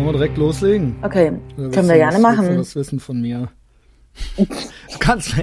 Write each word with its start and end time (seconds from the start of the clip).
Wollen 0.00 0.14
wir 0.14 0.18
direkt 0.18 0.38
loslegen? 0.38 0.96
Okay, 1.02 1.32
können 1.56 1.88
wir 1.88 1.96
gerne 1.96 2.14
was, 2.14 2.22
machen. 2.22 2.58
Was 2.58 2.74
wissen 2.74 3.00
von 3.00 3.20
mir? 3.20 3.48
du 4.38 4.46
kannst. 4.98 5.34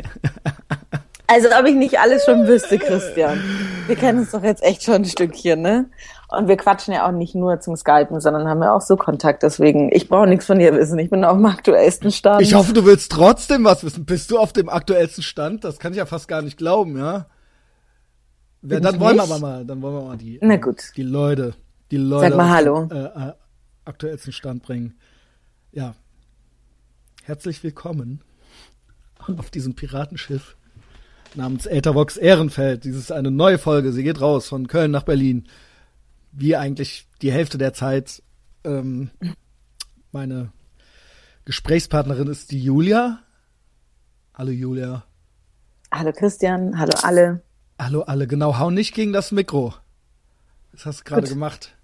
Also 1.28 1.50
ob 1.60 1.68
ich 1.68 1.76
nicht 1.76 2.00
alles 2.00 2.26
schon 2.26 2.48
wüsste, 2.48 2.80
Christian. 2.80 3.40
Wir 3.86 3.96
kennen 3.96 4.20
uns 4.20 4.32
doch 4.32 4.42
jetzt 4.42 4.64
echt 4.64 4.82
schon 4.82 4.96
ein 4.96 5.06
Stückchen, 5.06 5.62
ne? 5.62 5.92
Und 6.30 6.48
wir 6.48 6.58
quatschen 6.58 6.92
ja 6.92 7.08
auch 7.08 7.12
nicht 7.12 7.36
nur 7.36 7.60
zum 7.60 7.76
Skypen, 7.76 8.20
sondern 8.20 8.48
haben 8.48 8.64
ja 8.64 8.74
auch 8.74 8.82
so 8.82 8.96
Kontakt. 8.96 9.44
Deswegen, 9.44 9.92
ich 9.94 10.10
brauche 10.10 10.26
nichts 10.26 10.48
von 10.48 10.58
dir 10.58 10.74
wissen. 10.74 10.98
Ich 10.98 11.12
bin 11.12 11.24
auf 11.24 11.38
dem 11.38 11.46
aktuellsten 11.46 12.12
Stand. 12.12 12.42
Ich 12.42 12.56
hoffe, 12.56 12.74
du 12.74 12.84
willst 12.84 13.12
trotzdem 13.12 13.64
was 13.64 13.84
wissen. 13.84 14.06
Bist 14.06 14.32
du 14.32 14.40
auf 14.40 14.54
dem 14.54 14.70
aktuellsten 14.70 15.22
Stand? 15.24 15.66
Das 15.66 15.78
kann 15.78 15.92
ich 15.92 16.00
ja 16.00 16.08
fast 16.08 16.28
gar 16.28 16.42
nicht 16.42 16.58
glauben, 16.58 16.98
ja? 16.98 17.28
Ja, 18.64 18.80
dann 18.80 19.00
wollen 19.00 19.18
wir 19.18 19.22
nicht? 19.22 19.32
aber 19.32 19.40
mal, 19.40 19.66
dann 19.66 19.82
wollen 19.84 19.96
wir 19.96 20.02
mal 20.02 20.18
die, 20.18 20.40
Na 20.42 20.56
gut. 20.56 20.82
die 20.98 21.04
Leute, 21.04 21.54
die 21.92 21.98
Leute 21.98 22.30
Sag 22.30 22.38
mal 22.38 22.50
Hallo. 22.50 22.88
äh, 22.92 22.96
äh, 22.96 23.34
aktuellsten 23.88 24.34
Stand 24.34 24.64
bringen. 24.64 24.96
Ja. 25.72 25.96
Herzlich 27.24 27.64
willkommen 27.64 28.22
auf 29.38 29.50
diesem 29.50 29.76
Piratenschiff 29.76 30.56
namens 31.36 31.66
Äthervox 31.66 32.18
Ehrenfeld. 32.18 32.84
Dies 32.84 32.96
ist 32.96 33.12
eine 33.12 33.32
neue 33.32 33.58
Folge. 33.58 33.92
Sie 33.92 34.04
geht 34.04 34.22
raus 34.22 34.48
von 34.48 34.68
Köln 34.68 34.92
nach 34.92 35.04
Berlin. 35.04 35.48
Wie 36.32 36.56
eigentlich 36.56 37.08
die 37.22 37.32
Hälfte 37.32 37.58
der 37.58 37.74
Zeit. 37.74 38.22
Ähm, 38.64 39.10
meine 40.12 40.52
Gesprächspartnerin 41.46 42.28
ist 42.28 42.52
die 42.52 42.62
Julia. 42.62 43.20
Hallo 44.34 44.52
Julia. 44.52 45.04
Hallo 45.92 46.12
Christian, 46.12 46.78
hallo 46.78 46.94
alle. 47.02 47.42
Hallo 47.80 48.02
alle. 48.02 48.28
Genau, 48.28 48.58
hau 48.60 48.70
nicht 48.70 48.94
gegen 48.94 49.14
das 49.14 49.32
Mikro. 49.32 49.74
Das 50.74 50.86
hast 50.86 51.00
du 51.00 51.04
gerade 51.06 51.28
gemacht. 51.28 51.77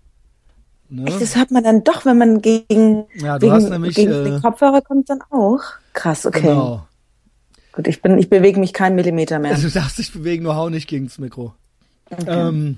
Ne? 0.94 1.06
Echt, 1.08 1.22
das 1.22 1.36
hört 1.36 1.50
man 1.52 1.64
dann 1.64 1.84
doch, 1.84 2.06
wenn 2.06 2.18
man 2.18 2.42
gegen, 2.42 3.06
Ja, 3.16 3.40
hast 3.42 3.70
nämlich, 3.70 3.96
gegen 3.96 4.12
äh, 4.12 4.24
den 4.26 4.42
Kopfhörer 4.42 4.82
kommt 4.82 5.10
dann 5.10 5.22
auch. 5.32 5.62
Krass, 5.94 6.26
okay. 6.26 6.42
Genau. 6.42 6.88
Gut, 7.72 7.88
ich 7.88 8.02
bin, 8.04 8.20
ich 8.20 8.30
bewege 8.30 8.60
mich 8.60 8.74
keinen 8.74 8.96
Millimeter 8.96 9.40
mehr. 9.40 9.52
Also, 9.52 9.68
du 9.68 9.74
darfst 9.74 9.98
dich 9.98 10.14
bewegen, 10.14 10.44
nur 10.44 10.56
hau 10.56 10.70
nicht 10.70 10.88
gegen 10.88 11.06
das 11.06 11.18
Mikro. 11.18 11.54
Ähm, 12.28 12.78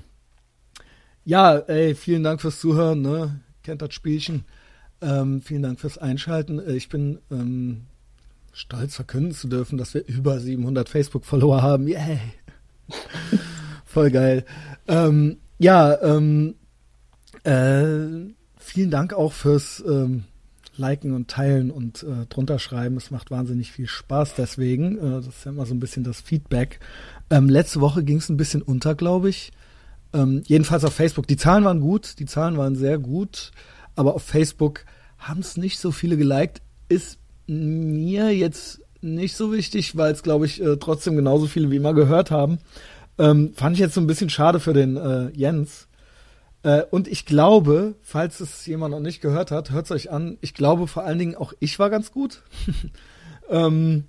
ja, 1.26 1.56
ey, 1.58 1.94
vielen 1.94 2.22
Dank 2.22 2.40
fürs 2.40 2.58
Zuhören, 2.60 3.02
ne? 3.02 3.40
Kennt 3.62 3.82
das 3.82 3.92
Spielchen. 3.92 4.46
Ähm, 5.02 5.42
vielen 5.42 5.62
Dank 5.62 5.78
fürs 5.80 5.98
Einschalten. 5.98 6.58
Äh, 6.58 6.72
Ich 6.72 6.88
bin 6.88 7.18
ähm, 7.30 7.82
stolz 8.52 8.94
verkünden 8.94 9.32
zu 9.32 9.48
dürfen, 9.48 9.76
dass 9.76 9.92
wir 9.92 10.06
über 10.06 10.40
700 10.40 10.88
Facebook-Follower 10.88 11.60
haben. 11.60 11.86
Yay! 11.86 12.18
Voll 13.84 14.10
geil. 14.10 14.46
Ähm, 14.88 15.36
ja, 15.58 16.00
ähm, 16.00 16.54
äh, 17.46 18.34
vielen 18.58 18.90
Dank 18.90 19.12
auch 19.12 19.32
fürs 19.32 19.82
ähm, 19.86 20.24
Liken 20.76 21.12
und 21.12 21.28
Teilen 21.28 21.70
und 21.70 22.02
äh, 22.02 22.26
drunter 22.28 22.58
schreiben. 22.58 22.96
Es 22.96 23.10
macht 23.10 23.30
wahnsinnig 23.30 23.72
viel 23.72 23.86
Spaß 23.86 24.34
deswegen. 24.36 24.98
Äh, 24.98 25.10
das 25.10 25.28
ist 25.28 25.44
ja 25.44 25.52
immer 25.52 25.66
so 25.66 25.74
ein 25.74 25.80
bisschen 25.80 26.04
das 26.04 26.20
Feedback. 26.20 26.80
Ähm, 27.30 27.48
letzte 27.48 27.80
Woche 27.80 28.04
ging 28.04 28.18
es 28.18 28.28
ein 28.28 28.36
bisschen 28.36 28.62
unter, 28.62 28.94
glaube 28.94 29.28
ich. 29.28 29.52
Ähm, 30.12 30.42
jedenfalls 30.46 30.84
auf 30.84 30.94
Facebook. 30.94 31.26
Die 31.26 31.36
Zahlen 31.36 31.64
waren 31.64 31.80
gut, 31.80 32.18
die 32.18 32.26
Zahlen 32.26 32.56
waren 32.56 32.76
sehr 32.76 32.98
gut, 32.98 33.52
aber 33.94 34.14
auf 34.14 34.22
Facebook 34.22 34.84
haben 35.18 35.40
es 35.40 35.56
nicht 35.56 35.78
so 35.78 35.92
viele 35.92 36.16
geliked. 36.16 36.62
Ist 36.88 37.18
mir 37.46 38.30
jetzt 38.34 38.80
nicht 39.00 39.36
so 39.36 39.52
wichtig, 39.52 39.96
weil 39.96 40.12
es, 40.12 40.22
glaube 40.22 40.46
ich, 40.46 40.62
äh, 40.62 40.76
trotzdem 40.76 41.16
genauso 41.16 41.46
viele 41.46 41.70
wie 41.70 41.76
immer 41.76 41.94
gehört 41.94 42.30
haben. 42.30 42.58
Ähm, 43.18 43.52
fand 43.54 43.74
ich 43.74 43.80
jetzt 43.80 43.94
so 43.94 44.00
ein 44.00 44.06
bisschen 44.06 44.30
schade 44.30 44.60
für 44.60 44.72
den 44.72 44.96
äh, 44.96 45.30
Jens. 45.30 45.88
Äh, 46.66 46.82
und 46.90 47.06
ich 47.06 47.26
glaube, 47.26 47.94
falls 48.02 48.40
es 48.40 48.66
jemand 48.66 48.92
noch 48.92 49.00
nicht 49.00 49.20
gehört 49.20 49.52
hat, 49.52 49.70
hört 49.70 49.84
es 49.84 49.92
euch 49.92 50.10
an. 50.10 50.36
Ich 50.40 50.52
glaube 50.52 50.88
vor 50.88 51.04
allen 51.04 51.18
Dingen 51.18 51.36
auch 51.36 51.52
ich 51.60 51.78
war 51.78 51.90
ganz 51.90 52.10
gut. 52.10 52.42
ähm, 53.48 54.08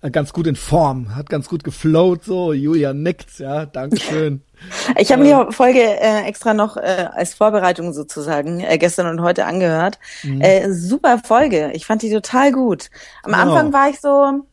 äh, 0.00 0.10
ganz 0.10 0.32
gut 0.32 0.48
in 0.48 0.56
Form, 0.56 1.14
hat 1.14 1.30
ganz 1.30 1.48
gut 1.48 1.62
geflowt, 1.62 2.24
so. 2.24 2.52
Julia 2.52 2.92
nickt, 2.92 3.38
ja, 3.38 3.64
Dankeschön. 3.64 4.42
Ich 4.98 5.12
habe 5.12 5.22
mir 5.22 5.46
die 5.46 5.52
Folge 5.52 5.80
äh, 5.80 6.22
extra 6.26 6.54
noch 6.54 6.78
äh, 6.78 7.08
als 7.12 7.34
Vorbereitung 7.34 7.92
sozusagen 7.92 8.60
äh, 8.60 8.78
gestern 8.78 9.08
und 9.08 9.20
heute 9.20 9.44
angehört. 9.44 9.98
Äh, 10.22 10.70
super 10.72 11.18
Folge. 11.18 11.70
Ich 11.74 11.84
fand 11.84 12.00
die 12.00 12.10
total 12.10 12.50
gut. 12.50 12.88
Am 13.24 13.32
Genau. 13.32 13.42
Anfang 13.42 13.72
war 13.74 13.90
ich 13.90 14.00
so, 14.00 14.46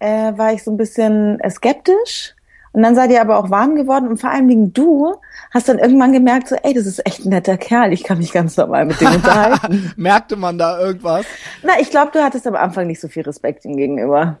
äh, 0.00 0.36
war 0.36 0.52
ich 0.52 0.64
so 0.64 0.72
ein 0.72 0.76
bisschen 0.76 1.38
äh, 1.38 1.50
skeptisch. 1.50 2.34
Und 2.74 2.82
dann 2.82 2.94
seid 2.94 3.10
ihr 3.12 3.20
aber 3.20 3.38
auch 3.38 3.50
warm 3.50 3.76
geworden 3.76 4.08
und 4.08 4.18
vor 4.20 4.30
allen 4.30 4.48
Dingen 4.48 4.72
du 4.72 5.14
hast 5.52 5.68
dann 5.68 5.78
irgendwann 5.78 6.12
gemerkt, 6.12 6.48
so, 6.48 6.56
ey, 6.56 6.74
das 6.74 6.86
ist 6.86 7.06
echt 7.06 7.24
ein 7.24 7.28
netter 7.30 7.56
Kerl, 7.56 7.92
ich 7.92 8.02
kann 8.02 8.18
mich 8.18 8.32
ganz 8.32 8.56
normal 8.56 8.84
mit 8.84 9.00
dem 9.00 9.06
unterhalten. 9.14 9.92
Merkte 9.96 10.34
man 10.36 10.58
da 10.58 10.78
irgendwas? 10.80 11.24
Na, 11.62 11.74
ich 11.80 11.90
glaube, 11.90 12.10
du 12.12 12.22
hattest 12.22 12.46
am 12.48 12.56
Anfang 12.56 12.86
nicht 12.88 13.00
so 13.00 13.08
viel 13.08 13.22
Respekt 13.22 13.64
ihm 13.64 13.76
gegenüber. 13.76 14.38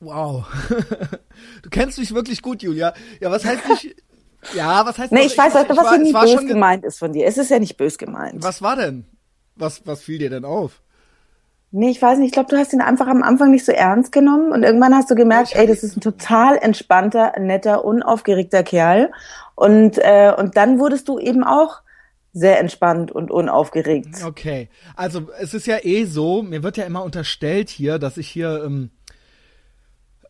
Wow. 0.00 0.44
du 1.62 1.70
kennst 1.70 1.98
mich 1.98 2.12
wirklich 2.14 2.42
gut, 2.42 2.62
Julia. 2.62 2.92
Ja, 3.20 3.30
was 3.30 3.44
heißt 3.44 3.68
nicht. 3.68 3.96
Ja, 4.56 4.84
was 4.84 4.98
heißt 4.98 5.12
Nee, 5.12 5.20
noch- 5.20 5.26
ich 5.26 5.38
weiß, 5.38 5.54
was 5.54 5.68
war- 5.76 5.94
hier 5.94 6.02
nicht 6.02 6.38
ge- 6.40 6.46
gemeint 6.48 6.84
ist 6.84 6.98
von 6.98 7.12
dir. 7.12 7.26
Es 7.28 7.38
ist 7.38 7.48
ja 7.52 7.60
nicht 7.60 7.76
böse 7.76 7.96
gemeint. 7.96 8.42
Was 8.42 8.60
war 8.60 8.74
denn? 8.74 9.06
Was, 9.54 9.86
was 9.86 10.02
fiel 10.02 10.18
dir 10.18 10.30
denn 10.30 10.44
auf? 10.44 10.81
Nee, 11.74 11.90
ich 11.90 12.02
weiß 12.02 12.18
nicht. 12.18 12.26
Ich 12.26 12.32
glaube, 12.32 12.50
du 12.50 12.58
hast 12.58 12.74
ihn 12.74 12.82
einfach 12.82 13.06
am 13.06 13.22
Anfang 13.22 13.50
nicht 13.50 13.64
so 13.64 13.72
ernst 13.72 14.12
genommen 14.12 14.52
und 14.52 14.62
irgendwann 14.62 14.94
hast 14.94 15.10
du 15.10 15.14
gemerkt, 15.14 15.56
ey, 15.56 15.66
das 15.66 15.82
ist 15.82 15.96
ein 15.96 16.02
total 16.02 16.58
entspannter, 16.58 17.32
netter, 17.40 17.84
unaufgeregter 17.84 18.62
Kerl. 18.62 19.10
Und, 19.54 19.96
äh, 19.96 20.32
und 20.36 20.58
dann 20.58 20.78
wurdest 20.78 21.08
du 21.08 21.18
eben 21.18 21.42
auch 21.42 21.80
sehr 22.34 22.60
entspannt 22.60 23.10
und 23.10 23.30
unaufgeregt. 23.30 24.22
Okay. 24.22 24.68
Also, 24.96 25.30
es 25.40 25.54
ist 25.54 25.66
ja 25.66 25.78
eh 25.82 26.04
so, 26.04 26.42
mir 26.42 26.62
wird 26.62 26.76
ja 26.76 26.84
immer 26.84 27.02
unterstellt 27.02 27.70
hier, 27.70 27.98
dass 27.98 28.18
ich 28.18 28.28
hier 28.28 28.64
ähm, 28.64 28.90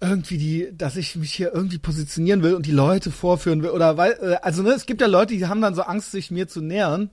irgendwie 0.00 0.38
die, 0.38 0.76
dass 0.76 0.96
ich 0.96 1.16
mich 1.16 1.32
hier 1.32 1.52
irgendwie 1.52 1.78
positionieren 1.78 2.44
will 2.44 2.54
und 2.54 2.66
die 2.66 2.72
Leute 2.72 3.10
vorführen 3.10 3.64
will. 3.64 3.70
Oder 3.70 3.96
weil, 3.96 4.12
äh, 4.20 4.36
also 4.42 4.62
ne, 4.62 4.70
es 4.70 4.86
gibt 4.86 5.00
ja 5.00 5.08
Leute, 5.08 5.34
die 5.34 5.46
haben 5.46 5.60
dann 5.60 5.74
so 5.74 5.82
Angst, 5.82 6.12
sich 6.12 6.30
mir 6.30 6.46
zu 6.46 6.60
nähern. 6.60 7.10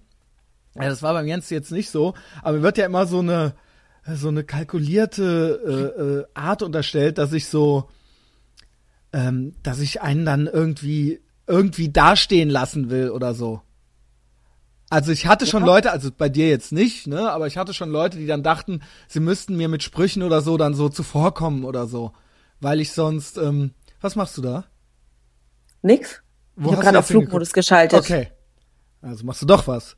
Ja, 0.76 0.88
das 0.88 1.02
war 1.02 1.14
beim 1.14 1.26
Jens 1.26 1.50
jetzt 1.50 1.72
nicht 1.72 1.90
so, 1.90 2.14
aber 2.44 2.58
mir 2.58 2.64
wird 2.64 2.78
ja 2.78 2.86
immer 2.86 3.08
so 3.08 3.20
eine 3.20 3.54
so 4.16 4.28
eine 4.28 4.44
kalkulierte 4.44 5.62
äh, 5.66 6.02
äh, 6.02 6.26
Art 6.34 6.64
unterstellt, 6.64 7.18
dass 7.18 7.34
ich 7.34 7.48
so, 7.48 7.90
ähm, 9.14 9.56
dass 9.64 9.80
ich 9.80 10.02
einen 10.02 10.26
dann 10.26 10.48
irgendwie 10.48 11.20
irgendwie 11.48 11.90
dastehen 11.90 12.50
lassen 12.50 12.90
will 12.90 13.10
oder 13.10 13.34
so. 13.34 13.62
Also 14.90 15.12
ich 15.12 15.28
hatte 15.28 15.46
schon 15.46 15.64
Leute, 15.64 15.92
also 15.92 16.10
bei 16.16 16.30
dir 16.30 16.50
jetzt 16.50 16.72
nicht, 16.72 17.06
ne, 17.06 17.32
aber 17.32 17.46
ich 17.46 17.58
hatte 17.58 17.74
schon 17.74 17.92
Leute, 17.92 18.18
die 18.18 18.26
dann 18.26 18.42
dachten, 18.42 18.82
sie 19.08 19.20
müssten 19.20 19.56
mir 19.56 19.68
mit 19.68 19.84
Sprüchen 19.84 20.24
oder 20.24 20.42
so 20.42 20.58
dann 20.58 20.74
so 20.74 20.90
zuvorkommen 20.90 21.64
oder 21.64 21.86
so, 21.86 22.14
weil 22.60 22.82
ich 22.82 22.92
sonst, 22.92 23.38
ähm, 23.38 23.72
was 24.02 24.16
machst 24.16 24.38
du 24.38 24.42
da? 24.42 24.66
Nix? 25.84 26.22
Wo 26.56 26.70
ich 26.70 26.76
habe 26.76 26.84
gerade 26.84 27.00
auf? 27.00 27.08
Flugmodus 27.08 27.54
geschaltet. 27.54 28.00
Okay, 28.00 28.32
also 29.02 29.26
machst 29.26 29.42
du 29.44 29.46
doch 29.46 29.68
was. 29.68 29.96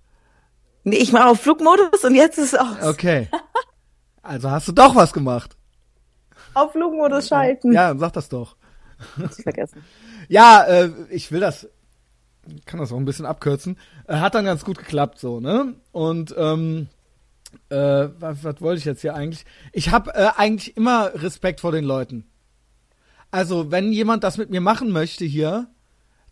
Nee, 0.84 0.98
ich 0.98 1.14
mache 1.14 1.28
auf 1.28 1.40
Flugmodus 1.40 2.04
und 2.04 2.16
jetzt 2.16 2.38
ist 2.38 2.54
es 2.54 2.60
aus. 2.60 2.84
Okay, 2.84 3.30
also 4.22 4.52
hast 4.52 4.68
du 4.68 4.72
doch 4.72 4.96
was 4.96 5.14
gemacht. 5.14 5.56
Auf 6.54 6.74
Flugmodus 6.74 7.28
schalten. 7.28 7.72
Ja, 7.72 7.90
dann 7.90 8.00
sag 8.00 8.14
das 8.14 8.30
doch. 8.30 8.56
Ich 9.18 9.44
vergessen. 9.44 9.84
Ja, 10.30 10.64
äh, 10.64 10.92
ich 11.10 11.32
will 11.32 11.42
das, 11.42 11.68
kann 12.66 12.80
das 12.80 12.94
auch 12.94 12.98
ein 12.98 13.06
bisschen 13.06 13.26
abkürzen. 13.26 13.78
Äh, 14.08 14.18
hat 14.18 14.36
dann 14.36 14.46
ganz 14.46 14.64
gut 14.64 14.78
geklappt 14.78 15.20
so, 15.20 15.42
ne? 15.42 15.76
Und 15.92 16.34
ähm, 16.38 16.88
äh, 17.70 18.08
was, 18.20 18.44
was 18.44 18.62
wollte 18.62 18.80
ich 18.80 18.86
jetzt 18.86 19.02
hier 19.02 19.16
eigentlich? 19.16 19.46
Ich 19.74 19.92
habe 19.92 20.14
äh, 20.14 20.30
eigentlich 20.38 20.78
immer 20.78 21.12
Respekt 21.16 21.60
vor 21.60 21.72
den 21.72 21.84
Leuten. 21.84 22.30
Also 23.32 23.72
wenn 23.72 23.92
jemand 23.92 24.24
das 24.24 24.38
mit 24.38 24.52
mir 24.52 24.62
machen 24.62 24.92
möchte 24.92 25.26
hier, 25.26 25.68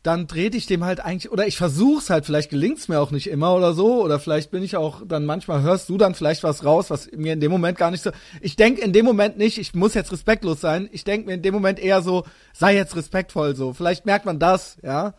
dann 0.01 0.29
trete 0.29 0.55
ich 0.55 0.65
dem 0.65 0.85
halt 0.85 1.01
eigentlich, 1.01 1.31
oder 1.31 1.45
ich 1.45 1.57
versuch's 1.57 2.09
halt, 2.09 2.25
vielleicht 2.25 2.49
gelingt's 2.49 2.87
mir 2.87 3.01
auch 3.01 3.11
nicht 3.11 3.27
immer 3.27 3.53
oder 3.53 3.73
so, 3.73 4.01
oder 4.01 4.19
vielleicht 4.19 4.49
bin 4.49 4.63
ich 4.63 4.77
auch, 4.77 5.01
dann 5.05 5.25
manchmal 5.25 5.61
hörst 5.61 5.89
du 5.89 5.97
dann 5.97 6.15
vielleicht 6.15 6.43
was 6.43 6.63
raus, 6.63 6.89
was 6.89 7.11
mir 7.11 7.33
in 7.33 7.41
dem 7.41 7.51
Moment 7.51 7.77
gar 7.77 7.91
nicht 7.91 8.03
so, 8.03 8.11
ich 8.39 8.55
denk 8.55 8.79
in 8.79 8.93
dem 8.93 9.05
Moment 9.05 9.37
nicht, 9.37 9.57
ich 9.57 9.75
muss 9.75 9.93
jetzt 9.93 10.11
respektlos 10.13 10.61
sein, 10.61 10.87
ich 10.93 11.03
denk 11.03 11.25
mir 11.25 11.33
in 11.33 11.41
dem 11.41 11.53
Moment 11.53 11.79
eher 11.79 12.01
so, 12.01 12.23
sei 12.53 12.75
jetzt 12.75 12.95
respektvoll 12.95 13.55
so, 13.57 13.73
vielleicht 13.73 14.05
merkt 14.05 14.25
man 14.25 14.39
das, 14.39 14.77
ja, 14.83 15.15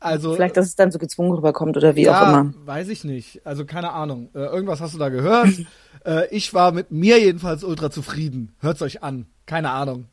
also. 0.00 0.34
Vielleicht, 0.34 0.56
dass 0.56 0.66
es 0.66 0.74
dann 0.74 0.90
so 0.90 0.98
gezwungen 0.98 1.30
rüberkommt 1.30 1.76
oder 1.76 1.94
wie 1.94 2.02
ja, 2.02 2.18
auch 2.18 2.28
immer. 2.28 2.54
weiß 2.64 2.88
ich 2.88 3.04
nicht, 3.04 3.46
also 3.46 3.64
keine 3.64 3.92
Ahnung, 3.92 4.30
äh, 4.34 4.40
irgendwas 4.40 4.80
hast 4.80 4.94
du 4.94 4.98
da 4.98 5.10
gehört, 5.10 5.50
äh, 6.04 6.26
ich 6.34 6.52
war 6.54 6.72
mit 6.72 6.90
mir 6.90 7.20
jedenfalls 7.20 7.62
ultra 7.62 7.88
zufrieden, 7.92 8.56
hört's 8.58 8.82
euch 8.82 9.04
an, 9.04 9.26
keine 9.46 9.70
Ahnung. 9.70 10.06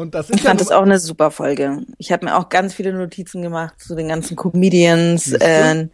Und 0.00 0.14
das 0.14 0.30
ist 0.30 0.36
Ich 0.36 0.42
fand 0.42 0.60
ja 0.60 0.66
das 0.66 0.72
auch 0.74 0.82
eine 0.82 0.98
super 0.98 1.30
Folge. 1.30 1.82
Ich 1.98 2.10
habe 2.10 2.24
mir 2.24 2.36
auch 2.36 2.48
ganz 2.48 2.72
viele 2.72 2.92
Notizen 2.92 3.42
gemacht 3.42 3.74
zu 3.78 3.94
den 3.94 4.08
ganzen 4.08 4.34
Comedians. 4.34 5.30
Äh, 5.32 5.88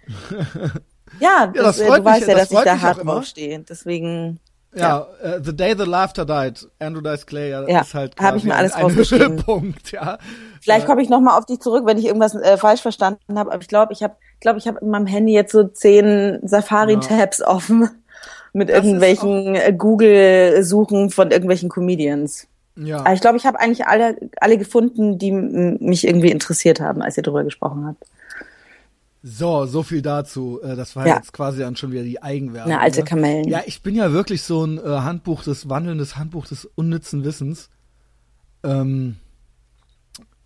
ja, 1.20 1.48
das 1.48 1.78
das, 1.78 1.80
äh, 1.80 1.86
du 1.86 2.04
weißt 2.04 2.28
ja, 2.28 2.34
das 2.34 2.48
dass 2.48 2.58
ich 2.58 2.64
da 2.64 2.80
hart 2.80 2.98
auch 2.98 3.02
immer. 3.02 3.14
drauf 3.14 3.24
stehe. 3.24 3.58
Deswegen, 3.68 4.38
Ja, 4.74 5.08
äh, 5.20 5.40
The 5.42 5.56
Day 5.56 5.74
the 5.76 5.84
Laughter 5.84 6.24
Died, 6.24 6.68
Andrew 6.78 7.00
Dice 7.00 7.26
Clay, 7.26 7.50
ja, 7.50 7.68
Ja, 7.68 7.80
ist 7.80 7.94
halt 7.94 8.14
hab 8.20 8.36
ich 8.36 8.44
quasi 8.44 8.46
mir 8.46 8.54
alles 8.54 8.72
ein. 8.74 8.94
Höhepunkt, 8.94 9.90
ja. 9.90 10.18
vielleicht 10.60 10.86
komme 10.86 11.02
ich 11.02 11.08
noch 11.08 11.20
mal 11.20 11.36
auf 11.36 11.46
dich 11.46 11.58
zurück, 11.58 11.84
wenn 11.84 11.98
ich 11.98 12.06
irgendwas 12.06 12.36
äh, 12.36 12.56
falsch 12.56 12.82
verstanden 12.82 13.38
habe. 13.38 13.52
Aber 13.52 13.60
ich 13.60 13.68
glaube, 13.68 13.92
ich 13.92 14.04
habe 14.04 14.14
glaube, 14.38 14.58
ich 14.60 14.68
habe 14.68 14.78
in 14.80 14.90
meinem 14.90 15.06
Handy 15.06 15.32
jetzt 15.32 15.50
so 15.50 15.64
zehn 15.64 16.38
Safari-Tabs 16.46 17.38
ja. 17.38 17.48
offen 17.48 17.90
mit 18.52 18.68
das 18.68 18.76
irgendwelchen 18.76 19.56
äh, 19.56 19.72
Google-Suchen 19.76 21.10
von 21.10 21.32
irgendwelchen 21.32 21.68
Comedians. 21.70 22.46
Ja. 22.76 23.00
Aber 23.00 23.14
ich 23.14 23.20
glaube, 23.20 23.36
ich 23.36 23.46
habe 23.46 23.58
eigentlich 23.58 23.86
alle, 23.86 24.16
alle 24.40 24.58
gefunden, 24.58 25.18
die 25.18 25.32
mich 25.32 26.06
irgendwie 26.06 26.30
interessiert 26.30 26.80
haben, 26.80 27.02
als 27.02 27.16
ihr 27.16 27.22
darüber 27.22 27.44
gesprochen 27.44 27.86
habt. 27.86 28.04
So, 29.22 29.66
so 29.66 29.82
viel 29.82 30.02
dazu. 30.02 30.60
Äh, 30.62 30.76
das 30.76 30.94
war 30.94 31.06
ja. 31.06 31.16
jetzt 31.16 31.32
quasi 31.32 31.60
dann 31.60 31.74
schon 31.74 31.90
wieder 31.90 32.04
die 32.04 32.22
Eigenwerbung. 32.22 32.70
Eine 32.70 32.80
alte? 32.80 33.02
Kamellen. 33.02 33.48
Ja, 33.48 33.62
ich 33.66 33.82
bin 33.82 33.96
ja 33.96 34.12
wirklich 34.12 34.42
so 34.42 34.64
ein 34.64 34.78
äh, 34.78 34.82
Handbuch 34.82 35.42
des 35.42 35.68
wandelndes 35.68 36.16
Handbuch 36.16 36.46
des 36.46 36.64
unnützen 36.76 37.24
Wissens. 37.24 37.68
Ähm, 38.62 39.16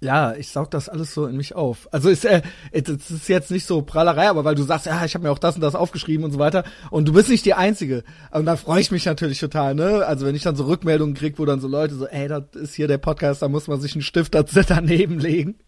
ja, 0.01 0.35
ich 0.35 0.49
saug 0.49 0.71
das 0.71 0.89
alles 0.89 1.13
so 1.13 1.27
in 1.27 1.37
mich 1.37 1.55
auf. 1.55 1.89
Also 1.93 2.09
ist 2.09 2.25
äh, 2.25 2.41
es 2.73 2.89
ist 2.89 3.29
jetzt 3.29 3.51
nicht 3.51 3.67
so 3.67 3.83
Prallerei, 3.83 4.29
aber 4.29 4.45
weil 4.45 4.55
du 4.55 4.63
sagst, 4.63 4.87
ja, 4.87 5.05
ich 5.05 5.15
habe 5.15 5.25
mir 5.25 5.31
auch 5.31 5.39
das 5.39 5.57
und 5.57 5.61
das 5.61 5.75
aufgeschrieben 5.75 6.25
und 6.25 6.33
so 6.33 6.39
weiter 6.39 6.65
und 6.91 7.07
du 7.07 7.13
bist 7.13 7.29
nicht 7.29 7.45
die 7.45 7.55
einzige. 7.55 8.03
Und 8.31 8.47
da 8.47 8.57
freue 8.57 8.81
ich 8.81 8.91
mich 8.91 9.05
natürlich 9.05 9.41
total, 9.41 9.75
ne? 9.75 10.07
Also 10.07 10.25
wenn 10.27 10.35
ich 10.35 10.43
dann 10.43 10.57
so 10.57 10.65
Rückmeldungen 10.65 11.15
krieg, 11.15 11.39
wo 11.39 11.45
dann 11.45 11.61
so 11.61 11.69
Leute 11.69 11.95
so, 11.95 12.07
ey, 12.07 12.29
das 12.29 12.45
ist 12.55 12.75
hier 12.75 12.89
der 12.89 12.99
Podcast, 12.99 13.43
da 13.43 13.49
muss 13.49 13.69
man 13.69 13.81
sich 13.81 13.95
einen 13.95 14.03
Stift 14.03 14.35
daneben 14.69 15.19
legen. 15.19 15.59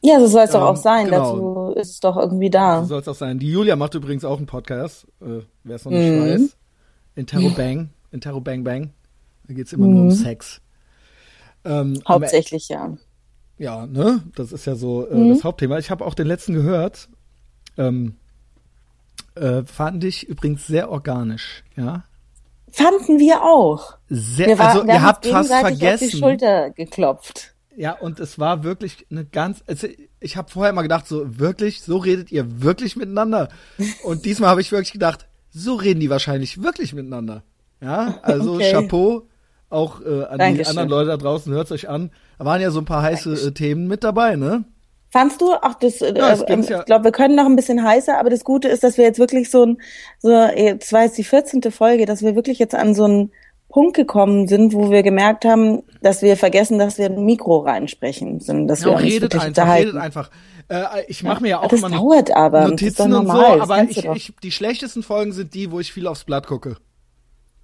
Ja, 0.00 0.20
so 0.20 0.26
soll 0.26 0.42
es 0.42 0.54
ähm, 0.54 0.60
doch 0.60 0.66
auch 0.68 0.76
sein. 0.76 1.06
Genau. 1.06 1.18
Dazu 1.18 1.80
ist 1.80 1.90
es 1.90 2.00
doch 2.00 2.16
irgendwie 2.16 2.50
da. 2.50 2.80
So 2.82 2.88
soll 2.88 3.00
es 3.00 3.08
auch 3.08 3.14
sein. 3.14 3.38
Die 3.38 3.50
Julia 3.50 3.76
macht 3.76 3.94
übrigens 3.94 4.24
auch 4.24 4.38
einen 4.38 4.46
Podcast, 4.46 5.06
äh, 5.20 5.40
wer 5.64 5.76
es 5.76 5.84
noch 5.84 5.92
nicht 5.92 6.10
mhm. 6.10 6.22
weiß. 6.22 6.56
Interrobang, 7.14 7.90
Interrobang 8.10 8.64
Bang. 8.64 8.92
Da 9.46 9.54
geht's 9.54 9.72
immer 9.72 9.86
mhm. 9.86 9.92
nur 9.92 10.02
um 10.02 10.08
mhm. 10.08 10.12
Sex. 10.12 10.60
Ähm, 11.64 12.00
Hauptsächlich, 12.06 12.68
ja. 12.68 12.96
Ja, 13.58 13.86
ne? 13.86 14.22
Das 14.34 14.52
ist 14.52 14.66
ja 14.66 14.74
so 14.74 15.06
äh, 15.08 15.14
mhm. 15.14 15.30
das 15.30 15.44
Hauptthema. 15.44 15.78
Ich 15.78 15.90
habe 15.90 16.04
auch 16.04 16.14
den 16.14 16.26
letzten 16.26 16.54
gehört. 16.54 17.08
Ähm, 17.76 18.16
äh, 19.34 19.64
fand 19.64 20.04
ich 20.04 20.28
übrigens 20.28 20.66
sehr 20.66 20.90
organisch, 20.90 21.64
ja. 21.76 22.04
Fanden 22.70 23.20
wir 23.20 23.42
auch. 23.42 23.98
Sehr, 24.08 24.48
wir 24.48 24.58
war, 24.58 24.68
also 24.70 24.84
ihr 24.84 25.02
habt 25.02 25.26
fast 25.26 25.50
vergessen. 25.50 26.06
Auf 26.06 26.10
die 26.10 26.16
Schulter 26.16 26.70
geklopft. 26.70 27.54
Ja, 27.76 27.92
und 27.92 28.20
es 28.20 28.38
war 28.38 28.64
wirklich 28.64 29.06
eine 29.10 29.24
ganz. 29.24 29.62
Also 29.66 29.88
ich 30.20 30.36
habe 30.36 30.50
vorher 30.50 30.70
immer 30.70 30.82
gedacht, 30.82 31.06
so 31.06 31.38
wirklich, 31.38 31.82
so 31.82 31.98
redet 31.98 32.32
ihr 32.32 32.62
wirklich 32.62 32.96
miteinander. 32.96 33.48
Und 34.02 34.24
diesmal 34.24 34.50
habe 34.50 34.60
ich 34.60 34.72
wirklich 34.72 34.92
gedacht, 34.92 35.26
so 35.50 35.74
reden 35.74 36.00
die 36.00 36.10
wahrscheinlich 36.10 36.62
wirklich 36.62 36.94
miteinander. 36.94 37.42
Ja, 37.80 38.18
also 38.22 38.54
okay. 38.54 38.72
Chapeau 38.72 39.28
auch 39.74 40.00
äh, 40.00 40.24
an 40.24 40.38
Dankeschön. 40.38 40.54
die 40.56 40.66
anderen 40.68 40.88
Leute 40.88 41.10
da 41.10 41.16
draußen, 41.16 41.52
hört's 41.52 41.72
euch 41.72 41.88
an. 41.88 42.10
Da 42.38 42.44
waren 42.44 42.60
ja 42.60 42.70
so 42.70 42.80
ein 42.80 42.84
paar 42.84 43.02
heiße 43.02 43.48
äh, 43.48 43.52
Themen 43.52 43.86
mit 43.86 44.04
dabei, 44.04 44.36
ne? 44.36 44.64
Fandst 45.10 45.40
du? 45.40 45.54
Ach, 45.62 45.74
das, 45.74 46.00
äh, 46.00 46.12
ja, 46.16 46.32
äh, 46.32 46.60
ich 46.60 46.84
glaube, 46.86 47.04
wir 47.04 47.12
können 47.12 47.36
noch 47.36 47.46
ein 47.46 47.54
bisschen 47.54 47.84
heißer, 47.84 48.18
aber 48.18 48.30
das 48.30 48.42
Gute 48.42 48.68
ist, 48.68 48.82
dass 48.82 48.96
wir 48.96 49.04
jetzt 49.04 49.18
wirklich 49.20 49.50
so 49.50 49.64
ein, 49.64 49.78
so, 50.18 50.30
jetzt 50.30 50.92
war 50.92 51.04
jetzt 51.04 51.18
die 51.18 51.24
14. 51.24 51.62
Folge, 51.70 52.04
dass 52.04 52.22
wir 52.22 52.34
wirklich 52.34 52.58
jetzt 52.58 52.74
an 52.74 52.94
so 52.94 53.04
einen 53.04 53.32
Punkt 53.68 53.94
gekommen 53.96 54.48
sind, 54.48 54.72
wo 54.72 54.90
wir 54.90 55.02
gemerkt 55.02 55.44
haben, 55.44 55.82
dass 56.00 56.22
wir 56.22 56.36
vergessen, 56.36 56.78
dass 56.78 56.98
wir 56.98 57.06
ein 57.06 57.24
Mikro 57.24 57.58
reinsprechen, 57.58 58.40
sondern 58.40 58.68
dass 58.68 58.80
ja, 58.80 58.86
wir 58.86 58.92
uns 58.94 59.02
redet 59.02 59.34
einfach, 59.34 59.74
redet 59.76 59.96
einfach. 59.96 60.30
Äh, 60.68 61.04
ich 61.08 61.22
mache 61.22 61.42
mir 61.42 61.48
ja 61.48 61.60
auch 61.60 61.68
das 61.68 61.80
immer 61.80 61.90
dauert 61.90 62.30
aber. 62.34 62.68
Notizen 62.68 63.10
normal, 63.10 63.60
und 63.60 63.66
so, 63.66 63.72
aber 63.72 63.82
ich, 63.84 64.04
ich, 64.04 64.32
die 64.42 64.50
schlechtesten 64.52 65.02
Folgen 65.02 65.32
sind 65.32 65.54
die, 65.54 65.70
wo 65.70 65.80
ich 65.80 65.92
viel 65.92 66.06
aufs 66.06 66.24
Blatt 66.24 66.46
gucke. 66.46 66.76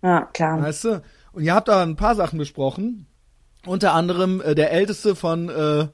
Ja, 0.03 0.29
klar. 0.33 0.63
Weißt 0.63 0.85
du? 0.85 1.03
Und 1.41 1.47
ihr 1.47 1.55
habt 1.55 1.69
da 1.69 1.83
ein 1.83 1.97
paar 1.97 2.17
Sachen 2.17 2.39
besprochen. 2.39 3.07
Unter 3.65 3.95
anderem 3.95 4.43
äh, 4.43 4.55
der 4.55 4.73
älteste 4.73 5.17
von 5.17 5.49
äh, 5.49 5.87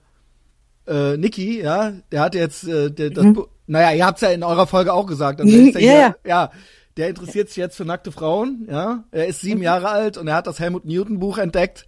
äh, 0.90 1.16
Niki, 1.16 1.62
ja, 1.62 1.92
der 2.10 2.20
hat 2.20 2.34
jetzt, 2.34 2.66
äh, 2.66 2.90
der, 2.90 3.10
das, 3.10 3.22
mhm. 3.22 3.44
naja, 3.68 3.92
ihr 3.92 4.04
habt's 4.04 4.22
ja 4.22 4.30
in 4.30 4.42
eurer 4.42 4.66
Folge 4.66 4.92
auch 4.92 5.06
gesagt. 5.06 5.40
Also 5.40 5.56
ja, 5.56 5.78
hier, 5.78 5.92
ja. 5.92 6.14
ja, 6.26 6.50
der 6.96 7.10
interessiert 7.10 7.46
sich 7.46 7.58
jetzt 7.58 7.76
für 7.76 7.84
nackte 7.84 8.10
Frauen, 8.10 8.66
ja. 8.68 9.04
Er 9.12 9.28
ist 9.28 9.40
sieben 9.40 9.58
mhm. 9.58 9.66
Jahre 9.66 9.88
alt 9.88 10.16
und 10.18 10.26
er 10.26 10.34
hat 10.34 10.48
das 10.48 10.58
Helmut 10.58 10.84
Newton 10.84 11.20
Buch 11.20 11.38
entdeckt 11.38 11.86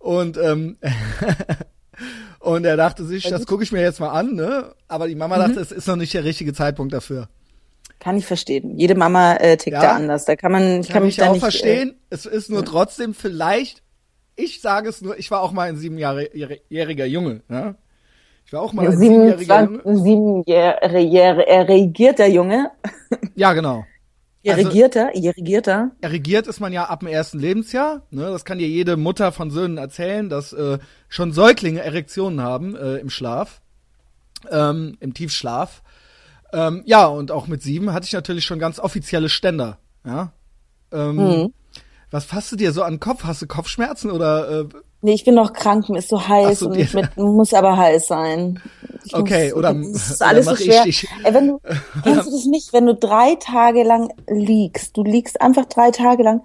und 0.00 0.36
ähm, 0.36 0.76
und 2.40 2.64
er 2.64 2.76
dachte 2.76 3.04
sich, 3.04 3.22
das 3.28 3.46
gucke 3.46 3.62
ich 3.62 3.70
mir 3.70 3.82
jetzt 3.82 4.00
mal 4.00 4.10
an, 4.10 4.34
ne? 4.34 4.74
Aber 4.88 5.06
die 5.06 5.14
Mama 5.14 5.36
mhm. 5.36 5.42
dachte, 5.42 5.60
es 5.60 5.70
ist 5.70 5.86
noch 5.86 5.94
nicht 5.94 6.12
der 6.12 6.24
richtige 6.24 6.52
Zeitpunkt 6.52 6.92
dafür. 6.92 7.28
Kann 7.98 8.16
ich 8.16 8.26
verstehen. 8.26 8.78
Jede 8.78 8.94
Mama 8.94 9.36
äh, 9.36 9.56
tickt 9.56 9.74
ja, 9.74 9.80
da 9.80 9.96
anders. 9.96 10.24
Da 10.24 10.36
kann 10.36 10.52
man, 10.52 10.80
ich 10.80 10.88
kann, 10.88 10.94
kann 10.94 11.04
mich 11.04 11.16
da 11.16 11.28
auch 11.28 11.32
nicht, 11.32 11.40
verstehen. 11.40 11.96
Äh, 12.10 12.14
es 12.14 12.26
ist 12.26 12.50
nur 12.50 12.64
trotzdem 12.64 13.14
vielleicht. 13.14 13.82
Ich 14.36 14.60
sage 14.60 14.88
es 14.88 15.00
nur. 15.00 15.18
Ich 15.18 15.30
war 15.30 15.40
auch 15.40 15.52
mal 15.52 15.68
ein 15.68 15.76
siebenjähriger 15.76 17.06
Junge. 17.06 17.42
Ja? 17.48 17.74
Ich 18.44 18.52
war 18.52 18.62
auch 18.62 18.72
mal 18.72 18.86
ein 18.86 18.96
siebenjähriger 18.96 19.62
Junge. 19.62 19.96
Siebenjähriger 19.96 22.26
Junge. 22.26 22.70
Ja, 23.34 23.52
genau. 23.52 23.84
Irrigierter, 24.46 25.08
also, 25.08 25.20
irrigierter. 25.20 25.90
Irrigiert 26.02 26.46
ist 26.46 26.60
man 26.60 26.72
ja 26.72 26.84
ab 26.84 27.00
dem 27.00 27.08
ersten 27.08 27.38
Lebensjahr. 27.38 28.02
Ne? 28.10 28.22
Das 28.22 28.44
kann 28.44 28.58
dir 28.58 28.68
jede 28.68 28.96
Mutter 28.96 29.32
von 29.32 29.50
Söhnen 29.50 29.76
erzählen, 29.76 30.28
dass 30.28 30.52
äh, 30.52 30.78
schon 31.08 31.32
Säuglinge 31.32 31.80
Erektionen 31.80 32.40
haben 32.40 32.76
äh, 32.76 32.98
im 32.98 33.10
Schlaf, 33.10 33.60
ähm, 34.50 34.96
im 35.00 35.14
Tiefschlaf. 35.14 35.82
Ähm, 36.56 36.82
ja, 36.86 37.06
und 37.06 37.30
auch 37.30 37.48
mit 37.48 37.62
sieben 37.62 37.92
hatte 37.92 38.06
ich 38.06 38.14
natürlich 38.14 38.46
schon 38.46 38.58
ganz 38.58 38.78
offizielle 38.78 39.28
Ständer. 39.28 39.78
Ja. 40.06 40.32
Ähm, 40.90 41.16
mhm. 41.16 41.52
Was 42.10 42.24
fasst 42.24 42.50
du 42.50 42.56
dir 42.56 42.72
so 42.72 42.82
an 42.82 42.94
den 42.94 43.00
Kopf? 43.00 43.24
Hast 43.24 43.42
du 43.42 43.46
Kopfschmerzen 43.46 44.10
oder? 44.10 44.60
Äh, 44.60 44.64
nee, 45.02 45.12
ich 45.12 45.24
bin 45.24 45.34
noch 45.34 45.52
krank, 45.52 45.90
mir 45.90 45.98
ist 45.98 46.08
so 46.08 46.26
heiß 46.26 46.60
so, 46.60 46.70
und 46.70 46.94
mit, 46.94 47.16
muss 47.18 47.52
aber 47.52 47.76
heiß 47.76 48.06
sein. 48.06 48.58
Ich 49.04 49.14
okay, 49.14 49.48
muss, 49.48 49.54
oder 49.54 49.74
das 49.74 50.10
ist 50.10 50.22
alles 50.22 50.46
so 50.46 50.56
schwer. 50.56 50.86
Ich, 50.86 51.04
ich, 51.04 51.10
Ey, 51.24 51.34
wenn 51.34 51.48
du, 51.48 51.60
kennst 52.02 52.26
du 52.26 52.30
das 52.36 52.46
nicht, 52.46 52.72
wenn 52.72 52.86
du 52.86 52.94
drei 52.94 53.34
Tage 53.34 53.82
lang 53.82 54.10
liegst, 54.26 54.96
du 54.96 55.04
liegst 55.04 55.38
einfach 55.40 55.66
drei 55.66 55.90
Tage 55.90 56.22
lang 56.22 56.42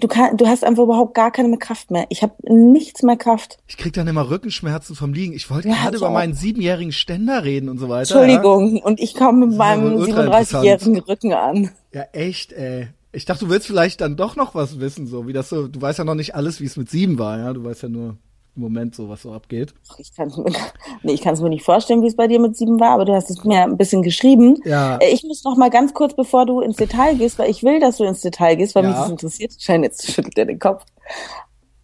Du, 0.00 0.08
kann, 0.08 0.36
du 0.36 0.46
hast 0.46 0.62
einfach 0.62 0.82
überhaupt 0.82 1.14
gar 1.14 1.30
keine 1.30 1.48
mehr 1.48 1.58
Kraft 1.58 1.90
mehr. 1.90 2.06
Ich 2.10 2.22
habe 2.22 2.34
nichts 2.42 3.02
mehr 3.02 3.16
Kraft. 3.16 3.58
Ich 3.66 3.78
krieg 3.78 3.94
dann 3.94 4.06
immer 4.06 4.28
Rückenschmerzen 4.28 4.94
vom 4.94 5.14
Liegen. 5.14 5.32
Ich 5.32 5.50
wollte 5.50 5.68
ja, 5.68 5.74
gerade 5.74 5.96
über 5.96 6.08
auch. 6.08 6.12
meinen 6.12 6.34
siebenjährigen 6.34 6.92
Ständer 6.92 7.44
reden 7.44 7.70
und 7.70 7.78
so 7.78 7.88
weiter. 7.88 8.20
Entschuldigung, 8.20 8.76
ja? 8.76 8.84
und 8.84 9.00
ich 9.00 9.14
komme 9.14 9.46
mit 9.46 9.56
meinem 9.56 9.96
37-jährigen 9.96 10.98
Rücken 11.00 11.32
an. 11.32 11.70
Ja, 11.92 12.02
echt, 12.12 12.52
ey. 12.52 12.88
Ich 13.12 13.24
dachte, 13.24 13.46
du 13.46 13.50
willst 13.50 13.66
vielleicht 13.66 14.02
dann 14.02 14.16
doch 14.16 14.36
noch 14.36 14.54
was 14.54 14.78
wissen, 14.80 15.06
so 15.06 15.26
wie 15.26 15.32
das 15.32 15.48
so. 15.48 15.68
Du 15.68 15.80
weißt 15.80 15.98
ja 15.98 16.04
noch 16.04 16.14
nicht 16.14 16.34
alles, 16.34 16.60
wie 16.60 16.66
es 16.66 16.76
mit 16.76 16.90
sieben 16.90 17.18
war, 17.18 17.38
ja. 17.38 17.54
Du 17.54 17.64
weißt 17.64 17.84
ja 17.84 17.88
nur 17.88 18.18
im 18.56 18.62
Moment 18.62 18.94
so, 18.94 19.08
was 19.08 19.22
so 19.22 19.32
abgeht. 19.32 19.74
Ich 19.98 20.14
kann 20.14 20.28
es 20.28 20.36
mir, 20.36 20.44
nee, 21.02 21.18
mir 21.24 21.48
nicht 21.48 21.64
vorstellen, 21.64 22.02
wie 22.02 22.06
es 22.06 22.16
bei 22.16 22.26
dir 22.26 22.40
mit 22.40 22.56
sieben 22.56 22.80
war, 22.80 22.90
aber 22.90 23.04
du 23.04 23.14
hast 23.14 23.30
es 23.30 23.44
mir 23.44 23.62
ein 23.62 23.76
bisschen 23.76 24.02
geschrieben. 24.02 24.56
Ja. 24.64 24.96
Äh, 24.96 25.10
ich 25.10 25.24
muss 25.24 25.44
noch 25.44 25.56
mal 25.56 25.70
ganz 25.70 25.94
kurz, 25.94 26.14
bevor 26.14 26.46
du 26.46 26.60
ins 26.60 26.76
Detail 26.76 27.14
gehst, 27.16 27.38
weil 27.38 27.50
ich 27.50 27.62
will, 27.62 27.80
dass 27.80 27.98
du 27.98 28.04
ins 28.04 28.20
Detail 28.20 28.56
gehst, 28.56 28.74
weil 28.74 28.84
ja. 28.84 28.90
mich 28.90 28.98
das 28.98 29.10
interessiert. 29.10 29.52
Schein 29.58 29.82
jetzt 29.82 30.10
schüttelt 30.10 30.38
er 30.38 30.46
den 30.46 30.58
Kopf. 30.58 30.84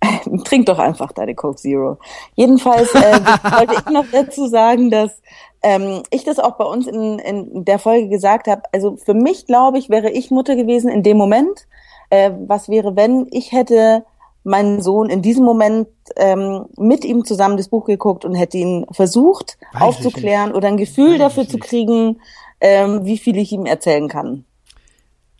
Trink 0.44 0.66
doch 0.66 0.78
einfach 0.78 1.12
deine 1.12 1.34
Coke 1.34 1.56
Zero. 1.56 1.98
Jedenfalls 2.34 2.94
äh, 2.94 3.20
wollte 3.58 3.74
ich 3.74 3.92
noch 3.92 4.06
dazu 4.10 4.48
sagen, 4.48 4.90
dass 4.90 5.20
ähm, 5.62 6.02
ich 6.10 6.24
das 6.24 6.38
auch 6.38 6.56
bei 6.56 6.64
uns 6.64 6.86
in, 6.86 7.18
in 7.18 7.64
der 7.64 7.78
Folge 7.78 8.08
gesagt 8.08 8.48
habe. 8.48 8.62
Also 8.72 8.96
für 8.96 9.14
mich, 9.14 9.46
glaube 9.46 9.78
ich, 9.78 9.90
wäre 9.90 10.10
ich 10.10 10.30
Mutter 10.30 10.56
gewesen 10.56 10.90
in 10.90 11.02
dem 11.02 11.16
Moment. 11.16 11.66
Äh, 12.10 12.32
was 12.46 12.68
wäre, 12.68 12.96
wenn 12.96 13.26
ich 13.30 13.52
hätte 13.52 14.04
meinen 14.44 14.82
Sohn 14.82 15.08
in 15.08 15.22
diesem 15.22 15.44
Moment 15.44 15.88
ähm, 16.16 16.66
mit 16.76 17.04
ihm 17.04 17.24
zusammen 17.24 17.56
das 17.56 17.68
Buch 17.68 17.84
geguckt 17.84 18.24
und 18.24 18.34
hätte 18.34 18.58
ihn 18.58 18.86
versucht 18.90 19.58
Weiß 19.72 19.82
aufzuklären 19.82 20.52
oder 20.52 20.68
ein 20.68 20.76
Gefühl 20.76 21.12
Weiß 21.12 21.18
dafür 21.18 21.48
zu 21.48 21.58
kriegen, 21.58 22.20
ähm, 22.60 23.04
wie 23.04 23.18
viel 23.18 23.36
ich 23.36 23.52
ihm 23.52 23.66
erzählen 23.66 24.08
kann. 24.08 24.44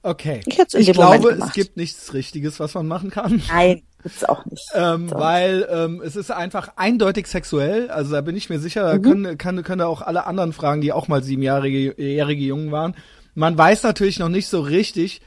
Okay. 0.03 0.41
Ich, 0.47 0.59
ich 0.59 0.93
glaube, 0.93 1.31
es 1.31 1.53
gibt 1.53 1.77
nichts 1.77 2.13
Richtiges, 2.13 2.59
was 2.59 2.75
man 2.75 2.89
machen 2.89 3.11
kann. 3.11 3.41
Nein, 3.49 3.83
gibt's 4.03 4.25
auch 4.25 4.45
nicht. 4.47 4.69
Ähm, 4.75 5.09
so. 5.09 5.17
Weil 5.17 5.69
ähm, 5.71 6.03
es 6.05 6.17
ist 6.17 6.33
einfach 6.33 6.73
eindeutig 6.77 7.29
sexuell. 7.29 7.89
Also 7.89 8.13
da 8.13 8.21
bin 8.21 8.37
ich 8.37 8.51
mir 8.51 8.59
sicher, 8.59 8.83
da 8.83 8.99
mhm. 8.99 9.03
können, 9.03 9.39
können, 9.39 9.63
können 9.63 9.83
auch 9.83 10.03
alle 10.03 10.27
anderen 10.27 10.53
fragen, 10.53 10.81
die 10.81 10.93
auch 10.93 11.07
mal 11.07 11.23
siebenjährige 11.23 11.95
jährige 12.03 12.43
Jungen 12.43 12.73
waren. 12.73 12.97
Man 13.35 13.57
weiß 13.57 13.85
natürlich 13.85 14.19
noch 14.19 14.29
nicht 14.29 14.49
so 14.49 14.61
richtig. 14.61 15.21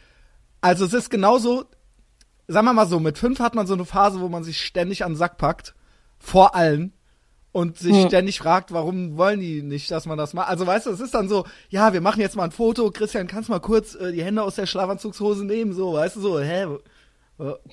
Also 0.59 0.85
es 0.85 0.93
ist 0.93 1.09
genauso, 1.09 1.65
sagen 2.47 2.65
wir 2.65 2.73
mal 2.73 2.87
so, 2.87 2.99
mit 2.99 3.17
fünf 3.17 3.39
hat 3.39 3.55
man 3.55 3.67
so 3.67 3.73
eine 3.73 3.85
Phase, 3.85 4.19
wo 4.19 4.29
man 4.29 4.43
sich 4.43 4.61
ständig 4.61 5.03
an 5.03 5.13
den 5.13 5.17
Sack 5.17 5.37
packt. 5.37 5.75
Vor 6.19 6.55
allen. 6.55 6.93
Und 7.51 7.77
sich 7.77 7.95
hm. 7.95 8.07
ständig 8.07 8.39
fragt, 8.39 8.73
warum 8.73 9.17
wollen 9.17 9.39
die 9.39 9.61
nicht, 9.61 9.89
dass 9.89 10.05
man 10.05 10.17
das 10.17 10.33
macht. 10.33 10.49
Also 10.49 10.67
weißt 10.67 10.87
du, 10.87 10.89
es 10.89 10.99
ist 10.99 11.13
dann 11.13 11.29
so, 11.29 11.45
ja, 11.69 11.93
wir 11.93 12.01
machen 12.01 12.19
jetzt 12.19 12.35
mal 12.35 12.43
ein 12.43 12.51
Foto. 12.51 12.91
Christian, 12.91 13.27
kannst 13.27 13.49
mal 13.49 13.61
kurz 13.61 13.95
äh, 13.95 14.11
die 14.11 14.23
Hände 14.23 14.43
aus 14.43 14.55
der 14.55 14.65
Schlafanzugshose 14.65 15.45
nehmen? 15.45 15.71
So, 15.71 15.93
weißt 15.93 16.17
du, 16.17 16.21
so, 16.21 16.39
hä? 16.39 16.67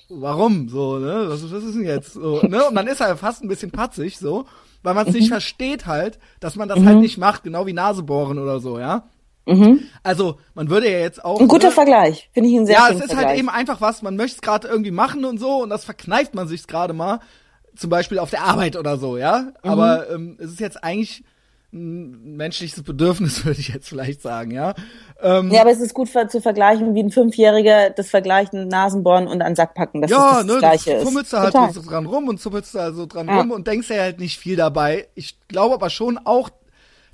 Warum? 0.09 0.69
So, 0.69 0.99
ne? 0.99 1.25
Was, 1.27 1.51
was 1.51 1.63
ist 1.63 1.75
denn 1.75 1.85
jetzt? 1.85 2.13
So, 2.13 2.41
ne? 2.43 2.65
Und 2.65 2.73
man 2.73 2.87
ist 2.87 3.01
halt 3.01 3.17
fast 3.19 3.43
ein 3.43 3.47
bisschen 3.47 3.71
patzig, 3.71 4.17
so, 4.17 4.45
weil 4.83 4.93
man 4.93 5.07
es 5.07 5.13
mhm. 5.13 5.19
nicht 5.19 5.29
versteht 5.29 5.85
halt, 5.85 6.19
dass 6.39 6.55
man 6.55 6.69
das 6.69 6.79
mhm. 6.79 6.85
halt 6.85 6.99
nicht 6.99 7.17
macht, 7.17 7.43
genau 7.43 7.65
wie 7.65 7.73
Nasebohren 7.73 8.39
oder 8.39 8.59
so, 8.59 8.79
ja? 8.79 9.09
Mhm. 9.45 9.83
Also 10.03 10.37
man 10.53 10.69
würde 10.69 10.89
ja 10.91 10.99
jetzt 10.99 11.23
auch. 11.23 11.39
Ein 11.39 11.47
guter 11.47 11.67
ne, 11.67 11.73
Vergleich, 11.73 12.29
finde 12.33 12.49
ich 12.49 12.55
ein 12.55 12.65
sehr 12.65 12.75
Ja, 12.75 12.87
es 12.87 12.95
ist 12.95 12.99
halt 13.01 13.09
Vergleich. 13.11 13.27
halt 13.29 13.39
eben 13.39 13.49
einfach 13.49 13.81
was, 13.81 14.01
man 14.01 14.15
möchte 14.15 14.35
es 14.37 14.41
gerade 14.41 14.67
irgendwie 14.67 14.91
machen 14.91 15.25
und 15.25 15.39
so 15.39 15.63
und 15.63 15.69
das 15.69 15.83
verkneift 15.85 16.33
man 16.35 16.47
sich 16.47 16.65
gerade 16.67 16.93
mal. 16.93 17.19
Zum 17.75 17.89
Beispiel 17.89 18.19
auf 18.19 18.29
der 18.29 18.43
Arbeit 18.43 18.77
oder 18.77 18.97
so, 18.97 19.17
ja. 19.17 19.39
Mhm. 19.63 19.69
Aber 19.69 20.09
ähm, 20.11 20.37
es 20.39 20.51
ist 20.51 20.59
jetzt 20.59 20.83
eigentlich 20.83 21.23
ein 21.73 22.37
menschliches 22.37 22.83
Bedürfnis, 22.83 23.43
würde 23.45 23.59
ich 23.59 23.69
jetzt 23.69 23.89
vielleicht 23.89 24.21
sagen, 24.21 24.51
ja. 24.51 24.75
Ähm, 25.21 25.51
Ja, 25.51 25.61
aber 25.61 25.71
es 25.71 25.79
ist 25.81 25.93
gut 25.95 26.07
zu 26.07 26.39
vergleichen, 26.39 26.93
wie 26.93 27.01
ein 27.01 27.09
Fünfjähriger 27.11 27.89
das 27.89 28.09
vergleichen, 28.11 28.67
Nasenbohren 28.67 29.27
und 29.27 29.41
an 29.41 29.51
den 29.51 29.55
Sack 29.55 29.73
packen, 29.73 30.01
dass 30.01 30.11
ja, 30.11 30.17
das 30.17 30.37
das 30.37 30.45
ne, 30.45 30.57
Gleiche 30.59 30.91
du 30.91 30.97
ist. 30.97 31.03
fummelst 31.03 31.33
da 31.33 31.41
halt 31.41 31.53
Total. 31.53 31.73
so 31.73 31.81
dran 31.81 32.05
rum 32.05 32.27
und 32.27 32.39
zuppelst 32.39 32.75
da 32.75 32.91
so 32.93 33.07
dran 33.07 33.27
Ja. 33.27 33.39
rum 33.39 33.51
und 33.51 33.65
denkst 33.67 33.89
ja 33.89 34.01
halt 34.01 34.19
nicht 34.19 34.37
viel 34.37 34.55
dabei. 34.55 35.07
Ich 35.15 35.35
glaube 35.47 35.73
aber 35.73 35.89
schon 35.89 36.19
auch, 36.19 36.51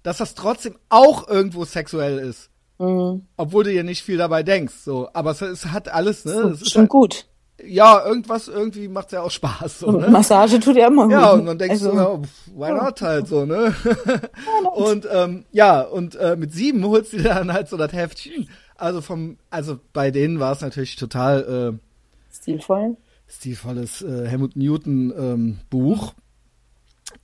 dass 0.03 0.18
das 0.18 0.34
trotzdem 0.36 0.75
auch 0.89 1.27
irgendwo 1.27 1.65
sexuell 1.65 2.20
ist. 2.20 2.50
Mhm. 2.77 3.25
Obwohl 3.38 3.65
du 3.65 3.72
dir 3.72 3.84
nicht 3.84 4.03
viel 4.03 4.18
dabei 4.18 4.44
denkst, 4.44 4.74
so. 4.86 5.10
Aber 5.13 5.32
es, 5.32 5.41
es 5.41 5.65
hat 5.68 5.89
alles, 5.89 6.24
ne? 6.25 6.32
Es 6.53 6.62
ist 6.62 6.72
Schon 6.72 6.84
halt, 6.84 6.89
gut. 6.89 7.27
ja, 7.62 8.06
irgendwas, 8.06 8.48
irgendwie 8.48 8.88
macht's 8.88 9.12
ja 9.12 9.22
auch 9.22 9.32
Spaß, 9.32 9.79
so, 9.79 9.91
ne? 9.91 10.08
Massage 10.10 10.60
tut 10.62 10.77
ja 10.77 10.88
immer 10.88 11.10
Ja, 11.12 11.32
gut. 11.32 11.41
und 11.41 11.46
dann 11.48 11.58
denkst 11.58 11.84
Also, 11.84 11.91
du, 11.91 11.98
ja, 11.98 12.18
pf, 12.18 12.48
why 12.56 12.72
not 12.72 13.01
halt 13.01 13.27
so, 13.27 13.46
ne? 13.46 13.75
und 14.75 15.08
ähm, 15.12 15.46
ja, 15.51 15.82
und 15.82 16.15
äh, 16.15 16.36
mit 16.38 16.53
sieben 16.53 16.86
holst 16.86 17.12
du 17.13 17.18
dir 17.18 17.24
dann 17.25 17.51
halt 17.51 17.68
so 17.68 17.75
das 17.77 17.91
Heftchen. 17.91 18.50
Also 18.75 19.01
vom, 19.01 19.38
also 19.50 19.77
bei 19.91 20.10
denen 20.10 20.39
war 20.39 20.53
es 20.53 20.62
natürlich 20.62 20.96
total 20.96 21.77
äh, 21.82 22.34
Stilvoll. 22.34 22.96
stilvolles 23.27 24.01
äh, 24.03 24.25
Helmut 24.27 24.56
Newton 24.56 25.13
ähm, 25.18 25.60
Buch 25.70 26.13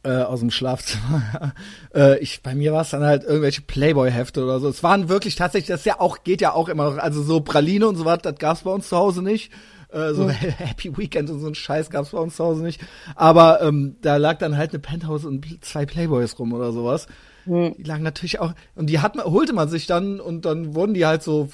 äh, 0.06 0.22
aus 0.22 0.40
dem 0.40 0.52
Schlafzimmer. 0.52 1.54
äh, 1.96 2.20
ich, 2.20 2.44
bei 2.44 2.54
mir 2.56 2.72
war 2.72 2.82
es 2.82 2.92
dann 2.92 3.04
halt 3.04 3.24
irgendwelche 3.24 3.62
Playboy-Hefte 3.62 4.44
oder 4.44 4.60
so. 4.60 4.70
Es 4.70 4.84
waren 4.84 5.10
wirklich 5.10 5.36
tatsächlich, 5.36 5.68
das 5.68 5.84
ja 5.86 6.00
auch, 6.00 6.24
geht 6.24 6.42
ja 6.42 6.54
auch 6.54 6.70
immer 6.70 6.92
noch, 6.92 6.98
also 6.98 7.24
so 7.24 7.42
Praline 7.42 7.88
und 7.88 7.96
so 7.96 8.06
was, 8.06 8.20
das 8.20 8.36
gab's 8.38 8.62
bei 8.62 8.72
uns 8.72 8.88
zu 8.88 8.98
Hause 8.98 9.22
nicht. 9.22 9.52
Äh, 9.92 10.14
so 10.14 10.30
Happy 10.30 10.96
Weekend 10.96 11.30
und 11.30 11.40
so 11.40 11.48
ein 11.48 11.56
Scheiß 11.56 11.90
gab's 11.90 12.12
bei 12.12 12.20
uns 12.20 12.36
zu 12.36 12.46
Hause 12.46 12.62
nicht. 12.62 12.82
Aber 13.16 13.62
ähm, 13.62 13.96
da 14.02 14.18
lag 14.18 14.38
dann 14.38 14.58
halt 14.58 14.72
eine 14.72 14.80
Penthouse 14.80 15.26
und 15.26 15.46
zwei 15.66 15.86
Playboys 15.86 16.38
rum 16.38 16.54
oder 16.54 16.72
sowas. 16.72 17.08
Die 17.48 17.84
lagen 17.84 18.04
natürlich 18.04 18.40
auch, 18.40 18.54
und 18.74 18.88
die 18.88 19.00
hat 19.00 19.16
man, 19.16 19.26
holte 19.26 19.54
man 19.54 19.70
sich 19.70 19.86
dann 19.86 20.20
und 20.20 20.46
dann 20.46 20.74
wurden 20.74 20.96
die 20.96 21.06
halt 21.06 21.22
so 21.22 21.50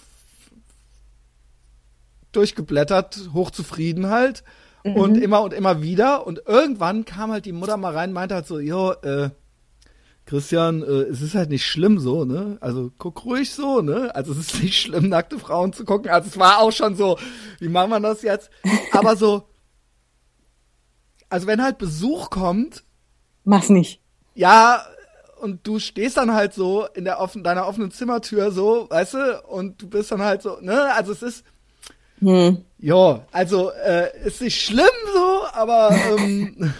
durchgeblättert, 2.31 3.29
hochzufrieden 3.33 4.09
halt. 4.09 4.43
Und 4.83 5.17
immer 5.17 5.41
und 5.43 5.53
immer 5.53 5.81
wieder. 5.81 6.25
Und 6.25 6.41
irgendwann 6.47 7.05
kam 7.05 7.31
halt 7.31 7.45
die 7.45 7.51
Mutter 7.51 7.77
mal 7.77 7.93
rein, 7.93 8.13
meinte 8.13 8.35
halt 8.35 8.47
so, 8.47 8.59
jo, 8.59 8.91
äh, 9.03 9.29
Christian, 10.25 10.81
äh, 10.81 11.03
es 11.03 11.21
ist 11.21 11.35
halt 11.35 11.49
nicht 11.49 11.65
schlimm 11.65 11.99
so, 11.99 12.25
ne? 12.25 12.57
Also 12.61 12.91
guck 12.97 13.25
ruhig 13.25 13.51
so, 13.51 13.81
ne? 13.81 14.13
Also 14.15 14.31
es 14.31 14.39
ist 14.39 14.63
nicht 14.63 14.79
schlimm, 14.81 15.09
nackte 15.09 15.37
Frauen 15.39 15.73
zu 15.73 15.83
gucken. 15.85 16.09
Also 16.09 16.29
es 16.29 16.37
war 16.37 16.59
auch 16.59 16.71
schon 16.71 16.95
so, 16.95 17.17
wie 17.59 17.69
machen 17.69 17.89
wir 17.91 17.99
das 17.99 18.21
jetzt? 18.21 18.49
Aber 18.91 19.15
so, 19.15 19.47
also 21.29 21.47
wenn 21.47 21.61
halt 21.63 21.77
Besuch 21.77 22.29
kommt, 22.29 22.83
Mach's 23.43 23.69
nicht. 23.69 24.01
ja, 24.35 24.83
und 25.41 25.65
du 25.65 25.79
stehst 25.79 26.17
dann 26.17 26.33
halt 26.33 26.53
so 26.53 26.85
in 26.93 27.03
der 27.03 27.19
offen, 27.19 27.43
deiner 27.43 27.67
offenen 27.67 27.89
Zimmertür 27.89 28.51
so, 28.51 28.87
weißt 28.89 29.13
du, 29.15 29.41
und 29.47 29.81
du 29.81 29.89
bist 29.89 30.11
dann 30.11 30.21
halt 30.21 30.43
so, 30.43 30.57
ne? 30.61 30.93
Also 30.93 31.11
es 31.11 31.23
ist, 31.23 31.43
Hm. 32.19 32.63
Ja, 32.81 33.21
also 33.31 33.71
äh, 33.71 34.09
ist 34.25 34.41
nicht 34.41 34.59
schlimm 34.61 34.85
so, 35.13 35.43
aber 35.53 35.91
ähm, 36.17 36.55
das 36.63 36.71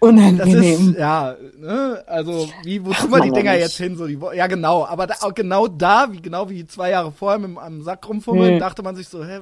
Unangenehm. 0.00 0.90
ist 0.90 0.98
ja, 0.98 1.36
ne? 1.56 2.02
Also 2.06 2.48
wie 2.64 2.84
wozu 2.84 3.06
die 3.06 3.08
man 3.08 3.22
ja 3.24 3.32
Dinger 3.32 3.52
nicht. 3.52 3.60
jetzt 3.62 3.76
hin 3.78 3.96
so 3.96 4.06
die 4.06 4.18
ja 4.34 4.46
genau, 4.46 4.84
aber 4.86 5.06
da, 5.06 5.14
auch 5.22 5.34
genau 5.34 5.66
da, 5.68 6.08
wie 6.12 6.20
genau 6.22 6.48
wie 6.50 6.66
zwei 6.66 6.90
Jahre 6.90 7.12
vorher 7.12 7.38
mit 7.38 7.56
am 7.58 7.82
Sack 7.82 8.08
rumfummeln, 8.08 8.54
Hm. 8.54 8.58
dachte 8.60 8.82
man 8.82 8.94
sich 8.96 9.08
so, 9.08 9.24
hä, 9.24 9.40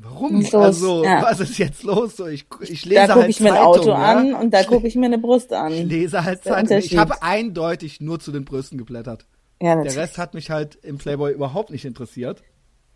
warum? 0.00 0.40
Los? 0.42 0.54
Also 0.54 1.04
Ja. 1.04 1.22
was 1.22 1.40
ist 1.40 1.58
jetzt 1.58 1.82
los? 1.82 2.16
So 2.16 2.26
ich 2.26 2.46
ich 2.60 2.84
lese 2.84 3.00
Da 3.00 3.06
gucke 3.08 3.20
halt 3.22 3.30
ich 3.30 3.40
mir 3.40 3.52
ein 3.54 3.62
Auto 3.62 3.88
ja? 3.88 3.94
an 3.96 4.34
und 4.34 4.52
da 4.52 4.62
gucke 4.64 4.86
ich 4.86 4.94
mir 4.96 5.06
eine 5.06 5.18
Brust 5.18 5.50
Ich 5.52 5.56
an. 5.56 5.72
lese 5.72 6.24
halt 6.24 6.44
Zeitung. 6.44 6.78
Ich 6.78 6.96
habe 6.96 7.22
eindeutig 7.22 8.00
nur 8.00 8.20
zu 8.20 8.32
den 8.32 8.44
Brüsten 8.44 8.78
geblättert. 8.78 9.26
Ja, 9.60 9.82
Der. 9.82 9.96
Rest 9.96 10.18
hat 10.18 10.34
mich 10.34 10.50
halt 10.50 10.76
im 10.82 10.98
Playboy 10.98 11.32
überhaupt 11.32 11.70
nicht 11.70 11.86
interessiert. 11.86 12.42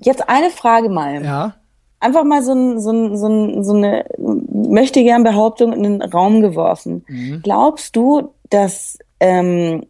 Jetzt 0.03 0.29
eine 0.29 0.51
Frage 0.51 0.89
mal. 0.89 1.25
Ja. 1.25 1.55
Einfach 2.01 2.25
mal 2.25 2.43
so, 2.43 2.53
ein, 2.53 2.81
so, 2.81 2.91
ein, 2.91 3.17
so, 3.17 3.29
ein, 3.29 3.65
so 3.65 3.75
eine 3.75 4.07
möchte 4.19 5.03
gern 5.03 5.23
Behauptung 5.23 5.73
in 5.73 5.83
den 5.83 6.03
Raum 6.03 6.41
geworfen. 6.41 7.05
Mhm. 7.09 7.41
Glaubst 7.43 7.95
du, 7.95 8.33
dass 8.49 8.99
ähm, 9.21 9.85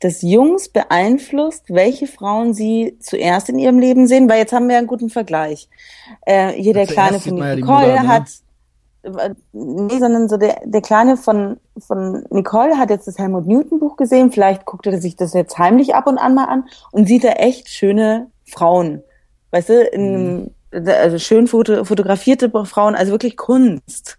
das 0.00 0.22
Jungs 0.22 0.68
beeinflusst, 0.68 1.64
welche 1.68 2.06
Frauen 2.06 2.52
sie 2.54 2.98
zuerst 3.00 3.48
in 3.48 3.58
ihrem 3.58 3.78
Leben 3.78 4.06
sehen? 4.06 4.28
Weil 4.28 4.38
jetzt 4.38 4.52
haben 4.52 4.66
wir 4.66 4.74
ja 4.74 4.78
einen 4.78 4.88
guten 4.88 5.10
Vergleich. 5.10 5.68
Äh, 6.26 6.50
hier 6.52 6.74
der 6.74 6.86
Kleine 6.86 7.20
von 7.20 7.34
Nicole 7.34 7.56
Mutter, 7.60 8.02
ne? 8.02 8.08
hat 8.08 8.24
äh, 9.02 9.30
nee, 9.52 9.98
sondern 9.98 10.28
so 10.28 10.36
der, 10.36 10.60
der 10.64 10.80
Kleine 10.80 11.16
von, 11.16 11.58
von 11.78 12.24
Nicole 12.30 12.78
hat 12.78 12.90
jetzt 12.90 13.06
das 13.06 13.18
Helmut 13.18 13.46
Newton 13.46 13.80
Buch 13.80 13.96
gesehen. 13.96 14.30
Vielleicht 14.30 14.64
guckt 14.64 14.86
er 14.86 15.00
sich 15.00 15.16
das 15.16 15.34
jetzt 15.34 15.58
heimlich 15.58 15.94
ab 15.94 16.06
und 16.06 16.18
an 16.18 16.34
mal 16.34 16.46
an 16.46 16.64
und 16.90 17.06
sieht 17.06 17.24
da 17.24 17.30
echt 17.30 17.68
schöne 17.68 18.28
Frauen. 18.44 19.02
Weißt 19.52 19.68
du, 19.68 19.82
in, 19.84 20.36
Mhm. 20.36 20.50
also 20.86 21.18
schön 21.18 21.46
foto, 21.46 21.84
fotografierte 21.84 22.50
Frauen, 22.64 22.94
also 22.96 23.12
wirklich 23.12 23.36
Kunst 23.36 24.18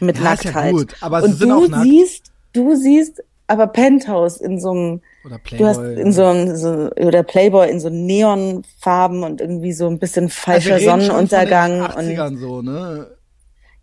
mit 0.00 0.16
Ja, 0.18 0.32
ist 0.32 0.44
ja 0.44 0.50
Nacktheit. 0.50 0.72
gut, 0.72 0.96
aber 1.00 1.22
und 1.22 1.40
du 1.40 1.66
siehst, 1.84 2.32
du 2.52 2.74
siehst 2.74 3.22
aber 3.46 3.68
Penthouse 3.68 4.40
in 4.40 4.58
so 4.58 4.70
einem 4.70 5.00
Oder 5.24 5.38
Du 5.38 5.64
hast 5.66 5.78
Playboy. 5.78 6.00
in 6.00 6.12
so 6.12 6.24
einem, 6.24 6.56
so, 6.56 6.90
oder 6.96 7.22
Playboy 7.22 7.70
in 7.70 7.80
so 7.80 7.90
Neonfarben 7.90 9.22
und 9.22 9.40
irgendwie 9.40 9.72
so 9.72 9.86
ein 9.88 9.98
bisschen 9.98 10.24
Also 10.24 10.36
falscher 10.40 10.78
schon 10.80 11.00
Sonnenuntergang. 11.00 11.80
Und, 11.82 11.90
80ern 11.90 12.38
so, 12.38 12.62
ne? 12.62 13.15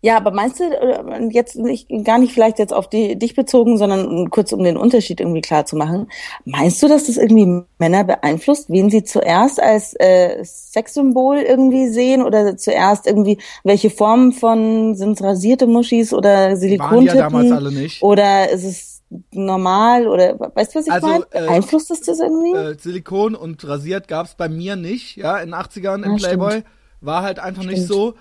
Ja, 0.04 0.18
aber 0.18 0.32
meinst 0.32 0.60
du, 0.60 0.64
äh, 0.64 1.28
jetzt 1.30 1.56
nicht, 1.56 1.88
gar 2.04 2.18
nicht 2.18 2.34
vielleicht 2.34 2.58
jetzt 2.58 2.74
auf 2.74 2.90
die, 2.90 3.18
dich 3.18 3.34
bezogen, 3.34 3.78
sondern 3.78 4.28
kurz 4.28 4.52
um 4.52 4.62
den 4.62 4.76
Unterschied 4.76 5.18
irgendwie 5.18 5.40
klar 5.40 5.64
zu 5.64 5.76
machen. 5.76 6.08
Meinst 6.44 6.82
du, 6.82 6.88
dass 6.88 7.04
das 7.06 7.16
irgendwie 7.16 7.62
Männer 7.78 8.04
beeinflusst, 8.04 8.68
wen 8.68 8.90
sie 8.90 9.02
zuerst 9.04 9.62
als 9.62 9.94
äh, 9.98 10.44
Sexsymbol 10.44 11.38
irgendwie 11.38 11.88
sehen 11.88 12.22
oder 12.22 12.54
zuerst 12.58 13.06
irgendwie, 13.06 13.38
welche 13.62 13.88
Formen 13.88 14.32
von, 14.32 14.94
sind 14.94 15.12
es 15.12 15.22
rasierte 15.24 15.66
Muschis 15.66 16.12
oder 16.12 16.54
die 16.54 16.76
ja 17.06 17.14
damals 17.14 17.50
alle 17.50 17.72
nicht. 17.72 18.02
Oder 18.02 18.50
ist 18.50 18.64
es 18.64 19.02
normal 19.32 20.06
oder 20.06 20.38
weißt 20.54 20.74
du, 20.74 20.78
was 20.80 20.86
ich 20.86 20.92
Also, 20.92 21.06
meine? 21.06 21.24
äh, 21.30 21.46
Beeinflusst 21.46 21.90
es 21.90 22.02
das 22.02 22.20
irgendwie? 22.20 22.54
Äh, 22.54 22.76
Silikon 22.78 23.34
und 23.34 23.66
rasiert 23.66 24.06
gab's 24.06 24.34
bei 24.34 24.50
mir 24.50 24.76
nicht, 24.76 25.16
ja, 25.16 25.38
in 25.38 25.46
den 25.52 25.54
80ern 25.54 26.04
im 26.04 26.12
Ah, 26.12 26.16
Playboy. 26.16 26.50
stimmt. 26.50 26.66
War 27.00 27.22
halt 27.22 27.38
einfach 27.38 27.64
nicht 27.64 27.84
Stimmt. 27.84 27.88
so. 27.88 28.14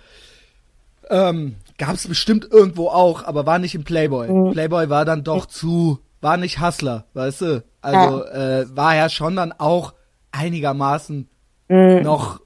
Ähm, 1.09 1.55
gab's 1.77 2.07
bestimmt 2.07 2.47
irgendwo 2.51 2.87
auch, 2.89 3.23
aber 3.23 3.45
war 3.45 3.59
nicht 3.59 3.75
im 3.75 3.83
Playboy. 3.83 4.29
Mhm. 4.29 4.51
Playboy 4.51 4.89
war 4.89 5.05
dann 5.05 5.23
doch 5.23 5.45
zu, 5.45 5.99
war 6.21 6.37
nicht 6.37 6.61
Hustler, 6.61 7.05
weißt 7.13 7.41
du? 7.41 7.63
Also 7.81 8.23
äh, 8.25 8.65
war 8.75 8.95
ja 8.95 9.09
schon 9.09 9.35
dann 9.35 9.51
auch 9.51 9.93
einigermaßen 10.31 11.29
Mhm. 11.69 12.01
noch 12.01 12.41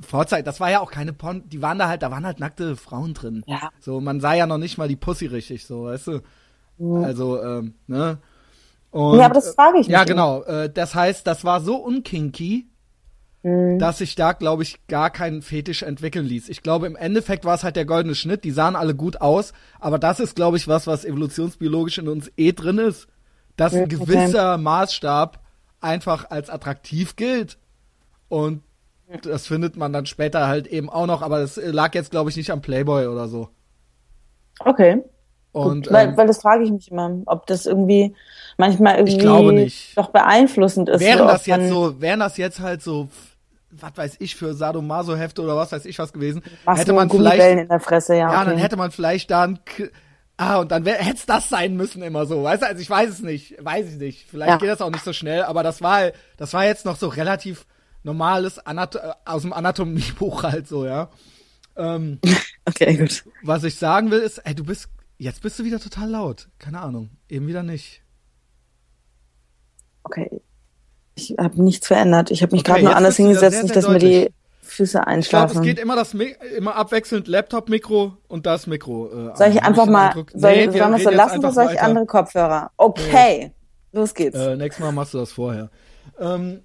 Vorzeit. 0.00 0.46
Das 0.46 0.60
war 0.60 0.70
ja 0.70 0.80
auch 0.80 0.90
keine 0.90 1.12
Porn, 1.12 1.42
die 1.48 1.62
waren 1.62 1.78
da 1.78 1.88
halt, 1.88 2.02
da 2.02 2.10
waren 2.10 2.24
halt 2.26 2.38
nackte 2.38 2.76
Frauen 2.76 3.12
drin. 3.14 3.42
Ja. 3.46 3.70
So, 3.80 4.00
man 4.00 4.20
sah 4.20 4.34
ja 4.34 4.46
noch 4.46 4.58
nicht 4.58 4.78
mal 4.78 4.88
die 4.88 4.96
Pussy 4.96 5.26
richtig, 5.26 5.66
so, 5.66 5.84
weißt 5.84 6.06
du? 6.08 6.20
Also, 7.02 7.42
ähm, 7.42 7.74
ne? 7.86 8.18
Und, 8.90 9.18
Ja, 9.18 9.24
aber 9.26 9.34
das 9.34 9.54
frage 9.54 9.78
ich 9.80 9.86
Ja, 9.88 10.00
mich 10.00 10.08
genau. 10.08 10.42
Äh, 10.42 10.70
das 10.70 10.94
heißt, 10.94 11.26
das 11.26 11.44
war 11.44 11.60
so 11.60 11.76
unkinky, 11.76 12.66
Mhm. 13.46 13.78
dass 13.78 13.98
sich 13.98 14.16
da, 14.16 14.32
glaube 14.32 14.64
ich, 14.64 14.88
gar 14.88 15.08
keinen 15.08 15.40
Fetisch 15.40 15.84
entwickeln 15.84 16.26
ließ. 16.26 16.48
Ich 16.48 16.64
glaube, 16.64 16.88
im 16.88 16.96
Endeffekt 16.96 17.44
war 17.44 17.54
es 17.54 17.62
halt 17.62 17.76
der 17.76 17.84
goldene 17.84 18.16
Schnitt. 18.16 18.42
Die 18.42 18.50
sahen 18.50 18.74
alle 18.74 18.96
gut 18.96 19.20
aus, 19.20 19.52
aber 19.78 20.00
das 20.00 20.18
ist, 20.18 20.34
glaube 20.34 20.56
ich, 20.56 20.66
was, 20.66 20.88
was 20.88 21.04
evolutionsbiologisch 21.04 21.98
in 21.98 22.08
uns 22.08 22.28
eh 22.36 22.50
drin 22.50 22.78
ist, 22.78 23.06
dass 23.56 23.72
ein 23.72 23.88
gewisser 23.88 24.58
Maßstab 24.58 25.38
einfach 25.80 26.28
als 26.28 26.50
attraktiv 26.50 27.14
gilt. 27.14 27.56
Und 28.28 28.64
das 29.22 29.46
findet 29.46 29.76
man 29.76 29.92
dann 29.92 30.06
später 30.06 30.48
halt 30.48 30.66
eben 30.66 30.90
auch 30.90 31.06
noch, 31.06 31.22
aber 31.22 31.38
das 31.38 31.54
lag 31.56 31.94
jetzt, 31.94 32.10
glaube 32.10 32.30
ich, 32.30 32.36
nicht 32.36 32.50
am 32.50 32.62
Playboy 32.62 33.06
oder 33.06 33.28
so. 33.28 33.50
Okay. 34.58 35.04
Und 35.52 35.88
weil, 35.92 36.08
ähm, 36.08 36.16
weil 36.16 36.26
das 36.26 36.42
frage 36.42 36.64
ich 36.64 36.72
mich 36.72 36.90
immer, 36.90 37.16
ob 37.26 37.46
das 37.46 37.64
irgendwie 37.64 38.12
manchmal 38.58 38.96
irgendwie 38.96 39.72
doch 39.94 40.10
beeinflussend 40.10 40.88
ist. 40.88 41.00
wären 41.00 41.28
das 41.28 41.46
jetzt 41.46 41.68
so, 41.68 42.00
wären 42.00 42.18
das 42.18 42.36
jetzt 42.38 42.58
halt 42.58 42.82
so, 42.82 43.08
was 43.80 43.96
weiß 43.96 44.16
ich, 44.20 44.36
für 44.36 44.54
Sadomaso-Hefte 44.54 45.42
oder 45.42 45.56
was 45.56 45.72
weiß 45.72 45.84
ich 45.86 45.98
was 45.98 46.12
gewesen, 46.12 46.42
Machst 46.64 46.80
hätte 46.80 46.92
man 46.92 47.10
vielleicht, 47.10 47.58
in 47.60 47.68
der 47.68 47.80
Fresse, 47.80 48.14
ja. 48.14 48.32
ja, 48.32 48.40
okay. 48.40 48.50
dann 48.50 48.58
hätte 48.58 48.76
man 48.76 48.90
vielleicht 48.90 49.30
da 49.30 49.42
ein, 49.42 49.58
ah, 50.36 50.58
und 50.58 50.70
dann 50.70 50.84
hätte 50.84 51.16
es 51.16 51.26
das 51.26 51.48
sein 51.48 51.76
müssen 51.76 52.02
immer 52.02 52.26
so, 52.26 52.42
weißt 52.42 52.62
du, 52.62 52.66
also 52.66 52.80
ich 52.80 52.90
weiß 52.90 53.10
es 53.10 53.20
nicht, 53.20 53.56
weiß 53.64 53.88
ich 53.88 53.96
nicht, 53.96 54.28
vielleicht 54.28 54.50
Ja. 54.50 54.56
geht 54.58 54.68
das 54.68 54.80
auch 54.80 54.90
nicht 54.90 55.04
so 55.04 55.12
schnell, 55.12 55.42
aber 55.42 55.62
das 55.62 55.82
war, 55.82 56.12
das 56.36 56.52
war 56.54 56.64
jetzt 56.64 56.84
noch 56.84 56.96
so 56.96 57.08
relativ 57.08 57.66
normales 58.02 58.58
Anat 58.58 58.94
äh, 58.96 59.12
aus 59.24 59.42
dem 59.42 59.52
Anatomiebuch 59.52 60.42
halt 60.42 60.68
so, 60.68 60.86
ja. 60.86 61.10
Ähm, 61.76 62.20
Okay, 62.68 62.96
gut. 62.96 63.24
was 63.42 63.62
ich 63.64 63.76
sagen 63.76 64.10
will 64.10 64.18
ist, 64.20 64.38
ey, 64.38 64.54
du 64.54 64.64
bist, 64.64 64.88
jetzt 65.18 65.42
bist 65.42 65.58
du 65.58 65.64
wieder 65.64 65.78
total 65.80 66.10
laut, 66.10 66.48
keine 66.58 66.80
Ahnung, 66.80 67.10
eben 67.28 67.46
wieder 67.46 67.62
nicht. 67.62 68.02
Okay. 70.04 70.40
Ich 71.16 71.34
habe 71.38 71.60
nichts 71.62 71.86
verändert. 71.88 72.30
Ich 72.30 72.42
habe 72.42 72.52
mich 72.52 72.60
Okay, 72.60 72.72
gerade 72.72 72.84
nur 72.84 72.94
anders 72.96 73.16
hingesetzt, 73.16 73.62
nicht, 73.64 73.74
dass 73.74 73.88
mir 73.88 73.98
die. 73.98 74.30
Füße 74.62 74.84
Ich 74.84 74.92
glaube, 74.92 75.06
einschlafen. 75.06 75.56
es 75.58 75.62
geht 75.62 75.78
immer 75.78 75.96
das 75.96 76.12
Mi 76.12 76.34
immer 76.56 76.74
abwechselnd 76.76 77.26
Laptop-Mikro 77.28 78.16
und 78.28 78.44
das 78.46 78.66
Mikro. 78.66 79.06
Äh, 79.32 79.36
soll 79.36 79.48
ich 79.48 79.62
einfach 79.62 79.86
mal, 79.86 80.08
Eindruck- 80.10 80.30
soll, 80.34 80.50
Nee, 80.52 80.64
sollen 80.78 80.90
wir 80.90 80.96
es 80.96 81.02
so 81.04 81.10
lassen 81.10 81.38
oder 81.38 81.52
soll 81.52 81.64
ich 81.64 81.70
weiter. 81.70 81.82
andere 81.82 82.04
Kopfhörer? 82.06 82.70
Okay. 82.76 83.52
Los 83.92 84.12
geht's. 84.12 84.36
Äh, 84.36 84.56
nächstes 84.56 84.84
Mal 84.84 84.92
machst 84.92 85.14
du 85.14 85.18
das 85.18 85.32
vorher. 85.32 85.70
Ähm, 86.20 86.60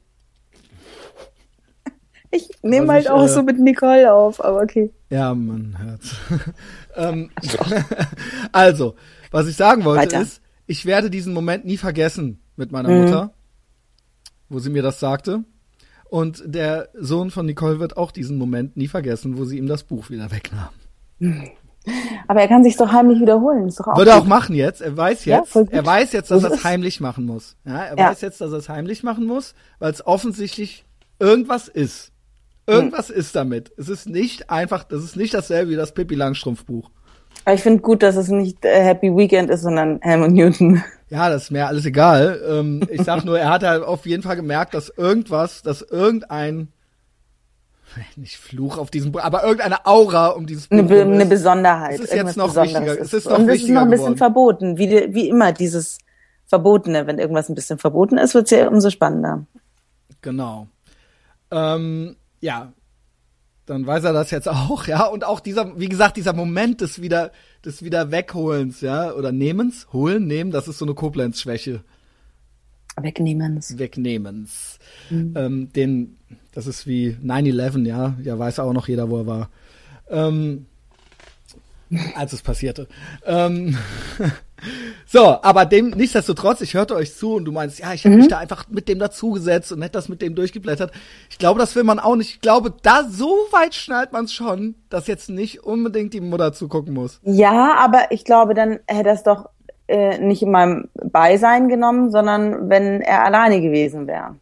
ich 2.31 2.49
nehme 2.63 2.91
halt 2.91 3.03
ich, 3.05 3.09
auch 3.09 3.23
äh, 3.23 3.27
so 3.29 3.43
mit 3.43 3.59
Nicole 3.59 4.11
auf, 4.13 4.43
aber 4.43 4.61
okay. 4.61 4.91
ja, 5.09 5.33
man 5.33 5.77
hört's. 5.81 6.15
ähm, 6.95 7.29
also, 8.51 8.95
was 9.31 9.47
ich 9.47 9.55
sagen 9.55 9.85
wollte 9.85 10.01
Weiter. 10.03 10.21
ist, 10.21 10.41
ich 10.65 10.85
werde 10.85 11.09
diesen 11.09 11.33
Moment 11.33 11.65
nie 11.65 11.77
vergessen 11.77 12.41
mit 12.55 12.71
meiner 12.71 12.89
Mhm. 12.89 13.01
Mutter, 13.03 13.33
wo 14.51 14.59
sie 14.59 14.69
mir 14.69 14.83
das 14.83 14.99
sagte. 14.99 15.43
Und 16.09 16.43
der 16.45 16.89
Sohn 16.93 17.31
von 17.31 17.45
Nicole 17.45 17.79
wird 17.79 17.95
auch 17.97 18.11
diesen 18.11 18.37
Moment 18.37 18.75
nie 18.75 18.87
vergessen, 18.89 19.37
wo 19.37 19.45
sie 19.45 19.57
ihm 19.57 19.67
das 19.67 19.83
Buch 19.83 20.09
wieder 20.09 20.29
wegnahm. 20.31 20.69
Aber 22.27 22.41
er 22.41 22.47
kann 22.47 22.63
sich 22.63 22.75
doch 22.77 22.91
heimlich 22.91 23.19
wiederholen. 23.19 23.67
Ist 23.67 23.79
doch 23.79 23.87
auch 23.87 23.97
Würde 23.97 24.11
er 24.11 24.17
auch 24.17 24.25
machen 24.25 24.53
jetzt. 24.55 24.81
Er 24.81 24.95
weiß 24.95 25.25
Ja, 25.25 25.39
jetzt, 25.39 25.53
gut. 25.53 25.71
er 25.71 25.85
weiß 25.85 26.11
jetzt, 26.11 26.29
dass 26.29 26.43
er 26.43 26.51
es 26.51 26.63
heimlich 26.63 26.99
machen 26.99 27.25
muss. 27.25 27.55
Ja, 27.65 27.83
er 27.85 27.97
Ja. 27.97 28.09
weiß 28.09 28.21
jetzt, 28.21 28.41
dass 28.41 28.51
er 28.51 28.57
es 28.59 28.69
heimlich 28.69 29.03
machen 29.03 29.25
muss, 29.25 29.55
weil 29.79 29.91
es 29.91 30.05
offensichtlich 30.05 30.85
irgendwas 31.19 31.67
ist. 31.67 32.11
Irgendwas 32.67 33.09
Hm. 33.09 33.15
ist 33.15 33.35
damit. 33.35 33.71
Es 33.77 33.89
ist 33.89 34.07
nicht 34.07 34.49
einfach, 34.51 34.83
das 34.83 35.03
ist 35.03 35.15
nicht 35.15 35.33
dasselbe 35.33 35.71
wie 35.71 35.75
das 35.75 35.93
Pippi 35.93 36.15
Langstrumpf 36.15 36.65
Buch. 36.65 36.91
Aber 37.45 37.55
ich 37.55 37.61
finde 37.61 37.81
gut, 37.81 38.03
dass 38.03 38.15
es 38.15 38.27
nicht 38.29 38.63
äh, 38.65 38.83
Happy 38.83 39.15
Weekend 39.15 39.49
ist, 39.49 39.61
sondern 39.61 39.99
Helmut 40.01 40.31
Newton. 40.31 40.83
Ja, 41.09 41.29
das 41.29 41.43
ist 41.43 41.51
mir 41.51 41.67
alles 41.67 41.85
egal. 41.85 42.39
Ähm, 42.47 42.83
ich 42.89 43.01
sag 43.03 43.25
nur, 43.25 43.37
er 43.39 43.49
hat 43.49 43.63
halt 43.63 43.83
auf 43.83 44.05
jeden 44.05 44.23
Fall 44.23 44.35
gemerkt, 44.35 44.73
dass 44.73 44.89
irgendwas, 44.95 45.61
dass 45.61 45.81
irgendein, 45.81 46.69
nicht 48.15 48.37
Fluch 48.37 48.77
auf 48.77 48.91
diesem 48.91 49.11
Buch, 49.11 49.21
aber 49.21 49.43
irgendeine 49.43 49.85
Aura 49.85 50.27
um 50.27 50.45
dieses 50.45 50.67
Buch 50.67 50.77
Eine, 50.77 51.01
eine 51.01 51.23
ist. 51.23 51.29
Besonderheit. 51.29 51.95
Es 51.95 52.01
ist 52.01 52.13
irgendwas 52.13 52.35
jetzt 52.35 52.37
noch 52.37 52.47
Besonderes 52.47 52.75
wichtiger. 52.75 53.01
Es 53.01 53.13
ist 53.13 53.25
noch 53.25 53.39
Und 53.39 53.49
es 53.49 53.61
ist 53.61 53.69
noch 53.69 53.81
ein 53.81 53.89
bisschen 53.89 54.03
geworden. 54.05 54.17
verboten. 54.17 54.77
Wie, 54.77 55.13
wie 55.13 55.29
immer, 55.29 55.51
dieses 55.51 55.97
Verbotene. 56.45 57.07
Wenn 57.07 57.19
irgendwas 57.19 57.49
ein 57.49 57.55
bisschen 57.55 57.79
verboten 57.79 58.17
ist, 58.17 58.33
wird 58.33 58.45
es 58.45 58.51
ja 58.51 58.67
umso 58.67 58.89
spannender. 58.89 59.45
Genau. 60.21 60.67
Ähm, 61.49 62.15
ja, 62.39 62.71
dann 63.71 63.87
weiß 63.87 64.03
er 64.03 64.11
das 64.11 64.31
jetzt 64.31 64.49
auch, 64.49 64.85
ja. 64.87 65.05
Und 65.05 65.23
auch 65.23 65.39
dieser, 65.39 65.79
wie 65.79 65.87
gesagt, 65.87 66.17
dieser 66.17 66.33
Moment 66.33 66.81
des 66.81 67.01
wieder, 67.01 67.31
des 67.63 67.83
wieder 67.83 68.11
Wegholens, 68.11 68.81
ja, 68.81 69.13
oder 69.13 69.31
Nehmens, 69.31 69.87
holen, 69.93 70.27
nehmen, 70.27 70.51
das 70.51 70.67
ist 70.67 70.77
so 70.77 70.85
eine 70.85 70.93
Koblenz-Schwäche. 70.93 71.81
Wegnehmens. 73.01 73.77
Wegnehmens. 73.77 74.77
Ähm, 75.09 75.71
den, 75.73 76.17
das 76.51 76.67
ist 76.67 76.85
wie 76.85 77.15
9-11, 77.23 77.85
ja. 77.85 78.17
Ja, 78.21 78.37
weiß 78.37 78.59
auch 78.59 78.73
noch 78.73 78.89
jeder, 78.89 79.09
wo 79.09 79.19
er 79.19 79.27
war. 79.27 79.49
Ähm, 80.09 80.65
als 82.15 82.33
es 82.33 82.41
passierte. 82.41 82.89
Ähm, 83.25 83.77
so, 85.05 85.41
aber 85.41 85.65
dem, 85.65 85.89
nichtsdestotrotz, 85.89 86.61
ich 86.61 86.73
hörte 86.73 86.95
euch 86.95 87.15
zu 87.15 87.35
und 87.35 87.45
du 87.45 87.51
meinst, 87.51 87.79
ja, 87.79 87.93
ich 87.93 88.05
habe 88.05 88.15
mich 88.15 88.27
da 88.27 88.37
einfach 88.37 88.67
mit 88.69 88.87
dem 88.87 88.99
dazugesetzt 88.99 89.71
und 89.71 89.81
hätte 89.81 89.93
das 89.93 90.09
mit 90.09 90.21
dem 90.21 90.35
durchgeblättert. 90.35 90.91
Ich 91.29 91.37
glaube, 91.37 91.59
das 91.59 91.75
will 91.75 91.83
man 91.83 91.99
auch 91.99 92.15
nicht. 92.15 92.29
Ich 92.29 92.41
glaube, 92.41 92.73
da 92.81 93.03
so 93.09 93.29
weit 93.51 93.75
schnallt 93.75 94.11
man 94.11 94.25
es 94.25 94.33
schon, 94.33 94.75
dass 94.89 95.07
jetzt 95.07 95.29
nicht 95.29 95.63
unbedingt 95.63 96.13
die 96.13 96.21
Mutter 96.21 96.53
zugucken 96.53 96.93
muss. 96.93 97.19
Ja, 97.23 97.75
aber 97.77 98.11
ich 98.11 98.25
glaube, 98.25 98.53
dann 98.53 98.79
hätte 98.87 99.09
es 99.09 99.23
doch 99.23 99.49
äh, 99.87 100.17
nicht 100.19 100.41
in 100.41 100.51
meinem 100.51 100.89
Beisein 100.93 101.67
genommen, 101.67 102.11
sondern 102.11 102.69
wenn 102.69 103.01
er 103.01 103.25
alleine 103.25 103.61
gewesen 103.61 104.07
wäre. 104.07 104.35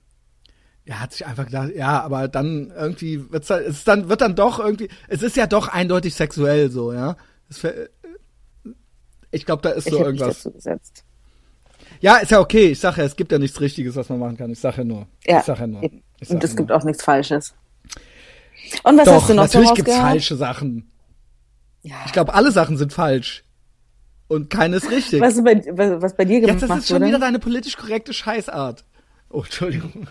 Er 0.86 1.02
hat 1.02 1.12
sich 1.12 1.26
einfach 1.26 1.46
gedacht, 1.46 1.70
ja, 1.76 2.02
aber 2.02 2.28
dann 2.28 2.74
irgendwie 2.76 3.32
wird's 3.32 3.50
halt, 3.50 3.68
es 3.68 3.84
dann 3.84 4.10
wird 4.10 4.22
dann 4.22 4.36
doch 4.36 4.60
irgendwie, 4.60 4.90
es 5.08 5.22
ist 5.22 5.38
ja 5.38 5.46
doch 5.46 5.68
eindeutig 5.68 6.16
sexuell 6.16 6.72
so, 6.72 6.94
ja. 6.94 7.16
Es 7.50 7.64
ich 9.32 9.46
glaube, 9.46 9.62
da 9.62 9.70
ist 9.70 9.88
Ich 9.88 9.94
so 9.94 10.00
hätte 10.00 10.12
mich 10.12 10.22
irgendwas. 10.22 10.44
dazu. 10.44 10.80
Ja, 12.02 12.18
ist 12.18 12.32
ja 12.32 12.40
okay. 12.40 12.68
Ich 12.72 12.80
sage 12.80 13.02
ja, 13.02 13.08
es 13.08 13.16
gibt 13.16 13.32
ja 13.32 13.40
nichts 13.40 13.60
Richtiges, 13.60 13.96
was 13.96 14.10
man 14.10 14.20
machen 14.20 14.38
kann. 14.38 14.50
Ich 14.52 14.60
sage 14.60 14.78
ja 14.80 14.84
nur. 14.84 15.08
Ja, 15.26 15.40
ich 15.40 15.46
sage 15.46 15.62
ja 15.62 15.68
nur. 15.68 15.82
sag 15.82 16.32
Und 16.32 16.44
es 16.44 16.52
ja 16.52 16.58
gibt 16.58 16.72
auch 16.72 16.84
nichts 16.84 17.04
Falsches. 17.04 17.54
Und 18.84 18.98
was 18.98 19.06
Doch, 19.06 19.14
hast 19.22 19.30
du 19.30 19.34
noch 19.34 19.44
natürlich 19.44 19.74
gibt's 19.74 19.92
rausgehört? 19.92 20.12
falsche 20.12 20.36
Sachen. 20.36 20.92
Ja. 21.82 21.96
Ich 22.06 22.12
glaube, 22.12 22.34
alle 22.34 22.52
Sachen 22.52 22.78
sind 22.78 22.94
falsch. 22.94 23.44
Und 24.28 24.50
keine 24.50 24.76
ist 24.78 24.92
richtig. 24.92 25.22
Was, 25.22 25.44
bei, 25.44 25.62
was, 25.72 26.02
was 26.02 26.16
bei 26.16 26.24
dir 26.26 26.40
Jetzt, 26.40 26.60
gemacht 26.62 26.70
das 26.70 26.78
ist 26.80 26.88
schon 26.90 27.04
wieder 27.04 27.20
deine 27.20 27.40
politisch 27.40 27.76
korrekte 27.78 28.14
Scheißart. 28.14 28.86
Oh, 29.30 29.42
Entschuldigung. 29.42 30.08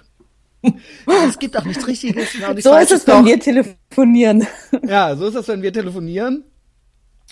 es 1.28 1.38
gibt 1.38 1.56
auch 1.56 1.64
nichts 1.64 1.86
Richtiges 1.86 2.34
auch 2.44 2.48
nichts 2.48 2.64
so 2.64 2.70
ist 2.70 2.88
Falsches. 2.88 3.00
es, 3.02 3.06
wenn 3.06 3.18
Doch. 3.18 3.24
wir 3.26 3.38
telefonieren. 3.40 4.46
Ja, 4.86 5.14
so 5.16 5.28
ist 5.28 5.34
das, 5.34 5.46
wenn 5.48 5.62
wir 5.62 5.72
telefonieren. 5.72 6.44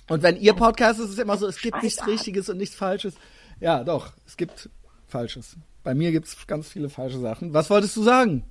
Und 0.08 0.22
wenn 0.22 0.36
ihr 0.36 0.54
Podcast 0.54 1.00
ist, 1.00 1.06
ist 1.06 1.12
es 1.12 1.18
immer 1.18 1.36
so, 1.36 1.46
es 1.46 1.60
gibt 1.60 1.82
nichts. 1.82 2.06
Richtiges 2.06 2.48
und 2.48 2.58
nichts 2.58 2.76
Falsches. 2.76 3.14
Ja, 3.60 3.82
doch, 3.84 4.12
es 4.26 4.36
gibt 4.36 4.70
Falsches. 5.08 5.56
Bei 5.82 5.94
mir 5.94 6.12
gibt's 6.12 6.46
ganz 6.46 6.68
viele 6.68 6.88
falsche 6.88 7.18
Sachen. 7.18 7.52
Was 7.54 7.70
wolltest 7.70 7.96
du 7.96 8.02
sagen? 8.02 8.44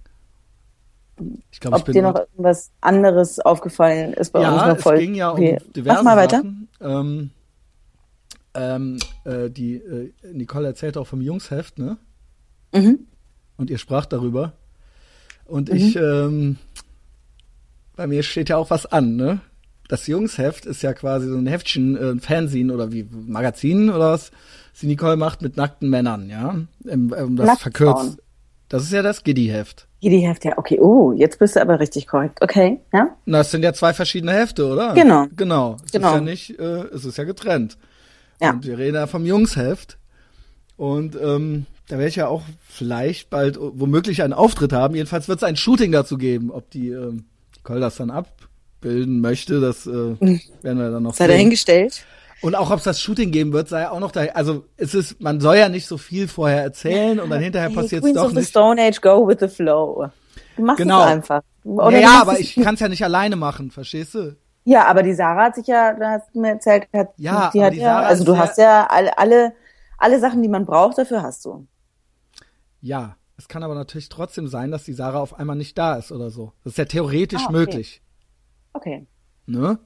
Ich 1.51 1.59
glaube, 1.61 1.77
ich 1.77 1.81
Ob 1.81 1.85
bin 1.85 1.93
dir 1.93 2.01
noch 2.01 2.15
irgendwas 2.15 2.71
anderes 2.81 3.39
aufgefallen 3.39 4.13
ist 4.13 4.31
bei 4.33 4.41
ja, 4.41 4.51
unserer 4.51 4.75
es 4.77 4.83
Folge? 4.83 5.01
ging 5.01 5.15
ja 5.15 5.29
um 5.29 5.37
Okay. 5.39 5.57
diverse 5.75 5.97
Mach 5.97 6.03
mal 6.03 6.17
weiter. 6.17 6.37
Sachen. 6.37 6.67
Ähm, 6.81 7.29
ähm, 8.53 8.99
äh, 9.23 9.49
die 9.49 9.75
äh, 9.75 10.11
Nicole 10.33 10.67
erzählte 10.67 10.99
auch 10.99 11.07
vom 11.07 11.21
Jungsheft, 11.21 11.77
ne? 11.77 11.97
Mhm. 12.73 13.07
Und 13.57 13.69
ihr 13.69 13.77
spracht 13.77 14.11
darüber. 14.11 14.53
Und 15.45 15.69
Mhm. 15.69 15.75
ich, 15.75 15.95
ähm, 15.95 16.57
bei 17.95 18.07
mir 18.07 18.23
steht 18.23 18.49
ja 18.49 18.57
auch 18.57 18.69
was 18.69 18.85
an, 18.85 19.15
ne? 19.15 19.39
Das 19.88 20.08
Jungsheft 20.08 20.65
ist 20.65 20.82
ja 20.82 20.93
quasi 20.93 21.28
so 21.28 21.36
ein 21.38 21.48
Heftchen, 21.48 21.95
äh, 21.95 22.10
ein 22.12 22.19
Fanzine 22.19 22.74
oder 22.74 22.91
wie 22.91 23.08
Magazin 23.12 23.89
oder 23.89 24.13
was, 24.13 24.32
die 24.82 24.88
Nicole 24.88 25.15
macht 25.15 25.41
mit 25.41 25.58
nackten 25.58 25.89
Männern, 25.89 26.30
ja? 26.30 26.56
Ähm, 26.88 27.13
ähm, 27.17 27.36
das 27.36 27.45
Nacktfrauen. 27.48 27.58
verkürzt. 27.60 28.17
Das 28.67 28.84
ist 28.84 28.91
ja 28.91 29.04
das 29.04 29.24
Giddy-Heft. 29.24 29.88
Hälfte, 30.02 30.50
ja, 30.50 30.58
okay. 30.58 30.80
Oh, 30.80 31.13
jetzt 31.13 31.39
bist 31.39 31.56
du 31.56 31.62
aber 31.62 31.80
richtig 31.80 32.06
korrekt. 32.08 32.39
Okay, 32.41 32.80
ja? 32.93 33.10
Na, 33.26 33.39
Das 33.39 33.52
sind 33.52 33.63
ja 33.63 33.74
zwei 33.74 33.93
verschiedene 33.93 34.34
Hefte, 34.34 34.67
oder? 34.67 34.93
Genau. 34.93 35.26
Genau. 35.36 35.78
Es 35.84 35.91
Genau. 35.91 36.10
ist 36.10 36.13
ja 36.15 36.21
nicht, 36.21 36.60
äh, 36.60 36.84
es 36.93 37.06
ist 37.06 37.17
ja 37.17 37.24
getrennt. 37.24 37.78
Ja. 38.41 38.52
Und 38.52 38.65
wir 38.65 38.78
reden 38.78 38.95
ja 38.95 39.08
vom 39.08 39.26
Jungsheft. 39.26 39.98
Und 40.78 41.15
ähm, 41.19 41.65
da 41.88 41.98
werde 41.98 42.10
ich 42.10 42.17
ja 42.17 42.28
auch 42.28 42.43
vielleicht 42.67 43.30
bald 43.30 43.58
äh, 43.58 43.60
womöglich 43.60 44.21
einen 44.21 44.34
Auftritt 44.34 44.74
haben. 44.74 44.93
Jedenfalls 44.95 45.28
wird 45.28 45.39
es 45.39 45.43
ein 45.43 45.56
Shooting 45.56 45.91
dazu 45.91 46.17
geben. 46.17 46.52
Ob 46.52 46.69
die 46.69 46.89
ähm, 46.89 47.26
Nicole 47.58 47.80
das 47.80 47.95
dann 47.95 48.12
abbilden 48.79 49.21
möchte, 49.21 49.59
das 49.59 49.85
äh, 49.88 49.91
werden 49.91 50.41
wir 50.79 50.91
dann 50.91 51.03
noch 51.03 51.13
Sei 51.13 51.25
sehen. 51.25 51.33
dahingestellt. 51.33 52.05
Und 52.41 52.53
auch 52.55 52.69
ob 52.69 52.77
es 52.77 52.83
das 52.83 53.01
Shooting 53.01 53.31
geben 53.31 53.53
wird, 53.53 53.69
sei 53.69 53.89
auch 53.89 53.99
noch 53.99 54.11
da. 54.11 54.21
Also 54.33 54.65
es 54.77 54.93
ist, 54.93 55.19
man 55.21 55.39
soll 55.39 55.55
ja 55.55 55.69
nicht 55.69 55.88
so 55.88 55.97
viel 55.97 56.27
vorher 56.27 56.61
erzählen 56.61 57.19
und 57.19 57.29
dann 57.29 57.41
hinterher 57.41 57.69
Hey, 57.69 57.75
passiert 57.75 58.03
es 58.03 58.13
doch 58.13 58.25
of 58.25 58.29
the 58.31 58.35
nicht. 58.38 58.49
Stone 58.49 58.79
Age, 58.81 59.01
go 59.01 59.27
with 59.27 59.38
the 59.39 59.47
flow. 59.47 60.09
Du 60.55 60.63
machst 60.63 60.77
Genau. 60.77 61.01
es 61.01 61.07
einfach. 61.07 61.41
Oder 61.63 61.91
Ja, 61.91 61.97
du 61.97 62.01
ja, 62.03 62.09
machst 62.09 62.21
aber 62.21 62.39
ich 62.39 62.55
kann 62.55 62.75
es 62.75 62.79
ja 62.81 62.88
nicht 62.89 63.03
alleine 63.03 63.35
machen, 63.35 63.71
verstehst 63.71 64.13
du? 64.15 64.35
Ja, 64.65 64.85
aber 64.85 65.01
die 65.03 65.13
Sarah 65.13 65.45
hat 65.45 65.55
sich 65.55 65.67
ja, 65.67 65.93
da 65.93 66.11
hast 66.11 66.27
du 66.33 66.41
mir 66.41 66.49
erzählt, 66.49 66.88
hat, 66.93 67.09
Ja, 67.17 67.49
die 67.53 67.63
hat 67.63 67.73
die 67.73 67.77
ja, 67.77 67.99
also 67.99 68.23
du 68.23 68.38
hast 68.38 68.57
ja 68.57 68.85
alle, 68.88 69.17
alle, 69.17 69.53
alle 69.97 70.19
Sachen, 70.19 70.41
die 70.43 70.49
man 70.49 70.65
braucht, 70.65 70.97
dafür 70.97 71.21
hast 71.23 71.45
du. 71.45 71.65
Ja, 72.81 73.15
es 73.38 73.47
kann 73.47 73.63
aber 73.63 73.75
natürlich 73.75 74.09
trotzdem 74.09 74.47
sein, 74.47 74.71
dass 74.71 74.83
die 74.83 74.93
Sarah 74.93 75.19
auf 75.19 75.38
einmal 75.39 75.55
nicht 75.55 75.77
da 75.77 75.95
ist 75.95 76.11
oder 76.11 76.29
so. 76.29 76.51
Das 76.63 76.73
ist 76.73 76.77
ja 76.77 76.85
theoretisch 76.85 77.41
Ah, 77.43 77.45
okay. 77.49 77.53
möglich. 77.57 78.01
Okay. 78.75 79.07
Ne? 79.45 79.79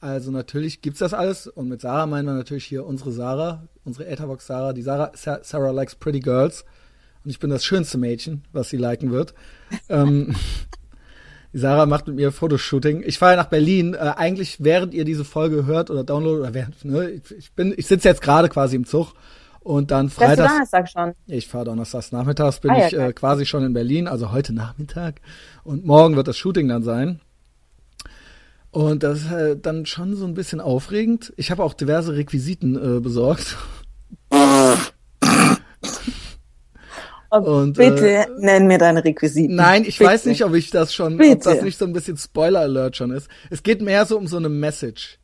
Also 0.00 0.30
natürlich 0.30 0.80
gibt's 0.82 1.00
das 1.00 1.14
alles 1.14 1.46
und 1.46 1.68
mit 1.68 1.80
Sarah 1.80 2.06
meinen 2.06 2.26
wir 2.26 2.34
natürlich 2.34 2.64
hier 2.64 2.86
unsere 2.86 3.12
Sarah, 3.12 3.66
unsere 3.84 4.06
Etherbox 4.06 4.46
Sarah. 4.46 4.72
Die 4.72 4.82
Sarah, 4.82 5.10
Sa- 5.14 5.40
Sarah 5.42 5.70
likes 5.70 5.94
pretty 5.94 6.20
girls 6.20 6.64
und 7.24 7.30
ich 7.30 7.38
bin 7.38 7.50
das 7.50 7.64
schönste 7.64 7.98
Mädchen, 7.98 8.44
was 8.52 8.68
sie 8.68 8.76
liken 8.76 9.10
wird. 9.10 9.34
ähm, 9.88 10.34
die 11.52 11.58
Sarah 11.58 11.86
macht 11.86 12.06
mit 12.06 12.16
mir 12.16 12.32
Fotoshooting. 12.32 13.02
Ich 13.06 13.18
fahre 13.18 13.36
nach 13.36 13.46
Berlin. 13.48 13.94
Äh, 13.94 14.12
eigentlich 14.16 14.62
während 14.62 14.94
ihr 14.94 15.04
diese 15.04 15.24
Folge 15.24 15.66
hört 15.66 15.90
oder 15.90 16.04
downloadet 16.04 16.40
oder 16.40 16.54
während, 16.54 16.84
ne, 16.84 17.10
ich, 17.10 17.52
bin, 17.52 17.74
ich 17.76 17.86
sitze 17.86 18.08
jetzt 18.08 18.22
gerade 18.22 18.48
quasi 18.48 18.76
im 18.76 18.84
Zug 18.86 19.14
und 19.60 19.90
dann 19.90 20.06
du 20.06 20.12
freitags. 20.12 20.52
Donnerstag 20.52 20.88
schon? 20.88 21.14
Ich 21.26 21.48
fahre 21.48 21.64
donnerstags 21.64 22.12
nachmittags, 22.12 22.60
bin 22.60 22.70
Ah, 22.70 22.78
ja, 22.78 22.86
ich 22.86 22.92
äh, 22.96 23.12
quasi 23.12 23.46
schon 23.46 23.64
in 23.64 23.72
Berlin, 23.72 24.06
also 24.06 24.30
heute 24.30 24.52
Nachmittag. 24.52 25.20
Und 25.64 25.84
morgen 25.84 26.14
wird 26.14 26.28
das 26.28 26.36
Shooting 26.36 26.68
dann 26.68 26.82
sein. 26.84 27.20
Und 28.76 29.02
das 29.04 29.20
ist 29.20 29.32
äh, 29.32 29.56
dann 29.56 29.86
schon 29.86 30.16
so 30.16 30.26
ein 30.26 30.34
bisschen 30.34 30.60
aufregend. 30.60 31.32
Ich 31.38 31.50
habe 31.50 31.64
auch 31.64 31.72
diverse 31.72 32.14
Requisiten 32.14 32.76
äh, 32.76 33.00
besorgt. 33.00 33.56
Oh, 37.30 37.38
Und, 37.38 37.78
bitte 37.78 38.06
äh, 38.06 38.26
nenn 38.38 38.66
mir 38.66 38.76
deine 38.76 39.02
Requisiten. 39.02 39.54
Nein, 39.56 39.84
ich 39.86 39.96
bitte. 39.96 40.10
weiß 40.10 40.26
nicht, 40.26 40.44
ob 40.44 40.52
ich 40.54 40.68
das 40.68 40.92
schon, 40.92 41.14
ob 41.14 41.20
Bitte. 41.20 41.48
das 41.48 41.62
nicht 41.62 41.78
so 41.78 41.86
ein 41.86 41.94
bisschen 41.94 42.18
Spoiler 42.18 42.60
Alert 42.60 42.98
schon 42.98 43.12
ist. 43.12 43.28
Es 43.48 43.62
geht 43.62 43.80
mehr 43.80 44.04
so 44.04 44.18
um 44.18 44.26
so 44.26 44.36
eine 44.36 44.50
Message. 44.50 45.20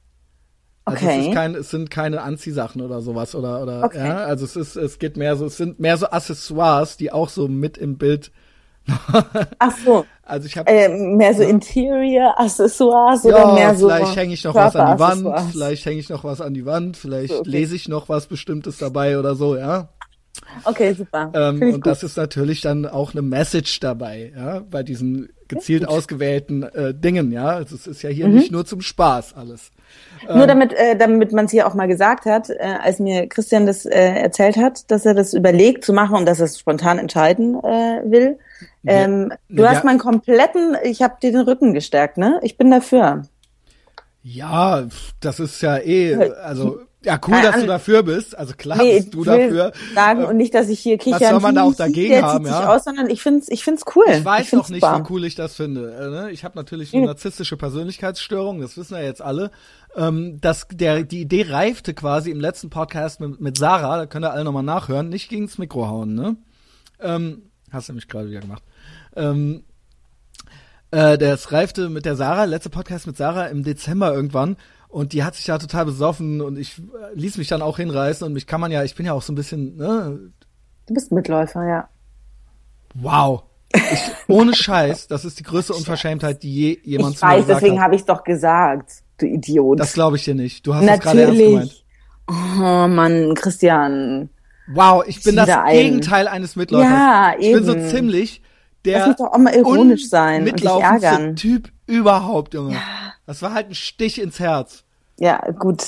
Also 0.86 1.04
es, 1.04 1.12
Okay. 1.12 1.28
ist 1.28 1.34
kein, 1.34 1.54
es 1.54 1.70
sind 1.70 1.90
keine 1.90 2.22
Anziehsachen 2.22 2.80
oder 2.80 3.02
sowas 3.02 3.34
oder 3.34 3.62
oder 3.62 3.84
Okay. 3.84 3.98
ja, 4.08 4.24
also 4.24 4.46
es 4.46 4.56
ist 4.56 4.76
es 4.76 4.98
geht 4.98 5.18
mehr 5.18 5.36
so 5.36 5.44
es 5.44 5.58
sind 5.58 5.78
mehr 5.78 5.98
so 5.98 6.06
Accessoires, 6.06 6.96
die 6.96 7.12
auch 7.12 7.28
so 7.28 7.48
mit 7.48 7.76
im 7.76 7.98
Bild. 7.98 8.32
Ach 9.58 9.76
so, 9.84 10.04
Also 10.24 10.46
ich 10.46 10.56
habe 10.56 10.70
äh, 10.70 10.88
mehr 10.88 11.34
so 11.34 11.42
Interior-Accessoires 11.42 13.24
oder 13.24 13.38
ja, 13.38 13.52
mehr 13.52 13.74
so 13.74 13.88
vielleicht 13.88 14.16
hänge 14.16 14.34
ich 14.34 14.44
noch 14.44 14.54
was 14.54 14.76
an 14.76 14.96
die 14.96 15.00
Wand, 15.00 15.40
vielleicht 15.50 15.84
hänge 15.84 16.00
ich 16.00 16.08
noch 16.08 16.24
was 16.24 16.40
an 16.40 16.54
die 16.54 16.64
Wand, 16.64 16.96
vielleicht 16.96 17.32
So, 17.32 17.40
okay. 17.40 17.50
lese 17.50 17.74
ich 17.76 17.88
noch 17.88 18.08
was 18.08 18.26
Bestimmtes 18.26 18.78
dabei 18.78 19.18
oder 19.18 19.34
so, 19.34 19.56
ja. 19.56 19.88
Okay, 20.64 20.94
super. 20.94 21.30
Ähm, 21.34 21.60
und 21.60 21.72
gut. 21.72 21.86
das 21.86 22.02
ist 22.02 22.16
natürlich 22.16 22.60
dann 22.60 22.86
auch 22.86 23.12
eine 23.12 23.22
Message 23.22 23.80
dabei, 23.80 24.32
ja, 24.34 24.60
bei 24.60 24.82
diesen 24.82 25.28
gezielt 25.48 25.86
ausgewählten 25.86 26.62
äh, 26.62 26.94
Dingen, 26.94 27.32
ja. 27.32 27.60
Es 27.60 27.72
ist, 27.72 28.02
ja 28.02 28.08
Mhm. 28.10 28.14
hier 28.14 28.28
nicht 28.28 28.52
nur 28.52 28.64
zum 28.64 28.80
Spaß 28.80 29.34
alles. 29.34 29.70
Nur 30.32 30.46
damit, 30.46 30.72
äh, 30.72 30.96
damit 30.96 31.32
man 31.32 31.46
es 31.46 31.50
hier 31.50 31.66
auch 31.66 31.74
mal 31.74 31.88
gesagt 31.88 32.26
hat, 32.26 32.48
äh, 32.48 32.58
als 32.80 32.98
mir 33.00 33.26
Christian 33.28 33.66
das 33.66 33.84
äh, 33.84 33.98
erzählt 33.98 34.56
hat, 34.56 34.90
dass 34.90 35.04
er 35.04 35.14
das 35.14 35.34
überlegt 35.34 35.84
zu 35.84 35.92
machen 35.92 36.16
und 36.16 36.26
dass 36.26 36.38
er 36.38 36.46
es 36.46 36.58
spontan 36.58 36.98
entscheiden 36.98 37.56
äh, 37.56 38.02
will. 38.04 38.38
Ähm, 38.86 39.32
du 39.48 39.62
ja. 39.62 39.70
hast 39.70 39.84
meinen 39.84 39.98
kompletten, 39.98 40.76
ich 40.84 41.02
habe 41.02 41.16
dir 41.20 41.32
den 41.32 41.42
Rücken 41.42 41.74
gestärkt, 41.74 42.18
ne? 42.18 42.38
Ich 42.42 42.56
bin 42.56 42.70
dafür. 42.70 43.24
Ja, 44.22 44.84
das 45.20 45.40
ist 45.40 45.60
ja 45.62 45.78
eh, 45.78 46.30
also 46.42 46.80
ja, 47.04 47.18
cool, 47.26 47.34
dass 47.34 47.50
du 47.50 47.54
Ahnung. 47.54 47.66
dafür 47.66 48.02
bist. 48.04 48.38
Also 48.38 48.54
klar 48.54 48.78
Nee, 48.78 48.98
bist 48.98 49.14
du 49.14 49.20
ich 49.20 49.26
dafür. 49.26 49.72
sagen 49.94 50.22
Äh, 50.22 50.26
und 50.26 50.36
nicht, 50.36 50.54
dass 50.54 50.68
ich 50.68 50.78
hier 50.78 50.98
kichern. 50.98 51.20
soll 51.20 51.40
man 51.40 51.54
da 51.54 51.62
auch 51.62 51.68
hihi, 51.68 51.76
dagegen 51.78 52.22
haben, 52.22 52.46
ja? 52.46 52.72
aus, 52.72 52.84
sondern 52.84 53.10
ich 53.10 53.22
find's, 53.22 53.48
ich 53.48 53.64
find's 53.64 53.82
cool. 53.96 54.04
Ich 54.08 54.24
weiß 54.24 54.48
find's 54.48 54.68
noch 54.68 54.70
nicht, 54.70 54.84
super. 54.84 55.00
wie 55.00 55.12
cool 55.12 55.24
ich 55.24 55.34
das 55.34 55.56
finde. 55.56 55.94
Äh, 55.94 56.10
ne? 56.10 56.30
Ich 56.30 56.44
habe 56.44 56.56
natürlich 56.56 56.94
eine 56.94 57.06
narzisstische 57.06 57.56
Persönlichkeitsstörung, 57.56 58.60
das 58.60 58.76
wissen 58.76 58.94
ja 58.94 59.02
jetzt 59.02 59.20
alle. 59.22 59.50
Ähm, 59.94 60.40
dass 60.40 60.68
der, 60.68 61.02
die 61.02 61.20
Idee 61.20 61.46
reifte 61.50 61.92
quasi 61.92 62.30
im 62.30 62.40
letzten 62.40 62.70
Podcast 62.70 63.20
mit, 63.20 63.40
mit 63.40 63.58
Sarah, 63.58 63.98
da 63.98 64.06
könnt 64.06 64.24
ihr 64.24 64.32
alle 64.32 64.44
nochmal 64.44 64.62
nachhören, 64.62 65.10
nicht 65.10 65.28
gegens 65.28 65.58
Mikro 65.58 65.86
hauen, 65.86 66.14
ne? 66.14 66.36
Ähm, 66.98 67.42
hast 67.70 67.88
du 67.88 67.92
nämlich 67.92 68.08
gerade 68.08 68.30
wieder 68.30 68.40
gemacht. 68.40 68.62
Ähm, 69.16 69.64
äh, 70.92 71.18
das 71.18 71.52
reifte 71.52 71.90
mit 71.90 72.04
der 72.04 72.16
Sarah, 72.16 72.44
letzter 72.44 72.70
Podcast 72.70 73.06
mit 73.06 73.16
Sarah 73.16 73.46
im 73.46 73.64
Dezember 73.64 74.14
irgendwann. 74.14 74.56
Und 74.88 75.14
die 75.14 75.24
hat 75.24 75.34
sich 75.34 75.46
da 75.46 75.56
total 75.56 75.86
besoffen 75.86 76.42
und 76.42 76.58
ich 76.58 76.78
äh, 76.78 76.82
ließ 77.14 77.38
mich 77.38 77.48
dann 77.48 77.62
auch 77.62 77.78
hinreißen 77.78 78.26
und 78.26 78.34
mich 78.34 78.46
kann 78.46 78.60
man 78.60 78.70
ja, 78.70 78.84
ich 78.84 78.94
bin 78.94 79.06
ja 79.06 79.14
auch 79.14 79.22
so 79.22 79.32
ein 79.32 79.36
bisschen, 79.36 79.76
ne, 79.76 80.32
Du 80.86 80.94
bist 80.94 81.12
Mitläufer, 81.12 81.64
ja. 81.66 81.88
wow. 82.94 83.44
Ich, 83.74 84.00
ohne 84.28 84.54
Scheiß, 84.54 85.06
das 85.06 85.24
ist 85.24 85.38
die 85.38 85.44
größte 85.44 85.72
Unverschämtheit, 85.74 86.42
die 86.42 86.52
je, 86.52 86.78
jemand 86.82 87.14
Ich 87.14 87.20
zu 87.20 87.24
mir 87.24 87.32
weiß, 87.32 87.40
gesagt 87.46 87.62
deswegen 87.62 87.80
habe 87.80 87.94
ich 87.94 88.04
doch 88.04 88.22
gesagt, 88.22 89.02
du 89.22 89.26
Idiot. 89.26 89.80
Das 89.80 89.92
glaube 89.92 90.16
ich 90.16 90.24
dir 90.24 90.34
nicht. 90.34 90.66
Du 90.66 90.74
hast 90.74 90.86
das 90.86 91.00
gerade 91.00 91.22
ernst 91.22 91.38
gemeint. 91.38 91.84
Oh 92.28 92.88
Mann, 92.88 93.34
Christian. 93.34 94.30
Wow, 94.68 95.04
ich 95.06 95.22
bin 95.22 95.36
das 95.36 95.48
ein. 95.48 95.72
Gegenteil 95.74 96.28
eines 96.28 96.56
Mitläufers. 96.56 96.90
Ja, 96.90 97.34
Ich 97.38 97.52
bin 97.52 97.64
so 97.64 97.74
eben. 97.74 97.88
ziemlich 97.88 98.42
Lass 98.84 98.94
der 98.94 99.06
mich 99.08 99.16
doch 99.16 99.32
auch 99.32 99.38
mal 99.38 99.54
ironisch 99.54 100.08
sein 100.08 100.48
und 100.48 100.60
dich 100.60 100.68
ärgern. 100.68 101.36
Typ 101.36 101.70
überhaupt, 101.86 102.54
Junge. 102.54 102.76
Das 103.26 103.42
war 103.42 103.54
halt 103.54 103.68
ein 103.68 103.74
Stich 103.74 104.20
ins 104.20 104.40
Herz. 104.40 104.84
Ja, 105.18 105.38
gut. 105.52 105.84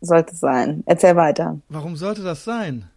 Sollte 0.00 0.34
sein. 0.34 0.82
Erzähl 0.86 1.16
weiter. 1.16 1.58
Warum 1.68 1.96
sollte 1.96 2.22
das 2.22 2.44
sein? 2.44 2.88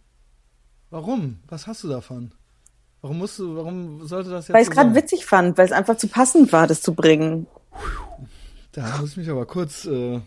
Warum? 0.90 1.38
Was 1.48 1.66
hast 1.66 1.82
du 1.84 1.88
davon? 1.88 2.32
Warum 3.02 3.18
musst 3.18 3.38
du, 3.38 3.56
warum 3.56 4.06
sollte 4.06 4.30
das 4.30 4.48
jetzt 4.48 4.54
Weil 4.54 4.62
ich 4.62 4.68
so 4.68 4.72
es 4.72 4.76
gerade 4.76 4.94
witzig 4.94 5.26
fand, 5.26 5.58
weil 5.58 5.66
es 5.66 5.72
einfach 5.72 5.96
zu 5.96 6.08
passend 6.08 6.52
war, 6.52 6.66
das 6.66 6.80
zu 6.80 6.94
bringen. 6.94 7.46
Da 8.74 8.98
muss 8.98 9.12
ich 9.12 9.16
mich 9.16 9.30
aber 9.30 9.46
kurz 9.46 9.84
äh, 9.84 10.20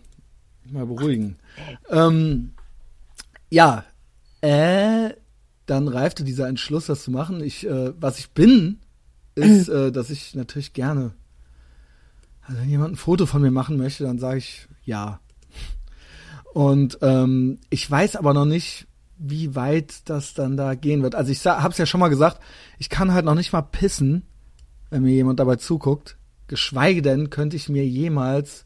mal 0.72 0.86
beruhigen. 0.86 1.36
Ähm, 1.90 2.54
ja, 3.50 3.84
äh, 4.40 5.10
dann 5.66 5.90
reifte 5.90 6.24
dieser 6.24 6.48
Entschluss, 6.48 6.86
das 6.86 7.04
zu 7.04 7.12
machen. 7.12 7.44
Ich, 7.44 7.68
äh, 7.68 7.94
was 8.00 8.20
ich 8.20 8.32
bin, 8.32 8.80
ist, 9.36 9.68
äh, 9.68 9.92
dass 9.92 10.10
ich 10.10 10.34
natürlich 10.34 10.72
gerne, 10.72 11.12
also 12.42 12.62
wenn 12.62 12.70
jemand 12.70 12.94
ein 12.94 12.98
Foto 12.98 13.26
von 13.26 13.42
mir 13.42 13.52
machen 13.52 13.76
möchte, 13.76 14.06
dann 14.06 14.18
sage 14.18 14.38
ich 14.38 14.70
ja. 14.86 15.20
Und 16.54 17.00
ähm, 17.02 17.60
ich 17.70 17.90
weiß 17.92 18.16
aber 18.16 18.34
noch 18.34 18.46
nicht, 18.46 18.88
wie 19.18 19.56
weit 19.56 20.10
das 20.10 20.34
dann 20.34 20.56
da 20.56 20.74
gehen 20.76 21.04
wird. 21.04 21.16
Also 21.16 21.34
ich 21.34 21.46
habe 21.46 21.72
es 21.72 21.78
ja 21.78 21.86
schon 21.86 22.00
mal 22.00 22.08
gesagt, 22.08 22.40
ich 22.80 22.90
kann 22.90 23.14
halt 23.14 23.26
noch 23.26 23.36
nicht 23.36 23.52
mal 23.52 23.62
pissen, 23.62 24.24
wenn 24.90 25.04
mir 25.04 25.14
jemand 25.14 25.42
dabei 25.42 25.58
zuguckt. 25.58 26.18
Geschweige 26.48 27.02
denn 27.02 27.30
könnte 27.30 27.56
ich 27.56 27.70
mir 27.70 27.86
jemals, 27.86 28.66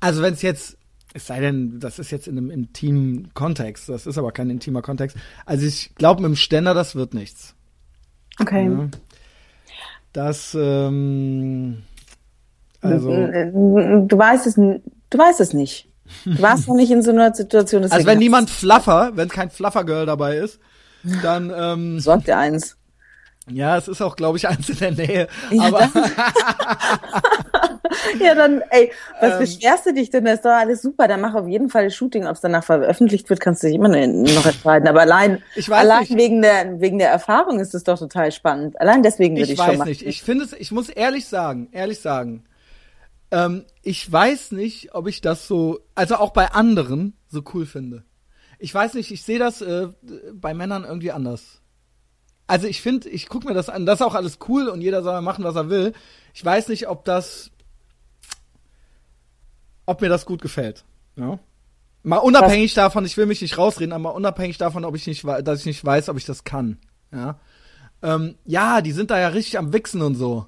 also 0.00 0.22
wenn 0.22 0.34
es 0.34 0.42
jetzt, 0.42 0.78
es 1.12 1.26
sei 1.26 1.40
denn, 1.40 1.80
das 1.80 1.98
ist 1.98 2.10
jetzt 2.10 2.28
in 2.28 2.38
einem 2.38 2.50
intimen 2.50 3.32
Kontext, 3.34 3.88
das 3.88 4.06
ist 4.06 4.18
aber 4.18 4.32
kein 4.32 4.50
intimer 4.50 4.82
Kontext. 4.82 5.16
Also 5.44 5.66
ich 5.66 5.94
glaube, 5.96 6.22
mit 6.22 6.30
dem 6.30 6.36
Ständer, 6.36 6.74
das 6.74 6.94
wird 6.94 7.14
nichts. 7.14 7.54
Okay. 8.40 8.66
Ja. 8.66 8.88
Das, 10.12 10.56
ähm, 10.58 11.82
also, 12.80 13.10
Du 13.10 14.18
weißt 14.18 14.46
es, 14.46 14.54
du 14.54 15.18
weißt 15.18 15.40
es 15.40 15.52
nicht. 15.52 15.88
Du 16.24 16.40
warst 16.40 16.68
noch 16.68 16.76
nicht 16.76 16.90
in 16.90 17.02
so 17.02 17.10
einer 17.10 17.34
Situation. 17.34 17.82
also 17.84 18.06
wenn 18.06 18.18
niemand 18.18 18.48
Fluffer, 18.48 19.12
wenn 19.14 19.28
kein 19.28 19.50
Fluffer-Girl 19.50 20.06
dabei 20.06 20.36
ist, 20.36 20.60
dann, 21.22 21.52
ähm, 21.54 22.00
Sorgt 22.00 22.28
dir 22.28 22.38
eins. 22.38 22.76
Ja, 23.50 23.76
es 23.76 23.88
ist 23.88 24.00
auch, 24.02 24.16
glaube 24.16 24.38
ich, 24.38 24.48
eins 24.48 24.68
in 24.68 24.78
der 24.78 24.90
Nähe. 24.92 25.28
Ja, 25.50 25.62
Aber 25.64 25.88
Ja, 28.20 28.34
dann, 28.34 28.62
ey, 28.70 28.90
was 29.20 29.32
Ähm. 29.34 29.38
beschwerst 29.40 29.86
du 29.86 29.94
dich 29.94 30.10
denn? 30.10 30.24
Das 30.24 30.34
ist 30.36 30.44
doch 30.44 30.50
alles 30.50 30.82
super. 30.82 31.08
Dann 31.08 31.20
mach 31.20 31.34
auf 31.34 31.46
jeden 31.48 31.68
Fall 31.68 31.84
das 31.84 31.94
Shooting. 31.94 32.26
Ob 32.26 32.32
es 32.34 32.40
danach 32.40 32.64
veröffentlicht 32.64 33.28
wird, 33.30 33.40
kannst 33.40 33.62
du 33.62 33.68
dich 33.68 33.76
immer 33.76 33.88
noch 33.88 34.46
entscheiden. 34.46 34.88
Aber 34.88 35.00
allein, 35.02 35.42
Ich 35.54 35.68
weiß 35.68 35.78
allein 35.80 36.00
nicht. 36.00 36.16
wegen 36.16 36.42
der, 36.42 36.80
wegen 36.80 36.98
der 36.98 37.10
Erfahrung 37.10 37.60
ist 37.60 37.74
es 37.74 37.84
doch 37.84 37.98
total 37.98 38.32
spannend. 38.32 38.80
Allein 38.80 39.02
deswegen 39.02 39.36
würde 39.36 39.44
ich, 39.44 39.50
ich 39.52 39.58
schon 39.58 39.68
weiß 39.68 39.78
machen. 39.78 39.88
nicht. 39.88 40.02
Ich 40.06 40.22
finde 40.22 40.44
es, 40.44 40.52
ich 40.52 40.72
muss 40.72 40.88
ehrlich 40.88 41.26
sagen, 41.26 41.68
ehrlich 41.72 42.00
sagen, 42.00 42.44
ähm, 43.30 43.64
ich 43.82 44.10
weiß 44.10 44.52
nicht, 44.52 44.94
ob 44.94 45.06
ich 45.08 45.20
das 45.20 45.46
so, 45.46 45.80
also 45.94 46.16
auch 46.16 46.32
bei 46.32 46.46
anderen 46.52 47.16
so 47.28 47.42
cool 47.54 47.66
finde. 47.66 48.04
Ich 48.58 48.74
weiß 48.74 48.94
nicht, 48.94 49.10
ich 49.10 49.22
sehe 49.22 49.38
das 49.38 49.60
äh, 49.62 49.88
bei 50.32 50.54
Männern 50.54 50.84
irgendwie 50.84 51.12
anders. 51.12 51.60
Also 52.46 52.66
ich 52.66 52.80
finde, 52.80 53.08
ich 53.08 53.28
gucke 53.28 53.48
mir 53.48 53.54
das 53.54 53.68
an, 53.68 53.86
das 53.86 54.00
ist 54.00 54.06
auch 54.06 54.14
alles 54.14 54.38
cool 54.48 54.68
und 54.68 54.80
jeder 54.80 55.02
soll 55.02 55.20
machen, 55.20 55.44
was 55.44 55.56
er 55.56 55.68
will. 55.68 55.92
Ich 56.32 56.44
weiß 56.44 56.68
nicht, 56.68 56.88
ob 56.88 57.04
das, 57.04 57.50
ob 59.84 60.00
mir 60.00 60.08
das 60.08 60.26
gut 60.26 60.42
gefällt. 60.42 60.84
Ja. 61.16 61.38
Mal 62.02 62.18
unabhängig 62.18 62.74
davon, 62.74 63.04
ich 63.04 63.16
will 63.16 63.26
mich 63.26 63.42
nicht 63.42 63.58
rausreden, 63.58 63.92
aber 63.92 64.14
unabhängig 64.14 64.58
davon, 64.58 64.84
ob 64.84 64.94
ich 64.94 65.06
nicht, 65.08 65.24
dass 65.24 65.60
ich 65.60 65.66
nicht 65.66 65.84
weiß, 65.84 66.08
ob 66.08 66.16
ich 66.16 66.24
das 66.24 66.44
kann. 66.44 66.78
Ja. 67.12 67.40
Ähm, 68.02 68.36
ja, 68.44 68.80
die 68.80 68.92
sind 68.92 69.10
da 69.10 69.18
ja 69.18 69.28
richtig 69.28 69.58
am 69.58 69.72
Wichsen 69.72 70.02
und 70.02 70.14
so. 70.14 70.46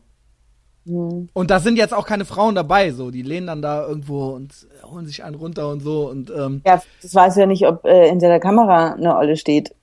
Und 0.89 1.51
da 1.51 1.61
sind 1.61 1.77
jetzt 1.77 1.93
auch 1.93 2.07
keine 2.07 2.25
Frauen 2.25 2.55
dabei, 2.55 2.93
so. 2.93 3.11
Die 3.11 3.23
lehnen 3.23 3.47
dann 3.47 3.61
da 3.61 3.87
irgendwo 3.87 4.29
und 4.29 4.55
holen 4.85 5.07
sich 5.07 5.23
einen 5.23 5.35
runter 5.35 5.69
und 5.69 5.81
so. 5.81 6.09
Und 6.09 6.31
ähm, 6.31 6.63
Ja, 6.65 6.81
das 7.03 7.15
weiß 7.15 7.37
ja 7.37 7.47
nicht, 7.47 7.67
ob 7.67 7.85
äh, 7.85 8.09
hinter 8.09 8.29
der 8.29 8.41
Kamera 8.41 8.95
eine 8.95 9.17
Olle 9.17 9.37
steht. 9.37 9.75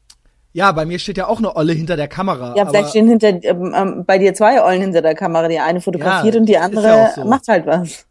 Ja, 0.55 0.71
bei 0.71 0.85
mir 0.85 0.99
steht 0.99 1.17
ja 1.17 1.27
auch 1.27 1.39
eine 1.39 1.53
Olle 1.57 1.73
hinter 1.73 1.97
der 1.97 2.07
Kamera. 2.07 2.55
Ja, 2.55 2.65
vielleicht 2.65 2.89
stehen 2.91 3.09
hinter 3.09 3.27
ähm, 3.43 3.73
ähm, 3.75 4.05
bei 4.05 4.17
dir 4.17 4.33
zwei 4.33 4.63
Ollen 4.63 4.81
hinter 4.81 5.01
der 5.01 5.13
Kamera. 5.13 5.49
Die 5.49 5.59
eine 5.59 5.81
fotografiert 5.81 6.33
Ja, 6.33 6.39
und 6.39 6.45
die 6.47 6.53
ja 6.53 6.61
andere 6.61 6.93
auch 6.95 7.13
so. 7.15 7.25
macht 7.25 7.47
halt 7.49 7.65
was. 7.65 8.05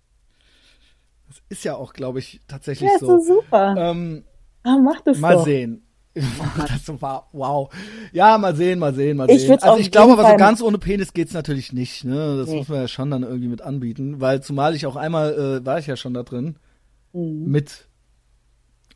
ist 1.49 1.65
ja 1.65 1.75
auch, 1.75 1.95
glaube 1.95 2.19
ich, 2.19 2.41
tatsächlich 2.47 2.89
Ja, 2.91 2.95
ist 2.97 3.01
so. 3.01 3.19
so 3.19 3.35
super. 3.37 3.75
Ähm, 3.79 4.25
ah, 4.63 4.77
mach 4.79 5.01
das 5.01 5.19
mal 5.19 5.35
doch. 5.37 5.45
sehen. 5.47 5.81
das 6.15 7.01
war 7.03 7.29
wow. 7.33 7.73
Ja, 8.13 8.37
mal 8.39 8.55
sehen, 8.55 8.79
mal 8.79 8.95
sehen, 8.95 9.17
mal 9.17 9.29
Ich 9.31 9.43
sehen. 9.47 9.59
Also 9.63 9.79
ich 9.81 9.91
glaube 9.91 10.13
aber 10.13 10.29
so 10.31 10.37
ganz 10.37 10.61
ohne 10.63 10.77
Penis 10.79 11.13
geht's 11.15 11.33
natürlich 11.33 11.73
nicht, 11.73 12.05
ne? 12.05 12.37
Das 12.37 12.49
Nee. 12.51 12.59
muss 12.59 12.69
man 12.69 12.83
ja 12.83 12.89
schon 12.89 13.11
dann 13.11 13.23
irgendwie 13.25 13.49
mit 13.49 13.63
anbieten, 13.63 14.21
weil 14.21 14.41
zumal 14.43 14.75
ich 14.77 14.87
auch 14.87 14.97
einmal 14.97 15.33
äh, 15.63 15.67
war 15.67 15.79
ich 15.79 15.87
ja 15.87 15.97
schon 15.97 16.13
da 16.15 16.23
drin 16.23 16.57
Mhm. 17.15 17.47
mit 17.51 17.89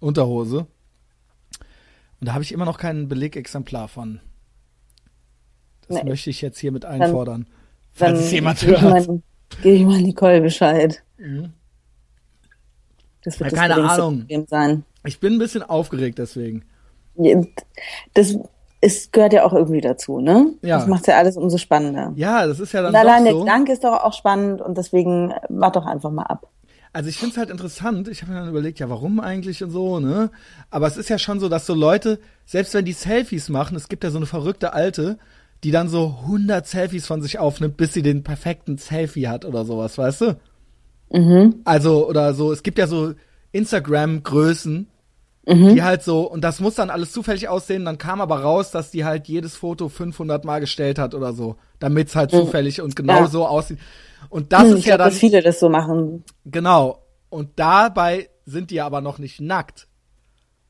Unterhose. 0.00 0.66
Und 2.20 2.26
da 2.28 2.34
habe 2.34 2.42
ich 2.42 2.52
immer 2.52 2.64
noch 2.64 2.78
kein 2.78 3.08
Belegexemplar 3.08 3.88
von. 3.88 4.20
Das 5.88 6.02
Nee. 6.02 6.10
möchte 6.10 6.30
ich 6.30 6.40
jetzt 6.42 6.58
hiermit 6.58 6.84
einfordern. 6.84 7.42
Dann 7.44 7.52
falls 7.92 8.20
es 8.20 8.32
jemand 8.32 8.62
hört. 8.66 8.82
mal- 8.82 9.22
Gebe 9.62 9.76
ich 9.76 9.84
mal 9.86 10.00
Nicole 10.02 10.40
Bescheid. 10.42 11.02
Mhm. 11.16 11.52
Das 13.24 13.40
wird 13.40 13.50
Ja, 13.52 13.56
das 13.56 13.60
keine 13.76 13.90
Ahnung. 13.90 14.18
Problem 14.20 14.46
sein. 14.48 14.84
Ich 15.04 15.20
bin 15.20 15.34
ein 15.34 15.38
bisschen 15.38 15.62
aufgeregt 15.62 16.18
deswegen. 16.18 16.64
Das 18.14 18.36
es 18.80 19.10
gehört 19.10 19.32
ja 19.32 19.44
auch 19.44 19.52
irgendwie 19.52 19.80
dazu, 19.80 20.20
ne? 20.20 20.52
Ja. 20.62 20.78
Das 20.78 20.86
macht 20.86 21.08
ja 21.08 21.16
alles 21.16 21.36
umso 21.36 21.58
spannender. 21.58 22.12
Ja, 22.14 22.46
das 22.46 22.60
ist 22.60 22.72
ja 22.72 22.80
dann 22.82 22.90
Und 22.90 22.96
allein 22.96 23.18
doch 23.18 23.24
der 23.24 23.32
so. 23.32 23.40
Gedanke 23.40 23.72
ist 23.72 23.82
doch 23.84 24.04
auch 24.04 24.12
spannend 24.12 24.60
und 24.60 24.78
deswegen 24.78 25.30
äh, 25.32 25.40
wart 25.48 25.74
doch 25.74 25.84
einfach 25.86 26.10
mal 26.12 26.22
ab. 26.24 26.46
Also 26.92 27.08
ich 27.10 27.16
finde 27.18 27.32
es 27.32 27.38
halt 27.38 27.50
interessant. 27.50 28.08
Ich 28.08 28.22
habe 28.22 28.32
mir 28.32 28.38
dann 28.40 28.48
überlegt, 28.48 28.78
ja, 28.78 28.88
warum 28.88 29.20
eigentlich 29.20 29.62
und 29.62 29.70
so, 29.70 30.00
ne? 30.00 30.30
Aber 30.70 30.86
es 30.86 30.96
ist 30.96 31.08
ja 31.10 31.18
schon 31.18 31.38
so, 31.40 31.48
dass 31.48 31.66
so 31.66 31.74
Leute, 31.74 32.18
selbst 32.46 32.74
wenn 32.74 32.84
die 32.84 32.92
Selfies 32.92 33.48
machen, 33.48 33.76
es 33.76 33.88
gibt 33.88 34.04
ja 34.04 34.10
so 34.10 34.16
eine 34.16 34.26
verrückte 34.26 34.72
Alte, 34.72 35.18
die 35.64 35.70
dann 35.70 35.88
so 35.88 36.18
100 36.22 36.66
Selfies 36.66 37.06
von 37.06 37.20
sich 37.20 37.38
aufnimmt, 37.38 37.76
bis 37.76 37.92
sie 37.92 38.02
den 38.02 38.22
perfekten 38.24 38.78
Selfie 38.78 39.28
hat 39.28 39.44
oder 39.44 39.64
sowas, 39.64 39.98
weißt 39.98 40.20
du? 40.22 40.36
Mhm. 41.12 41.56
Also, 41.64 42.08
oder 42.08 42.32
so, 42.34 42.52
es 42.52 42.62
gibt 42.62 42.78
ja 42.78 42.86
so 42.86 43.14
Instagram-Größen, 43.52 44.86
Mhm. 45.46 45.74
die 45.74 45.82
halt 45.82 46.02
so, 46.02 46.30
und 46.30 46.42
das 46.42 46.60
muss 46.60 46.74
dann 46.74 46.90
alles 46.90 47.10
zufällig 47.12 47.48
aussehen, 47.48 47.86
dann 47.86 47.96
kam 47.96 48.20
aber 48.20 48.40
raus, 48.42 48.70
dass 48.70 48.90
die 48.90 49.04
halt 49.06 49.28
jedes 49.28 49.56
Foto 49.56 49.88
500 49.88 50.44
Mal 50.44 50.60
gestellt 50.60 50.98
hat 50.98 51.14
oder 51.14 51.32
so, 51.32 51.56
damit's 51.78 52.14
halt 52.14 52.30
zufällig 52.32 52.82
und 52.82 52.94
genau 52.96 53.20
Ja. 53.20 53.26
so 53.28 53.46
aussieht. 53.46 53.78
Und 54.28 54.52
das 54.52 54.62
Hm, 54.62 54.72
ist 54.72 54.78
ich 54.80 54.86
ja 54.86 54.96
glaub, 54.96 55.06
dann, 55.06 55.10
dass 55.10 55.18
viele 55.18 55.42
das 55.42 55.60
so 55.60 55.68
machen. 55.68 56.24
genau. 56.44 57.02
Und 57.30 57.58
dabei 57.58 58.30
sind 58.46 58.70
die 58.70 58.80
aber 58.80 59.00
noch 59.00 59.18
nicht 59.18 59.40
nackt. 59.40 59.86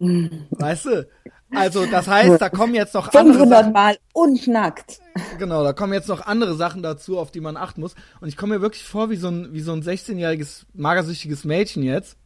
Mhm. 0.01 0.47
Weißt 0.51 0.87
du? 0.87 1.09
Also 1.55 1.87
das 1.87 2.07
heißt, 2.09 2.41
da 2.41 2.51
kommen 2.51 2.75
jetzt 2.75 2.95
noch 2.95 3.09
andere 3.15 3.39
500 3.39 3.49
Sachen. 3.61 3.73
Mal 3.73 3.97
und 4.13 4.47
nackt. 4.49 4.99
Genau, 5.39 5.65
da 5.65 5.73
kommen 5.73 5.93
jetzt 5.95 6.09
noch 6.09 6.27
andere 6.27 6.55
Sachen 6.57 6.83
dazu, 6.83 7.19
auf 7.19 7.31
die 7.31 7.41
man 7.41 7.57
achten 7.57 7.81
muss. 7.81 7.95
Und 8.21 8.29
ich 8.29 8.37
komme 8.37 8.57
mir 8.57 8.61
wirklich 8.61 8.85
vor 8.85 9.09
wie 9.11 9.17
so 9.17 9.29
ein, 9.29 9.53
wie 9.53 9.61
so 9.61 9.73
ein 9.73 9.83
16-jähriges 9.83 10.67
magersüchtiges 10.75 11.45
Mädchen 11.45 11.83
jetzt, 11.83 12.17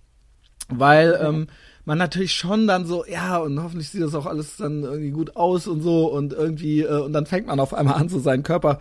weil 0.68 1.18
ähm, 1.22 1.46
man 1.84 1.98
natürlich 1.98 2.34
schon 2.34 2.66
dann 2.66 2.84
so, 2.84 3.04
ja, 3.06 3.36
und 3.38 3.62
hoffentlich 3.62 3.90
sieht 3.90 4.02
das 4.02 4.14
auch 4.14 4.26
alles 4.26 4.56
dann 4.56 4.82
irgendwie 4.82 5.10
gut 5.10 5.36
aus 5.36 5.66
und 5.68 5.82
so 5.82 6.06
und 6.12 6.32
irgendwie, 6.32 6.80
äh, 6.82 7.00
und 7.00 7.12
dann 7.12 7.26
fängt 7.26 7.46
man 7.46 7.60
auf 7.60 7.74
einmal 7.74 7.94
an, 7.94 8.08
so 8.08 8.18
seinen 8.18 8.42
Körper, 8.42 8.78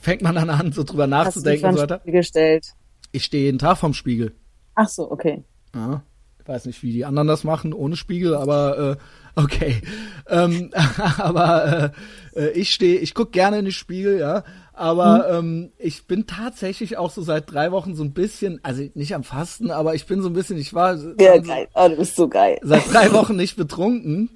fängt 0.00 0.22
man 0.22 0.34
dann 0.34 0.50
an, 0.50 0.72
so 0.72 0.84
drüber 0.84 1.06
nachzudenken 1.06 1.66
und 1.66 1.76
so 1.76 1.82
weiter. 1.82 2.00
Gestellt? 2.04 2.74
Ich 3.12 3.24
stehe 3.24 3.44
jeden 3.44 3.58
Tag 3.58 3.78
vorm 3.78 3.94
Spiegel. 3.94 4.32
Ach 4.74 4.88
so, 4.88 5.10
okay. 5.10 5.44
Ja, 5.74 6.02
ich 6.40 6.48
weiß 6.48 6.66
nicht, 6.66 6.82
wie 6.82 6.92
die 6.92 7.04
anderen 7.04 7.28
das 7.28 7.44
machen 7.44 7.72
ohne 7.72 7.96
Spiegel, 7.96 8.34
aber 8.34 8.96
äh, 9.36 9.40
okay. 9.40 9.82
Ähm, 10.28 10.70
aber 11.18 11.92
äh, 12.34 12.40
äh, 12.40 12.50
ich 12.50 12.72
stehe, 12.72 12.98
ich 12.98 13.14
guck 13.14 13.32
gerne 13.32 13.58
in 13.58 13.66
den 13.66 13.72
Spiegel, 13.72 14.18
ja. 14.18 14.44
Aber 14.74 15.30
ähm, 15.30 15.70
ich 15.78 16.06
bin 16.06 16.26
tatsächlich 16.26 16.96
auch 16.96 17.10
so 17.10 17.20
seit 17.22 17.52
drei 17.52 17.72
Wochen 17.72 17.94
so 17.94 18.02
ein 18.02 18.14
bisschen, 18.14 18.58
also 18.62 18.82
nicht 18.94 19.14
am 19.14 19.22
Fasten, 19.22 19.70
aber 19.70 19.94
ich 19.94 20.06
bin 20.06 20.22
so 20.22 20.28
ein 20.28 20.32
bisschen, 20.32 20.56
ich 20.56 20.72
war 20.72 20.96
Ja, 21.20 21.32
also 21.32 21.48
geil. 21.48 21.68
Oh, 21.74 21.88
du 21.88 21.96
bist 21.96 22.16
so 22.16 22.26
geil. 22.26 22.58
seit 22.62 22.92
drei 22.92 23.12
Wochen 23.12 23.36
nicht 23.36 23.56
betrunken 23.56 24.30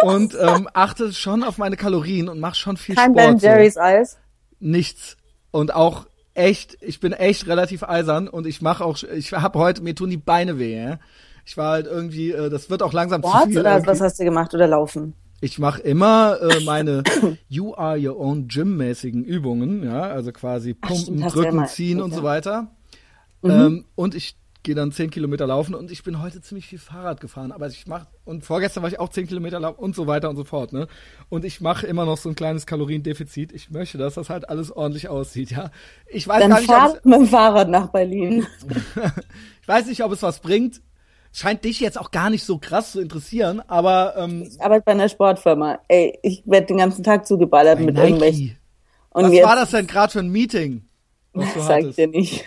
und 0.00 0.36
ähm, 0.40 0.68
achte 0.72 1.12
schon 1.12 1.42
auf 1.42 1.58
meine 1.58 1.76
Kalorien 1.76 2.28
und 2.28 2.38
mache 2.38 2.54
schon 2.54 2.76
viel 2.76 2.94
Kein 2.94 3.12
Ben 3.12 3.30
Sport. 3.30 3.40
So 3.40 3.46
Jerry's 3.48 3.76
Eis. 3.76 4.16
Nichts 4.60 5.16
und 5.50 5.74
auch 5.74 6.06
echt, 6.34 6.78
ich 6.80 7.00
bin 7.00 7.12
echt 7.12 7.46
relativ 7.46 7.82
eisern 7.82 8.28
und 8.28 8.46
ich 8.46 8.62
mache 8.62 8.84
auch, 8.84 9.02
ich 9.02 9.32
habe 9.32 9.58
heute, 9.58 9.82
mir 9.82 9.94
tun 9.94 10.10
die 10.10 10.16
Beine 10.16 10.58
weh. 10.58 10.76
Ja? 10.76 10.98
Ich 11.44 11.56
war 11.56 11.72
halt 11.72 11.86
irgendwie, 11.86 12.32
äh, 12.32 12.48
das 12.48 12.70
wird 12.70 12.82
auch 12.82 12.92
langsam 12.92 13.22
zu 13.22 13.28
Sport 13.28 13.46
viel. 13.46 13.58
oder 13.58 13.72
irgendwie. 13.72 13.90
was 13.90 14.00
hast 14.00 14.20
du 14.20 14.24
gemacht 14.24 14.54
oder 14.54 14.66
laufen? 14.66 15.14
Ich 15.40 15.58
mache 15.58 15.80
immer 15.82 16.38
äh, 16.40 16.64
meine 16.64 17.04
You 17.48 17.74
are 17.74 17.98
your 17.98 18.18
own 18.18 18.48
Gym 18.48 18.76
mäßigen 18.76 19.24
Übungen, 19.24 19.84
ja, 19.84 20.02
also 20.02 20.32
quasi 20.32 20.74
Pumpen, 20.74 20.98
stimmt, 20.98 21.18
du 21.18 21.22
ja 21.22 21.28
drücken, 21.28 21.56
mal 21.56 21.68
ziehen 21.68 22.00
und 22.00 22.12
so 22.12 22.18
ja. 22.20 22.24
weiter. 22.24 22.70
Mhm. 23.42 23.50
Ähm, 23.50 23.84
und 23.94 24.14
ich 24.14 24.36
gehe 24.62 24.74
dann 24.74 24.92
zehn 24.92 25.10
Kilometer 25.10 25.46
laufen 25.46 25.74
und 25.74 25.90
ich 25.90 26.02
bin 26.02 26.20
heute 26.20 26.40
ziemlich 26.40 26.66
viel 26.66 26.78
Fahrrad 26.78 27.20
gefahren, 27.20 27.52
aber 27.52 27.68
ich 27.68 27.86
mache 27.86 28.06
und 28.24 28.44
vorgestern 28.44 28.82
war 28.82 28.90
ich 28.90 28.98
auch 28.98 29.08
zehn 29.08 29.26
Kilometer 29.26 29.60
laufen 29.60 29.78
und 29.78 29.94
so 29.94 30.06
weiter 30.06 30.28
und 30.28 30.36
so 30.36 30.44
fort, 30.44 30.72
ne? 30.72 30.88
Und 31.28 31.44
ich 31.44 31.60
mache 31.60 31.86
immer 31.86 32.04
noch 32.04 32.18
so 32.18 32.28
ein 32.28 32.34
kleines 32.34 32.66
Kaloriendefizit. 32.66 33.52
Ich 33.52 33.70
möchte, 33.70 33.98
dass 33.98 34.14
das 34.14 34.30
halt 34.30 34.48
alles 34.48 34.70
ordentlich 34.72 35.08
aussieht, 35.08 35.50
ja. 35.50 35.70
Ich 36.06 36.26
weiß 36.26 36.40
Dann 36.40 36.50
gar 36.50 36.60
nicht, 36.60 36.70
ob 36.70 36.76
es, 36.76 36.80
fahr 36.80 37.00
mit 37.04 37.20
dem 37.20 37.26
Fahrrad 37.26 37.68
nach 37.68 37.88
Berlin. 37.88 38.46
ich 39.62 39.68
weiß 39.68 39.86
nicht, 39.86 40.02
ob 40.02 40.12
es 40.12 40.22
was 40.22 40.40
bringt. 40.40 40.82
Scheint 41.32 41.64
dich 41.64 41.78
jetzt 41.80 41.98
auch 41.98 42.10
gar 42.10 42.30
nicht 42.30 42.44
so 42.44 42.58
krass 42.58 42.92
zu 42.92 43.00
interessieren, 43.00 43.60
aber 43.68 44.14
ähm, 44.16 44.42
Ich 44.42 44.60
arbeite 44.60 44.82
bei 44.84 44.92
einer 44.92 45.08
Sportfirma. 45.08 45.78
Ey, 45.88 46.18
ich 46.22 46.42
werde 46.46 46.66
den 46.68 46.78
ganzen 46.78 47.04
Tag 47.04 47.26
zugeballert 47.26 47.80
mit 47.80 47.96
irgendwelchen. 47.96 48.46
Nike. 48.46 48.56
Und 49.10 49.24
Was 49.24 49.32
jetzt 49.32 49.46
war 49.46 49.56
das 49.56 49.70
denn 49.70 49.86
gerade 49.86 50.12
für 50.12 50.20
ein 50.20 50.30
Meeting? 50.30 50.88
Was 51.32 51.54
du 51.54 51.60
sag 51.66 51.84
ich 51.84 51.96
dir 51.96 52.08
nicht. 52.08 52.44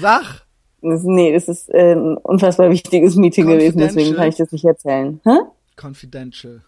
Sag. 0.00 0.43
Nee, 0.84 1.32
das 1.32 1.48
ist 1.48 1.68
äh, 1.72 1.92
ein 1.94 2.16
unfassbar 2.18 2.70
wichtiges 2.70 3.16
Meeting 3.16 3.46
gewesen, 3.46 3.78
deswegen 3.78 4.14
kann 4.14 4.28
ich 4.28 4.36
das 4.36 4.52
nicht 4.52 4.64
erzählen. 4.64 5.20
Hä? 5.24 5.38
Confidential. 5.80 6.62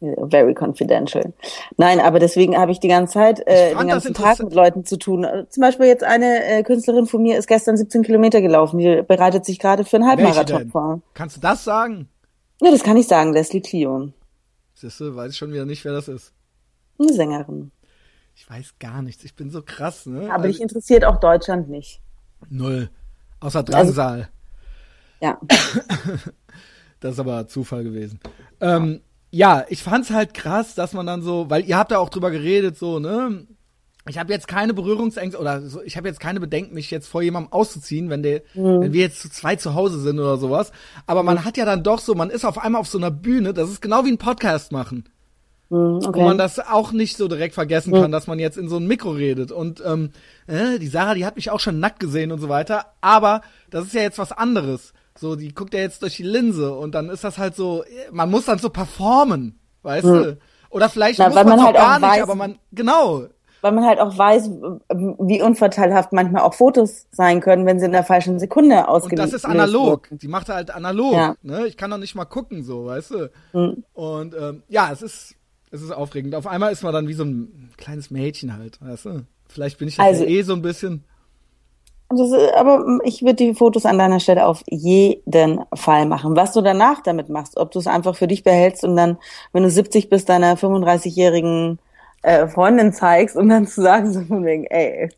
Very 0.00 0.54
confidential. 0.54 1.32
Nein, 1.76 1.98
aber 1.98 2.20
deswegen 2.20 2.56
habe 2.56 2.70
ich 2.70 2.78
die 2.78 2.86
ganze 2.86 3.14
Zeit, 3.14 3.44
äh, 3.48 3.74
den 3.74 3.88
ganzen 3.88 4.14
Tag 4.14 4.38
mit 4.40 4.54
Leuten 4.54 4.84
zu 4.84 4.96
tun. 4.96 5.26
Zum 5.48 5.60
Beispiel 5.60 5.86
jetzt 5.86 6.04
eine 6.04 6.44
äh, 6.44 6.62
Künstlerin 6.62 7.06
von 7.06 7.20
mir 7.20 7.36
ist 7.36 7.48
gestern 7.48 7.76
17 7.76 8.04
Kilometer 8.04 8.40
gelaufen. 8.40 8.78
Die 8.78 9.02
bereitet 9.02 9.44
sich 9.44 9.58
gerade 9.58 9.84
für 9.84 9.96
einen 9.96 10.06
Halbmarathon 10.06 10.70
vor. 10.70 11.00
Kannst 11.14 11.36
du 11.36 11.40
das 11.40 11.64
sagen? 11.64 12.08
Ja, 12.62 12.70
das 12.70 12.84
kann 12.84 12.96
ich 12.96 13.08
sagen, 13.08 13.32
Leslie 13.32 13.60
Clio. 13.60 14.10
Siehste, 14.74 15.16
weiß 15.16 15.32
ich 15.32 15.36
schon 15.38 15.52
wieder 15.52 15.64
nicht, 15.66 15.84
wer 15.84 15.92
das 15.92 16.06
ist. 16.06 16.32
Eine 17.00 17.12
Sängerin. 17.12 17.72
Ich 18.36 18.48
weiß 18.48 18.74
gar 18.78 19.02
nichts. 19.02 19.24
Ich 19.24 19.34
bin 19.34 19.50
so 19.50 19.62
krass, 19.62 20.06
ne? 20.06 20.26
Aber 20.26 20.34
Also, 20.44 20.46
dich 20.46 20.60
interessiert 20.60 21.04
auch 21.04 21.18
Deutschland 21.18 21.68
nicht. 21.68 22.00
null. 22.48 22.88
Außer 23.40 23.60
Also 23.60 23.72
Drangsal. 23.72 24.28
Ja. 25.20 25.38
Das 27.00 27.12
ist 27.12 27.20
aber 27.20 27.46
Zufall 27.46 27.84
gewesen. 27.84 28.18
Ähm, 28.60 29.00
ja, 29.30 29.64
ich 29.68 29.84
fand's 29.84 30.10
halt 30.10 30.34
krass, 30.34 30.74
dass 30.74 30.94
man 30.94 31.06
dann 31.06 31.22
so, 31.22 31.48
weil 31.48 31.64
ihr 31.64 31.78
habt 31.78 31.92
ja 31.92 31.98
auch 31.98 32.08
drüber 32.08 32.32
geredet, 32.32 32.76
so, 32.76 32.98
ne? 32.98 33.46
Ich 34.08 34.18
habe 34.18 34.32
jetzt 34.32 34.48
keine 34.48 34.74
Berührungsängste 34.74 35.38
oder 35.38 35.60
so, 35.60 35.80
ich 35.82 35.96
habe 35.96 36.08
jetzt 36.08 36.18
keine 36.18 36.40
Bedenken, 36.40 36.74
mich 36.74 36.90
jetzt 36.90 37.06
vor 37.06 37.22
jemandem 37.22 37.52
auszuziehen, 37.52 38.10
wenn 38.10 38.24
der, 38.24 38.40
Mhm. 38.54 38.80
wenn 38.80 38.92
wir 38.94 39.02
jetzt 39.02 39.20
zu 39.20 39.30
zweit 39.30 39.60
zu 39.60 39.74
Hause 39.74 40.00
sind 40.00 40.18
oder 40.18 40.38
sowas. 40.38 40.72
Aber 41.06 41.22
man 41.22 41.44
hat 41.44 41.56
ja 41.56 41.64
dann 41.64 41.84
doch 41.84 42.00
so, 42.00 42.14
man 42.16 42.30
ist 42.30 42.44
auf 42.44 42.58
einmal 42.58 42.80
auf 42.80 42.88
so 42.88 42.98
einer 42.98 43.10
Bühne, 43.12 43.52
das 43.54 43.70
ist 43.70 43.80
genau 43.82 44.04
wie 44.04 44.10
ein 44.10 44.18
Podcast 44.18 44.72
machen. 44.72 45.04
Hm, 45.70 46.00
wo 46.02 46.08
Okay. 46.08 46.22
man 46.24 46.38
das 46.38 46.58
auch 46.58 46.92
nicht 46.92 47.16
so 47.16 47.28
direkt 47.28 47.54
vergessen 47.54 47.92
kann, 47.92 48.10
dass 48.10 48.26
man 48.26 48.38
jetzt 48.38 48.56
in 48.56 48.68
so 48.68 48.76
ein 48.78 48.86
Mikro 48.86 49.10
redet. 49.10 49.52
Und 49.52 49.82
ähm, 49.84 50.10
äh, 50.46 50.78
die 50.78 50.86
Sarah, 50.86 51.14
die 51.14 51.26
hat 51.26 51.36
mich 51.36 51.50
auch 51.50 51.60
schon 51.60 51.78
nackt 51.78 52.00
gesehen 52.00 52.32
und 52.32 52.40
so 52.40 52.48
weiter. 52.48 52.86
Aber 53.02 53.42
das 53.70 53.84
ist 53.86 53.94
ja 53.94 54.00
jetzt 54.02 54.18
was 54.18 54.32
anderes. 54.32 54.92
So, 55.18 55.36
die 55.36 55.52
guckt 55.52 55.74
ja 55.74 55.80
jetzt 55.80 56.00
durch 56.02 56.16
die 56.16 56.22
Linse 56.22 56.72
und 56.74 56.94
dann 56.94 57.10
ist 57.10 57.24
das 57.24 57.38
halt 57.38 57.54
so, 57.56 57.84
man 58.12 58.30
muss 58.30 58.44
dann 58.46 58.58
so 58.58 58.70
performen, 58.70 59.58
weißt 59.82 60.04
du? 60.04 60.38
Oder 60.70 60.88
vielleicht 60.88 61.18
Na, 61.18 61.28
muss 61.28 61.34
man 61.44 61.64
halt 61.64 61.76
gar 61.76 61.98
nicht, 61.98 62.08
weiß- 62.08 62.22
aber 62.22 62.34
man, 62.34 62.58
genau. 62.72 63.24
Weil 63.60 63.72
man 63.72 63.84
halt 63.84 63.98
auch 63.98 64.16
weiß, 64.16 64.50
wie 65.18 65.42
unvorteilhaft 65.42 66.12
manchmal 66.12 66.42
auch 66.42 66.54
Fotos 66.54 67.06
sein 67.10 67.40
können, 67.40 67.66
wenn 67.66 67.80
sie 67.80 67.86
in 67.86 67.92
der 67.92 68.04
falschen 68.04 68.38
Sekunde 68.38 68.76
Und 68.76 68.84
ausgelöst 68.86 69.32
das 69.34 69.42
ist 69.42 69.44
analog. 69.44 70.06
wurden. 70.10 70.18
Die 70.18 70.28
macht 70.28 70.48
halt 70.48 70.70
analog. 70.70 71.12
Ja. 71.14 71.34
Ne? 71.42 71.66
Ich 71.66 71.76
kann 71.76 71.90
doch 71.90 71.98
nicht 71.98 72.14
mal 72.14 72.24
gucken, 72.24 72.62
so, 72.62 72.86
weißt 72.86 73.10
du? 73.10 73.30
Hm. 73.52 73.82
Und 73.94 74.34
ähm, 74.40 74.62
ja, 74.68 74.90
es 74.92 75.02
ist, 75.02 75.34
es 75.70 75.82
ist 75.82 75.90
aufregend. 75.90 76.34
Auf 76.34 76.46
einmal 76.46 76.72
ist 76.72 76.82
man 76.82 76.92
dann 76.92 77.08
wie 77.08 77.12
so 77.14 77.24
ein 77.24 77.70
kleines 77.76 78.10
Mädchen 78.10 78.56
halt, 78.56 78.80
weißt 78.80 79.04
du? 79.06 79.24
Vielleicht 79.48 79.78
bin 79.78 79.88
ich 79.88 79.98
Also- 80.00 80.24
ja 80.24 80.30
eh 80.30 80.42
so 80.42 80.52
ein 80.54 80.62
bisschen. 80.62 81.04
Das, 82.10 82.20
ist- 82.30 82.54
aber 82.54 83.00
ich 83.04 83.20
würde 83.22 83.34
die 83.34 83.54
Fotos 83.54 83.84
an 83.84 83.98
deiner 83.98 84.18
Stelle 84.18 84.46
auf 84.46 84.62
jeden 84.70 85.60
Fall 85.74 86.06
machen. 86.06 86.36
Was 86.36 86.54
du 86.54 86.62
danach 86.62 87.02
damit 87.02 87.28
machst, 87.28 87.58
ob 87.58 87.70
du 87.70 87.78
es 87.80 87.86
einfach 87.86 88.16
für 88.16 88.26
dich 88.26 88.42
behältst 88.44 88.82
und 88.82 88.96
dann, 88.96 89.18
wenn 89.52 89.62
du 89.62 89.70
70 89.70 90.08
bist, 90.08 90.28
deiner 90.30 90.56
35-jährigen 90.56 91.78
äh, 92.22 92.48
Freundin 92.48 92.92
zeigst 92.94 93.36
und 93.36 93.50
dann 93.50 93.66
zu 93.66 93.82
sagen, 93.82 94.10
so 94.12 94.22
von 94.22 94.44
wegen, 94.44 94.64
ey, 94.64 95.10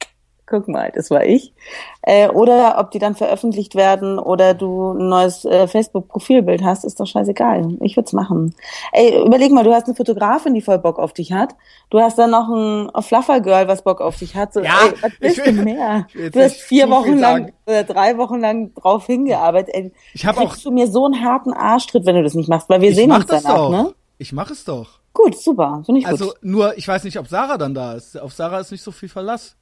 guck 0.51 0.69
mal, 0.69 0.91
das 0.95 1.11
war 1.11 1.25
ich. 1.25 1.55
Äh, 2.03 2.29
oder 2.29 2.77
ob 2.79 2.91
die 2.91 2.99
dann 2.99 3.15
veröffentlicht 3.15 3.75
werden 3.77 4.19
oder 4.19 4.53
du 4.55 4.93
ein 4.93 5.09
neues 5.09 5.45
äh, 5.45 5.67
Facebook-Profilbild 5.69 6.63
hast, 6.65 6.85
ist 6.85 6.99
doch 7.01 7.07
scheißegal. 7.07 7.77
Ich 7.83 7.97
würde 7.97 8.07
es 8.07 8.13
machen. 8.13 8.55
Ey, 8.93 9.25
überleg 9.25 9.53
mal, 9.53 9.65
du 9.65 9.73
hast 9.73 9.87
eine 9.87 9.95
Fotografin, 9.95 10.53
die 10.55 10.61
voll 10.61 10.79
Bock 10.79 10.99
auf 10.99 11.13
dich 11.13 11.33
hat. 11.33 11.55
Du 11.91 12.01
hast 12.01 12.19
dann 12.19 12.31
noch 12.33 12.49
ein 12.49 12.91
Fluffer-Girl, 13.03 13.69
was 13.69 13.83
Bock 13.83 14.01
auf 14.01 14.17
dich 14.19 14.35
hat. 14.35 14.53
So, 14.53 14.61
Ja, 14.61 14.73
ey, 14.87 14.95
was 15.03 15.13
willst 15.21 15.47
du 15.47 15.53
mehr? 15.53 16.07
Du 16.33 16.43
hast 16.43 16.57
vier 16.57 16.91
Wochen 16.91 17.19
lang 17.19 17.53
oder 17.67 17.85
drei 17.85 18.19
Wochen 18.19 18.41
lang 18.41 18.75
drauf 18.75 19.07
hingearbeitet. 19.07 19.75
Ey, 19.75 19.93
Ich 20.15 20.27
hab 20.27 20.37
kriegst 20.37 20.59
auch- 20.59 20.63
du 20.63 20.71
mir 20.73 20.87
so 20.89 21.05
einen 21.07 21.25
harten 21.25 21.53
Arschtritt, 21.53 22.05
wenn 22.07 22.17
du 22.17 22.23
das 22.23 22.35
nicht 22.35 22.49
machst, 22.49 22.69
weil 22.69 22.81
wir 22.81 22.95
sehen 22.95 23.13
uns 23.13 23.27
danach, 23.27 23.57
doch. 23.57 23.71
ne? 23.71 23.95
Ich 24.19 24.33
mache 24.33 24.53
es 24.53 24.65
doch. 24.65 24.99
Gut, 25.13 25.37
super, 25.41 25.83
finde 25.87 26.01
ich 26.01 26.07
Also 26.07 26.27
gut. 26.27 26.35
nur, 26.43 26.77
ich 26.79 26.87
weiß 26.87 27.05
nicht, 27.05 27.19
ob 27.19 27.27
Sarah 27.27 27.59
dann 27.59 27.75
da 27.75 27.95
ist. 27.95 28.21
Auf 28.21 28.33
Sarah 28.33 28.61
ist 28.61 28.71
nicht 28.71 28.83
so 28.83 28.93
viel 28.93 29.09
Verlass. 29.09 29.57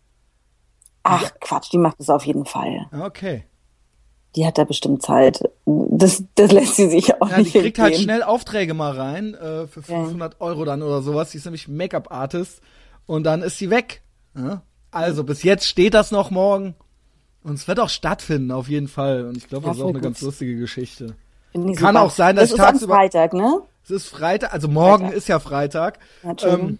Ach, 1.10 1.30
Quatsch, 1.40 1.72
die 1.72 1.78
macht 1.78 1.98
das 2.00 2.10
auf 2.10 2.24
jeden 2.26 2.44
Fall. 2.44 2.86
Ja, 2.92 3.04
Okay. 3.06 3.44
Die 4.36 4.46
hat 4.46 4.58
da 4.58 4.64
bestimmt 4.64 5.02
Zeit. 5.02 5.40
Das, 5.64 6.22
das 6.34 6.52
lässt 6.52 6.76
sie 6.76 6.88
sich 6.90 7.14
auch 7.20 7.30
Ja, 7.30 7.36
die 7.38 7.42
nicht 7.44 7.52
kriegt 7.54 7.78
halt 7.78 7.92
entgehen. 7.94 8.04
schnell 8.04 8.22
Aufträge 8.22 8.74
mal 8.74 8.92
rein 8.92 9.32
äh, 9.34 9.66
für 9.66 9.82
500 9.82 10.40
Euro 10.40 10.64
dann 10.66 10.82
oder 10.82 11.00
sowas. 11.00 11.30
Die 11.30 11.38
ist 11.38 11.46
nämlich 11.46 11.66
Make-up-Artist 11.66 12.60
und 13.06 13.24
dann 13.24 13.40
ist 13.40 13.56
sie 13.56 13.70
weg. 13.70 14.02
Ja? 14.36 14.60
Also 14.90 15.24
bis 15.24 15.42
jetzt 15.42 15.64
steht 15.66 15.94
das 15.94 16.10
noch 16.10 16.30
morgen 16.30 16.74
und 17.42 17.54
es 17.54 17.66
wird 17.66 17.80
auch 17.80 17.88
stattfinden 17.88 18.52
auf 18.52 18.68
jeden 18.68 18.86
Fall. 18.88 19.24
Und 19.24 19.38
ich 19.38 19.48
glaube, 19.48 19.64
Ja, 19.64 19.70
das 19.70 19.78
ist 19.78 19.82
auch 19.82 19.88
eine 19.88 19.94
gut. 19.94 20.02
ganz 20.02 20.20
lustige 20.20 20.56
Geschichte. 20.56 21.16
Kann 21.54 21.74
super. 21.74 22.02
auch 22.02 22.10
sein, 22.10 22.36
dass 22.36 22.50
das 22.50 22.50
ich 22.50 22.54
ist 22.58 22.60
am 22.60 22.74
tagsüber- 22.74 22.94
Freitag, 22.96 23.32
ne? 23.32 23.62
Es 23.82 23.90
ist 23.90 24.08
Freitag, 24.08 24.52
also 24.52 24.68
morgen 24.68 25.04
Freitag. 25.04 25.16
ist 25.16 25.28
ja 25.28 25.38
Freitag. 25.40 25.98
Ja. 26.22 26.34
Ähm, 26.46 26.78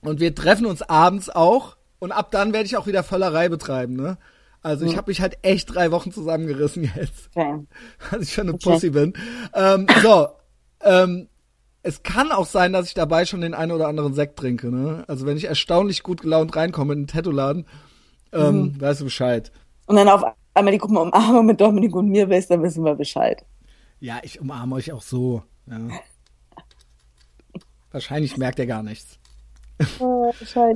und 0.00 0.20
wir 0.20 0.32
treffen 0.32 0.64
uns 0.64 0.80
abends 0.82 1.28
auch. 1.28 1.76
Und 1.98 2.12
ab 2.12 2.30
dann 2.30 2.52
werde 2.52 2.66
ich 2.66 2.76
auch 2.76 2.86
wieder 2.86 3.02
Völlerei 3.02 3.48
betreiben, 3.48 3.94
ne? 3.94 4.18
Also 4.62 4.86
ich 4.86 4.96
habe 4.96 5.10
mich 5.10 5.20
halt 5.20 5.36
echt 5.42 5.74
drei 5.74 5.90
Wochen 5.90 6.10
zusammengerissen 6.10 6.90
jetzt. 6.96 7.28
Okay. 7.34 7.66
dass 8.10 8.22
ich 8.28 8.32
schon 8.32 8.48
eine 8.48 8.54
Okay. 8.54 8.70
Pussy 8.70 8.90
bin. 8.90 9.12
Ähm, 9.54 9.86
so, 10.02 10.28
ähm, 10.80 11.28
es 11.82 12.02
kann 12.02 12.32
auch 12.32 12.46
sein, 12.46 12.72
dass 12.72 12.86
ich 12.86 12.94
dabei 12.94 13.26
schon 13.26 13.42
den 13.42 13.52
einen 13.52 13.72
oder 13.72 13.88
anderen 13.88 14.14
Sekt 14.14 14.38
trinke. 14.38 14.70
Ne? 14.70 15.04
Also 15.06 15.26
wenn 15.26 15.36
ich 15.36 15.44
erstaunlich 15.44 16.02
gut 16.02 16.22
gelaunt 16.22 16.56
reinkomme 16.56 16.94
in 16.94 17.00
den 17.02 17.06
Tattoo-Laden, 17.08 17.66
ähm, 18.32 18.62
Mhm. 18.62 18.80
weißt 18.80 19.00
du 19.00 19.04
Bescheid. 19.04 19.52
Und 19.86 19.96
dann 19.96 20.08
auf 20.08 20.24
einmal 20.54 20.72
die 20.72 20.78
Gruppe 20.78 20.98
Umarmung 20.98 21.44
mit 21.44 21.60
Dominik 21.60 21.94
und 21.94 22.08
mir 22.08 22.26
bist, 22.28 22.50
dann 22.50 22.62
wissen 22.62 22.84
wir 22.84 22.94
Bescheid. 22.94 23.44
Ja, 24.00 24.18
ich 24.22 24.40
umarme 24.40 24.76
euch 24.76 24.92
auch 24.92 25.02
so. 25.02 25.42
Ja. 25.66 25.78
Wahrscheinlich 27.90 28.36
merkt 28.36 28.58
er 28.58 28.66
gar 28.66 28.82
nichts. 28.82 29.18
Oh. 29.98 30.32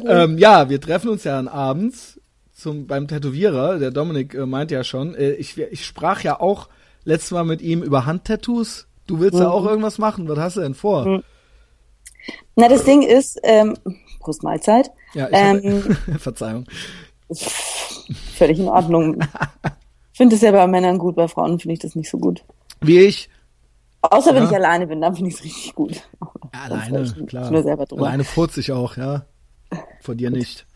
Ähm, 0.07 0.39
ja, 0.39 0.69
wir 0.69 0.81
treffen 0.81 1.09
uns 1.09 1.25
ja 1.25 1.37
dann 1.37 1.49
abends 1.49 2.21
zum, 2.53 2.87
beim 2.87 3.07
Tätowierer. 3.07 3.79
Der 3.79 3.91
Dominik 3.91 4.35
äh, 4.35 4.47
meint 4.47 4.71
ja 4.71 4.83
schon, 4.85 5.15
äh, 5.15 5.33
ich, 5.33 5.57
ich 5.59 5.87
sprach 5.87 6.23
ja 6.23 6.41
auch 6.41 6.69
letztes 7.05 7.31
Mal 7.31 7.45
mit 7.45 7.63
ihm 7.63 7.83
über 7.83 8.07
Handtattoos. 8.07 8.87
Du 9.07 9.21
willst 9.21 9.39
ja 9.39 9.49
auch 9.49 9.65
irgendwas 9.65 9.99
machen. 9.99 10.29
Was 10.29 10.39
hast 10.39 10.57
du 10.57 10.61
denn 10.61 10.75
vor? 10.75 11.23
Na, 12.57 12.69
das 12.69 12.85
Ding 12.85 13.03
ist, 13.03 13.39
ähm, 13.43 13.75
Prost 14.21 14.43
Mahlzeit. 14.43 14.91
Ja, 15.15 15.29
ich 15.29 15.65
Ähm, 15.65 15.83
Verzeihung. 16.19 16.67
völlig 18.37 18.59
in 18.59 18.69
Ordnung. 18.69 19.19
finde 20.13 20.37
es 20.37 20.43
ja 20.43 20.51
bei 20.51 20.67
Männern 20.67 20.99
gut, 20.99 21.15
bei 21.15 21.29
Frauen 21.29 21.59
finde 21.59 21.75
ich 21.75 21.79
das 21.79 21.95
nicht 21.95 22.11
so 22.11 22.19
gut. 22.19 22.45
Wie 22.81 22.99
ich. 22.99 23.31
Außer 24.03 24.35
wenn 24.35 24.45
Ja. 24.45 24.49
ich 24.51 24.55
alleine 24.57 24.87
bin, 24.87 25.01
dann 25.01 25.15
finde 25.15 25.31
ich 25.31 25.37
es 25.37 25.45
richtig 25.45 25.75
gut. 25.75 25.93
Ja, 26.55 26.61
alleine, 26.65 27.03
ich 27.03 27.27
klar. 27.27 27.51
Nur 27.51 27.63
selber 27.63 27.85
drüber. 27.87 28.07
Alleine 28.07 28.25
furze 28.25 28.61
ich 28.61 28.73
auch, 28.73 28.97
ja. 28.97 29.27
Von 30.01 30.17
dir 30.17 30.31
nicht. 30.31 30.67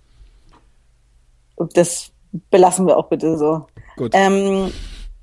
Das 1.74 2.10
belassen 2.50 2.86
wir 2.86 2.96
auch 2.96 3.08
bitte 3.08 3.38
so. 3.38 3.66
Gut. 3.96 4.12
Ähm, 4.14 4.72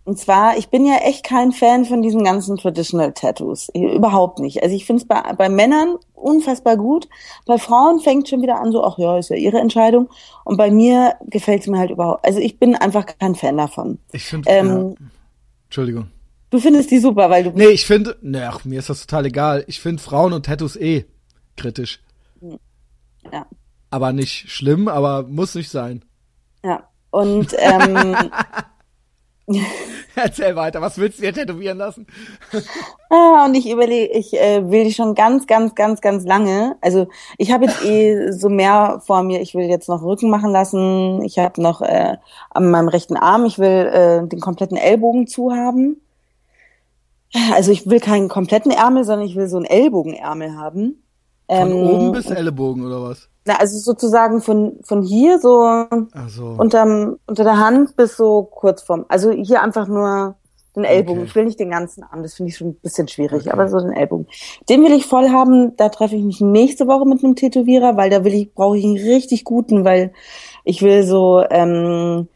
und 0.05 0.17
zwar, 0.17 0.57
ich 0.57 0.69
bin 0.69 0.85
ja 0.85 0.95
echt 0.97 1.23
kein 1.25 1.51
Fan 1.51 1.85
von 1.85 2.01
diesen 2.01 2.23
ganzen 2.23 2.57
Traditional 2.57 3.11
Tattoos. 3.13 3.67
Überhaupt 3.75 4.39
nicht. 4.39 4.63
Also 4.63 4.75
ich 4.75 4.85
finde 4.85 5.01
es 5.01 5.07
bei, 5.07 5.21
bei 5.33 5.49
Männern 5.49 5.97
unfassbar 6.13 6.77
gut. 6.77 7.07
Bei 7.45 7.57
Frauen 7.57 7.99
fängt 7.99 8.27
schon 8.29 8.41
wieder 8.41 8.59
an 8.59 8.71
so, 8.71 8.83
ach 8.83 8.97
ja, 8.97 9.17
ist 9.17 9.29
ja 9.29 9.35
ihre 9.35 9.59
Entscheidung. 9.59 10.09
Und 10.45 10.57
bei 10.57 10.71
mir 10.71 11.15
gefällt 11.27 11.61
es 11.61 11.67
mir 11.67 11.77
halt 11.77 11.91
überhaupt. 11.91 12.25
Also 12.25 12.39
ich 12.39 12.57
bin 12.57 12.75
einfach 12.75 13.05
kein 13.05 13.35
Fan 13.35 13.57
davon. 13.57 13.99
Ich 14.11 14.25
finde. 14.25 14.49
ähm, 14.49 14.95
ja. 14.99 15.05
Entschuldigung. 15.65 16.07
Du 16.49 16.59
findest 16.59 16.89
die 16.91 16.99
super, 16.99 17.29
weil 17.29 17.43
du 17.43 17.51
Nee, 17.51 17.67
ich 17.67 17.85
finde. 17.85 18.17
Nee, 18.21 18.41
ach, 18.41 18.65
mir 18.65 18.79
ist 18.79 18.89
das 18.89 19.01
total 19.05 19.25
egal. 19.27 19.63
Ich 19.67 19.79
finde 19.79 20.01
Frauen 20.01 20.33
und 20.33 20.45
Tattoos 20.45 20.75
eh 20.75 21.05
kritisch. 21.57 21.99
ja, 23.31 23.45
Aber 23.91 24.13
nicht 24.13 24.49
schlimm, 24.49 24.87
aber 24.87 25.23
muss 25.23 25.55
nicht 25.55 25.69
sein. 25.69 26.03
ja. 26.63 26.83
Und 27.11 27.55
ähm, 27.57 28.15
Erzähl 30.15 30.55
weiter. 30.55 30.79
Was 30.81 30.97
willst 30.99 31.17
du 31.19 31.23
dir 31.23 31.33
tätowieren 31.33 31.77
lassen? 31.77 32.07
Ah, 33.11 33.45
und 33.45 33.55
ich 33.55 33.67
überlege, 33.67 34.13
ich 34.13 34.39
äh, 34.39 34.69
will 34.69 34.83
die 34.83 34.93
schon 34.93 35.15
ganz, 35.15 35.47
ganz, 35.47 35.73
ganz, 35.73 35.99
ganz 35.99 36.25
lange. 36.25 36.75
Also 36.79 37.07
ich 37.39 37.51
habe 37.51 37.65
jetzt 37.65 37.83
eh 37.83 38.31
so 38.31 38.49
mehr 38.49 39.01
vor 39.03 39.23
mir. 39.23 39.41
Ich 39.41 39.55
will 39.55 39.65
jetzt 39.65 39.89
noch 39.89 40.03
Rücken 40.03 40.29
machen 40.29 40.51
lassen. 40.51 41.23
Ich 41.23 41.39
habe 41.39 41.59
noch 41.59 41.81
äh, 41.81 42.17
an 42.51 42.69
meinem 42.69 42.87
rechten 42.87 43.17
Arm, 43.17 43.45
ich 43.45 43.57
will 43.57 43.67
äh, 43.67 44.27
den 44.27 44.39
kompletten 44.39 44.77
Ellbogen 44.77 45.25
zu 45.25 45.51
haben. 45.51 45.99
Also 47.53 47.71
ich 47.71 47.87
will 47.89 47.99
keinen 47.99 48.27
kompletten 48.27 48.71
Ärmel, 48.71 49.03
sondern 49.03 49.27
ich 49.27 49.35
will 49.35 49.47
so 49.47 49.57
einen 49.57 49.65
Ellbogenärmel 49.65 50.57
haben. 50.57 51.03
Von 51.47 51.71
Ähm, 51.71 51.73
oben 51.75 52.11
bis 52.11 52.29
Ellenbogen 52.29 52.85
oder 52.85 53.01
was? 53.01 53.27
Na, 53.45 53.55
also 53.55 53.77
sozusagen 53.79 54.41
von, 54.41 54.79
von 54.83 55.01
hier 55.01 55.39
so 55.39 55.61
Also. 55.63 56.55
unterm, 56.57 57.17
unter 57.25 57.43
der 57.43 57.57
Hand 57.57 57.95
bis 57.95 58.17
so 58.17 58.43
kurz 58.43 58.83
vorm, 58.83 59.05
also 59.09 59.31
hier 59.31 59.63
einfach 59.63 59.87
nur 59.87 60.35
den 60.75 60.83
Ellbogen. 60.83 61.21
Okay. 61.21 61.27
Ich 61.29 61.35
will 61.35 61.45
nicht 61.45 61.59
den 61.59 61.71
ganzen 61.71 62.03
Arm, 62.03 62.21
das 62.21 62.35
finde 62.35 62.51
ich 62.51 62.57
schon 62.57 62.67
ein 62.69 62.75
bisschen 62.75 63.07
schwierig, 63.07 63.41
Okay. 63.41 63.49
aber 63.51 63.67
so 63.67 63.79
den 63.79 63.91
Ellbogen. 63.93 64.27
Den 64.69 64.83
will 64.83 64.91
ich 64.91 65.07
voll 65.07 65.29
haben, 65.29 65.75
da 65.77 65.89
treffe 65.89 66.15
ich 66.15 66.23
mich 66.23 66.41
nächste 66.41 66.85
Woche 66.87 67.07
mit 67.07 67.23
einem 67.23 67.35
Tätowierer, 67.35 67.97
weil 67.97 68.11
da 68.11 68.23
will 68.23 68.33
ich, 68.35 68.53
brauche 68.53 68.77
ich 68.77 68.85
einen 68.85 68.97
richtig 68.97 69.43
guten, 69.43 69.83
weil 69.83 70.13
ich 70.63 70.83
will 70.83 71.01
so, 71.03 71.43
ähm, 71.49 72.27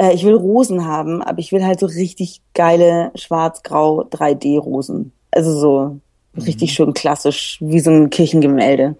äh, 0.00 0.14
ich 0.14 0.24
will 0.24 0.34
Rosen 0.34 0.86
haben, 0.86 1.22
aber 1.22 1.38
ich 1.40 1.52
will 1.52 1.64
halt 1.64 1.78
so 1.78 1.86
richtig 1.86 2.40
geile 2.54 3.10
schwarz-grau 3.14 4.04
3D-Rosen. 4.04 5.12
Also 5.30 5.58
so 5.58 6.00
richtig 6.36 6.72
schön 6.72 6.94
klassisch, 6.94 7.58
wie 7.60 7.80
so 7.80 7.90
ein 7.90 8.08
Kirchengemälde. 8.08 8.96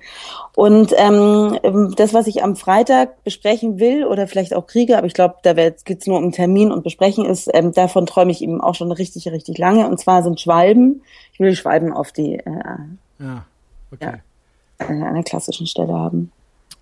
Und 0.54 0.92
ähm, 0.96 1.58
das, 1.96 2.12
was 2.12 2.26
ich 2.26 2.42
am 2.42 2.54
Freitag 2.54 3.24
besprechen 3.24 3.78
will 3.78 4.04
oder 4.04 4.26
vielleicht 4.26 4.52
auch 4.52 4.66
kriege, 4.66 4.98
aber 4.98 5.06
ich 5.06 5.14
glaube, 5.14 5.36
da 5.42 5.54
geht 5.54 6.00
es 6.00 6.06
nur 6.06 6.18
um 6.18 6.32
Termin 6.32 6.70
und 6.70 6.84
Besprechen 6.84 7.24
ist, 7.24 7.48
ähm, 7.54 7.72
davon 7.72 8.04
träume 8.04 8.32
ich 8.32 8.42
eben 8.42 8.60
auch 8.60 8.74
schon 8.74 8.92
richtig, 8.92 9.26
richtig 9.28 9.56
lange. 9.58 9.88
Und 9.88 9.98
zwar 9.98 10.22
sind 10.22 10.40
Schwalben. 10.40 11.02
Ich 11.32 11.40
will 11.40 11.54
Schwalben 11.56 11.92
auf 11.92 12.12
die 12.12 12.34
äh, 12.34 12.50
Ja. 13.18 13.46
Okay. 13.92 14.18
Ja. 14.78 14.86
an 14.86 15.02
einer 15.02 15.22
klassischen 15.22 15.66
Stelle 15.66 15.92
haben. 15.92 16.30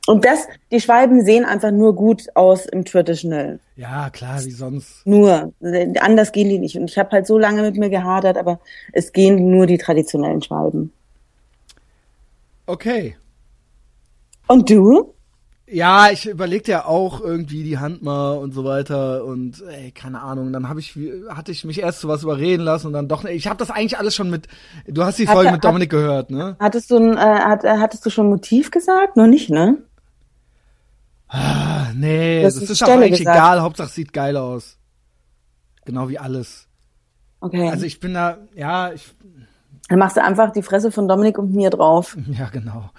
Und 0.08 0.24
das, 0.24 0.48
die 0.72 0.80
Schwalben 0.80 1.22
sehen 1.22 1.44
einfach 1.44 1.70
nur 1.70 1.94
gut 1.94 2.34
aus 2.34 2.64
im 2.64 2.86
Traditional. 2.86 3.60
Ja, 3.76 4.08
klar, 4.08 4.42
wie 4.42 4.50
sonst. 4.50 5.06
Nur. 5.06 5.52
Anders 6.00 6.32
gehen 6.32 6.48
die 6.48 6.58
nicht. 6.58 6.78
Und 6.78 6.88
ich 6.88 6.96
habe 6.96 7.10
halt 7.10 7.26
so 7.26 7.38
lange 7.38 7.60
mit 7.60 7.76
mir 7.76 7.90
gehadert, 7.90 8.38
aber 8.38 8.58
es 8.94 9.12
gehen 9.12 9.50
nur 9.50 9.66
die 9.66 9.76
traditionellen 9.76 10.40
Schwalben. 10.40 10.94
Okay. 12.64 13.18
Und 14.46 14.70
du? 14.70 15.12
Ja, 15.66 16.08
ich 16.10 16.26
überlegte 16.26 16.70
ja 16.70 16.86
auch 16.86 17.20
irgendwie 17.20 17.62
die 17.62 17.76
Hand 17.76 18.02
mal 18.02 18.38
und 18.38 18.54
so 18.54 18.64
weiter 18.64 19.26
und 19.26 19.62
ey, 19.68 19.90
keine 19.90 20.22
Ahnung, 20.22 20.50
dann 20.54 20.70
habe 20.70 20.80
ich 20.80 20.98
hatte 21.28 21.52
ich 21.52 21.66
mich 21.66 21.80
erst 21.80 22.00
zu 22.00 22.08
was 22.08 22.22
überreden 22.22 22.62
lassen 22.62 22.86
und 22.86 22.94
dann 22.94 23.08
doch 23.08 23.26
ich 23.26 23.46
habe 23.46 23.58
das 23.58 23.70
eigentlich 23.70 23.98
alles 23.98 24.14
schon 24.14 24.30
mit 24.30 24.48
du 24.86 25.04
hast 25.04 25.18
die 25.18 25.28
Hat 25.28 25.34
Folge 25.34 25.52
mit 25.52 25.62
Dominik 25.62 25.90
gehört, 25.90 26.30
ne? 26.30 26.56
Hattest 26.58 26.90
du 26.90 26.96
ein, 26.96 27.18
äh, 27.18 27.20
hat, 27.20 27.64
äh, 27.64 27.76
hattest 27.76 28.06
du 28.06 28.08
schon 28.08 28.30
Motiv 28.30 28.70
gesagt? 28.70 29.18
Noch 29.18 29.26
nicht, 29.26 29.50
ne? 29.50 29.76
Ah, 31.28 31.88
nee, 31.94 32.42
das 32.42 32.56
die 32.58 32.64
ist 32.64 32.70
auch 32.70 32.86
Stelle 32.86 33.04
eigentlich 33.04 33.20
gesagt. 33.20 33.36
egal, 33.36 33.60
Hauptsache 33.60 33.88
es 33.88 33.94
sieht 33.94 34.12
geil 34.12 34.36
aus. 34.36 34.78
Genau 35.84 36.08
wie 36.08 36.18
alles. 36.18 36.66
Okay. 37.40 37.68
Also 37.68 37.84
ich 37.84 38.00
bin 38.00 38.14
da 38.14 38.38
ja, 38.54 38.92
ich 38.92 39.14
Dann 39.88 39.98
machst 39.98 40.16
du 40.16 40.24
einfach 40.24 40.52
die 40.52 40.62
Fresse 40.62 40.90
von 40.90 41.06
Dominik 41.06 41.38
und 41.38 41.54
mir 41.54 41.70
drauf. 41.70 42.16
ja, 42.38 42.48
genau. 42.48 42.90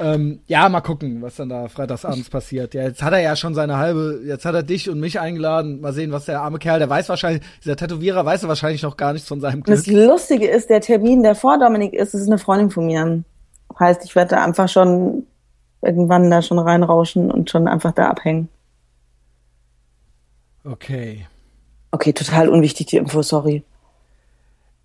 Ähm, 0.00 0.40
ja, 0.46 0.68
mal 0.68 0.80
gucken, 0.80 1.20
was 1.20 1.36
dann 1.36 1.50
da 1.50 1.68
freitagsabends 1.68 2.30
passiert. 2.30 2.72
Ja, 2.72 2.82
jetzt 2.82 3.02
hat 3.02 3.12
er 3.12 3.20
ja 3.20 3.36
schon 3.36 3.54
seine 3.54 3.76
halbe, 3.76 4.22
jetzt 4.24 4.46
hat 4.46 4.54
er 4.54 4.62
dich 4.62 4.88
und 4.88 4.98
mich 5.00 5.20
eingeladen. 5.20 5.80
Mal 5.80 5.92
sehen, 5.92 6.12
was 6.12 6.24
der 6.24 6.40
arme 6.40 6.58
Kerl, 6.58 6.78
der 6.78 6.88
weiß 6.88 7.10
wahrscheinlich, 7.10 7.42
dieser 7.62 7.76
Tätowierer 7.76 8.24
weiß 8.24 8.46
wahrscheinlich 8.48 8.82
noch 8.82 8.96
gar 8.96 9.12
nichts 9.12 9.28
von 9.28 9.40
seinem 9.40 9.60
Und 9.60 9.68
das 9.68 9.84
Glück. 9.84 10.08
Lustige 10.08 10.48
ist, 10.48 10.70
der 10.70 10.80
Termin, 10.80 11.22
der 11.22 11.34
vor 11.34 11.58
Dominik 11.58 11.92
ist, 11.92 12.14
das 12.14 12.22
ist 12.22 12.28
eine 12.28 12.38
Freundin 12.38 12.70
von 12.70 12.86
mir. 12.86 13.22
Heißt, 13.78 14.04
ich 14.04 14.14
werde 14.14 14.36
da 14.36 14.44
einfach 14.44 14.68
schon 14.68 15.26
irgendwann 15.82 16.30
da 16.30 16.42
schon 16.42 16.58
reinrauschen 16.58 17.30
und 17.30 17.50
schon 17.50 17.68
einfach 17.68 17.92
da 17.92 18.08
abhängen. 18.08 18.48
Okay. 20.64 21.26
Okay, 21.90 22.12
total 22.12 22.48
unwichtig, 22.48 22.86
die 22.86 22.96
Info, 22.96 23.22
sorry. 23.22 23.64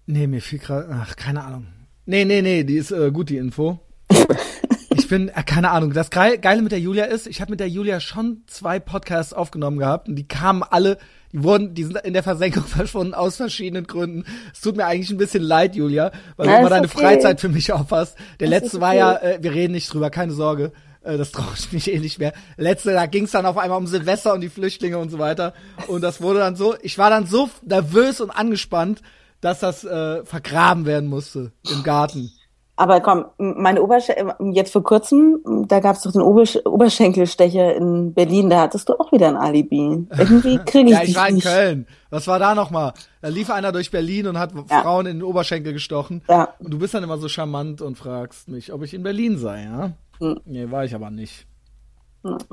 Nee, 0.08 0.28
mir 0.28 0.42
fiel 0.42 0.60
gerade, 0.60 0.88
ach, 0.92 1.16
keine 1.16 1.44
Ahnung. 1.44 1.68
Nee, 2.06 2.26
nee, 2.26 2.42
nee, 2.42 2.64
die 2.64 2.78
ist 2.78 2.92
äh, 2.92 3.12
gut, 3.12 3.30
die 3.30 3.38
Info. 3.38 3.80
ich 4.96 5.08
bin, 5.08 5.30
äh, 5.30 5.44
keine 5.44 5.72
Ahnung, 5.72 5.94
das 5.94 6.10
Geil- 6.10 6.38
Geile 6.38 6.62
mit 6.62 6.72
der 6.72 6.80
Julia 6.80 7.06
ist, 7.06 7.28
ich 7.28 7.42
habe 7.42 7.52
mit 7.52 7.60
der 7.60 7.70
Julia 7.70 8.00
schon 8.00 8.44
zwei 8.48 8.80
Podcasts 8.80 9.34
aufgenommen 9.34 9.78
gehabt 9.78 10.08
und 10.08 10.16
die 10.16 10.28
kamen 10.28 10.64
alle, 10.64 10.98
die 11.34 11.44
wurden, 11.44 11.74
die 11.76 11.84
sind 11.84 11.98
in 11.98 12.14
der 12.14 12.24
Versenkung 12.24 12.64
verschwunden 12.66 13.14
aus 13.14 13.36
verschiedenen 13.36 13.86
Gründen. 13.86 14.24
Es 14.54 14.62
tut 14.62 14.78
mir 14.78 14.86
eigentlich 14.86 15.12
ein 15.12 15.18
bisschen 15.18 15.44
leid, 15.44 15.76
Julia, 15.76 16.12
weil 16.38 16.48
du 16.48 16.56
immer 16.58 16.70
deine 16.70 16.88
okay. 16.88 16.98
Freizeit 17.00 17.40
für 17.42 17.50
mich 17.50 17.72
aufhast. 17.72 18.18
Der 18.40 18.50
Das 18.50 18.62
letzte 18.62 18.78
ist 18.78 18.82
war 18.82 18.90
okay. 18.90 18.98
ja, 18.98 19.18
äh, 19.18 19.40
wir 19.42 19.54
reden 19.54 19.74
nicht 19.74 19.94
drüber, 19.94 20.10
keine 20.10 20.32
Sorge. 20.34 20.72
Äh, 21.08 21.18
Das 21.18 21.32
traue 21.32 21.54
ich 21.58 21.72
mich 21.72 21.92
eh 21.94 22.00
nicht 22.00 22.20
mehr. 22.20 22.34
Letzte, 22.58 22.94
da 22.94 23.06
ging 23.06 23.24
es 23.24 23.32
dann 23.32 23.46
auf 23.46 23.58
einmal 23.58 23.78
um 23.78 23.88
Silvester 23.88 24.34
und 24.34 24.42
die 24.42 24.50
Flüchtlinge 24.50 24.98
und 24.98 25.10
so 25.10 25.20
weiter. 25.20 25.54
Und 25.88 26.02
das 26.02 26.22
wurde 26.22 26.40
dann 26.40 26.56
so, 26.56 26.76
ich 26.82 26.98
war 26.98 27.10
dann 27.10 27.26
so 27.26 27.50
nervös 27.66 28.20
und 28.22 28.30
angespannt, 28.32 29.02
dass 29.42 29.60
das 29.60 29.84
äh, 29.84 30.26
vergraben 30.26 30.86
werden 30.86 31.10
musste 31.10 31.52
im 31.72 31.84
Garten. 31.84 32.32
Aber 32.80 33.00
komm, 33.02 33.26
meine 33.40 33.82
Oberschenkel, 33.82 34.36
jetzt 34.54 34.72
vor 34.72 34.84
kurzem, 34.84 35.40
da 35.68 35.80
gab's 35.80 36.04
doch 36.04 36.12
den 36.12 36.22
Obersch 36.22 36.60
Oberschenkelstecher 36.64 37.76
in 37.76 38.14
Berlin, 38.14 38.52
da 38.52 38.62
hattest 38.62 38.88
du 38.90 38.94
auch 39.00 39.12
wieder 39.12 39.28
ein 39.30 39.36
Alibi. 39.36 40.06
Irgendwie 40.16 40.58
kriege 40.66 40.90
ich 40.92 40.96
Ja, 40.96 41.02
ich 41.04 41.16
war 41.16 41.28
in. 41.30 41.40
Köln. 41.40 41.88
Was 42.12 42.28
war 42.28 42.38
da 42.38 42.54
nochmal? 42.54 42.94
Da 43.22 43.30
lief 43.30 43.50
einer 43.50 43.72
durch 43.72 43.90
Berlin 43.90 44.28
und 44.28 44.38
hat 44.38 44.52
Ja. 44.70 44.82
Frauen 44.84 45.08
in 45.08 45.18
den 45.18 45.24
Oberschenkel 45.24 45.74
gestochen. 45.74 46.22
Ja. 46.30 46.50
Und 46.60 46.72
du 46.72 46.78
bist 46.78 46.94
dann 46.94 47.04
immer 47.04 47.18
so 47.18 47.28
charmant 47.28 47.82
und 47.82 47.98
fragst 47.98 48.48
mich, 48.48 48.72
ob 48.72 48.84
ich 48.84 48.94
in 48.94 49.02
Berlin 49.02 49.40
sei, 49.40 49.64
ja? 49.64 49.94
Hm. 50.20 50.40
Nee, 50.46 50.72
war 50.72 50.86
ich 50.86 50.96
aber 50.96 51.10
nicht. 51.10 51.48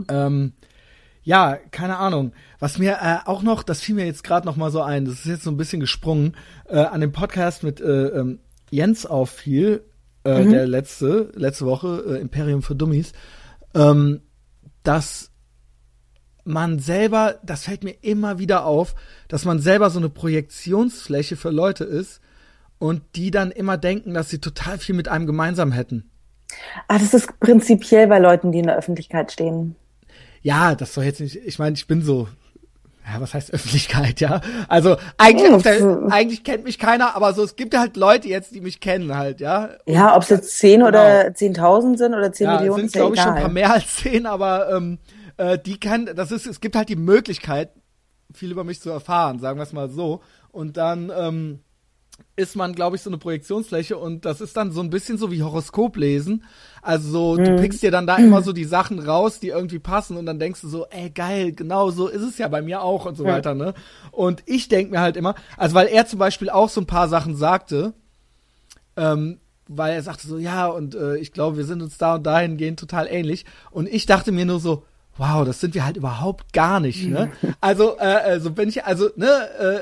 Ähm, 0.09 0.53
ja, 1.23 1.57
keine 1.71 1.97
Ahnung. 1.97 2.33
Was 2.59 2.79
mir 2.79 2.99
äh, 3.01 3.19
auch 3.25 3.43
noch, 3.43 3.63
das 3.63 3.81
fiel 3.81 3.95
mir 3.95 4.07
jetzt 4.07 4.25
gerade 4.25 4.47
noch 4.47 4.57
mal 4.57 4.71
so 4.71 4.83
ein, 4.83 5.07
das 5.07 5.21
ist 5.21 5.27
jetzt 5.27 5.45
so 5.45 5.51
ein 5.51 5.57
bisschen 5.57 5.81
gesprungen, 5.81 6.37
äh, 6.69 6.79
an 6.79 7.01
dem 7.01 7.13
Podcast 7.13 7.63
mit 7.63 7.81
äh, 7.81 8.09
ähm, 8.09 8.41
Jens 8.71 9.07
auffiel, 9.07 9.85
äh, 10.25 10.45
der 10.45 10.67
letzte, 10.67 11.33
letzte 11.35 11.67
Woche, 11.67 12.05
äh, 12.07 12.21
Imperium 12.21 12.63
für 12.63 12.75
Dummies, 12.75 13.13
ähm, 13.75 14.21
dass 14.83 15.31
man 16.45 16.79
selber, 16.79 17.41
das 17.43 17.65
fällt 17.65 17.85
mir 17.85 17.97
immer 18.03 18.39
wieder 18.39 18.67
auf, 18.67 18.95
dass 19.29 19.47
man 19.47 19.61
selber 19.61 19.89
so 19.89 19.99
eine 19.99 20.11
Projektionsfläche 20.11 21.37
für 21.37 21.51
Leute 21.51 21.85
ist 21.85 22.21
und 22.79 23.03
die 23.17 23.31
dann 23.31 23.51
immer 23.51 23.79
denken, 23.79 24.13
dass 24.13 24.29
sie 24.29 24.41
total 24.41 24.79
viel 24.79 24.95
mit 24.95 25.09
einem 25.09 25.27
gemeinsam 25.27 25.73
hätten. 25.73 26.11
Ah, 26.89 26.99
das 26.99 27.15
ist 27.15 27.39
prinzipiell 27.41 28.07
bei 28.07 28.19
Leuten, 28.19 28.53
die 28.53 28.59
in 28.59 28.67
der 28.67 28.77
Öffentlichkeit 28.77 29.33
stehen. 29.33 29.77
Ja, 30.43 30.75
das 30.75 30.95
soll 30.95 31.05
jetzt 31.05 31.21
nicht, 31.21 31.37
ich 31.37 31.59
meine, 31.59 31.75
ich 31.75 31.87
bin 31.87 32.03
so, 32.03 32.29
ja, 33.07 33.21
was 33.21 33.35
heißt 33.35 33.53
Öffentlichkeit, 33.53 34.21
ja? 34.21 34.41
Also 34.69 34.97
eigentlich, 35.19 35.49
Ja, 35.51 35.57
auf 35.57 35.63
der, 35.63 35.77
f- 35.81 36.13
eigentlich 36.13 36.45
kennt 36.45 36.65
mich 36.65 36.79
keiner, 36.79 37.15
aber 37.17 37.33
so, 37.35 37.43
es 37.45 37.57
gibt 37.57 37.77
halt 37.77 37.97
Leute 37.97 38.29
jetzt, 38.29 38.55
die 38.55 38.61
mich 38.61 38.81
kennen 38.81 39.15
halt, 39.15 39.41
ja? 39.41 39.71
Ja, 39.87 40.17
ob 40.17 40.23
es 40.23 40.29
jetzt 40.31 40.59
zehn 40.59 40.81
Genau. 40.81 40.89
oder 40.89 41.35
zehntausend 41.35 41.99
sind 41.99 42.15
oder 42.15 42.33
zehn 42.33 42.47
Ja, 42.47 42.57
Millionen, 42.59 42.83
sind 42.89 42.93
glaube 42.93 43.17
ich 43.17 43.23
schon 43.23 43.33
ein 43.33 43.41
paar 43.43 43.51
mehr 43.51 43.73
als 43.73 43.97
zehn, 43.97 44.27
aber 44.27 44.71
ähm, 44.71 44.99
äh, 45.37 45.59
die 45.59 45.79
kann, 45.81 46.11
das 46.15 46.31
ist, 46.33 46.47
es 46.47 46.61
gibt 46.61 46.77
halt 46.77 46.89
die 46.89 46.97
Möglichkeit, 46.97 47.71
viel 48.33 48.51
über 48.51 48.65
mich 48.65 48.81
zu 48.81 48.91
erfahren, 48.91 49.39
sagen 49.39 49.59
wir 49.59 49.63
es 49.65 49.73
mal 49.73 49.89
so. 49.91 50.21
Und 50.51 50.77
dann 50.77 51.11
ähm, 51.17 51.61
ist 52.37 52.57
man, 52.57 52.75
glaube 52.75 52.97
ich, 52.97 53.03
so 53.03 53.11
eine 53.11 53.19
Projektionsfläche 53.19 53.97
und 53.97 54.25
das 54.25 54.41
ist 54.41 54.57
dann 54.57 54.73
so 54.73 54.81
ein 54.81 54.91
bisschen 54.91 55.19
so 55.19 55.31
wie 55.31 55.43
Horoskop 55.43 55.97
lesen. 55.97 56.45
Also 56.83 57.09
so, 57.11 57.37
du 57.37 57.57
pickst 57.57 57.83
dir 57.83 57.93
dann 57.93 58.07
da 58.09 58.17
immer 58.17 58.43
so 58.43 58.53
die 58.53 58.65
Sachen 58.65 58.99
raus, 58.99 59.39
die 59.39 59.49
irgendwie 59.49 59.79
passen 59.79 60.17
und 60.17 60.27
dann 60.27 60.39
denkst 60.41 60.61
du 60.63 60.69
so, 60.69 60.87
ey 60.91 61.11
geil, 61.11 61.53
genau 61.53 61.91
so 61.91 62.09
ist 62.09 62.23
es 62.23 62.39
ja 62.39 62.49
bei 62.49 62.61
mir 62.61 62.83
auch 62.83 63.07
und 63.07 63.17
so 63.17 63.25
Ja. 63.25 63.35
weiter, 63.35 63.55
ne? 63.55 63.75
Und 64.11 64.43
ich 64.47 64.69
denk 64.69 64.91
mir 64.91 65.01
halt 65.01 65.17
immer, 65.17 65.35
also 65.57 65.75
weil 65.75 65.87
er 65.87 66.07
zum 66.07 66.19
Beispiel 66.19 66.51
auch 66.51 66.69
so 66.69 66.81
ein 66.81 66.87
paar 66.87 67.09
Sachen 67.09 67.37
sagte, 67.37 67.95
ähm, 68.97 69.39
weil 69.69 69.95
er 69.95 70.03
sagte 70.03 70.27
so, 70.27 70.37
ja, 70.39 70.67
und 70.67 70.95
äh, 70.95 71.17
ich 71.17 71.33
glaube, 71.33 71.57
wir 71.57 71.65
sind 71.65 71.83
uns 71.83 71.97
da 71.99 72.17
und 72.17 72.25
dahingehend 72.25 72.79
total 72.79 73.07
ähnlich. 73.09 73.45
Und 73.71 73.89
ich 73.89 74.07
dachte 74.07 74.31
mir 74.33 74.45
nur 74.45 74.61
so, 74.61 74.85
wow, 75.17 75.45
das 75.45 75.61
sind 75.61 75.75
wir 75.75 75.85
halt 75.85 75.97
überhaupt 75.97 76.53
gar 76.53 76.81
nicht, 76.81 77.07
ne? 77.09 77.31
Also, 77.61 77.97
äh, 77.99 78.35
äh, 78.35 78.41
so 78.41 78.51
bin 78.51 78.69
ich, 78.69 78.85
also, 78.85 79.09
ne, 79.17 79.29
äh, 79.59 79.81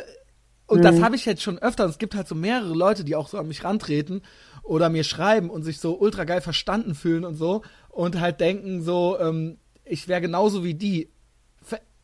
und 0.66 0.82
das 0.82 1.00
habe 1.02 1.16
ich 1.16 1.24
jetzt 1.26 1.42
schon 1.42 1.58
öfter. 1.58 1.84
Und 1.84 1.90
es 1.90 1.98
gibt 1.98 2.14
halt 2.14 2.26
so 2.28 2.34
mehrere 2.34 2.72
Leute, 2.74 3.04
die 3.04 3.14
auch 3.16 3.28
so 3.28 3.38
an 3.38 3.48
mich 3.48 3.62
rantreten 3.64 4.22
oder 4.62 4.88
mir 4.88 5.04
schreiben 5.04 5.50
und 5.50 5.62
sich 5.64 5.78
so 5.80 5.98
ultra 5.98 6.24
geil 6.24 6.40
verstanden 6.40 6.94
fühlen 6.94 7.24
und 7.24 7.34
so 7.34 7.62
und 7.88 8.20
halt 8.20 8.40
denken 8.40 8.82
so, 8.82 9.18
ähm, 9.20 9.58
ich 9.84 10.08
wäre 10.08 10.20
genauso 10.20 10.64
wie 10.64 10.74
die. 10.74 11.10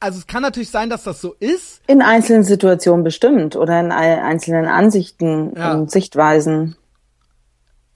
Also 0.00 0.18
es 0.18 0.26
kann 0.28 0.42
natürlich 0.42 0.70
sein, 0.70 0.90
dass 0.90 1.02
das 1.04 1.20
so 1.20 1.34
ist. 1.40 1.80
In 1.88 2.02
einzelnen 2.02 2.44
Situationen 2.44 3.02
bestimmt 3.04 3.56
oder 3.56 3.80
in 3.80 3.90
ei- 3.90 4.22
einzelnen 4.22 4.66
Ansichten 4.66 5.54
Ja. 5.56 5.74
und 5.74 5.90
Sichtweisen. 5.90 6.76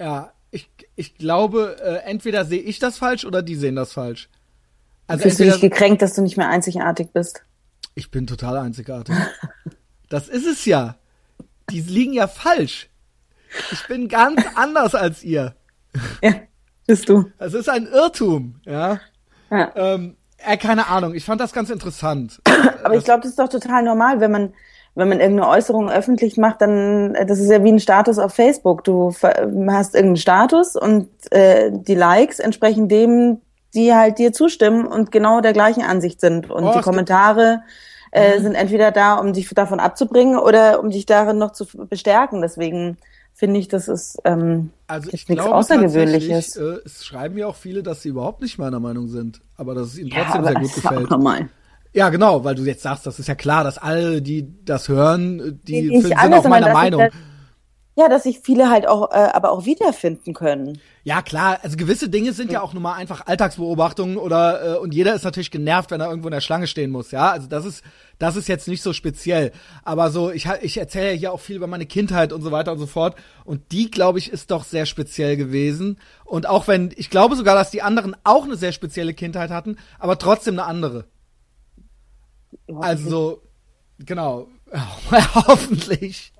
Ja, 0.00 0.32
ich, 0.50 0.68
ich 0.96 1.16
glaube, 1.16 1.76
äh, 1.80 2.08
entweder 2.10 2.44
sehe 2.44 2.60
ich 2.60 2.78
das 2.80 2.98
falsch 2.98 3.24
oder 3.24 3.40
die 3.42 3.54
sehen 3.54 3.76
das 3.76 3.92
falsch. 3.92 4.28
Also 5.06 5.22
Fühlst 5.22 5.38
du 5.40 5.44
dich 5.44 5.60
gekränkt, 5.60 6.02
dass 6.02 6.14
du 6.14 6.22
nicht 6.22 6.36
mehr 6.36 6.48
einzigartig 6.48 7.08
bist? 7.12 7.44
ich 7.94 8.10
bin 8.10 8.26
total 8.26 8.56
einzigartig. 8.56 9.14
das 10.12 10.28
ist 10.28 10.46
es 10.46 10.64
ja. 10.64 10.96
Die 11.70 11.80
liegen 11.80 12.12
ja 12.12 12.26
falsch. 12.28 12.88
Ich 13.70 13.86
bin 13.88 14.08
ganz 14.08 14.40
anders 14.54 14.94
als 14.94 15.22
ihr. 15.24 15.54
Ja, 16.22 16.32
bist 16.86 17.08
du. 17.08 17.26
Das 17.38 17.54
ist 17.54 17.68
ein 17.68 17.86
Irrtum, 17.86 18.56
ja. 18.64 19.00
Ja. 19.50 19.72
Ähm, 19.74 20.16
äh, 20.38 20.56
keine 20.56 20.88
Ahnung, 20.88 21.14
ich 21.14 21.24
fand 21.24 21.40
das 21.40 21.52
ganz 21.52 21.70
interessant. 21.70 22.40
Aber 22.84 22.94
ich 22.96 23.04
glaube, 23.04 23.20
das 23.22 23.30
ist 23.30 23.38
doch 23.38 23.48
total 23.48 23.82
normal, 23.82 24.20
wenn 24.20 24.30
man, 24.32 24.54
wenn 24.94 25.08
man 25.08 25.20
irgendeine 25.20 25.48
Äußerung 25.50 25.90
öffentlich 25.90 26.36
macht, 26.38 26.60
dann, 26.62 27.14
äh, 27.14 27.26
das 27.26 27.38
ist 27.38 27.50
ja 27.50 27.62
wie 27.62 27.70
ein 27.72 27.78
Status 27.80 28.18
auf 28.18 28.34
Facebook. 28.34 28.84
Du 28.84 29.12
hast 29.12 29.94
irgendeinen 29.94 30.16
Status 30.16 30.74
und 30.76 31.08
äh, 31.30 31.70
die 31.72 31.94
Likes 31.94 32.38
entsprechen 32.38 32.88
dem, 32.88 33.40
die 33.74 33.94
halt 33.94 34.18
dir 34.18 34.32
zustimmen 34.32 34.86
und 34.86 35.12
genau 35.12 35.40
der 35.40 35.52
gleichen 35.52 35.82
Ansicht 35.82 36.20
sind. 36.20 36.50
Und 36.50 36.64
Oh, 36.64 36.68
es 36.68 36.72
die 36.72 36.76
gibt- 36.78 36.84
Äh, 38.12 38.40
sind 38.40 38.54
entweder 38.54 38.92
da, 38.92 39.14
um 39.14 39.32
dich 39.32 39.48
davon 39.50 39.80
abzubringen 39.80 40.38
oder 40.38 40.80
um 40.80 40.90
dich 40.90 41.06
darin 41.06 41.38
noch 41.38 41.52
zu 41.52 41.66
bestärken. 41.88 42.42
Deswegen 42.42 42.98
finde 43.34 43.58
ich, 43.58 43.68
das 43.68 43.88
ist 43.88 44.18
ähm, 44.24 44.70
Also 44.86 45.08
ist 45.08 45.14
ich 45.14 45.28
nichts 45.28 45.42
glaube 45.44 45.56
Außergewöhnliches. 45.56 46.56
äh, 46.56 46.76
es 46.84 47.04
schreiben 47.06 47.38
ja 47.38 47.46
auch 47.46 47.56
viele, 47.56 47.82
dass 47.82 48.02
sie 48.02 48.10
überhaupt 48.10 48.42
nicht 48.42 48.58
meiner 48.58 48.80
Meinung 48.80 49.08
sind, 49.08 49.40
aber 49.56 49.74
dass 49.74 49.88
es 49.88 49.98
ihnen 49.98 50.10
ja, 50.10 50.24
trotzdem 50.24 50.40
aber 50.42 50.50
sehr 50.52 50.60
gut 50.60 50.74
gefällt. 50.74 51.10
normal. 51.10 51.48
Ja, 51.94 52.08
genau, 52.10 52.44
weil 52.44 52.54
du 52.54 52.62
jetzt 52.64 52.82
sagst, 52.82 53.06
das 53.06 53.18
ist 53.18 53.28
ja 53.28 53.34
klar, 53.34 53.64
dass 53.64 53.78
alle, 53.78 54.22
die 54.22 54.46
das 54.64 54.88
hören, 54.88 55.60
die 55.64 55.82
Nee, 55.82 55.88
nicht 55.88 56.02
sind 56.02 56.18
alle, 56.18 56.38
auch 56.38 56.48
meiner 56.48 56.72
Meinung. 56.72 57.08
Ja, 57.94 58.08
dass 58.08 58.22
sich 58.22 58.40
viele 58.40 58.70
halt 58.70 58.88
auch, 58.88 59.10
äh, 59.10 59.28
aber 59.34 59.52
auch 59.52 59.66
wiederfinden 59.66 60.32
können. 60.32 60.80
Ja, 61.04 61.20
klar, 61.20 61.58
also 61.62 61.76
gewisse 61.76 62.08
Dinge 62.08 62.32
sind 62.32 62.50
ja 62.50 62.62
auch 62.62 62.72
nun 62.72 62.82
mal 62.82 62.94
einfach 62.94 63.26
Alltagsbeobachtungen 63.26 64.16
oder 64.16 64.76
äh, 64.76 64.78
und 64.78 64.94
jeder 64.94 65.14
ist 65.14 65.24
natürlich 65.24 65.50
genervt, 65.50 65.90
wenn 65.90 66.00
er 66.00 66.08
irgendwo 66.08 66.28
in 66.28 66.32
der 66.32 66.40
Schlange 66.40 66.66
stehen 66.68 66.90
muss, 66.90 67.10
ja? 67.10 67.30
Also 67.30 67.48
das 67.48 67.66
ist 67.66 67.82
das 68.18 68.36
ist 68.36 68.48
jetzt 68.48 68.66
nicht 68.66 68.82
so 68.82 68.94
speziell, 68.94 69.52
aber 69.82 70.10
so 70.10 70.30
ich 70.30 70.48
ich 70.62 70.78
erzähle 70.78 71.12
ja 71.12 71.18
hier 71.18 71.32
auch 71.32 71.40
viel 71.40 71.56
über 71.56 71.66
meine 71.66 71.84
Kindheit 71.84 72.32
und 72.32 72.40
so 72.40 72.50
weiter 72.50 72.72
und 72.72 72.78
so 72.78 72.86
fort 72.86 73.14
und 73.44 73.72
die 73.72 73.90
glaube 73.90 74.18
ich 74.18 74.32
ist 74.32 74.50
doch 74.50 74.64
sehr 74.64 74.86
speziell 74.86 75.36
gewesen 75.36 75.98
und 76.24 76.48
auch 76.48 76.68
wenn 76.68 76.94
ich 76.96 77.10
glaube 77.10 77.36
sogar, 77.36 77.56
dass 77.56 77.70
die 77.70 77.82
anderen 77.82 78.16
auch 78.24 78.44
eine 78.44 78.56
sehr 78.56 78.72
spezielle 78.72 79.12
Kindheit 79.12 79.50
hatten, 79.50 79.76
aber 79.98 80.18
trotzdem 80.18 80.54
eine 80.58 80.64
andere. 80.64 81.04
Also 82.74 83.42
genau, 83.98 84.48
hoffentlich. 85.34 86.32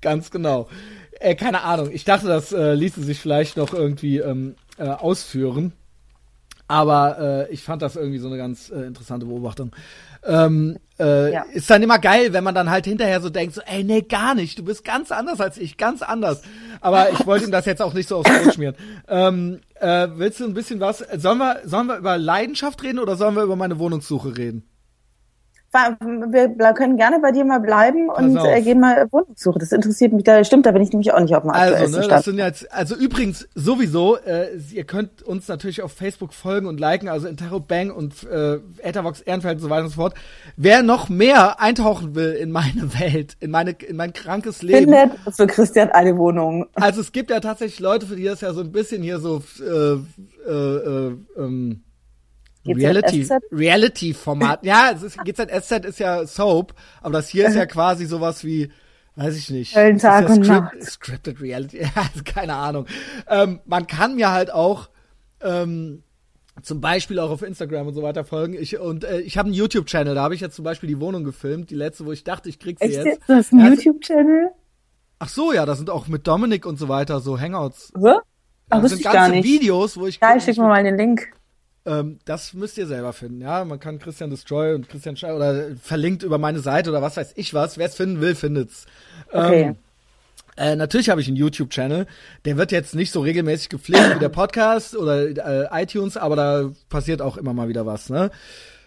Ganz 0.00 0.30
genau. 0.30 0.68
Äh, 1.20 1.34
keine 1.34 1.62
Ahnung. 1.62 1.90
Ich 1.92 2.04
dachte, 2.04 2.26
das 2.26 2.52
äh, 2.52 2.74
ließe 2.74 3.02
sich 3.02 3.18
vielleicht 3.18 3.56
noch 3.56 3.72
irgendwie 3.72 4.18
ähm, 4.18 4.54
äh, 4.78 4.84
ausführen. 4.88 5.72
Aber 6.70 7.46
äh, 7.48 7.52
ich 7.52 7.62
fand 7.62 7.80
das 7.80 7.96
irgendwie 7.96 8.18
so 8.18 8.28
eine 8.28 8.36
ganz 8.36 8.70
äh, 8.70 8.82
interessante 8.82 9.24
Beobachtung. 9.24 9.72
Ähm, 10.22 10.76
äh, 10.98 11.32
Ja. 11.32 11.44
Ist 11.52 11.70
dann 11.70 11.82
immer 11.82 11.98
geil, 11.98 12.34
wenn 12.34 12.44
man 12.44 12.54
dann 12.54 12.68
halt 12.70 12.84
hinterher 12.84 13.20
so 13.22 13.30
denkt, 13.30 13.54
so, 13.54 13.62
ey, 13.64 13.84
nee, 13.84 14.02
gar 14.02 14.34
nicht, 14.34 14.58
du 14.58 14.64
bist 14.64 14.84
ganz 14.84 15.10
anders 15.10 15.40
als 15.40 15.56
ich, 15.56 15.78
ganz 15.78 16.02
anders. 16.02 16.42
Aber 16.82 17.10
ich 17.10 17.24
wollte 17.26 17.46
ihm 17.46 17.52
das 17.52 17.64
jetzt 17.64 17.80
auch 17.80 17.94
nicht 17.94 18.08
so 18.08 18.18
aufs 18.18 18.30
Brot 18.30 18.54
schmieren. 18.54 18.74
Ähm, 19.08 19.60
äh, 19.80 20.08
willst 20.16 20.40
du 20.40 20.44
ein 20.44 20.52
bisschen 20.54 20.78
was, 20.80 20.98
sollen 20.98 21.38
wir, 21.38 21.60
sollen 21.64 21.86
wir 21.86 21.96
über 21.96 22.18
Leidenschaft 22.18 22.82
reden 22.82 22.98
oder 22.98 23.16
sollen 23.16 23.34
wir 23.34 23.44
über 23.44 23.56
meine 23.56 23.78
Wohnungssuche 23.78 24.36
reden? 24.36 24.68
Wir 25.70 26.72
können 26.72 26.96
gerne 26.96 27.18
bei 27.20 27.30
dir 27.30 27.44
mal 27.44 27.60
bleiben 27.60 28.08
und 28.08 28.36
äh, 28.36 28.62
gehen 28.62 28.80
mal 28.80 29.06
Wohnungssuche. 29.10 29.58
Das 29.58 29.70
interessiert 29.70 30.14
mich. 30.14 30.24
Da 30.24 30.42
stimmt, 30.42 30.64
da 30.64 30.70
bin 30.70 30.80
ich 30.80 30.90
nämlich 30.90 31.12
auch 31.12 31.20
nicht 31.20 31.34
auf 31.34 31.42
dem 31.42 31.50
Also, 31.50 31.98
ne, 31.98 32.08
das 32.08 32.24
sind 32.24 32.38
jetzt, 32.38 32.72
also 32.72 32.94
übrigens 32.94 33.46
sowieso, 33.54 34.16
äh, 34.16 34.56
ihr 34.72 34.84
könnt 34.84 35.22
uns 35.22 35.46
natürlich 35.46 35.82
auf 35.82 35.92
Facebook 35.92 36.32
folgen 36.32 36.66
und 36.66 36.80
liken, 36.80 37.08
also 37.08 37.28
Interrobang 37.28 37.90
und 37.90 38.24
äh, 38.24 38.60
Ethervox 38.78 39.20
Ehrenfeld 39.20 39.56
und 39.56 39.62
so 39.62 39.70
weiter 39.70 39.84
und 39.84 39.90
so 39.90 39.96
fort. 39.96 40.14
Wer 40.56 40.82
noch 40.82 41.10
mehr 41.10 41.60
eintauchen 41.60 42.14
will 42.14 42.32
in 42.32 42.50
meine 42.50 42.94
Welt, 42.98 43.36
in 43.40 43.50
meine, 43.50 43.72
in 43.72 43.96
mein 43.96 44.14
krankes 44.14 44.62
Leben. 44.62 44.90
Findet 44.90 45.12
für 45.36 45.46
Christian 45.46 45.90
eine 45.90 46.16
Wohnung. 46.16 46.66
Also 46.74 47.02
es 47.02 47.12
gibt 47.12 47.30
ja 47.30 47.40
tatsächlich 47.40 47.80
Leute, 47.80 48.06
für 48.06 48.16
die 48.16 48.24
das 48.24 48.40
ja 48.40 48.54
so 48.54 48.62
ein 48.62 48.72
bisschen 48.72 49.02
hier 49.02 49.18
so 49.18 49.42
äh, 49.60 49.98
äh, 50.48 50.50
äh, 50.50 51.16
ähm, 51.36 51.82
Reality, 52.66 53.20
GZSZ? 53.22 53.32
Reality 53.52 54.14
Format. 54.14 54.64
Ja, 54.64 54.90
es 54.94 55.02
ist, 55.02 55.18
GZSZ 55.24 55.84
ist 55.86 55.98
ja 55.98 56.26
Soap, 56.26 56.74
aber 57.00 57.12
das 57.12 57.28
hier 57.28 57.48
ist 57.48 57.54
ja 57.54 57.66
quasi 57.66 58.06
sowas 58.06 58.44
wie, 58.44 58.70
weiß 59.16 59.36
ich 59.36 59.50
nicht. 59.50 59.74
Köln, 59.74 59.98
Tag 59.98 60.28
ja 60.28 60.34
und 60.34 60.46
Nacht. 60.46 60.82
Scripted 60.82 61.40
Reality, 61.40 61.78
ja, 61.82 61.90
also 61.94 62.22
keine 62.24 62.54
Ahnung. 62.54 62.86
Ähm, 63.28 63.60
man 63.64 63.86
kann 63.86 64.16
mir 64.16 64.30
halt 64.30 64.52
auch 64.52 64.88
ähm, 65.40 66.02
zum 66.62 66.80
Beispiel 66.80 67.18
auch 67.20 67.30
auf 67.30 67.42
Instagram 67.42 67.86
und 67.86 67.94
so 67.94 68.02
weiter 68.02 68.24
folgen. 68.24 68.54
Ich, 68.54 68.78
und 68.78 69.04
äh, 69.04 69.20
ich 69.20 69.38
habe 69.38 69.46
einen 69.46 69.54
YouTube-Channel, 69.54 70.14
da 70.14 70.22
habe 70.22 70.34
ich 70.34 70.40
jetzt 70.40 70.56
zum 70.56 70.64
Beispiel 70.64 70.88
die 70.88 71.00
Wohnung 71.00 71.24
gefilmt, 71.24 71.70
die 71.70 71.76
letzte, 71.76 72.04
wo 72.04 72.12
ich 72.12 72.24
dachte, 72.24 72.48
ich 72.48 72.58
krieg 72.58 72.78
sie 72.80 72.86
Echt 72.86 73.04
jetzt. 73.04 73.20
Du 73.28 73.34
hast 73.34 73.52
einen 73.52 73.64
Ja, 73.64 73.70
YouTube-Channel? 73.72 74.50
Ach 75.20 75.28
so, 75.28 75.52
ja, 75.52 75.66
da 75.66 75.74
sind 75.74 75.90
auch 75.90 76.06
mit 76.08 76.26
Dominik 76.26 76.66
und 76.66 76.78
so 76.78 76.88
weiter 76.88 77.20
so 77.20 77.38
Hangouts. 77.40 77.92
So? 77.94 78.20
Ach, 78.70 78.82
Das 78.82 78.90
sind 78.90 79.00
ich 79.00 79.04
ganze. 79.04 79.42
Videos, 79.42 79.96
wo 79.96 80.06
ich 80.06 80.20
Geil, 80.20 80.40
schick 80.40 80.58
mir 80.58 80.68
mal 80.68 80.82
den 80.84 80.96
Link. 80.96 81.28
Ähm, 81.88 82.18
das 82.24 82.54
müsst 82.54 82.78
ihr 82.78 82.86
selber 82.86 83.12
finden, 83.12 83.40
ja. 83.40 83.64
Man 83.64 83.80
kann 83.80 83.98
Christian 83.98 84.30
Destroy 84.30 84.74
und 84.74 84.88
Christian 84.88 85.16
Schei 85.16 85.34
oder 85.34 85.76
verlinkt 85.82 86.22
über 86.22 86.38
meine 86.38 86.60
Seite 86.60 86.90
oder 86.90 87.02
was 87.02 87.16
weiß 87.16 87.32
ich 87.36 87.54
was. 87.54 87.78
Wer 87.78 87.86
es 87.86 87.94
finden 87.94 88.20
will, 88.20 88.34
findet's. 88.34 88.86
Okay. 89.32 89.62
Ähm, 89.62 89.76
äh, 90.56 90.74
natürlich 90.74 91.08
habe 91.08 91.20
ich 91.20 91.28
einen 91.28 91.36
YouTube-Channel. 91.36 92.06
Der 92.44 92.56
wird 92.56 92.72
jetzt 92.72 92.94
nicht 92.94 93.12
so 93.12 93.20
regelmäßig 93.20 93.68
gepflegt 93.68 94.16
wie 94.16 94.18
der 94.18 94.28
Podcast 94.28 94.96
oder 94.96 95.28
äh, 95.28 95.82
iTunes, 95.82 96.16
aber 96.16 96.36
da 96.36 96.70
passiert 96.88 97.22
auch 97.22 97.36
immer 97.36 97.54
mal 97.54 97.68
wieder 97.68 97.86
was, 97.86 98.10
ne? 98.10 98.30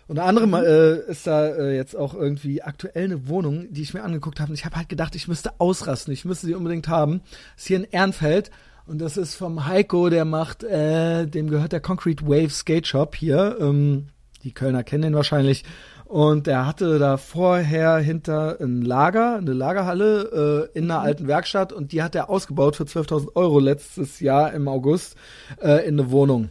Unter 0.08 0.26
anderem 0.26 0.54
äh, 0.56 0.96
ist 1.10 1.26
da 1.26 1.48
äh, 1.48 1.74
jetzt 1.74 1.96
auch 1.96 2.14
irgendwie 2.14 2.62
aktuell 2.62 3.06
eine 3.06 3.30
Wohnung, 3.30 3.72
die 3.72 3.82
ich 3.82 3.94
mir 3.94 4.04
angeguckt 4.04 4.42
habe. 4.42 4.50
Und 4.50 4.56
ich 4.56 4.66
habe 4.66 4.76
halt 4.76 4.90
gedacht, 4.90 5.16
ich 5.16 5.30
müsste 5.30 5.52
ausrasten. 5.60 6.14
Ich 6.14 6.26
müsste 6.26 6.48
sie 6.48 6.54
unbedingt 6.54 6.90
haben. 6.90 7.22
Ist 7.56 7.68
hier 7.68 7.78
in 7.78 7.86
Ehrenfeld. 7.86 8.52
Und 8.86 9.00
das 9.00 9.18
ist 9.18 9.36
vom 9.36 9.68
Heiko, 9.68 10.10
der 10.10 10.26
macht, 10.26 10.64
äh, 10.64 11.28
dem 11.28 11.50
gehört 11.50 11.72
der 11.72 11.82
Concrete 11.82 12.26
Wave 12.26 12.50
Skate 12.50 12.88
Shop 12.88 13.16
hier. 13.16 13.58
Ähm, 13.60 14.08
die 14.44 14.54
Kölner 14.54 14.84
kennen 14.84 15.04
den 15.04 15.16
wahrscheinlich. 15.16 15.64
Und 16.06 16.48
der 16.48 16.66
hatte 16.66 17.00
da 17.00 17.16
vorher 17.16 17.98
hinter 18.00 18.60
ein 18.60 18.82
Lager, 18.82 19.38
eine 19.38 19.54
Lagerhalle 19.54 20.70
äh, 20.74 20.78
in 20.78 20.92
einer 20.92 21.00
alten 21.00 21.28
Werkstatt. 21.28 21.72
Und 21.72 21.94
die 21.94 22.04
hat 22.04 22.16
er 22.16 22.30
ausgebaut 22.30 22.76
für 22.76 22.84
12.000 22.84 23.36
Euro 23.36 23.60
letztes 23.60 24.20
Jahr 24.20 24.52
im 24.52 24.68
August 24.68 25.16
äh, 25.62 25.88
in 25.88 25.98
eine 26.00 26.12
Wohnung. 26.12 26.50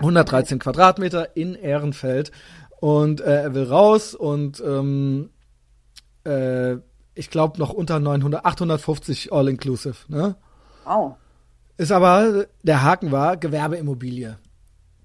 113 0.00 0.58
Quadratmeter 0.58 1.36
in 1.36 1.54
Ehrenfeld. 1.54 2.32
Und 2.80 3.20
äh, 3.20 3.42
er 3.42 3.54
will 3.54 3.64
raus 3.64 4.14
und 4.14 4.60
ähm, 4.64 5.30
äh, 6.24 6.76
ich 7.14 7.30
glaube 7.30 7.58
noch 7.58 7.70
unter 7.70 7.98
900, 7.98 8.44
850 8.44 9.32
all-inclusive. 9.32 9.96
Ne? 10.08 10.36
Wow. 10.84 11.16
Ist 11.78 11.92
aber, 11.92 12.46
der 12.62 12.82
Haken 12.82 13.12
war 13.12 13.36
Gewerbeimmobilie. 13.36 14.36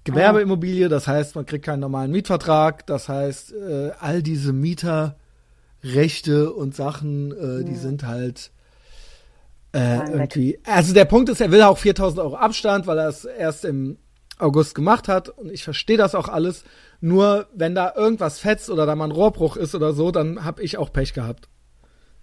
Gewerbeimmobilie, 0.02 0.88
das 0.88 1.06
heißt, 1.06 1.34
man 1.34 1.46
kriegt 1.46 1.64
keinen 1.64 1.80
normalen 1.80 2.10
Mietvertrag, 2.10 2.86
das 2.86 3.08
heißt, 3.08 3.54
äh, 3.54 3.92
all 4.00 4.22
diese 4.22 4.52
Mieterrechte 4.52 6.52
und 6.52 6.74
Sachen, 6.74 7.32
äh, 7.32 7.64
die 7.64 7.76
sind 7.76 8.04
halt 8.04 8.50
äh, 9.72 10.10
irgendwie. 10.10 10.58
Also 10.64 10.92
der 10.92 11.06
Punkt 11.06 11.30
ist, 11.30 11.40
er 11.40 11.50
will 11.50 11.62
auch 11.62 11.78
4000 11.78 12.20
Euro 12.20 12.36
Abstand, 12.36 12.86
weil 12.86 12.98
er 12.98 13.08
es 13.08 13.24
erst 13.24 13.64
im 13.64 13.96
August 14.38 14.74
gemacht 14.74 15.08
hat 15.08 15.28
und 15.28 15.50
ich 15.50 15.64
verstehe 15.64 15.96
das 15.96 16.14
auch 16.14 16.28
alles. 16.28 16.64
Nur 17.00 17.46
wenn 17.54 17.74
da 17.74 17.94
irgendwas 17.96 18.40
fetzt 18.40 18.68
oder 18.68 18.84
da 18.84 18.96
mal 18.96 19.06
ein 19.06 19.10
Rohrbruch 19.10 19.56
ist 19.56 19.74
oder 19.74 19.92
so, 19.92 20.10
dann 20.10 20.44
hab 20.44 20.60
ich 20.60 20.76
auch 20.76 20.92
Pech 20.92 21.14
gehabt. 21.14 21.48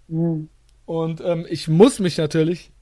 Hm. 0.08 0.48
Und 0.84 1.20
ähm, 1.24 1.46
ich 1.48 1.68
muss 1.68 2.00
mich 2.00 2.18
natürlich, 2.18 2.72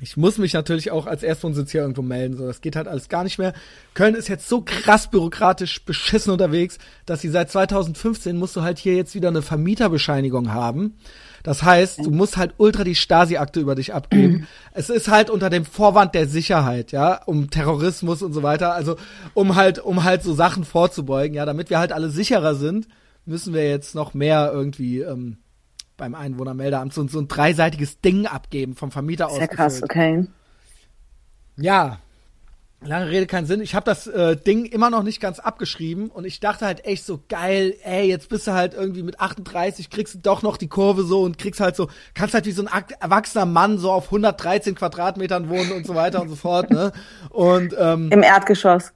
ich 0.00 0.16
muss 0.16 0.38
mich 0.38 0.52
natürlich 0.52 0.90
auch 0.90 1.06
als 1.06 1.22
Erstwohnsitz 1.22 1.72
hier 1.72 1.80
irgendwo 1.80 2.02
melden. 2.02 2.36
So, 2.36 2.46
das 2.46 2.60
geht 2.60 2.76
halt 2.76 2.88
alles 2.88 3.08
gar 3.08 3.24
nicht 3.24 3.38
mehr. 3.38 3.54
Köln 3.94 4.14
ist 4.14 4.28
jetzt 4.28 4.48
so 4.48 4.60
krass 4.60 5.10
bürokratisch 5.10 5.84
beschissen 5.84 6.32
unterwegs, 6.32 6.78
dass 7.06 7.22
sie 7.22 7.30
seit 7.30 7.50
2015 7.50 8.36
musst 8.36 8.56
du 8.56 8.62
halt 8.62 8.78
hier 8.78 8.94
jetzt 8.94 9.14
wieder 9.14 9.28
eine 9.28 9.42
Vermieterbescheinigung 9.42 10.52
haben. 10.52 10.96
Das 11.42 11.62
heißt, 11.62 12.04
du 12.04 12.10
musst 12.10 12.36
halt 12.36 12.54
ultra 12.58 12.82
die 12.84 12.96
Stasi-Akte 12.96 13.60
über 13.60 13.74
dich 13.74 13.94
abgeben. 13.94 14.46
Es 14.72 14.90
ist 14.90 15.08
halt 15.08 15.30
unter 15.30 15.48
dem 15.48 15.64
Vorwand 15.64 16.14
der 16.14 16.26
Sicherheit, 16.26 16.92
ja, 16.92 17.22
um 17.24 17.48
Terrorismus 17.48 18.20
und 18.20 18.34
so 18.34 18.42
weiter. 18.42 18.74
Also 18.74 18.96
um 19.32 19.56
halt, 19.56 19.78
um 19.78 20.04
halt 20.04 20.22
so 20.22 20.34
Sachen 20.34 20.64
vorzubeugen, 20.64 21.34
ja, 21.34 21.46
damit 21.46 21.70
wir 21.70 21.78
halt 21.78 21.92
alle 21.92 22.10
sicherer 22.10 22.54
sind, 22.54 22.86
müssen 23.24 23.54
wir 23.54 23.66
jetzt 23.66 23.94
noch 23.94 24.12
mehr 24.12 24.50
irgendwie 24.52 25.00
ähm, 25.00 25.38
beim 25.96 26.14
Einwohnermeldeamt 26.14 26.92
so, 26.92 27.06
so 27.08 27.18
ein 27.18 27.28
dreiseitiges 27.28 28.00
Ding 28.00 28.26
abgeben 28.26 28.74
vom 28.74 28.90
Vermieter 28.90 29.28
aus. 29.28 29.36
Sehr 29.36 29.48
krass, 29.48 29.82
okay. 29.82 30.26
Ja, 31.56 31.98
lange 32.80 33.10
Rede 33.10 33.26
keinen 33.26 33.46
Sinn. 33.46 33.60
Ich 33.60 33.74
habe 33.74 33.84
das 33.84 34.06
äh, 34.06 34.36
Ding 34.36 34.64
immer 34.64 34.90
noch 34.90 35.02
nicht 35.02 35.20
ganz 35.20 35.38
abgeschrieben 35.38 36.08
und 36.10 36.24
ich 36.24 36.40
dachte 36.40 36.66
halt 36.66 36.84
echt 36.84 37.04
so 37.04 37.22
geil, 37.28 37.74
ey, 37.82 38.06
jetzt 38.06 38.28
bist 38.28 38.46
du 38.46 38.52
halt 38.52 38.74
irgendwie 38.74 39.02
mit 39.02 39.20
38, 39.20 39.90
kriegst 39.90 40.14
du 40.14 40.18
doch 40.18 40.42
noch 40.42 40.56
die 40.56 40.68
Kurve 40.68 41.02
so 41.02 41.22
und 41.22 41.38
kriegst 41.38 41.60
halt 41.60 41.76
so, 41.76 41.88
kannst 42.14 42.34
halt 42.34 42.46
wie 42.46 42.52
so 42.52 42.64
ein 42.64 42.84
erwachsener 43.00 43.46
Mann 43.46 43.78
so 43.78 43.90
auf 43.90 44.06
113 44.06 44.74
Quadratmetern 44.74 45.48
wohnen 45.48 45.72
und 45.72 45.86
so 45.86 45.94
weiter 45.94 46.20
und 46.20 46.28
so 46.28 46.36
fort, 46.36 46.70
ne? 46.70 46.92
Und 47.30 47.74
ähm, 47.78 48.10
im 48.12 48.22
Erdgeschoss. 48.22 48.92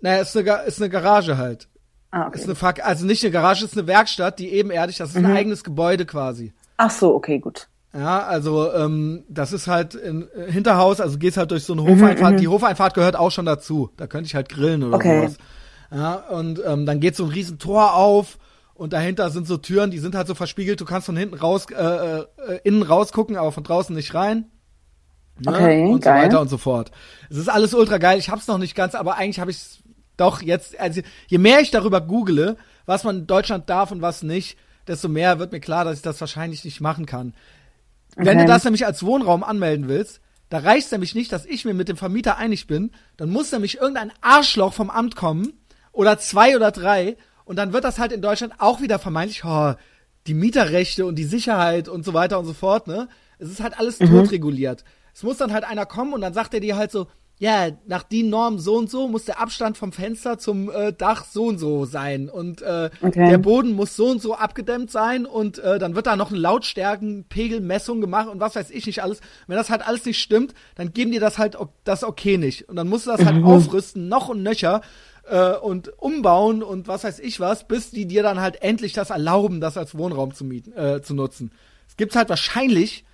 Naja, 0.00 0.22
ist 0.22 0.36
eine, 0.36 0.62
ist 0.62 0.80
eine 0.80 0.90
Garage 0.90 1.36
halt. 1.36 1.68
Ah, 2.10 2.26
okay. 2.26 2.38
Ist 2.38 2.64
eine 2.64 2.84
also 2.84 3.04
nicht 3.04 3.22
eine 3.22 3.32
Garage, 3.32 3.64
ist 3.64 3.76
eine 3.76 3.86
Werkstatt, 3.86 4.38
die 4.38 4.50
ebenerdig, 4.52 4.96
das 4.96 5.10
ist 5.10 5.18
mhm. 5.18 5.26
ein 5.26 5.36
eigenes 5.36 5.62
Gebäude 5.62 6.06
quasi. 6.06 6.52
Ach 6.78 6.90
so, 6.90 7.14
okay, 7.14 7.38
gut. 7.38 7.68
Ja, 7.92 8.22
also 8.24 8.72
ähm, 8.72 9.24
das 9.28 9.52
ist 9.52 9.66
halt 9.66 9.94
ein 9.94 10.28
äh, 10.32 10.50
Hinterhaus, 10.50 11.00
also 11.00 11.18
gehst 11.18 11.36
halt 11.36 11.50
durch 11.50 11.64
so 11.64 11.72
eine 11.72 11.82
mhm, 11.82 11.88
Hofeinfahrt. 11.88 12.34
Mhm, 12.34 12.38
die 12.38 12.48
Hofeinfahrt 12.48 12.94
gehört 12.94 13.16
auch 13.16 13.30
schon 13.30 13.46
dazu. 13.46 13.90
Da 13.96 14.06
könnte 14.06 14.26
ich 14.26 14.34
halt 14.34 14.48
grillen 14.48 14.82
oder 14.82 14.96
okay. 14.96 15.20
sowas. 15.20 15.38
Ja, 15.90 16.14
und 16.14 16.60
ähm, 16.66 16.84
dann 16.84 17.00
geht 17.00 17.16
so 17.16 17.24
ein 17.24 17.30
riesen 17.30 17.58
Tor 17.58 17.94
auf 17.94 18.38
und 18.74 18.92
dahinter 18.92 19.30
sind 19.30 19.46
so 19.46 19.56
Türen, 19.56 19.90
die 19.90 19.98
sind 19.98 20.14
halt 20.14 20.28
so 20.28 20.34
verspiegelt. 20.34 20.80
Du 20.80 20.84
kannst 20.84 21.06
von 21.06 21.16
hinten 21.16 21.34
raus, 21.34 21.66
äh, 21.70 22.20
äh, 22.20 22.24
innen 22.62 22.82
rausgucken, 22.82 23.36
aber 23.36 23.52
von 23.52 23.64
draußen 23.64 23.94
nicht 23.96 24.14
rein. 24.14 24.50
Ne? 25.40 25.52
Okay, 25.52 25.86
und 25.86 26.02
geil. 26.02 26.20
so 26.20 26.26
weiter 26.26 26.40
und 26.40 26.48
so 26.48 26.58
fort. 26.58 26.90
Es 27.30 27.38
ist 27.38 27.48
alles 27.48 27.72
ultra 27.72 27.98
geil. 27.98 28.18
Ich 28.18 28.28
hab's 28.28 28.46
noch 28.48 28.58
nicht 28.58 28.74
ganz, 28.74 28.94
aber 28.94 29.16
eigentlich 29.16 29.40
habe 29.40 29.50
ich 29.50 29.82
doch 30.18 30.42
jetzt, 30.42 30.78
also 30.78 31.00
je 31.28 31.38
mehr 31.38 31.60
ich 31.60 31.70
darüber 31.70 32.00
google, 32.00 32.56
was 32.86 33.04
man 33.04 33.20
in 33.20 33.26
Deutschland 33.26 33.70
darf 33.70 33.90
und 33.90 34.02
was 34.02 34.22
nicht, 34.22 34.58
desto 34.86 35.08
mehr 35.08 35.38
wird 35.38 35.52
mir 35.52 35.60
klar, 35.60 35.84
dass 35.84 35.96
ich 35.96 36.02
das 36.02 36.20
wahrscheinlich 36.20 36.64
nicht 36.64 36.80
machen 36.80 37.06
kann. 37.06 37.34
Okay. 38.16 38.26
Wenn 38.26 38.38
du 38.38 38.46
das 38.46 38.64
nämlich 38.64 38.86
als 38.86 39.02
Wohnraum 39.02 39.44
anmelden 39.44 39.88
willst, 39.88 40.20
da 40.48 40.58
reicht 40.58 40.90
nämlich 40.92 41.14
nicht, 41.14 41.30
dass 41.30 41.44
ich 41.44 41.64
mir 41.64 41.74
mit 41.74 41.88
dem 41.88 41.96
Vermieter 41.96 42.38
einig 42.38 42.66
bin, 42.66 42.90
dann 43.16 43.30
muss 43.30 43.52
nämlich 43.52 43.78
irgendein 43.78 44.12
Arschloch 44.20 44.72
vom 44.72 44.90
Amt 44.90 45.14
kommen 45.14 45.52
oder 45.92 46.18
zwei 46.18 46.56
oder 46.56 46.70
drei 46.70 47.16
und 47.44 47.56
dann 47.56 47.72
wird 47.72 47.84
das 47.84 47.98
halt 47.98 48.12
in 48.12 48.22
Deutschland 48.22 48.54
auch 48.58 48.80
wieder 48.80 48.98
vermeintlich, 48.98 49.44
oh, 49.44 49.74
die 50.26 50.34
Mieterrechte 50.34 51.06
und 51.06 51.16
die 51.16 51.24
Sicherheit 51.24 51.88
und 51.88 52.04
so 52.04 52.14
weiter 52.14 52.38
und 52.38 52.46
so 52.46 52.54
fort, 52.54 52.86
ne? 52.86 53.08
Es 53.38 53.50
ist 53.50 53.60
halt 53.60 53.78
alles 53.78 54.00
mhm. 54.00 54.10
totreguliert. 54.10 54.84
Es 55.14 55.22
muss 55.22 55.36
dann 55.36 55.52
halt 55.52 55.64
einer 55.64 55.86
kommen 55.86 56.12
und 56.12 56.20
dann 56.20 56.34
sagt 56.34 56.54
er 56.54 56.60
dir 56.60 56.76
halt 56.76 56.90
so, 56.90 57.06
ja, 57.40 57.68
nach 57.86 58.02
den 58.02 58.30
Normen 58.30 58.58
so 58.58 58.76
und 58.76 58.90
so 58.90 59.06
muss 59.06 59.24
der 59.24 59.40
Abstand 59.40 59.78
vom 59.78 59.92
Fenster 59.92 60.38
zum 60.38 60.70
äh, 60.70 60.92
Dach 60.92 61.24
so 61.24 61.46
und 61.46 61.58
so 61.58 61.84
sein 61.84 62.28
und 62.28 62.62
äh, 62.62 62.90
okay. 63.00 63.30
der 63.30 63.38
Boden 63.38 63.72
muss 63.72 63.94
so 63.94 64.08
und 64.08 64.20
so 64.20 64.34
abgedämmt 64.34 64.90
sein 64.90 65.24
und 65.24 65.58
äh, 65.58 65.78
dann 65.78 65.94
wird 65.94 66.06
da 66.06 66.16
noch 66.16 66.30
eine 66.30 66.40
Lautstärkenpegelmessung 66.40 68.00
gemacht 68.00 68.28
und 68.28 68.40
was 68.40 68.56
weiß 68.56 68.70
ich 68.70 68.86
nicht 68.86 69.02
alles. 69.04 69.20
Wenn 69.46 69.56
das 69.56 69.70
halt 69.70 69.86
alles 69.86 70.04
nicht 70.04 70.20
stimmt, 70.20 70.52
dann 70.74 70.92
geben 70.92 71.12
die 71.12 71.20
das 71.20 71.38
halt 71.38 71.56
das 71.84 72.02
okay 72.02 72.38
nicht 72.38 72.68
und 72.68 72.74
dann 72.74 72.88
musst 72.88 73.06
du 73.06 73.10
das 73.12 73.24
halt 73.24 73.36
mhm. 73.36 73.44
aufrüsten, 73.44 74.08
noch 74.08 74.28
und 74.28 74.42
nöcher 74.42 74.80
äh, 75.28 75.52
und 75.52 75.96
umbauen 75.96 76.64
und 76.64 76.88
was 76.88 77.04
weiß 77.04 77.20
ich 77.20 77.38
was, 77.38 77.68
bis 77.68 77.92
die 77.92 78.06
dir 78.06 78.24
dann 78.24 78.40
halt 78.40 78.62
endlich 78.62 78.94
das 78.94 79.10
erlauben, 79.10 79.60
das 79.60 79.76
als 79.76 79.96
Wohnraum 79.96 80.34
zu 80.34 80.44
mieten, 80.44 80.72
äh, 80.72 81.02
zu 81.02 81.14
nutzen. 81.14 81.52
Es 81.86 81.96
gibt's 81.96 82.16
halt 82.16 82.30
wahrscheinlich 82.30 83.04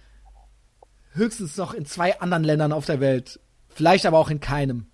höchstens 1.12 1.58
noch 1.58 1.74
in 1.74 1.84
zwei 1.84 2.20
anderen 2.20 2.42
Ländern 2.42 2.72
auf 2.72 2.86
der 2.86 3.00
Welt 3.00 3.38
Vielleicht 3.74 4.06
aber 4.06 4.18
auch 4.18 4.30
in 4.30 4.40
keinem. 4.40 4.86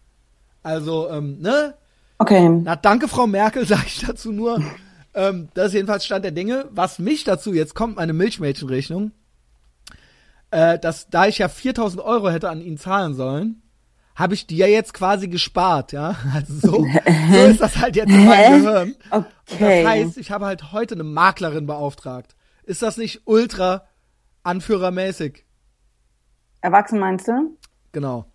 Also, 0.63 1.09
ähm, 1.11 1.41
ne? 1.41 1.75
Okay. 2.19 2.49
Na, 2.49 2.77
danke, 2.77 3.09
Frau 3.09 3.27
Merkel, 3.27 3.67
sage 3.67 3.85
ich 3.87 4.01
dazu 4.01 4.33
nur. 4.33 4.63
ähm, 5.15 5.49
das 5.55 5.69
ist 5.69 5.75
jedenfalls 5.75 6.05
Stand 6.05 6.25
der 6.25 6.33
Dinge. 6.33 6.67
Was 6.71 6.99
mich 6.99 7.25
dazu, 7.25 7.53
jetzt 7.53 7.75
kommt 7.75 7.97
meine 7.97 8.13
Milchmädchenrechnung, 8.13 9.13
äh, 10.51 10.79
dass 10.79 11.09
da 11.09 11.27
ich 11.27 11.39
ja 11.39 11.49
4000 11.49 12.03
Euro 12.03 12.31
hätte 12.31 12.51
an 12.51 12.61
ihn 12.61 12.79
zahlen 12.79 13.15
sollen, 13.15 13.63
habe 14.15 14.35
ich 14.35 14.47
die 14.47 14.57
ja 14.57 14.67
jetzt 14.67 14.93
quasi 14.93 15.29
gespart, 15.29 15.93
ja. 15.93 16.17
Also 16.35 16.55
so, 16.55 16.87
so 17.33 17.39
ist 17.47 17.61
das 17.61 17.79
halt 17.79 17.97
jetzt 17.97 18.11
in 18.11 18.27
meinem 18.27 18.63
Gehirn. 18.63 18.95
Okay. 19.11 19.25
Und 19.53 19.61
das 19.61 19.87
heißt, 19.87 20.19
ich 20.19 20.31
habe 20.31 20.47
halt 20.47 20.73
heute 20.73 20.95
eine 20.95 21.05
Maklerin 21.05 21.67
beauftragt. 21.67 22.37
Ist 22.65 22.83
das 22.83 22.99
nicht 22.99 23.23
ultra 23.25 23.87
anführermäßig? 24.43 25.45
Erwachsen 26.61 26.99
meinst 26.99 27.29
du? 27.29 27.57
Genau. 27.93 28.30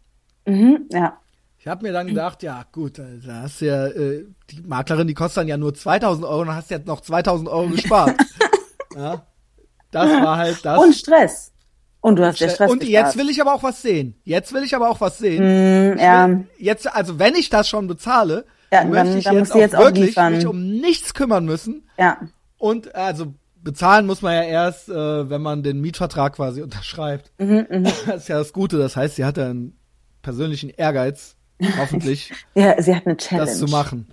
Mhm, 0.45 0.87
ja. 0.91 1.19
Ich 1.57 1.67
habe 1.67 1.81
mir 1.83 1.93
dann 1.93 2.05
gedacht, 2.05 2.43
ja 2.43 2.63
gut, 2.71 2.99
da 2.99 3.41
hast 3.41 3.61
du 3.61 3.65
ja, 3.65 3.87
äh, 3.87 4.25
die 4.51 4.61
Maklerin, 4.61 5.07
die 5.07 5.15
kostet 5.15 5.37
dann 5.41 5.47
ja 5.47 5.57
nur 5.57 5.73
2000 5.73 6.25
Euro, 6.25 6.45
dann 6.45 6.55
hast 6.55 6.69
jetzt 6.69 6.85
noch 6.85 7.01
2000 7.01 7.49
Euro 7.49 7.69
gespart. 7.69 8.15
ja, 8.95 9.25
das 9.89 10.11
war 10.11 10.37
halt 10.37 10.63
das. 10.63 10.79
Und 10.79 10.93
Stress. 10.93 11.51
Und 12.01 12.17
du 12.17 12.25
hast 12.25 12.39
ja 12.39 12.49
Stress 12.49 12.71
Und 12.71 12.81
gespart. 12.81 13.05
jetzt 13.07 13.17
will 13.17 13.29
ich 13.31 13.41
aber 13.41 13.55
auch 13.55 13.63
was 13.63 13.81
sehen. 13.81 14.15
Jetzt 14.23 14.53
will 14.53 14.61
ich 14.63 14.75
aber 14.75 14.89
auch 14.91 15.01
was 15.01 15.17
sehen. 15.17 15.43
Mm, 15.43 15.97
ja. 15.97 16.29
Will, 16.29 16.47
jetzt, 16.59 16.93
also 16.93 17.17
wenn 17.17 17.33
ich 17.33 17.49
das 17.49 17.67
schon 17.67 17.87
bezahle, 17.87 18.45
ja, 18.71 18.81
dann, 18.81 18.91
möchte 18.91 19.17
ich 19.17 19.23
dann 19.23 19.33
jetzt, 19.33 19.51
auch 19.51 19.55
jetzt 19.55 19.75
auch 19.75 19.85
wirklich 19.85 20.15
mich 20.15 20.45
um 20.45 20.67
nichts 20.67 21.15
kümmern 21.15 21.45
müssen. 21.45 21.89
Ja. 21.97 22.19
Und 22.59 22.93
also 22.93 23.33
bezahlen 23.55 24.05
muss 24.05 24.21
man 24.21 24.35
ja 24.35 24.43
erst, 24.43 24.87
äh, 24.89 25.29
wenn 25.29 25.41
man 25.41 25.63
den 25.63 25.81
Mietvertrag 25.81 26.35
quasi 26.35 26.61
unterschreibt. 26.61 27.31
Mhm, 27.39 27.65
mh. 27.67 27.91
Das 28.05 28.17
ist 28.17 28.27
ja 28.27 28.37
das 28.37 28.53
Gute. 28.53 28.77
Das 28.77 28.95
heißt, 28.95 29.15
sie 29.15 29.25
hat 29.25 29.39
ein 29.39 29.75
persönlichen 30.25 30.71
Ehrgeiz, 30.71 31.35
hoffentlich, 31.77 32.33
ja, 32.55 32.81
sie 32.81 32.95
hat 32.95 33.05
eine 33.05 33.15
Challenge. 33.15 33.45
das 33.45 33.59
zu 33.59 33.67
machen. 33.67 34.07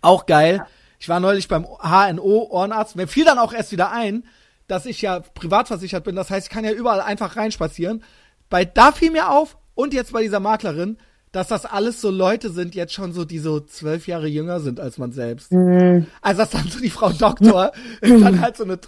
Auch 0.00 0.26
geil. 0.26 0.64
Ich 0.98 1.08
war 1.08 1.20
neulich 1.20 1.46
beim 1.46 1.64
HNO 1.64 2.48
Ohrenarzt. 2.50 2.96
Mir 2.96 3.06
fiel 3.06 3.24
dann 3.26 3.38
auch 3.38 3.52
erst 3.52 3.70
wieder 3.70 3.92
ein, 3.92 4.24
dass 4.66 4.86
ich 4.86 5.02
ja 5.02 5.20
privat 5.20 5.68
versichert 5.68 6.04
bin. 6.04 6.16
Das 6.16 6.30
heißt, 6.30 6.46
ich 6.46 6.52
kann 6.52 6.64
ja 6.64 6.72
überall 6.72 7.02
einfach 7.02 7.36
reinspazieren. 7.36 8.02
Bei 8.48 8.64
da 8.64 8.92
fiel 8.92 9.10
mir 9.10 9.30
auf 9.30 9.58
und 9.74 9.92
jetzt 9.92 10.12
bei 10.12 10.22
dieser 10.22 10.40
Maklerin, 10.40 10.96
dass 11.36 11.48
das 11.48 11.66
alles 11.66 12.00
so 12.00 12.10
Leute 12.10 12.48
sind, 12.48 12.74
jetzt 12.74 12.94
schon 12.94 13.12
so, 13.12 13.26
die 13.26 13.38
so 13.38 13.60
zwölf 13.60 14.06
Jahre 14.06 14.26
jünger 14.26 14.60
sind 14.60 14.80
als 14.80 14.96
man 14.96 15.12
selbst. 15.12 15.52
Mhm. 15.52 16.06
Also 16.22 16.40
das 16.40 16.50
dann 16.50 16.66
so 16.66 16.80
die 16.80 16.88
Frau 16.88 17.10
Doktor 17.10 17.72
ist 18.00 18.24
dann 18.24 18.40
halt 18.40 18.56
so 18.56 18.64
eine, 18.64 18.78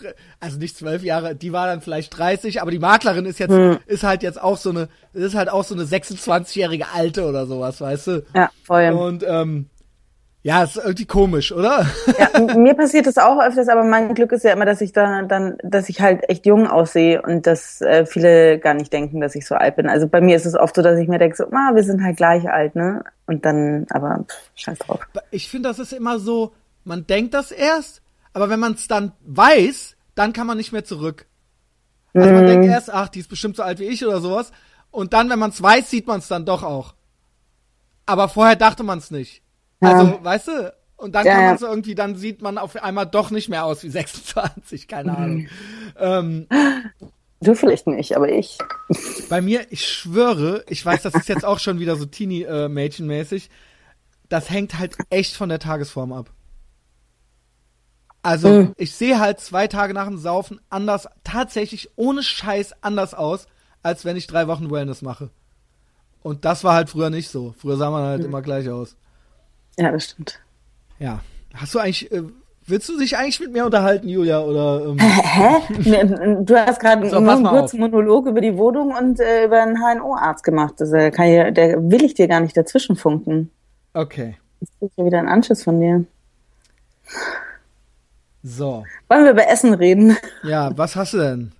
also 0.40 0.58
nicht 0.58 0.74
zwölf 0.74 1.04
Jahre, 1.04 1.34
die 1.34 1.52
war 1.52 1.66
dann 1.66 1.82
vielleicht 1.82 2.16
30, 2.16 2.62
aber 2.62 2.70
die 2.70 2.78
Maklerin 2.78 3.26
ist 3.26 3.38
jetzt, 3.38 3.50
mhm. 3.50 3.76
ist 3.84 4.02
halt 4.02 4.22
jetzt 4.22 4.40
auch 4.40 4.56
so 4.56 4.70
eine, 4.70 4.88
ist 5.12 5.34
halt 5.34 5.50
auch 5.50 5.62
so 5.62 5.74
eine 5.74 5.84
26-jährige 5.84 6.86
Alte 6.90 7.26
oder 7.26 7.44
sowas, 7.44 7.82
weißt 7.82 8.06
du? 8.06 8.24
Ja, 8.34 8.50
voll. 8.64 8.92
Und 8.92 9.24
ähm, 9.28 9.66
ja, 10.42 10.62
ist 10.62 10.76
irgendwie 10.76 11.04
komisch, 11.04 11.52
oder? 11.52 11.86
Ja, 12.18 12.40
mir 12.56 12.74
passiert 12.74 13.06
das 13.06 13.18
auch 13.18 13.40
öfters, 13.40 13.68
aber 13.68 13.82
mein 13.82 14.14
Glück 14.14 14.30
ist 14.32 14.44
ja 14.44 14.52
immer, 14.52 14.64
dass 14.64 14.80
ich 14.80 14.92
da 14.92 15.22
dann, 15.22 15.56
dass 15.64 15.88
ich 15.88 16.00
halt 16.00 16.28
echt 16.28 16.46
jung 16.46 16.68
aussehe 16.68 17.20
und 17.22 17.46
dass 17.46 17.80
äh, 17.80 18.06
viele 18.06 18.58
gar 18.58 18.74
nicht 18.74 18.92
denken, 18.92 19.20
dass 19.20 19.34
ich 19.34 19.46
so 19.46 19.56
alt 19.56 19.76
bin. 19.76 19.88
Also 19.88 20.06
bei 20.06 20.20
mir 20.20 20.36
ist 20.36 20.46
es 20.46 20.54
oft 20.54 20.76
so, 20.76 20.82
dass 20.82 20.98
ich 20.98 21.08
mir 21.08 21.18
denke, 21.18 21.36
so, 21.36 21.44
ah, 21.46 21.74
wir 21.74 21.82
sind 21.82 22.02
halt 22.02 22.16
gleich 22.16 22.48
alt, 22.48 22.76
ne? 22.76 23.02
Und 23.26 23.44
dann, 23.44 23.86
aber 23.90 24.24
pff, 24.28 24.50
scheiß 24.54 24.78
drauf. 24.78 25.00
Ich 25.32 25.48
finde, 25.48 25.68
das 25.68 25.80
ist 25.80 25.92
immer 25.92 26.20
so, 26.20 26.52
man 26.84 27.06
denkt 27.06 27.34
das 27.34 27.50
erst, 27.50 28.00
aber 28.32 28.48
wenn 28.48 28.60
man 28.60 28.74
es 28.74 28.86
dann 28.86 29.12
weiß, 29.26 29.96
dann 30.14 30.32
kann 30.32 30.46
man 30.46 30.56
nicht 30.56 30.72
mehr 30.72 30.84
zurück. 30.84 31.26
Also 32.14 32.30
man 32.32 32.46
denkt 32.46 32.64
mhm. 32.64 32.70
erst, 32.70 32.92
ach, 32.92 33.08
die 33.08 33.20
ist 33.20 33.28
bestimmt 33.28 33.56
so 33.56 33.62
alt 33.62 33.80
wie 33.80 33.84
ich 33.84 34.04
oder 34.04 34.20
sowas. 34.20 34.52
Und 34.90 35.12
dann, 35.12 35.28
wenn 35.30 35.38
man 35.38 35.50
es 35.50 35.62
weiß, 35.62 35.90
sieht 35.90 36.06
man 36.06 36.20
es 36.20 36.28
dann 36.28 36.46
doch 36.46 36.62
auch. 36.62 36.94
Aber 38.06 38.28
vorher 38.28 38.56
dachte 38.56 38.82
man 38.82 38.98
es 38.98 39.10
nicht. 39.10 39.42
Also, 39.80 40.06
ja. 40.06 40.24
weißt 40.24 40.48
du, 40.48 40.74
und 40.96 41.14
dann 41.14 41.26
ja, 41.26 41.34
kann 41.34 41.44
man 41.44 41.58
so 41.58 41.66
irgendwie, 41.66 41.94
dann 41.94 42.16
sieht 42.16 42.42
man 42.42 42.58
auf 42.58 42.76
einmal 42.82 43.06
doch 43.06 43.30
nicht 43.30 43.48
mehr 43.48 43.64
aus 43.64 43.82
wie 43.84 43.88
26, 43.90 44.88
keine 44.88 45.16
Ahnung. 45.16 45.48
ähm, 45.96 46.46
du 47.40 47.54
vielleicht 47.54 47.86
nicht, 47.86 48.16
aber 48.16 48.28
ich. 48.28 48.58
Bei 49.28 49.40
mir, 49.40 49.66
ich 49.70 49.86
schwöre, 49.86 50.64
ich 50.68 50.84
weiß, 50.84 51.02
das 51.02 51.14
ist 51.14 51.28
jetzt 51.28 51.44
auch 51.44 51.60
schon 51.60 51.78
wieder 51.78 51.96
so 51.96 52.04
Teenie-Mädchen-mäßig, 52.04 53.48
das 54.28 54.50
hängt 54.50 54.78
halt 54.78 54.96
echt 55.10 55.36
von 55.36 55.48
der 55.48 55.60
Tagesform 55.60 56.12
ab. 56.12 56.30
Also, 58.22 58.48
mhm. 58.48 58.72
ich 58.76 58.94
sehe 58.94 59.20
halt 59.20 59.38
zwei 59.38 59.68
Tage 59.68 59.94
nach 59.94 60.08
dem 60.08 60.18
Saufen 60.18 60.60
anders, 60.68 61.08
tatsächlich 61.22 61.90
ohne 61.94 62.24
Scheiß 62.24 62.74
anders 62.82 63.14
aus, 63.14 63.46
als 63.82 64.04
wenn 64.04 64.16
ich 64.16 64.26
drei 64.26 64.48
Wochen 64.48 64.70
Wellness 64.70 65.02
mache. 65.02 65.30
Und 66.22 66.44
das 66.44 66.64
war 66.64 66.74
halt 66.74 66.90
früher 66.90 67.10
nicht 67.10 67.28
so. 67.28 67.54
Früher 67.56 67.76
sah 67.76 67.90
man 67.90 68.02
halt 68.02 68.20
mhm. 68.20 68.26
immer 68.26 68.42
gleich 68.42 68.68
aus. 68.68 68.96
Ja, 69.78 69.90
das 69.90 70.04
stimmt. 70.04 70.40
Ja. 70.98 71.20
Hast 71.54 71.74
du 71.74 71.78
eigentlich 71.78 72.12
äh, 72.12 72.22
Willst 72.68 72.86
du 72.90 72.98
dich 72.98 73.16
eigentlich 73.16 73.40
mit 73.40 73.50
mir 73.50 73.64
unterhalten, 73.64 74.08
Julia? 74.08 74.42
Oder, 74.42 74.84
ähm? 74.84 74.98
Hä? 75.00 76.44
Du 76.44 76.54
hast 76.54 76.78
gerade 76.78 77.08
So, 77.08 77.18
nur 77.18 77.32
einen 77.32 77.46
kurzen 77.46 77.80
Monolog 77.80 78.26
über 78.26 78.42
die 78.42 78.58
Wohnung 78.58 78.94
und 78.94 79.18
äh, 79.20 79.46
über 79.46 79.62
einen 79.62 79.78
HNO-Arzt 79.78 80.44
gemacht. 80.44 80.74
Das, 80.76 80.92
äh, 80.92 81.10
kann 81.10 81.28
ich, 81.28 81.54
der 81.54 81.90
will 81.90 82.04
ich 82.04 82.12
dir 82.12 82.28
gar 82.28 82.40
nicht 82.40 82.54
dazwischen 82.54 82.94
funken. 82.94 83.50
Okay. 83.94 84.36
Jetzt 84.60 84.78
krieg 84.78 84.90
ich 84.90 84.96
ja 84.98 85.06
wieder 85.06 85.18
einen 85.18 85.28
Anschiss 85.28 85.64
von 85.64 85.80
dir. 85.80 86.04
So. 88.42 88.84
Wollen 89.08 89.24
wir 89.24 89.30
über 89.30 89.48
Essen 89.48 89.72
reden? 89.72 90.18
Ja, 90.42 90.76
was 90.76 90.94
hast 90.94 91.14
du 91.14 91.18
denn? 91.18 91.52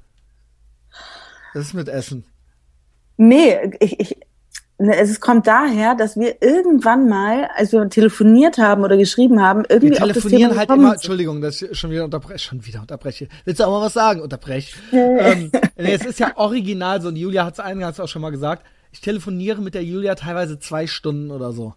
Was 1.55 1.69
ist 1.69 1.75
mit 1.75 1.89
Essen? 1.89 2.27
Nee, 3.17 3.73
ich, 3.81 3.99
ich, 3.99 4.21
es 4.79 5.21
kommt 5.21 5.47
daher, 5.49 5.97
dass 5.97 6.17
wir 6.17 6.41
irgendwann 6.41 7.09
mal, 7.09 7.49
als 7.57 7.73
wir 7.73 7.89
telefoniert 7.89 8.59
haben 8.59 8.85
oder 8.85 8.97
geschrieben 8.97 9.43
haben, 9.43 9.65
irgendwie 9.69 9.91
Wir 9.91 9.99
telefonieren 9.99 10.57
halt 10.57 10.71
immer. 10.71 10.93
Entschuldigung, 10.93 11.41
dass 11.41 11.61
ich 11.61 11.77
schon 11.77 11.91
wieder 11.91 12.05
unterbreche, 12.05 12.39
schon 12.39 12.65
wieder 12.65 12.81
unterbreche. 12.81 13.29
Willst 13.45 13.61
du 13.61 13.65
auch 13.65 13.73
mal 13.73 13.87
was 13.87 13.95
sagen? 13.95 14.21
Unterbrech. 14.21 14.75
ähm, 14.93 15.51
nee, 15.77 15.95
es 15.95 16.07
ist 16.07 16.21
ja 16.21 16.37
original 16.37 17.01
so, 17.03 17.09
und 17.09 17.17
Julia 17.17 17.45
hat 17.45 17.55
es 17.55 17.61
eingangs 17.61 17.99
auch 17.99 18.07
schon 18.07 18.23
mal 18.23 18.31
gesagt, 18.31 18.65
ich 18.93 19.01
telefoniere 19.01 19.61
mit 19.61 19.75
der 19.75 19.83
Julia 19.83 20.15
teilweise 20.15 20.61
zwei 20.61 20.87
Stunden 20.87 21.33
oder 21.33 21.53
so. 21.53 21.75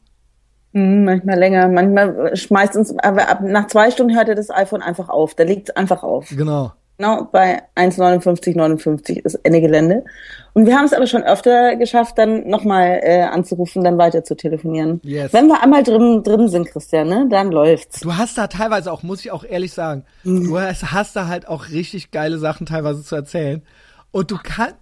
Hm, 0.73 1.03
manchmal 1.03 1.39
länger, 1.39 1.67
manchmal 1.67 2.35
schmeißt 2.35 2.75
uns, 2.77 2.97
aber 2.99 3.29
ab, 3.29 3.41
nach 3.41 3.67
zwei 3.67 3.91
Stunden 3.91 4.15
hört 4.15 4.29
er 4.29 4.35
das 4.35 4.49
iPhone 4.51 4.81
einfach 4.81 5.09
auf. 5.09 5.33
Da 5.33 5.43
liegt 5.43 5.69
es 5.69 5.75
einfach 5.75 6.03
auf. 6.03 6.29
Genau. 6.29 6.73
Genau, 7.01 7.27
bei 7.31 7.63
1,59, 7.75 8.55
59 8.55 9.25
ist 9.25 9.33
Ende 9.41 9.59
Gelände. 9.59 10.05
Und 10.53 10.67
wir 10.67 10.77
haben 10.77 10.85
es 10.85 10.93
aber 10.93 11.07
schon 11.07 11.23
öfter 11.23 11.75
geschafft, 11.75 12.19
dann 12.19 12.47
nochmal 12.47 12.99
äh, 13.01 13.23
anzurufen, 13.23 13.83
dann 13.83 13.97
weiter 13.97 14.23
zu 14.23 14.35
telefonieren. 14.35 15.01
Yes. 15.03 15.33
Wenn 15.33 15.47
wir 15.47 15.63
einmal 15.63 15.81
drin, 15.81 16.21
drin 16.21 16.47
sind, 16.47 16.67
Christian, 16.67 17.07
ne, 17.07 17.25
dann 17.27 17.51
läuft's. 17.51 18.01
Du 18.01 18.15
hast 18.15 18.37
da 18.37 18.45
teilweise 18.45 18.91
auch, 18.91 19.01
muss 19.01 19.21
ich 19.21 19.31
auch 19.31 19.43
ehrlich 19.43 19.73
sagen, 19.73 20.05
du 20.23 20.59
hast, 20.59 20.91
hast 20.91 21.15
da 21.15 21.27
halt 21.27 21.47
auch 21.47 21.69
richtig 21.69 22.11
geile 22.11 22.37
Sachen 22.37 22.67
teilweise 22.67 23.03
zu 23.03 23.15
erzählen. 23.15 23.63
Und 24.11 24.29
du 24.31 24.37
kannst, 24.43 24.75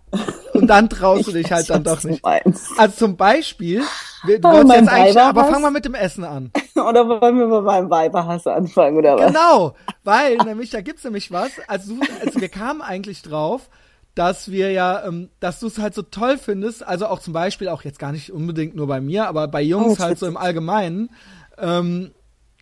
und 0.54 0.68
dann 0.68 0.90
traust 0.90 1.28
du 1.28 1.32
dich 1.34 1.52
halt 1.52 1.70
dann 1.70 1.84
doch 1.84 2.04
nicht. 2.04 2.24
Also 2.26 2.96
zum 2.98 3.16
Beispiel, 3.16 3.84
wir- 4.24 4.40
du 4.40 4.48
Oh, 4.48 4.52
wolltest 4.54 4.76
jetzt 4.76 4.90
eigentlich, 4.90 5.20
aber 5.20 5.46
fang 5.46 5.62
mal 5.62 5.70
mit 5.72 5.86
dem 5.86 5.94
Essen 5.94 6.24
an. 6.24 6.52
Oder 6.76 7.08
wollen 7.08 7.38
wir 7.38 7.48
mal 7.48 7.62
beim 7.62 7.90
Weiberhass 7.90 8.48
anfangen, 8.48 8.98
oder 8.98 9.18
was? 9.18 9.28
Genau, 9.28 9.76
weil 10.04 10.38
nämlich, 10.38 10.70
da 10.72 10.82
gibt's 10.82 11.04
nämlich 11.04 11.30
was, 11.32 11.52
also, 11.68 11.96
du, 11.96 12.02
also 12.24 12.40
wir 12.40 12.48
kamen 12.50 12.82
eigentlich 12.82 13.22
drauf, 13.22 13.70
dass 14.16 14.50
wir 14.50 14.72
ja, 14.72 15.06
ähm, 15.06 15.30
dass 15.42 15.60
du 15.60 15.68
es 15.68 15.78
halt 15.78 15.94
so 15.94 16.02
toll 16.02 16.38
findest, 16.38 16.86
also 16.88 17.08
auch 17.08 17.20
zum 17.20 17.34
Beispiel, 17.34 17.68
auch 17.68 17.84
jetzt 17.84 18.00
gar 18.00 18.12
nicht 18.14 18.32
unbedingt 18.32 18.76
nur 18.76 18.88
bei 18.88 19.02
mir, 19.02 19.28
aber 19.28 19.48
bei 19.50 19.62
Jungs 19.62 20.00
Oh, 20.00 20.04
halt 20.04 20.18
so 20.20 20.26
im 20.26 20.38
Allgemeinen, 20.38 21.10
ähm, 21.58 22.12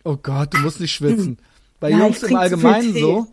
oh 0.04 0.16
Gott, 0.20 0.52
du 0.52 0.58
musst 0.58 0.80
nicht 0.80 0.92
schwitzen. 0.92 1.38
Bei 1.80 1.90
Ja, 1.90 1.98
Jungs 1.98 2.22
im 2.24 2.36
Allgemeinen 2.36 2.92
so, 2.94 3.26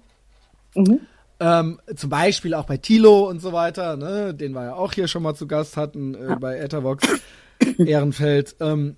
Mhm. 0.75 0.99
Ähm, 1.39 1.79
zum 1.95 2.09
Beispiel 2.09 2.53
auch 2.53 2.65
bei 2.65 2.77
Tilo 2.77 3.27
und 3.29 3.41
so 3.41 3.51
weiter, 3.53 3.97
ne, 3.97 4.33
den 4.33 4.53
wir 4.53 4.63
ja 4.63 4.75
auch 4.75 4.93
hier 4.93 5.07
schon 5.07 5.23
mal 5.23 5.35
zu 5.35 5.47
Gast 5.47 5.75
hatten 5.77 6.15
äh, 6.15 6.35
bei 6.39 6.57
Ethervox 6.57 7.07
Ehrenfeld, 7.77 8.55
ähm, 8.61 8.95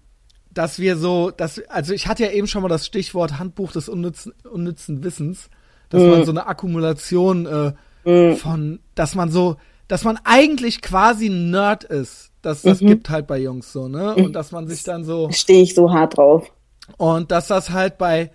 dass 0.52 0.80
wir 0.80 0.98
so, 0.98 1.32
dass, 1.32 1.60
also 1.68 1.94
ich 1.94 2.08
hatte 2.08 2.24
ja 2.24 2.32
eben 2.32 2.48
schon 2.48 2.62
mal 2.62 2.68
das 2.70 2.86
Stichwort 2.86 3.40
Handbuch 3.40 3.72
des 3.72 3.90
unnützen, 3.90 4.34
unnützen 4.52 5.04
Wissens, 5.04 5.50
dass 5.90 6.02
man 6.02 6.26
so 6.26 6.32
eine 6.32 6.48
Akkumulation 6.48 7.46
äh, 7.46 8.36
von, 8.36 8.80
dass 8.96 9.16
man 9.16 9.30
so, 9.30 9.58
dass 9.88 10.04
man 10.04 10.20
eigentlich 10.24 10.82
quasi 10.82 11.28
ein 11.28 11.50
Nerd 11.52 11.84
ist. 11.84 12.32
Das, 12.42 12.62
das 12.62 12.80
gibt 12.80 13.10
halt 13.10 13.28
bei 13.28 13.38
Jungs 13.40 13.72
so, 13.74 13.88
ne? 13.88 14.16
Und 14.16 14.34
dass 14.34 14.52
man 14.52 14.68
sich 14.68 14.84
dann 14.84 15.04
so, 15.04 15.30
Stehe 15.32 15.64
ich 15.64 15.76
so 15.76 15.92
hart 15.92 16.18
drauf. 16.18 16.52
und 16.98 17.32
dass 17.32 17.48
das 17.48 17.70
halt 17.72 17.98
bei 17.98 18.32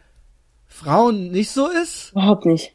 Frauen 0.66 1.30
nicht 1.30 1.50
so 1.50 1.68
ist. 1.68 2.12
Überhaupt 2.12 2.46
nicht. 2.46 2.74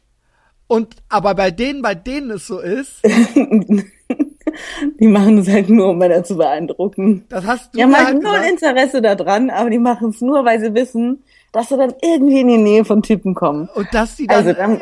Und 0.68 0.94
aber 1.08 1.34
bei 1.34 1.50
denen, 1.50 1.82
bei 1.82 1.94
denen 1.94 2.30
es 2.30 2.46
so 2.46 2.60
ist, 2.60 3.02
Die 5.00 5.06
machen 5.06 5.36
das 5.36 5.48
halt 5.48 5.68
nur, 5.68 5.90
um 5.90 5.98
Männer 5.98 6.24
zu 6.24 6.36
beeindrucken. 6.36 7.24
das 7.28 7.44
hast 7.44 7.74
du 7.74 7.82
haben 7.82 7.90
mir 7.90 8.04
halt 8.04 8.22
null. 8.22 8.40
Interesse 8.48 9.02
daran, 9.02 9.50
aber 9.50 9.70
die 9.70 9.78
machen 9.78 10.10
es 10.10 10.20
nur, 10.20 10.44
weil 10.44 10.60
sie 10.60 10.74
wissen, 10.74 11.22
dass 11.52 11.68
sie 11.68 11.76
dann 11.76 11.94
irgendwie 12.02 12.40
in 12.40 12.48
die 12.48 12.58
Nähe 12.58 12.84
von 12.84 13.02
Typen 13.02 13.34
kommen. 13.34 13.68
Und 13.74 13.88
dass 13.92 14.16
die 14.16 14.26
dann, 14.26 14.36
Also 14.36 14.52
dann 14.52 14.80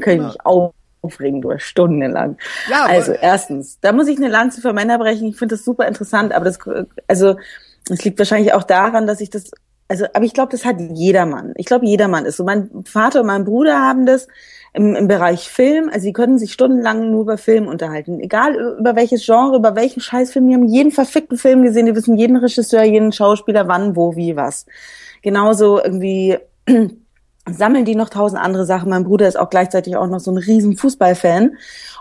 kann 0.00 0.14
ich 0.16 0.22
mich 0.22 0.36
aufregen 0.44 1.40
durch 1.40 1.64
stundenlang. 1.64 2.36
Ja, 2.70 2.86
also 2.86 3.12
erstens, 3.12 3.78
da 3.80 3.92
muss 3.92 4.08
ich 4.08 4.18
eine 4.18 4.28
Lanze 4.28 4.60
für 4.60 4.72
Männer 4.72 4.98
brechen. 4.98 5.28
Ich 5.28 5.36
finde 5.36 5.54
das 5.56 5.64
super 5.64 5.86
interessant, 5.86 6.32
aber 6.32 6.44
das, 6.44 6.58
also 7.08 7.36
es 7.88 8.04
liegt 8.04 8.18
wahrscheinlich 8.18 8.52
auch 8.52 8.64
daran, 8.64 9.06
dass 9.06 9.20
ich 9.20 9.30
das, 9.30 9.50
also, 9.88 10.06
aber 10.14 10.24
ich 10.24 10.34
glaube, 10.34 10.52
das 10.52 10.64
hat 10.64 10.76
jedermann. 10.78 11.52
Ich 11.56 11.66
glaube, 11.66 11.86
jedermann 11.86 12.24
ist 12.24 12.36
so. 12.36 12.44
Mein 12.44 12.70
Vater 12.84 13.20
und 13.20 13.26
mein 13.26 13.44
Bruder 13.44 13.80
haben 13.80 14.06
das 14.06 14.28
im, 14.72 14.94
im 14.94 15.08
Bereich 15.08 15.48
Film. 15.48 15.88
Also 15.88 16.00
sie 16.00 16.12
können 16.12 16.38
sich 16.38 16.52
stundenlang 16.52 17.10
nur 17.10 17.22
über 17.22 17.38
Film 17.38 17.66
unterhalten. 17.66 18.20
Egal 18.20 18.54
über 18.78 18.96
welches 18.96 19.24
Genre, 19.24 19.56
über 19.56 19.74
welchen 19.74 20.00
Scheißfilm. 20.00 20.48
Die 20.48 20.54
haben 20.54 20.68
jeden 20.68 20.92
verfickten 20.92 21.38
Film 21.38 21.62
gesehen. 21.62 21.86
Die 21.86 21.94
wissen 21.94 22.16
jeden 22.16 22.36
Regisseur, 22.36 22.84
jeden 22.84 23.12
Schauspieler, 23.12 23.68
wann, 23.68 23.96
wo, 23.96 24.16
wie, 24.16 24.36
was. 24.36 24.66
Genauso 25.22 25.82
irgendwie 25.82 26.38
sammeln 27.50 27.84
die 27.84 27.96
noch 27.96 28.10
tausend 28.10 28.40
andere 28.40 28.66
Sachen. 28.66 28.90
Mein 28.90 29.04
Bruder 29.04 29.26
ist 29.26 29.38
auch 29.38 29.50
gleichzeitig 29.50 29.96
auch 29.96 30.06
noch 30.06 30.20
so 30.20 30.30
ein 30.30 30.38
riesen 30.38 30.76
Fußballfan. 30.76 31.56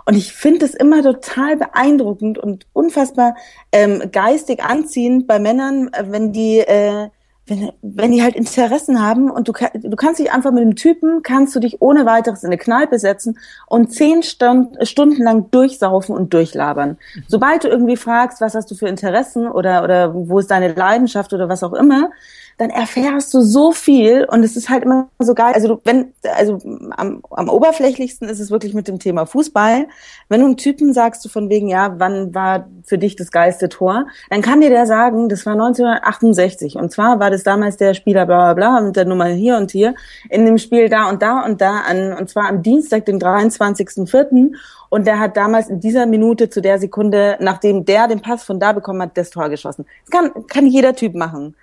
Und 0.05 0.15
ich 0.15 0.33
finde 0.33 0.65
es 0.65 0.73
immer 0.73 1.03
total 1.03 1.57
beeindruckend 1.57 2.37
und 2.37 2.65
unfassbar 2.73 3.35
ähm, 3.71 4.03
geistig 4.11 4.63
anziehend 4.63 5.27
bei 5.27 5.39
Männern, 5.39 5.89
äh, 5.93 6.05
wenn 6.07 6.31
die, 6.31 6.59
äh, 6.59 7.09
wenn, 7.49 7.71
wenn 7.81 8.11
die 8.11 8.23
halt 8.23 8.35
Interessen 8.35 9.01
haben 9.01 9.29
und 9.29 9.47
du, 9.47 9.53
du 9.73 9.95
kannst 9.95 10.19
dich 10.19 10.31
einfach 10.31 10.51
mit 10.51 10.63
dem 10.63 10.75
Typen, 10.75 11.23
kannst 11.23 11.55
du 11.55 11.59
dich 11.59 11.81
ohne 11.81 12.05
weiteres 12.05 12.43
in 12.43 12.47
eine 12.47 12.57
Kneipe 12.57 12.99
setzen 12.99 13.39
und 13.67 13.91
zehn 13.91 14.23
Stund, 14.23 14.77
Stunden 14.87 15.23
lang 15.23 15.51
durchsaufen 15.51 16.15
und 16.15 16.33
durchlabern. 16.33 16.97
Sobald 17.27 17.63
du 17.63 17.67
irgendwie 17.67 17.97
fragst, 17.97 18.41
was 18.41 18.55
hast 18.55 18.69
du 18.71 18.75
für 18.75 18.87
Interessen 18.87 19.47
oder, 19.47 19.83
oder 19.83 20.13
wo 20.13 20.39
ist 20.39 20.51
deine 20.51 20.73
Leidenschaft 20.73 21.33
oder 21.33 21.49
was 21.49 21.63
auch 21.63 21.73
immer, 21.73 22.11
dann 22.59 22.71
erfährst 22.71 23.33
du 23.33 23.41
so 23.41 23.71
viel 23.71 24.25
und 24.29 24.43
es 24.43 24.57
ist 24.57 24.69
halt 24.69 24.83
immer 24.83 25.07
so 25.17 25.33
geil. 25.33 25.53
Also 25.55 25.69
du, 25.69 25.81
wenn, 25.85 26.13
also 26.35 26.59
am, 26.91 27.23
am 27.29 27.47
oberflächlichsten 27.47 28.27
ist 28.27 28.41
es 28.41 28.51
wirklich 28.51 28.73
mit 28.73 28.89
dem 28.89 28.99
Thema 28.99 29.25
Fußball. 29.25 29.87
Wenn 30.27 30.41
du 30.41 30.45
einem 30.45 30.57
Typen 30.57 30.93
sagst, 30.93 31.23
du 31.23 31.29
von 31.29 31.49
wegen, 31.49 31.69
ja, 31.69 31.95
wann 31.99 32.35
war 32.35 32.67
für 32.83 32.97
dich 32.97 33.15
das 33.15 33.31
geilste 33.31 33.69
Tor, 33.69 34.07
dann 34.29 34.41
kann 34.41 34.59
dir 34.59 34.69
der 34.69 34.85
sagen, 34.85 35.29
das 35.29 35.45
war 35.45 35.53
1968 35.53 36.75
und 36.75 36.91
zwar 36.91 37.21
war 37.21 37.31
das 37.31 37.43
damals 37.43 37.77
der 37.77 37.93
Spieler 37.93 38.25
bla 38.25 38.53
bla 38.53 38.71
bla 38.71 38.81
mit 38.81 38.97
der 38.97 39.05
Nummer 39.05 39.27
hier 39.27 39.55
und 39.55 39.71
hier 39.71 39.95
in 40.29 40.45
dem 40.45 40.57
Spiel 40.57 40.89
da 40.89 41.09
und 41.09 41.21
da 41.21 41.45
und 41.45 41.61
da 41.61 41.79
an 41.87 42.11
und 42.11 42.29
zwar 42.29 42.49
am 42.49 42.61
Dienstag, 42.61 43.05
den 43.05 43.21
23.04. 43.21 44.51
Und 44.89 45.07
der 45.07 45.19
hat 45.19 45.37
damals 45.37 45.69
in 45.69 45.79
dieser 45.79 46.07
Minute 46.07 46.49
zu 46.49 46.61
der 46.61 46.77
Sekunde, 46.79 47.37
nachdem 47.39 47.85
der 47.85 48.07
den 48.07 48.21
Pass 48.21 48.43
von 48.43 48.59
da 48.59 48.73
bekommen 48.73 49.03
hat, 49.03 49.15
das 49.15 49.29
Tor 49.29 49.47
geschossen. 49.47 49.85
Das 50.03 50.09
kann, 50.09 50.47
kann 50.47 50.65
jeder 50.65 50.93
Typ 50.93 51.15
machen. 51.15 51.55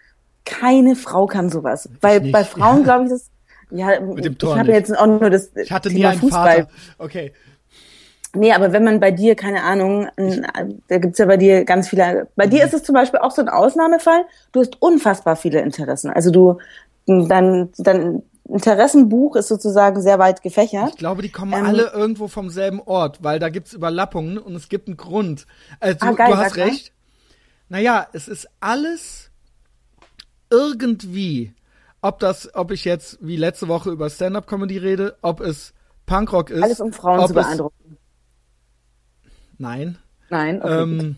Keine 0.46 0.96
Frau 0.96 1.26
kann 1.26 1.50
sowas. 1.50 1.90
Weil 2.00 2.20
bei 2.32 2.44
Frauen 2.44 2.84
glaube 2.84 3.04
ich 3.04 3.10
das. 3.10 3.30
Ja, 3.70 3.98
dem 3.98 4.38
Tor 4.38 4.54
ich 4.54 4.58
habe 4.60 4.72
jetzt 4.72 4.96
auch 4.96 5.06
nur 5.06 5.28
das 5.28 5.50
ich 5.56 5.70
hatte 5.70 5.88
nie 5.88 5.96
Thema 5.96 6.10
einen 6.10 6.20
Fußball. 6.20 6.56
Vater. 6.56 6.68
Okay. 6.98 7.32
Nee, 8.32 8.52
aber 8.52 8.72
wenn 8.72 8.84
man 8.84 9.00
bei 9.00 9.10
dir, 9.10 9.34
keine 9.34 9.62
Ahnung, 9.62 10.08
da 10.88 10.98
gibt's 10.98 11.18
ja 11.18 11.26
bei 11.26 11.36
dir 11.36 11.64
ganz 11.64 11.88
viele. 11.88 12.28
Bei 12.36 12.46
dir 12.46 12.64
ist 12.64 12.74
es 12.74 12.82
zum 12.82 12.94
Beispiel 12.94 13.20
auch 13.20 13.30
so 13.30 13.42
ein 13.42 13.48
Ausnahmefall. 13.48 14.24
Du 14.52 14.60
hast 14.60 14.80
unfassbar 14.80 15.36
viele 15.36 15.60
Interessen. 15.60 16.10
Also 16.10 16.30
du, 16.30 16.58
dein, 17.06 17.70
dein 17.78 18.22
Interessenbuch 18.48 19.36
ist 19.36 19.48
sozusagen 19.48 20.00
sehr 20.02 20.18
weit 20.18 20.42
gefächert. 20.42 20.90
Ich 20.90 20.96
glaube, 20.96 21.22
die 21.22 21.30
kommen 21.30 21.54
Ähm, 21.54 21.64
alle 21.64 21.90
irgendwo 21.92 22.28
vom 22.28 22.50
selben 22.50 22.80
Ort, 22.82 23.24
weil 23.24 23.38
da 23.38 23.48
gibt's 23.48 23.72
Überlappungen 23.72 24.38
und 24.38 24.54
es 24.54 24.68
gibt 24.68 24.88
einen 24.88 24.96
Grund. 24.96 25.46
Also, 25.80 25.98
Ah, 26.06 26.12
geil, 26.12 26.30
du 26.30 26.36
hast 26.36 26.56
recht. 26.56 26.92
Naja, 27.68 28.06
es 28.12 28.28
ist 28.28 28.48
alles 28.60 29.25
irgendwie, 30.50 31.54
ob 32.02 32.18
das, 32.20 32.54
ob 32.54 32.70
ich 32.70 32.84
jetzt 32.84 33.18
wie 33.20 33.36
letzte 33.36 33.68
Woche 33.68 33.90
über 33.90 34.08
Stand-Up-Comedy 34.10 34.78
rede, 34.78 35.16
ob 35.22 35.40
es 35.40 35.72
Punkrock 36.06 36.50
ist. 36.50 36.62
Alles 36.62 36.80
um 36.80 36.92
Frauen 36.92 37.18
zu 37.20 37.24
es- 37.26 37.32
beeindrucken. 37.44 37.96
Nein. 39.58 39.98
Nein, 40.28 40.60
okay. 40.62 40.82
Ähm, 40.82 41.16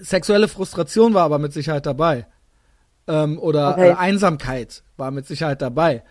sexuelle 0.00 0.48
Frustration 0.48 1.14
war 1.14 1.24
aber 1.24 1.38
mit 1.38 1.52
Sicherheit 1.52 1.86
dabei. 1.86 2.26
Ähm, 3.06 3.38
oder 3.38 3.72
Okay. 3.72 3.88
äh, 3.90 3.94
Einsamkeit 3.94 4.82
war 4.96 5.10
mit 5.10 5.26
Sicherheit 5.26 5.60
dabei. 5.62 6.04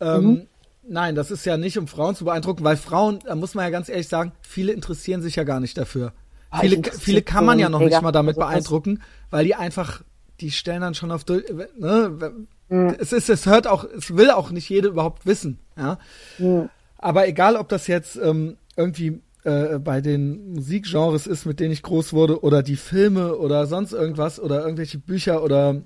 Ähm, 0.00 0.24
Mhm. 0.24 0.46
Nein, 0.84 1.14
das 1.14 1.30
ist 1.30 1.44
ja 1.44 1.56
nicht, 1.56 1.78
um 1.78 1.86
Frauen 1.86 2.16
zu 2.16 2.24
beeindrucken, 2.24 2.64
weil 2.64 2.76
Frauen, 2.76 3.20
da 3.24 3.36
muss 3.36 3.54
man 3.54 3.64
ja 3.64 3.70
ganz 3.70 3.88
ehrlich 3.88 4.08
sagen, 4.08 4.32
viele 4.42 4.72
interessieren 4.72 5.22
sich 5.22 5.36
ja 5.36 5.44
gar 5.44 5.60
nicht 5.60 5.78
dafür. 5.78 6.12
Ah, 6.50 6.58
viele, 6.60 6.82
viele 6.92 7.22
kann 7.22 7.44
man 7.44 7.60
ja 7.60 7.68
noch 7.68 7.78
nicht 7.78 8.02
mal 8.02 8.10
damit 8.10 8.34
sowas. 8.34 8.48
beeindrucken, 8.48 9.00
weil 9.30 9.44
die 9.44 9.54
einfach, 9.54 10.02
die 10.42 10.50
stellen 10.50 10.80
dann 10.82 10.94
schon 10.94 11.10
auf, 11.10 11.24
durch- 11.24 11.44
ne, 11.78 12.32
Mhm. 12.68 12.96
es 12.98 13.12
ist, 13.12 13.28
es 13.28 13.46
hört 13.46 13.66
auch, 13.66 13.84
es 13.84 14.16
will 14.16 14.30
auch 14.30 14.50
nicht 14.50 14.68
jede 14.68 14.88
überhaupt 14.88 15.26
wissen, 15.26 15.58
ja. 15.76 15.98
Mhm. 16.38 16.68
Aber 16.98 17.26
egal, 17.28 17.56
ob 17.56 17.68
das 17.68 17.86
jetzt 17.86 18.16
ähm, 18.16 18.56
irgendwie 18.76 19.20
äh, 19.44 19.78
bei 19.78 20.00
den 20.00 20.54
Musikgenres 20.54 21.26
ist, 21.26 21.44
mit 21.46 21.58
denen 21.60 21.72
ich 21.72 21.82
groß 21.82 22.12
wurde, 22.12 22.42
oder 22.42 22.62
die 22.62 22.76
Filme 22.76 23.36
oder 23.36 23.66
sonst 23.66 23.92
irgendwas 23.92 24.38
oder 24.40 24.62
irgendwelche 24.62 24.98
Bücher 24.98 25.42
oder 25.42 25.82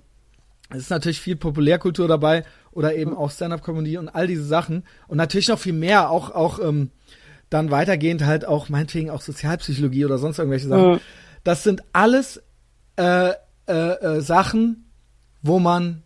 es 0.71 0.79
ist 0.79 0.91
natürlich 0.91 1.21
viel 1.21 1.37
Populärkultur 1.37 2.07
dabei 2.09 2.45
oder 2.73 2.95
eben 2.95 3.17
auch 3.17 3.31
Stand-up-Comedy 3.31 3.97
und 3.99 4.09
all 4.09 4.27
diese 4.27 4.45
Sachen 4.45 4.85
und 5.09 5.17
natürlich 5.17 5.49
noch 5.49 5.59
viel 5.59 5.73
mehr, 5.73 6.11
auch 6.11 6.31
auch 6.33 6.59
ähm, 6.61 6.91
dann 7.51 7.71
weitergehend 7.71 8.25
halt 8.27 8.45
auch 8.45 8.69
meinetwegen 8.69 9.09
auch 9.11 9.23
Sozialpsychologie 9.23 10.05
oder 10.05 10.19
sonst 10.19 10.39
irgendwelche 10.39 10.69
Sachen. 10.69 11.01
Das 11.45 11.63
sind 11.63 11.83
alles 11.93 12.43
äh, 12.97 13.31
äh, 13.67 13.73
äh, 13.73 14.21
Sachen, 14.21 14.91
wo 15.43 15.59
man 15.59 16.03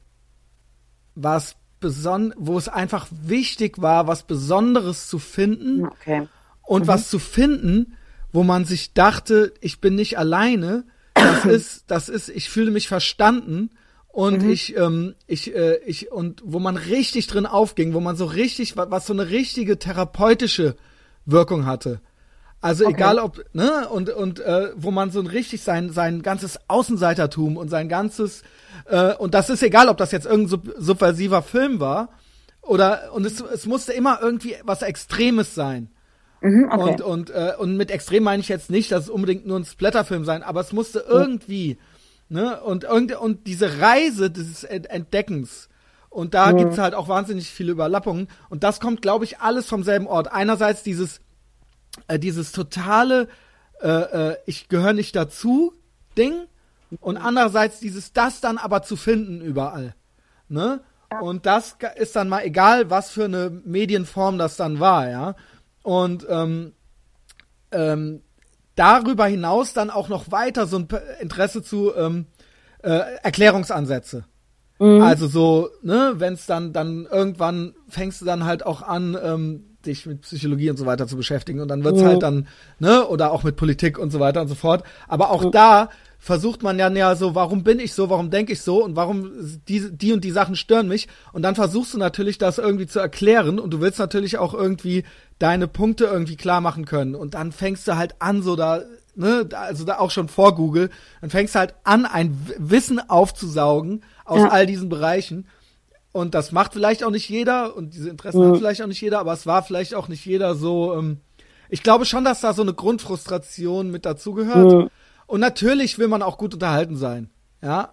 was 1.15 1.57
beson 1.81 2.35
wo 2.37 2.59
es 2.59 2.69
einfach 2.69 3.07
wichtig 3.11 3.81
war, 3.81 4.07
was 4.07 4.23
Besonderes 4.23 5.09
zu 5.09 5.19
finden 5.19 5.87
okay. 5.87 6.29
und 6.63 6.83
mhm. 6.83 6.87
was 6.89 7.09
zu 7.09 7.19
finden, 7.19 7.97
wo 8.33 8.43
man 8.45 8.65
sich 8.65 8.93
dachte, 8.93 9.53
ich 9.61 9.81
bin 9.81 9.95
nicht 9.95 10.19
alleine. 10.19 10.85
Das 11.15 11.45
ist, 11.47 11.85
das 11.89 12.09
ist, 12.09 12.29
ich 12.29 12.51
fühle 12.51 12.71
mich 12.71 12.87
verstanden 12.87 13.71
und 14.09 14.43
mhm. 14.43 14.51
ich, 14.51 14.77
ähm, 14.77 15.15
ich, 15.27 15.55
äh, 15.55 15.79
ich 15.87 16.13
und 16.13 16.43
wo 16.45 16.59
man 16.59 16.77
richtig 16.77 17.27
drin 17.27 17.47
aufging, 17.47 17.95
wo 17.95 18.01
man 18.01 18.17
so 18.17 18.27
richtig, 18.27 18.77
was 18.77 19.07
so 19.07 19.13
eine 19.13 19.31
richtige 19.31 19.79
therapeutische 19.79 20.77
Wirkung 21.25 21.67
hatte. 21.67 22.01
Also 22.61 22.85
okay. 22.85 22.95
egal 22.95 23.19
ob, 23.19 23.43
ne, 23.55 23.89
und, 23.89 24.11
und 24.11 24.41
äh, 24.41 24.71
wo 24.77 24.91
man 24.91 25.11
so 25.11 25.21
ein 25.21 25.27
richtig 25.27 25.63
sein, 25.63 25.91
sein 25.91 26.23
ganzes 26.23 26.59
Außenseitertum 26.69 27.57
und 27.57 27.69
sein 27.69 27.89
ganzes, 27.89 28.43
äh, 28.87 29.15
und 29.15 29.33
das 29.33 29.49
ist 29.49 29.63
egal, 29.63 29.89
ob 29.89 29.97
das 29.97 30.13
jetzt 30.13 30.27
irgendein 30.27 30.49
sub 30.49 30.75
subversiver 30.77 31.43
Film 31.43 31.81
war, 31.81 32.11
oder, 32.61 33.13
und 33.15 33.25
es, 33.25 33.41
es 33.41 33.65
musste 33.65 33.93
immer 33.93 34.19
irgendwie 34.21 34.57
was 34.65 34.83
Extremes 34.83 35.55
sein. 35.55 35.89
Mhm, 36.43 36.69
okay. 36.71 36.83
Und, 36.83 37.01
und, 37.01 37.31
äh, 37.31 37.53
und 37.59 37.77
mit 37.79 37.91
extrem 37.91 38.25
meine 38.25 38.41
ich 38.41 38.49
jetzt 38.49 38.71
nicht, 38.71 38.93
dass 38.93 39.05
es 39.05 39.11
unbedingt 39.11 39.47
nur 39.47 39.59
ein 39.59 39.65
Splatterfilm 39.65 40.27
sein, 40.27 40.43
aber 40.43 40.61
es 40.61 40.73
musste 40.73 41.05
irgendwie, 41.09 41.79
ne, 42.29 42.61
und, 42.61 42.85
und, 42.85 43.17
und 43.17 43.47
diese 43.47 43.81
Reise 43.81 44.31
des 44.31 44.65
Entdeckens, 44.65 45.71
und 46.11 46.35
da 46.35 46.53
mhm. 46.53 46.59
gibt's 46.59 46.79
halt 46.79 46.95
auch 46.95 47.09
wahnsinnig 47.09 47.49
viele 47.49 47.71
Überlappungen. 47.73 48.27
Und 48.49 48.65
das 48.65 48.81
kommt, 48.81 49.01
glaube 49.01 49.25
ich, 49.25 49.39
alles 49.39 49.67
vom 49.67 49.85
selben 49.85 50.09
Ort. 50.09 50.31
Einerseits 50.31 50.83
dieses, 50.83 51.21
äh, 52.09 52.19
dieses 52.19 52.53
totale, 52.53 53.29
äh, 53.81 53.89
äh, 53.89 54.37
ich 54.47 54.69
gehöre 54.69 54.93
nicht 54.93 55.17
dazu 55.17 55.73
Ding. 56.17 56.47
Und 57.01 57.17
andererseits 57.19 57.79
dieses, 57.79 58.13
das 58.13 58.41
dann 58.41 58.59
aber 58.59 58.83
zu 58.83 58.97
finden 58.97 59.41
überall. 59.41 59.95
Ne? 60.49 60.81
Und 61.21 61.47
das 61.47 61.77
ist 61.97 62.17
dann 62.17 62.29
mal 62.29 62.45
egal, 62.45 62.91
was 62.91 63.11
für 63.11 63.25
eine 63.25 63.51
Medienform 63.51 64.39
das 64.39 64.57
dann 64.57 64.81
war, 64.81 65.09
ja. 65.09 65.35
Und 65.83 66.27
ähm, 66.29 66.73
ähm, 67.73 68.23
darüber 68.75 69.27
hinaus 69.27 69.73
dann 69.73 69.91
auch 69.91 70.09
noch 70.09 70.31
weiter 70.31 70.67
so 70.67 70.79
ein 70.79 70.89
Interesse 71.21 71.63
zu 71.63 71.95
ähm, 71.95 72.27
äh, 72.83 72.99
Erklärungsansätze. 73.23 74.25
Mhm. 74.79 75.03
Also 75.03 75.27
so, 75.27 75.71
ne, 75.83 76.15
wenn 76.17 76.35
es 76.35 76.47
dann, 76.47 76.73
dann 76.73 77.07
irgendwann 77.07 77.75
fängst 77.89 78.21
du 78.21 78.25
dann 78.25 78.45
halt 78.45 78.65
auch 78.65 78.83
an, 78.83 79.17
ähm, 79.23 79.70
dich 79.87 80.07
mit 80.07 80.23
Psychologie 80.23 80.71
und 80.71 80.77
so 80.77 80.87
weiter 80.87 81.07
zu 81.07 81.17
beschäftigen 81.17 81.61
und 81.61 81.69
dann 81.69 81.85
wird's 81.85 82.01
mhm. 82.01 82.07
halt 82.07 82.23
dann, 82.23 82.49
ne, 82.79 83.07
oder 83.07 83.33
auch 83.33 83.43
mit 83.43 83.57
Politik 83.57 83.99
und 83.99 84.11
so 84.11 84.21
weiter 84.21 84.43
und 84.43 84.49
so 84.49 84.55
fort. 84.55 84.85
Aber 85.09 85.31
auch 85.31 85.45
mhm. 85.45 85.53
da 85.53 85.91
versucht 86.21 86.63
man 86.63 86.79
ja, 86.79 86.91
ja 86.91 87.17
so, 87.17 87.35
warum 87.35 87.65
bin 87.65 87.81
ich 87.81 87.95
so, 87.95 88.11
warum 88.11 88.31
denke 88.31 88.53
ich 88.53 88.61
so 88.61 88.85
und 88.85 88.95
warum 88.95 89.33
die, 89.67 89.91
die 89.91 90.13
und 90.13 90.23
die 90.23 90.31
Sachen 90.31 90.55
stören 90.55 90.87
mich. 90.87 91.09
Und 91.33 91.43
dann 91.43 91.55
versuchst 91.55 91.95
du 91.95 91.99
natürlich, 91.99 92.37
das 92.37 92.59
irgendwie 92.59 92.87
zu 92.87 93.01
erklären 93.01 93.59
und 93.59 93.71
du 93.71 93.81
willst 93.81 93.99
natürlich 93.99 94.37
auch 94.37 94.53
irgendwie 94.53 95.05
deine 95.39 95.67
Punkte 95.67 96.05
irgendwie 96.05 96.37
klar 96.37 96.61
machen 96.61 96.85
können. 96.85 97.15
Und 97.15 97.35
dann 97.35 97.53
fängst 97.53 97.89
du 97.89 97.97
halt 97.97 98.17
an, 98.19 98.43
so 98.43 98.55
da, 98.55 98.83
ne, 99.15 99.49
also 99.53 99.85
da 99.85 99.99
auch 99.99 100.11
schon 100.11 100.29
vor 100.29 100.55
Google, 100.55 100.91
dann 101.23 101.31
fängst 101.31 101.55
du 101.55 101.59
halt 101.59 101.75
an, 101.85 102.05
ein 102.05 102.39
Wissen 102.59 103.01
aufzusaugen 103.09 104.05
aus 104.27 104.41
ja. 104.41 104.49
all 104.49 104.67
diesen 104.67 104.91
Bereichen. 104.91 105.47
Und 106.13 106.35
das 106.35 106.51
macht 106.51 106.73
vielleicht 106.73 107.05
auch 107.05 107.11
nicht 107.11 107.29
jeder 107.29 107.77
und 107.77 107.95
diese 107.95 108.11
Interessen 108.11 108.41
mhm. 108.41 108.53
hat 108.53 108.59
vielleicht 108.59 108.83
auch 108.83 108.89
nicht 108.89 109.01
jeder, 109.01 109.21
aber 109.21 109.33
es 109.33 109.47
war 109.47 109.63
vielleicht 109.63 109.95
auch 109.95 110.09
nicht 110.09 110.25
jeder 110.25 110.55
so. 110.55 110.95
Ähm, 110.97 111.19
ich 111.69 111.83
glaube 111.83 112.05
schon, 112.05 112.25
dass 112.25 112.41
da 112.41 112.53
so 112.53 112.63
eine 112.63 112.75
Grundfrustration 112.75 113.91
mit 113.91 114.05
dazugehört. 114.05 114.73
Mhm. 114.73 114.91
Und 115.27 115.41
natürlich 115.41 115.99
will 115.99 116.09
man 116.09 116.23
auch 116.23 116.37
gut 116.37 116.55
unterhalten 116.55 116.97
sein. 116.97 117.31
Ja. 117.63 117.91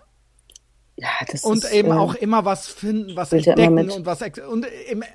Ja, 0.99 1.09
das 1.31 1.43
und 1.43 1.63
ist, 1.63 1.71
eben 1.71 1.89
äh, 1.89 1.93
auch 1.93 2.15
immer 2.15 2.43
was 2.43 2.67
finden, 2.67 3.15
was 3.15 3.31
entdecken 3.31 3.91
und 3.91 4.07
was 4.07 4.23
und 4.49 4.65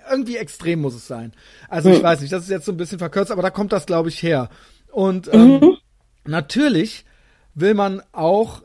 irgendwie 0.08 0.36
extrem 0.36 0.80
muss 0.80 0.94
es 0.94 1.08
sein. 1.08 1.32
Also 1.68 1.88
mhm. 1.88 1.96
ich 1.96 2.02
weiß 2.04 2.20
nicht, 2.20 2.32
das 2.32 2.44
ist 2.44 2.50
jetzt 2.50 2.66
so 2.66 2.70
ein 2.70 2.76
bisschen 2.76 3.00
verkürzt, 3.00 3.32
aber 3.32 3.42
da 3.42 3.50
kommt 3.50 3.72
das 3.72 3.86
glaube 3.86 4.08
ich 4.08 4.22
her. 4.22 4.48
Und 4.92 5.32
ähm, 5.34 5.58
mhm. 5.58 5.76
natürlich 6.24 7.04
will 7.54 7.74
man 7.74 8.00
auch 8.12 8.62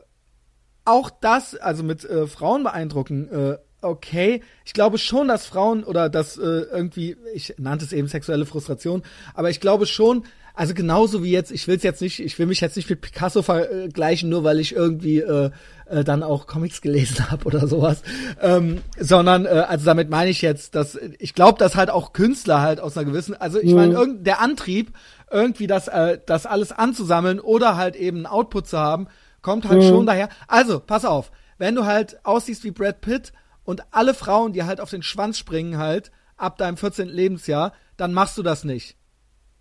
auch 0.84 1.10
das, 1.10 1.56
also 1.56 1.82
mit 1.82 2.04
äh, 2.04 2.28
Frauen 2.28 2.62
beeindrucken, 2.62 3.28
äh, 3.30 3.58
okay. 3.82 4.42
Ich 4.64 4.72
glaube 4.72 4.98
schon, 4.98 5.28
dass 5.28 5.46
Frauen 5.46 5.84
oder 5.84 6.08
dass 6.08 6.36
äh, 6.36 6.42
irgendwie, 6.42 7.16
ich 7.34 7.54
nannte 7.58 7.84
es 7.84 7.92
eben 7.92 8.08
sexuelle 8.08 8.46
Frustration, 8.46 9.02
aber 9.34 9.50
ich 9.50 9.60
glaube 9.60 9.86
schon, 9.86 10.24
also 10.54 10.74
genauso 10.74 11.22
wie 11.22 11.30
jetzt, 11.30 11.52
ich 11.52 11.68
will 11.68 11.76
es 11.76 11.84
jetzt 11.84 12.02
nicht, 12.02 12.18
ich 12.18 12.36
will 12.38 12.46
mich 12.46 12.60
jetzt 12.60 12.76
nicht 12.76 12.90
mit 12.90 13.00
Picasso 13.00 13.42
vergleichen, 13.42 14.28
nur 14.28 14.42
weil 14.42 14.58
ich 14.58 14.74
irgendwie 14.74 15.20
äh, 15.20 15.50
äh, 15.86 16.02
dann 16.02 16.24
auch 16.24 16.48
Comics 16.48 16.80
gelesen 16.80 17.30
habe 17.30 17.44
oder 17.44 17.68
sowas, 17.68 18.02
ähm, 18.42 18.80
sondern 18.98 19.46
äh, 19.46 19.64
also 19.68 19.84
damit 19.84 20.10
meine 20.10 20.30
ich 20.30 20.42
jetzt, 20.42 20.74
dass 20.74 20.98
ich 21.18 21.34
glaube, 21.34 21.58
dass 21.58 21.76
halt 21.76 21.90
auch 21.90 22.12
Künstler 22.12 22.60
halt 22.60 22.80
aus 22.80 22.96
einer 22.96 23.06
gewissen, 23.06 23.34
also 23.34 23.60
ich 23.60 23.72
meine, 23.72 24.04
mhm. 24.04 24.24
der 24.24 24.40
Antrieb 24.40 24.92
irgendwie 25.30 25.68
das 25.68 25.88
äh, 25.88 26.18
das 26.26 26.46
alles 26.46 26.72
anzusammeln 26.72 27.38
oder 27.38 27.76
halt 27.76 27.94
eben 27.94 28.18
einen 28.18 28.26
Output 28.26 28.66
zu 28.66 28.78
haben, 28.78 29.08
Kommt 29.42 29.68
halt 29.68 29.82
mhm. 29.82 29.88
schon 29.88 30.06
daher. 30.06 30.28
Also, 30.46 30.80
pass 30.80 31.04
auf, 31.04 31.30
wenn 31.58 31.74
du 31.74 31.86
halt 31.86 32.18
aussiehst 32.24 32.64
wie 32.64 32.70
Brad 32.70 33.00
Pitt 33.00 33.32
und 33.68 33.82
alle 33.90 34.14
Frauen 34.14 34.54
dir 34.54 34.66
halt 34.66 34.80
auf 34.80 34.88
den 34.88 35.02
Schwanz 35.02 35.36
springen 35.36 35.76
halt 35.76 36.10
ab 36.38 36.56
deinem 36.56 36.78
14. 36.78 37.06
Lebensjahr, 37.06 37.74
dann 37.98 38.14
machst 38.14 38.38
du 38.38 38.42
das 38.42 38.64
nicht. 38.64 38.96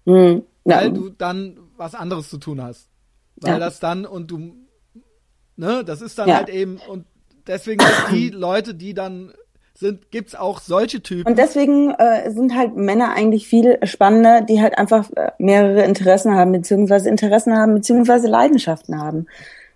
Mhm. 0.05 0.43
Ja. 0.63 0.77
Weil 0.77 0.93
du 0.93 1.09
dann 1.09 1.59
was 1.75 1.93
anderes 1.93 2.29
zu 2.29 2.37
tun 2.37 2.63
hast. 2.63 2.87
Weil 3.35 3.55
ja. 3.55 3.59
das 3.59 3.81
dann 3.81 4.05
und 4.05 4.31
du, 4.31 4.55
ne, 5.57 5.83
das 5.83 6.01
ist 6.01 6.17
dann 6.17 6.29
ja. 6.29 6.37
halt 6.37 6.47
eben 6.47 6.77
und 6.87 7.05
deswegen 7.47 7.83
sind 7.83 8.17
die 8.17 8.29
Leute, 8.33 8.75
die 8.75 8.93
dann 8.93 9.33
sind, 9.73 10.09
gibt's 10.09 10.35
auch 10.35 10.61
solche 10.61 11.03
Typen. 11.03 11.29
Und 11.29 11.37
deswegen 11.37 11.91
äh, 11.91 12.31
sind 12.31 12.55
halt 12.55 12.77
Männer 12.77 13.11
eigentlich 13.11 13.45
viel 13.45 13.77
spannender, 13.83 14.39
die 14.39 14.61
halt 14.61 14.77
einfach 14.77 15.09
äh, 15.17 15.31
mehrere 15.37 15.83
Interessen 15.83 16.33
haben, 16.33 16.53
beziehungsweise 16.53 17.09
Interessen 17.09 17.57
haben, 17.57 17.73
beziehungsweise 17.73 18.29
Leidenschaften 18.29 19.01
haben. 19.01 19.27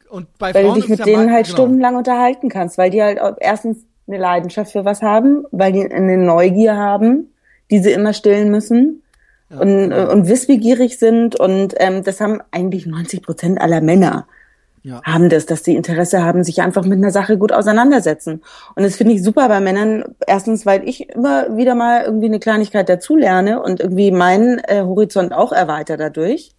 Und 0.10 0.38
bei 0.38 0.54
weil 0.54 0.64
Frauen 0.64 0.76
du 0.76 0.82
dich 0.82 0.90
mit 0.90 1.00
ja 1.00 1.06
denen 1.06 1.26
mal, 1.26 1.34
halt 1.34 1.48
genau. 1.48 1.58
stundenlang 1.58 1.98
unterhalten 1.98 2.48
kannst, 2.48 2.78
weil 2.78 2.92
die 2.92 3.04
halt 3.04 3.20
erstens 3.42 3.86
eine 4.12 4.22
Leidenschaft 4.22 4.72
für 4.72 4.86
was 4.86 5.02
haben, 5.02 5.46
weil 5.52 5.72
die 5.74 5.92
eine 5.92 6.18
Neugier 6.18 6.76
haben, 6.76 7.34
die 7.70 7.80
sie 7.80 7.92
immer 7.92 8.14
stillen 8.14 8.52
müssen 8.52 9.02
ja, 9.50 9.60
und, 9.60 9.90
genau. 9.90 10.12
und 10.12 10.28
wissbegierig 10.28 11.00
sind 11.00 11.40
und 11.40 11.74
ähm, 11.78 12.04
das 12.04 12.22
haben 12.22 12.42
eigentlich 12.52 12.86
90 12.86 13.24
Prozent 13.24 13.62
aller 13.62 13.82
Männer 13.82 14.28
ja. 14.84 15.02
haben 15.04 15.30
das, 15.30 15.46
dass 15.46 15.64
die 15.64 15.76
Interesse 15.76 16.24
haben, 16.24 16.44
sich 16.44 16.62
einfach 16.62 16.84
mit 16.86 16.98
einer 16.98 17.12
Sache 17.12 17.38
gut 17.38 17.52
auseinandersetzen. 17.52 18.42
Und 18.76 18.84
das 18.84 18.96
finde 18.96 19.14
ich 19.14 19.24
super 19.24 19.48
bei 19.48 19.60
Männern. 19.60 20.04
Erstens, 20.26 20.66
weil 20.66 20.88
ich 20.88 21.10
immer 21.10 21.56
wieder 21.56 21.76
mal 21.76 22.04
irgendwie 22.04 22.26
eine 22.26 22.40
Kleinigkeit 22.40 22.90
dazulerne 22.90 23.62
und 23.62 23.80
irgendwie 23.80 24.12
meinen 24.12 24.60
äh, 24.60 24.82
Horizont 24.82 25.34
auch 25.34 25.52
erweitert 25.52 26.00
dadurch. 26.00 26.52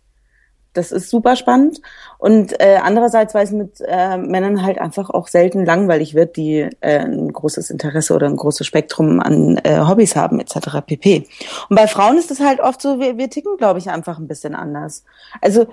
Das 0.74 0.90
ist 0.90 1.10
super 1.10 1.36
spannend. 1.36 1.80
Und 2.18 2.58
äh, 2.60 2.78
andererseits, 2.82 3.34
weil 3.34 3.44
es 3.44 3.52
mit 3.52 3.82
äh, 3.86 4.16
Männern 4.16 4.62
halt 4.62 4.78
einfach 4.78 5.10
auch 5.10 5.28
selten 5.28 5.66
langweilig 5.66 6.14
wird, 6.14 6.36
die 6.36 6.68
äh, 6.80 7.00
ein 7.00 7.32
großes 7.32 7.70
Interesse 7.70 8.14
oder 8.14 8.26
ein 8.26 8.36
großes 8.36 8.66
Spektrum 8.66 9.20
an 9.20 9.58
äh, 9.64 9.80
Hobbys 9.80 10.16
haben, 10.16 10.40
etc. 10.40 10.80
pp. 10.86 11.26
Und 11.68 11.76
bei 11.76 11.86
Frauen 11.86 12.16
ist 12.16 12.30
es 12.30 12.40
halt 12.40 12.60
oft 12.60 12.80
so, 12.80 13.00
wir, 13.00 13.18
wir 13.18 13.28
ticken, 13.28 13.56
glaube 13.58 13.80
ich, 13.80 13.90
einfach 13.90 14.18
ein 14.18 14.28
bisschen 14.28 14.54
anders. 14.54 15.04
Also 15.40 15.66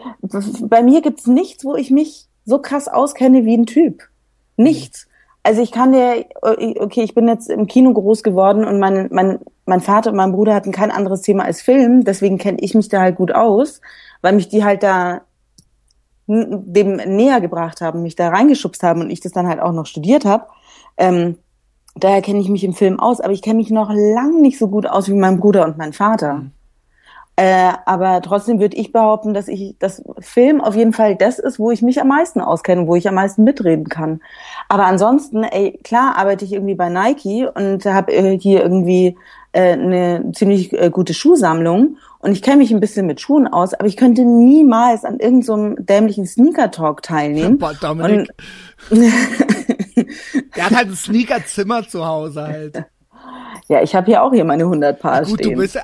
bei 0.62 0.84
mir 0.84 1.02
gibt's 1.02 1.28
nichts, 1.28 1.64
wo 1.64 1.76
ich 1.76 1.92
mich 1.92 2.28
so 2.46 2.60
krass 2.60 2.88
auskenne 2.88 3.46
wie 3.46 3.56
ein 3.56 3.66
Typ. 3.66 4.04
Nichts. 4.58 5.08
Also 5.44 5.62
ich 5.62 5.72
kann 5.72 5.94
dir, 5.94 6.26
okay, 6.42 7.04
ich 7.04 7.16
bin 7.16 7.28
jetzt 7.28 7.50
im 7.50 7.68
Kino 7.68 7.94
groß 7.94 8.24
geworden 8.24 8.66
und 8.66 8.80
mein, 8.80 9.08
mein, 9.12 9.40
mein 9.66 9.80
Vater 9.80 10.10
und 10.10 10.18
mein 10.18 10.34
Bruder 10.34 10.54
hatten 10.54 10.74
kein 10.74 10.92
anderes 10.92 11.22
Thema 11.22 11.46
als 11.46 11.62
Film, 11.62 12.04
deswegen 12.04 12.38
kenne 12.38 12.58
ich 12.60 12.76
mich 12.76 12.90
da 12.90 13.00
halt 13.00 13.16
gut 13.16 13.32
aus 13.34 13.80
weil 14.22 14.34
mich 14.34 14.50
die 14.50 14.64
halt 14.64 14.84
da 14.84 15.22
dem 16.28 16.98
näher 16.98 17.42
gebracht 17.42 17.82
haben, 17.82 18.04
mich 18.04 18.16
da 18.16 18.30
reingeschubst 18.30 18.84
haben 18.84 19.02
und 19.02 19.10
ich 19.10 19.20
das 19.20 19.32
dann 19.32 19.48
halt 19.48 19.60
auch 19.60 19.72
noch 19.72 19.88
studiert 19.88 20.26
habe. 20.26 20.46
Ähm, 20.98 21.38
daher 21.96 22.22
kenne 22.22 22.40
ich 22.40 22.50
mich 22.50 22.64
im 22.64 22.74
Film 22.74 23.00
aus, 23.00 23.20
aber 23.20 23.34
ich 23.34 23.42
kenne 23.42 23.58
mich 23.58 23.72
noch 23.72 23.90
lang 23.92 24.42
nicht 24.42 24.60
so 24.60 24.68
gut 24.68 24.86
aus 24.86 25.08
wie 25.08 25.14
mein 25.14 25.40
Bruder 25.40 25.66
und 25.66 25.78
mein 25.78 25.94
Vater. 25.94 26.36
Mhm. 26.36 26.52
Äh, 27.40 27.72
aber 27.86 28.22
trotzdem 28.22 28.60
würde 28.60 28.76
ich 28.76 28.92
behaupten, 28.92 29.34
dass 29.34 29.48
ich 29.48 29.78
das 29.80 30.04
Film 30.20 30.60
auf 30.60 30.76
jeden 30.76 30.92
Fall 30.92 31.16
das 31.16 31.40
ist, 31.40 31.58
wo 31.58 31.72
ich 31.72 31.82
mich 31.82 32.02
am 32.02 32.10
meisten 32.10 32.42
auskenne, 32.42 32.86
wo 32.86 32.96
ich 32.96 33.08
am 33.08 33.16
meisten 33.16 33.46
mitreden 33.46 33.88
kann. 33.88 34.20
Aber 34.68 34.86
ansonsten, 34.86 35.44
ey, 35.46 35.80
klar 35.82 36.18
arbeite 36.18 36.44
ich 36.44 36.52
irgendwie 36.52 36.76
bei 36.76 36.90
Nike 36.90 37.48
und 37.48 37.86
habe 37.86 38.12
äh, 38.12 38.38
hier 38.38 38.62
irgendwie 38.62 39.18
äh, 39.52 39.74
eine 39.74 40.32
ziemlich 40.34 40.72
äh, 40.74 40.90
gute 40.90 41.14
Schuhsammlung 41.14 41.98
und 42.20 42.32
ich 42.34 42.42
kenne 42.42 42.58
mich 42.58 42.72
ein 42.72 42.80
bisschen 42.80 43.06
mit 43.08 43.20
Schuhen 43.22 43.48
aus, 43.48 43.74
aber 43.74 43.88
ich 43.88 43.98
könnte 43.98 44.24
niemals 44.24 45.06
an 45.06 45.20
irgendeinem 45.20 45.76
so 45.78 45.84
dämlichen 45.84 46.26
Sneaker-Talk 46.28 47.02
teilnehmen. 47.02 47.58
Boah, 47.58 47.74
Dominik. 47.74 48.30
Der 50.56 50.66
hat 50.66 50.76
halt 50.76 50.88
ein 50.90 50.96
Sneakerzimmer 50.96 51.88
zu 51.88 52.06
Hause 52.06 52.42
halt. 52.44 52.84
Ja, 53.68 53.82
ich 53.84 53.94
habe 53.96 54.08
hier 54.08 54.24
auch 54.24 54.34
hier 54.34 54.46
meine 54.46 54.64
100 54.64 55.00
Paar 55.00 55.24
Gut, 55.24 55.40
stehen. 55.40 55.52
du 55.54 55.58
bist 55.62 55.76
äh, 55.76 55.82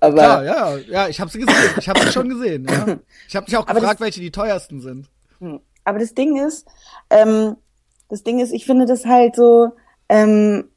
Aber- 0.00 0.12
klar, 0.14 0.44
ja, 0.44 0.76
ja, 0.88 1.08
ich 1.08 1.20
habe 1.20 1.30
sie 1.30 1.38
gesehen. 1.40 1.54
Ich 1.78 1.88
habe 1.88 2.00
sie 2.00 2.10
schon 2.12 2.28
gesehen. 2.28 2.66
Ja. 2.68 2.96
Ich 3.28 3.36
habe 3.36 3.46
dich 3.46 3.56
auch 3.56 3.66
gefragt, 3.66 4.00
welche 4.00 4.20
die 4.20 4.30
teuersten 4.32 4.80
sind. 4.80 5.06
Aber 5.84 5.98
das 5.98 6.14
Ding 6.14 6.36
ist, 6.44 6.66
ähm, 7.10 7.56
das 8.08 8.22
Ding 8.24 8.40
ist, 8.40 8.52
ich 8.52 8.66
finde 8.66 8.86
das 8.86 9.06
halt 9.06 9.36
so, 9.36 9.70
ähm, 10.08 10.69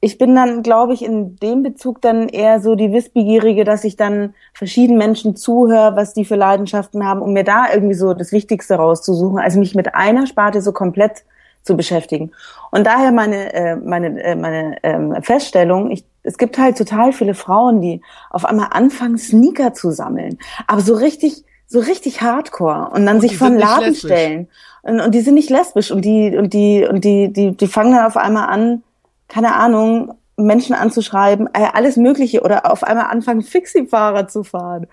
ich 0.00 0.16
bin 0.16 0.34
dann, 0.34 0.62
glaube 0.62 0.94
ich, 0.94 1.04
in 1.04 1.36
dem 1.36 1.62
Bezug 1.62 2.00
dann 2.00 2.28
eher 2.28 2.60
so 2.60 2.76
die 2.76 2.92
Wissbegierige, 2.92 3.64
dass 3.64 3.82
ich 3.82 3.96
dann 3.96 4.34
verschiedenen 4.54 4.98
Menschen 4.98 5.34
zuhöre, 5.34 5.96
was 5.96 6.14
die 6.14 6.24
für 6.24 6.36
Leidenschaften 6.36 7.04
haben, 7.04 7.20
um 7.20 7.32
mir 7.32 7.44
da 7.44 7.66
irgendwie 7.72 7.94
so 7.94 8.14
das 8.14 8.30
Wichtigste 8.30 8.76
rauszusuchen, 8.76 9.40
als 9.40 9.56
mich 9.56 9.74
mit 9.74 9.94
einer 9.94 10.26
Sparte 10.26 10.62
so 10.62 10.72
komplett 10.72 11.24
zu 11.64 11.76
beschäftigen. 11.76 12.30
Und 12.70 12.86
daher 12.86 13.10
meine, 13.10 13.52
äh, 13.52 13.76
meine, 13.76 14.22
äh, 14.22 14.36
meine 14.36 14.76
ähm, 14.84 15.16
Feststellung, 15.22 15.90
ich, 15.90 16.04
es 16.22 16.38
gibt 16.38 16.58
halt 16.58 16.78
total 16.78 17.12
viele 17.12 17.34
Frauen, 17.34 17.80
die 17.80 18.00
auf 18.30 18.44
einmal 18.44 18.68
anfangen, 18.70 19.18
Sneaker 19.18 19.74
zu 19.74 19.90
sammeln. 19.90 20.38
Aber 20.68 20.80
so 20.80 20.94
richtig, 20.94 21.44
so 21.66 21.80
richtig 21.80 22.22
hardcore 22.22 22.90
und 22.94 23.04
dann 23.04 23.16
Und 23.16 23.22
sich 23.22 23.36
vor 23.36 23.48
den 23.48 23.56
nicht 23.56 23.66
Laden 23.66 23.84
lesbisch. 23.88 24.12
stellen. 24.12 24.48
Und, 24.82 25.00
und 25.00 25.14
die 25.14 25.20
sind 25.20 25.34
nicht 25.34 25.50
lesbisch 25.50 25.90
und 25.90 26.04
die, 26.04 26.36
und 26.36 26.52
die, 26.52 26.86
und 26.88 27.04
die, 27.04 27.32
die, 27.32 27.56
die 27.56 27.66
fangen 27.66 27.92
dann 27.92 28.06
auf 28.06 28.16
einmal 28.16 28.48
an, 28.48 28.82
keine 29.28 29.54
Ahnung, 29.54 30.14
Menschen 30.36 30.74
anzuschreiben, 30.74 31.48
äh, 31.52 31.68
alles 31.72 31.96
Mögliche 31.96 32.42
oder 32.42 32.70
auf 32.70 32.82
einmal 32.84 33.06
anfangen, 33.06 33.42
Fixie-Fahrer 33.42 34.28
zu 34.28 34.44
fahren. 34.44 34.86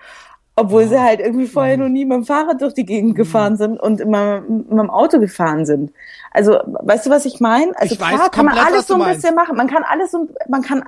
Obwohl 0.58 0.88
sie 0.88 0.98
halt 0.98 1.20
irgendwie 1.20 1.46
vorher 1.46 1.76
noch 1.76 1.90
nie 1.90 2.06
mit 2.06 2.16
dem 2.16 2.24
Fahrrad 2.24 2.62
durch 2.62 2.72
die 2.72 2.86
Gegend 2.86 3.10
Mhm. 3.10 3.14
gefahren 3.14 3.56
sind 3.58 3.78
und 3.78 4.00
immer 4.00 4.40
mit 4.40 4.70
dem 4.70 4.88
Auto 4.88 5.18
gefahren 5.20 5.66
sind. 5.66 5.92
Also, 6.32 6.58
weißt 6.64 7.04
du, 7.06 7.10
was 7.10 7.26
ich 7.26 7.40
meine? 7.40 7.72
Also 7.78 7.94
Ich 7.94 8.00
weiß 8.00 8.14
klar 8.14 8.30
kann 8.30 8.46
man 8.46 8.56
alles 8.58 8.86
so 8.86 8.94
ein 8.94 9.00
meinst. 9.00 9.20
bisschen 9.20 9.34
machen. 9.34 9.54
Man 9.54 9.66
kann 9.68 9.84
alles 9.84 10.10
so, 10.12 10.26
man 10.48 10.62
kann, 10.62 10.82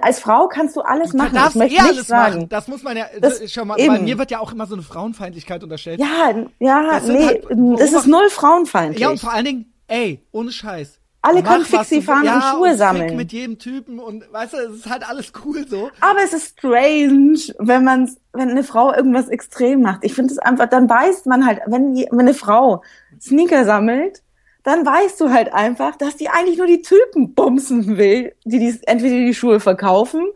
als 0.00 0.20
Frau 0.20 0.48
kannst 0.48 0.74
du 0.74 0.80
alles 0.80 1.12
machen. 1.12 1.30
Du 1.32 1.36
darfst 1.36 1.54
ich 1.54 1.58
möchte 1.60 1.74
eh 1.76 1.82
nicht 1.82 1.90
alles 1.90 2.06
sagen. 2.06 2.34
machen. 2.36 2.48
Das 2.48 2.66
muss 2.68 2.82
man 2.82 2.96
ja, 2.96 3.04
Das- 3.20 3.42
schau 3.52 3.66
mal, 3.66 3.78
eben. 3.78 3.94
bei 3.94 4.00
mir 4.00 4.18
wird 4.18 4.30
ja 4.30 4.40
auch 4.40 4.52
immer 4.52 4.64
so 4.66 4.74
eine 4.74 4.82
Frauenfeindlichkeit 4.82 5.62
unterstellt. 5.62 6.00
Ja, 6.00 6.30
ja, 6.58 7.00
nee, 7.06 7.26
halt- 7.26 7.44
das 7.78 7.92
ist 7.92 8.06
null 8.06 8.28
frauenfeindlich. 8.30 9.00
Ja, 9.02 9.10
und 9.10 9.20
vor 9.20 9.32
allen 9.34 9.44
Dingen, 9.44 9.72
ey, 9.86 10.24
ohne 10.32 10.50
Scheiß. 10.50 10.98
Alle 11.22 11.42
Mach, 11.42 11.52
können 11.52 11.64
Fixie 11.66 11.96
du- 11.96 12.02
fahren 12.02 12.24
ja, 12.24 12.36
und 12.36 12.42
Schuhe 12.42 12.68
fick 12.70 12.78
sammeln. 12.78 13.16
mit 13.16 13.32
jedem 13.32 13.58
Typen 13.58 13.98
und 13.98 14.24
weißt 14.32 14.54
du, 14.54 14.56
es 14.56 14.76
ist 14.76 14.90
halt 14.90 15.06
alles 15.06 15.32
cool 15.44 15.66
so. 15.68 15.90
Aber 16.00 16.20
es 16.24 16.32
ist 16.32 16.58
strange, 16.58 17.38
wenn 17.58 17.84
man, 17.84 18.10
wenn 18.32 18.48
eine 18.50 18.64
Frau 18.64 18.94
irgendwas 18.94 19.28
extrem 19.28 19.82
macht. 19.82 20.00
Ich 20.02 20.14
finde 20.14 20.32
es 20.32 20.38
einfach, 20.38 20.66
dann 20.66 20.88
weiß 20.88 21.26
man 21.26 21.44
halt, 21.46 21.60
wenn, 21.66 21.94
wenn 21.94 22.20
eine 22.20 22.32
Frau 22.34 22.82
Sneaker 23.20 23.66
sammelt, 23.66 24.22
dann 24.62 24.84
weißt 24.84 25.20
du 25.20 25.30
halt 25.30 25.52
einfach, 25.54 25.96
dass 25.96 26.16
die 26.16 26.28
eigentlich 26.28 26.58
nur 26.58 26.66
die 26.66 26.82
Typen 26.82 27.34
bumsen 27.34 27.96
will, 27.98 28.34
die, 28.44 28.58
die 28.58 28.78
entweder 28.86 29.16
die 29.16 29.34
Schuhe 29.34 29.58
verkaufen 29.60 30.26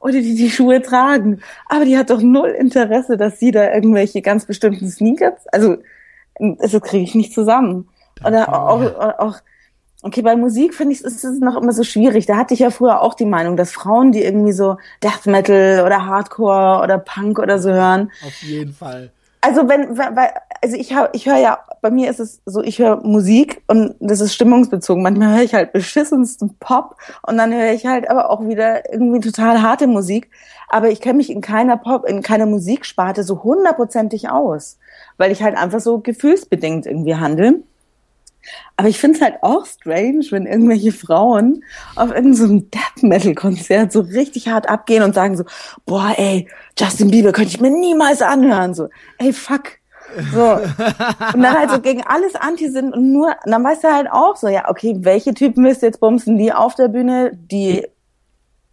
oder 0.00 0.12
die 0.14 0.34
die 0.34 0.50
Schuhe 0.50 0.82
tragen. 0.82 1.40
Aber 1.68 1.84
die 1.84 1.96
hat 1.98 2.10
doch 2.10 2.20
null 2.20 2.50
Interesse, 2.50 3.16
dass 3.16 3.38
sie 3.40 3.50
da 3.52 3.72
irgendwelche 3.74 4.22
ganz 4.22 4.46
bestimmten 4.46 4.88
Sneakers, 4.88 5.46
also 5.52 5.76
das 6.38 6.72
kriege 6.82 7.04
ich 7.04 7.14
nicht 7.14 7.32
zusammen. 7.32 7.88
Oder 8.24 8.48
auch, 8.52 9.18
auch 9.18 9.36
Okay, 10.04 10.22
bei 10.22 10.34
Musik 10.34 10.74
finde 10.74 10.94
ich, 10.94 11.00
ist 11.02 11.24
es 11.24 11.38
noch 11.38 11.56
immer 11.56 11.72
so 11.72 11.84
schwierig. 11.84 12.26
Da 12.26 12.36
hatte 12.36 12.54
ich 12.54 12.60
ja 12.60 12.70
früher 12.70 13.00
auch 13.02 13.14
die 13.14 13.24
Meinung, 13.24 13.56
dass 13.56 13.70
Frauen, 13.70 14.10
die 14.10 14.22
irgendwie 14.22 14.52
so 14.52 14.76
Death 15.02 15.26
Metal 15.26 15.84
oder 15.86 16.06
Hardcore 16.06 16.82
oder 16.82 16.98
Punk 16.98 17.38
oder 17.38 17.60
so 17.60 17.70
hören, 17.70 18.10
Auf 18.26 18.42
jeden 18.42 18.72
Fall. 18.74 19.12
also 19.40 19.68
wenn, 19.68 19.96
weil, 19.96 20.30
also 20.60 20.76
ich 20.76 20.92
hab, 20.92 21.14
ich 21.14 21.26
höre 21.26 21.38
ja, 21.38 21.60
bei 21.82 21.90
mir 21.90 22.10
ist 22.10 22.18
es 22.18 22.40
so, 22.46 22.62
ich 22.62 22.80
höre 22.80 22.96
Musik 23.04 23.62
und 23.68 23.94
das 24.00 24.20
ist 24.20 24.34
stimmungsbezogen. 24.34 25.04
Manchmal 25.04 25.36
höre 25.36 25.44
ich 25.44 25.54
halt 25.54 25.72
beschissensten 25.72 26.56
Pop 26.58 26.96
und 27.26 27.36
dann 27.36 27.52
höre 27.54 27.72
ich 27.72 27.86
halt 27.86 28.10
aber 28.10 28.30
auch 28.30 28.44
wieder 28.46 28.92
irgendwie 28.92 29.20
total 29.20 29.62
harte 29.62 29.86
Musik. 29.86 30.30
Aber 30.68 30.90
ich 30.90 31.00
kenne 31.00 31.18
mich 31.18 31.30
in 31.30 31.40
keiner 31.42 31.76
Pop, 31.76 32.08
in 32.08 32.22
keiner 32.22 32.46
Musiksparte 32.46 33.22
so 33.22 33.44
hundertprozentig 33.44 34.30
aus, 34.30 34.78
weil 35.16 35.30
ich 35.30 35.42
halt 35.42 35.56
einfach 35.56 35.80
so 35.80 35.98
gefühlsbedingt 35.98 36.86
irgendwie 36.86 37.14
handle. 37.14 37.62
Aber 38.76 38.88
ich 38.88 38.98
finde 38.98 39.16
es 39.16 39.22
halt 39.22 39.42
auch 39.42 39.66
strange, 39.66 40.24
wenn 40.30 40.46
irgendwelche 40.46 40.92
Frauen 40.92 41.64
auf 41.94 42.10
irgendeinem 42.10 42.34
so 42.34 42.44
einem 42.44 42.70
Death 42.70 43.02
Metal 43.02 43.34
Konzert 43.34 43.92
so 43.92 44.00
richtig 44.00 44.48
hart 44.48 44.68
abgehen 44.68 45.02
und 45.02 45.14
sagen 45.14 45.36
so, 45.36 45.44
boah, 45.86 46.12
ey, 46.16 46.48
Justin 46.78 47.10
Bieber 47.10 47.32
könnte 47.32 47.50
ich 47.50 47.60
mir 47.60 47.70
niemals 47.70 48.22
anhören. 48.22 48.74
So, 48.74 48.88
ey, 49.18 49.32
fuck. 49.32 49.78
So. 50.32 50.52
Und 51.34 51.42
dann 51.42 51.58
halt 51.58 51.70
so 51.70 51.80
gegen 51.80 52.02
alles 52.02 52.34
anti 52.34 52.68
sind 52.68 52.92
und 52.92 53.12
nur, 53.12 53.28
und 53.44 53.50
dann 53.50 53.64
weißt 53.64 53.84
du 53.84 53.92
halt 53.92 54.10
auch 54.10 54.36
so, 54.36 54.48
ja, 54.48 54.68
okay, 54.68 54.96
welche 55.00 55.34
Typen 55.34 55.64
willst 55.64 55.82
du 55.82 55.86
jetzt 55.86 56.00
bumsen? 56.00 56.36
Die 56.38 56.52
auf 56.52 56.74
der 56.74 56.88
Bühne, 56.88 57.32
die, 57.34 57.86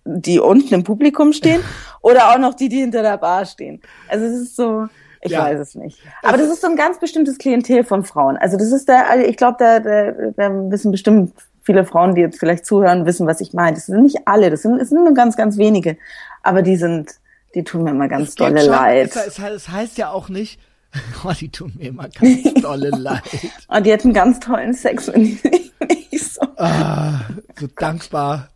die 0.06 0.40
unten 0.40 0.74
im 0.74 0.84
Publikum 0.84 1.34
stehen 1.34 1.62
oder 2.02 2.32
auch 2.32 2.40
noch 2.40 2.56
die, 2.56 2.70
die 2.70 2.80
hinter 2.80 3.02
der 3.02 3.18
Bar 3.18 3.46
stehen. 3.46 3.82
Also 4.08 4.26
es 4.26 4.42
ist 4.42 4.56
so, 4.56 4.88
ich 5.22 5.32
Ja. 5.32 5.44
weiß 5.44 5.60
es 5.60 5.76
nicht. 5.76 6.00
Aber 6.24 6.38
das 6.38 6.48
ist 6.48 6.62
so 6.62 6.68
ein 6.68 6.76
ganz 6.76 7.00
bestimmtes 7.00 7.38
Klientel 7.38 7.84
von 7.84 8.04
Frauen. 8.04 8.38
Also 8.38 8.58
das 8.58 8.72
ist 8.72 8.88
der, 8.88 9.10
also 9.10 9.26
ich 9.26 9.38
glaube, 9.38 9.58
da, 9.60 9.80
da, 9.80 10.12
da 10.36 10.72
wissen 10.72 10.92
bestimmt 10.92 11.34
viele 11.62 11.86
Frauen, 11.86 12.16
die 12.16 12.22
jetzt 12.22 12.40
vielleicht 12.40 12.66
zuhören, 12.66 13.06
wissen, 13.06 13.28
was 13.28 13.42
ich 13.42 13.54
meine. 13.54 13.76
Das 13.76 13.86
sind 13.88 14.02
nicht 14.02 14.18
alle, 14.28 14.50
das 14.50 14.62
sind, 14.64 14.80
es 14.82 14.90
sind 14.90 15.04
nur 15.04 15.14
ganz, 15.14 15.36
ganz 15.38 15.58
wenige. 15.58 15.98
Aber 16.42 16.62
die 16.62 16.78
sind, 16.78 17.12
die 17.54 17.64
tun 17.64 17.84
mir 17.84 17.92
immer 17.92 18.08
ganz 18.08 18.36
dolle 18.36 18.62
schon- 18.62 18.70
leid. 18.70 19.12
Es, 19.16 19.38
es, 19.40 19.70
heißt 19.70 19.98
ja 19.98 20.10
auch 20.12 20.30
nicht, 20.30 20.60
oh, 21.24 21.32
die 21.40 21.50
tun 21.50 21.74
mir 21.78 21.90
immer 21.90 22.08
ganz 22.10 22.54
dolle 22.62 22.90
leid. 22.90 23.22
Und 23.68 23.86
die 23.86 23.94
hatten 23.94 24.14
ganz 24.14 24.40
tollen 24.40 24.74
Sex, 24.74 25.08
wenn 25.14 25.24
die 25.26 25.40
nicht 26.12 26.34
so. 26.34 26.42
Ah, 26.58 27.20
so 27.60 27.68
dankbar. 27.76 28.50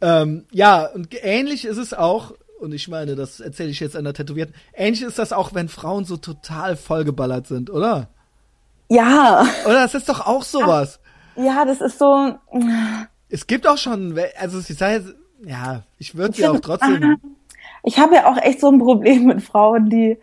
ähm, 0.00 0.44
ja, 0.50 0.86
und 0.86 1.08
ähnlich 1.24 1.64
ist 1.64 1.78
es 1.78 1.94
auch, 1.94 2.32
und 2.60 2.72
ich 2.72 2.88
meine, 2.88 3.16
das 3.16 3.40
erzähle 3.40 3.70
ich 3.70 3.80
jetzt 3.80 3.96
einer 3.96 4.12
Tätowierten, 4.12 4.54
ähnlich 4.74 5.02
ist 5.02 5.18
das 5.18 5.32
auch, 5.32 5.54
wenn 5.54 5.68
Frauen 5.68 6.04
so 6.04 6.16
total 6.16 6.76
vollgeballert 6.76 7.46
sind, 7.46 7.70
oder? 7.70 8.08
Ja, 8.88 9.44
Oder 9.64 9.82
das 9.82 9.94
ist 9.94 10.08
doch 10.08 10.26
auch 10.26 10.42
sowas. 10.42 11.00
ja, 11.34 11.64
das 11.64 11.80
ist 11.80 11.98
so. 11.98 12.34
Es 13.28 13.46
gibt 13.46 13.66
auch 13.66 13.78
schon, 13.78 14.18
also 14.38 14.60
ich 14.60 14.78
sage 14.78 14.94
jetzt, 14.94 15.14
ja, 15.44 15.82
ich 15.98 16.14
würde 16.14 16.30
Ich 16.30 16.36
sie 16.36 16.46
auch 16.46 16.60
trotzdem 16.60 17.18
Ich 17.82 17.98
habe 17.98 18.16
ja 18.16 18.26
auch 18.26 18.36
echt 18.38 18.60
so 18.60 18.70
ein 18.70 18.78
Problem 18.78 19.26
mit 19.26 19.42
Frauen, 19.42 19.90
die. 19.90 20.18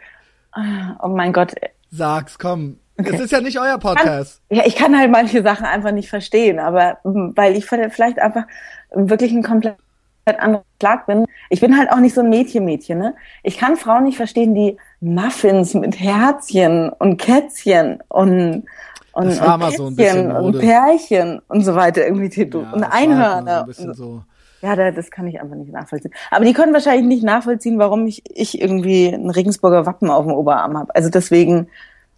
Oh 1.02 1.08
mein 1.08 1.34
Gott. 1.34 1.54
sag's, 1.92 2.38
komm. 2.38 2.78
Es 2.96 3.20
ist 3.20 3.32
ja 3.32 3.42
nicht 3.42 3.60
euer 3.60 3.80
Podcast. 3.80 4.42
Ja, 4.50 4.66
ich 4.66 4.76
kann 4.76 4.98
halt 4.98 5.12
manche 5.12 5.42
Sachen 5.42 5.66
einfach 5.66 5.92
nicht 5.92 6.10
verstehen, 6.10 6.60
aber 6.60 7.00
weil 7.04 7.56
ich 7.56 7.66
vielleicht 7.66 8.20
einfach 8.20 8.44
wirklich 8.92 9.32
ein 9.32 9.44
komplett 9.44 9.78
anderer 10.26 10.64
Schlag 10.82 11.06
bin. 11.06 11.26
Ich 11.50 11.62
bin 11.62 11.78
halt 11.78 11.92
auch 11.92 12.00
nicht 12.00 12.16
so 12.16 12.22
ein 12.22 12.30
Mädchen-Mädchen, 12.30 12.98
ne? 12.98 13.16
Ich 13.44 13.58
kann 13.58 13.76
Frauen 13.76 14.04
nicht 14.04 14.18
verstehen, 14.18 14.56
die 14.56 14.78
Muffins 15.02 15.74
mit 15.74 16.00
Herzchen 16.00 16.90
und 16.90 17.18
Kätzchen 17.18 18.02
und 18.10 18.64
und, 19.14 19.28
Das 19.28 19.42
war 19.42 19.54
und 19.54 19.60
mal 19.60 19.72
so 19.72 19.86
ein 19.88 19.96
bisschen 19.96 20.32
und. 20.32 20.60
Pärchen 20.60 21.40
und 21.48 21.62
so 21.62 21.76
weiter 21.76 22.04
irgendwie 22.04 22.30
tätow 22.30 22.64
Ja, 22.64 22.72
und 22.72 22.82
war 22.82 22.90
halt 22.92 23.04
so 23.04 23.12
Einhörner. 23.12 23.68
ein 23.68 23.94
so. 23.94 24.24
Ja, 24.64 24.76
da, 24.76 24.92
das 24.92 25.12
kann 25.12 25.28
ich 25.28 25.40
einfach 25.40 25.56
nicht 25.56 25.72
nachvollziehen. 25.72 26.14
Aber 26.32 26.46
die 26.46 26.54
können 26.54 26.74
wahrscheinlich 26.74 27.06
nicht 27.06 27.24
nachvollziehen, 27.24 27.78
warum 27.78 28.08
ich, 28.08 28.24
ich 28.34 28.60
irgendwie 28.60 29.08
ein 29.10 29.30
Regensburger 29.30 29.86
Wappen 29.86 30.10
auf 30.10 30.26
dem 30.26 30.34
Oberarm 30.34 30.78
habe. 30.78 30.96
Also 30.96 31.10
deswegen, 31.10 31.68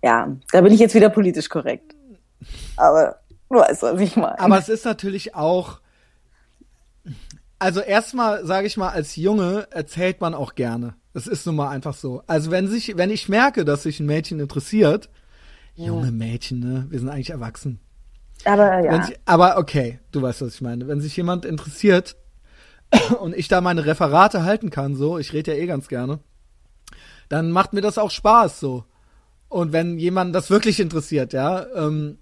ja, 0.03 0.29
da 0.51 0.61
bin 0.61 0.71
ich 0.71 0.79
jetzt 0.79 0.95
wieder 0.95 1.09
politisch 1.09 1.49
korrekt. 1.49 1.95
Aber 2.77 3.17
du 3.49 3.57
weißt, 3.57 3.81
was 3.81 3.99
ich 3.99 4.15
meine. 4.15 4.39
Aber 4.39 4.57
es 4.57 4.69
ist 4.69 4.85
natürlich 4.85 5.35
auch, 5.35 5.79
also 7.65 7.79
erstmal 7.79 8.45
sage 8.45 8.67
ich 8.67 8.77
mal, 8.77 8.89
als 8.89 9.15
Junge 9.15 9.67
erzählt 9.71 10.21
man 10.21 10.35
auch 10.35 10.53
gerne. 10.53 10.93
Das 11.13 11.25
ist 11.25 11.47
nun 11.47 11.55
mal 11.55 11.69
einfach 11.69 11.95
so. 11.95 12.21
Also 12.27 12.51
wenn 12.51 12.67
sich, 12.67 12.95
wenn 12.95 13.09
ich 13.09 13.27
merke, 13.27 13.65
dass 13.65 13.81
sich 13.81 13.99
ein 13.99 14.05
Mädchen 14.05 14.39
interessiert, 14.39 15.09
junge 15.73 16.11
Mädchen, 16.11 16.59
ne, 16.59 16.85
wir 16.89 16.99
sind 16.99 17.09
eigentlich 17.09 17.31
erwachsen. 17.31 17.79
Aber 18.43 18.81
ja. 18.81 19.01
Sich, 19.03 19.15
aber 19.25 19.57
okay, 19.57 19.99
du 20.11 20.21
weißt, 20.21 20.43
was 20.43 20.53
ich 20.53 20.61
meine. 20.61 20.87
Wenn 20.87 21.01
sich 21.01 21.17
jemand 21.17 21.43
interessiert 21.43 22.15
und 23.19 23.35
ich 23.35 23.47
da 23.47 23.61
meine 23.61 23.87
Referate 23.87 24.43
halten 24.43 24.69
kann, 24.69 24.95
so, 24.95 25.17
ich 25.17 25.33
rede 25.33 25.55
ja 25.55 25.57
eh 25.57 25.65
ganz 25.65 25.87
gerne, 25.87 26.19
dann 27.29 27.49
macht 27.49 27.73
mir 27.73 27.81
das 27.81 27.97
auch 27.97 28.11
Spaß, 28.11 28.59
so. 28.59 28.85
Und 29.49 29.73
wenn 29.73 29.97
jemand 29.97 30.35
das 30.35 30.51
wirklich 30.51 30.79
interessiert, 30.79 31.33
ja, 31.33 31.65
ähm, 31.73 32.19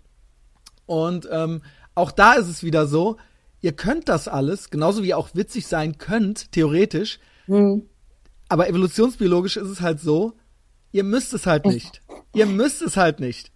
und 0.85 1.27
ähm, 1.29 1.63
auch 1.95 2.11
da 2.11 2.33
ist 2.33 2.47
es 2.47 2.63
wieder 2.63 2.87
so, 2.87 3.17
ihr 3.63 3.71
könnt 3.73 4.07
das 4.09 4.27
alles, 4.27 4.69
genauso 4.69 5.01
wie 5.01 5.07
ihr 5.09 5.17
auch 5.17 5.29
witzig 5.33 5.65
sein 5.65 5.97
könnt, 5.97 6.51
theoretisch, 6.51 7.19
Hm. 7.45 7.89
aber 8.49 8.67
evolutionsbiologisch 8.69 9.57
ist 9.57 9.67
es 9.69 9.81
halt 9.81 9.99
so, 9.99 10.33
ihr 10.91 11.03
müsst 11.03 11.33
es 11.33 11.47
halt 11.47 11.65
nicht. 11.65 12.01
ihr 12.35 12.45
müsst 12.45 12.81
es 12.83 12.95
halt 12.97 13.19
nicht. 13.19 13.51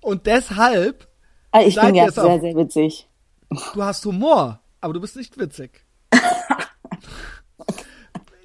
Und 0.00 0.26
deshalb, 0.26 1.08
Ah, 1.50 1.60
ich 1.60 1.74
bin 1.78 1.94
ja 1.94 2.10
sehr, 2.10 2.24
auch. 2.24 2.40
sehr 2.40 2.56
witzig. 2.56 3.08
du 3.74 3.82
hast 3.82 4.04
Humor, 4.06 4.60
aber 4.80 4.94
du 4.94 5.00
bist 5.00 5.16
nicht 5.16 5.36
witzig. 5.38 5.84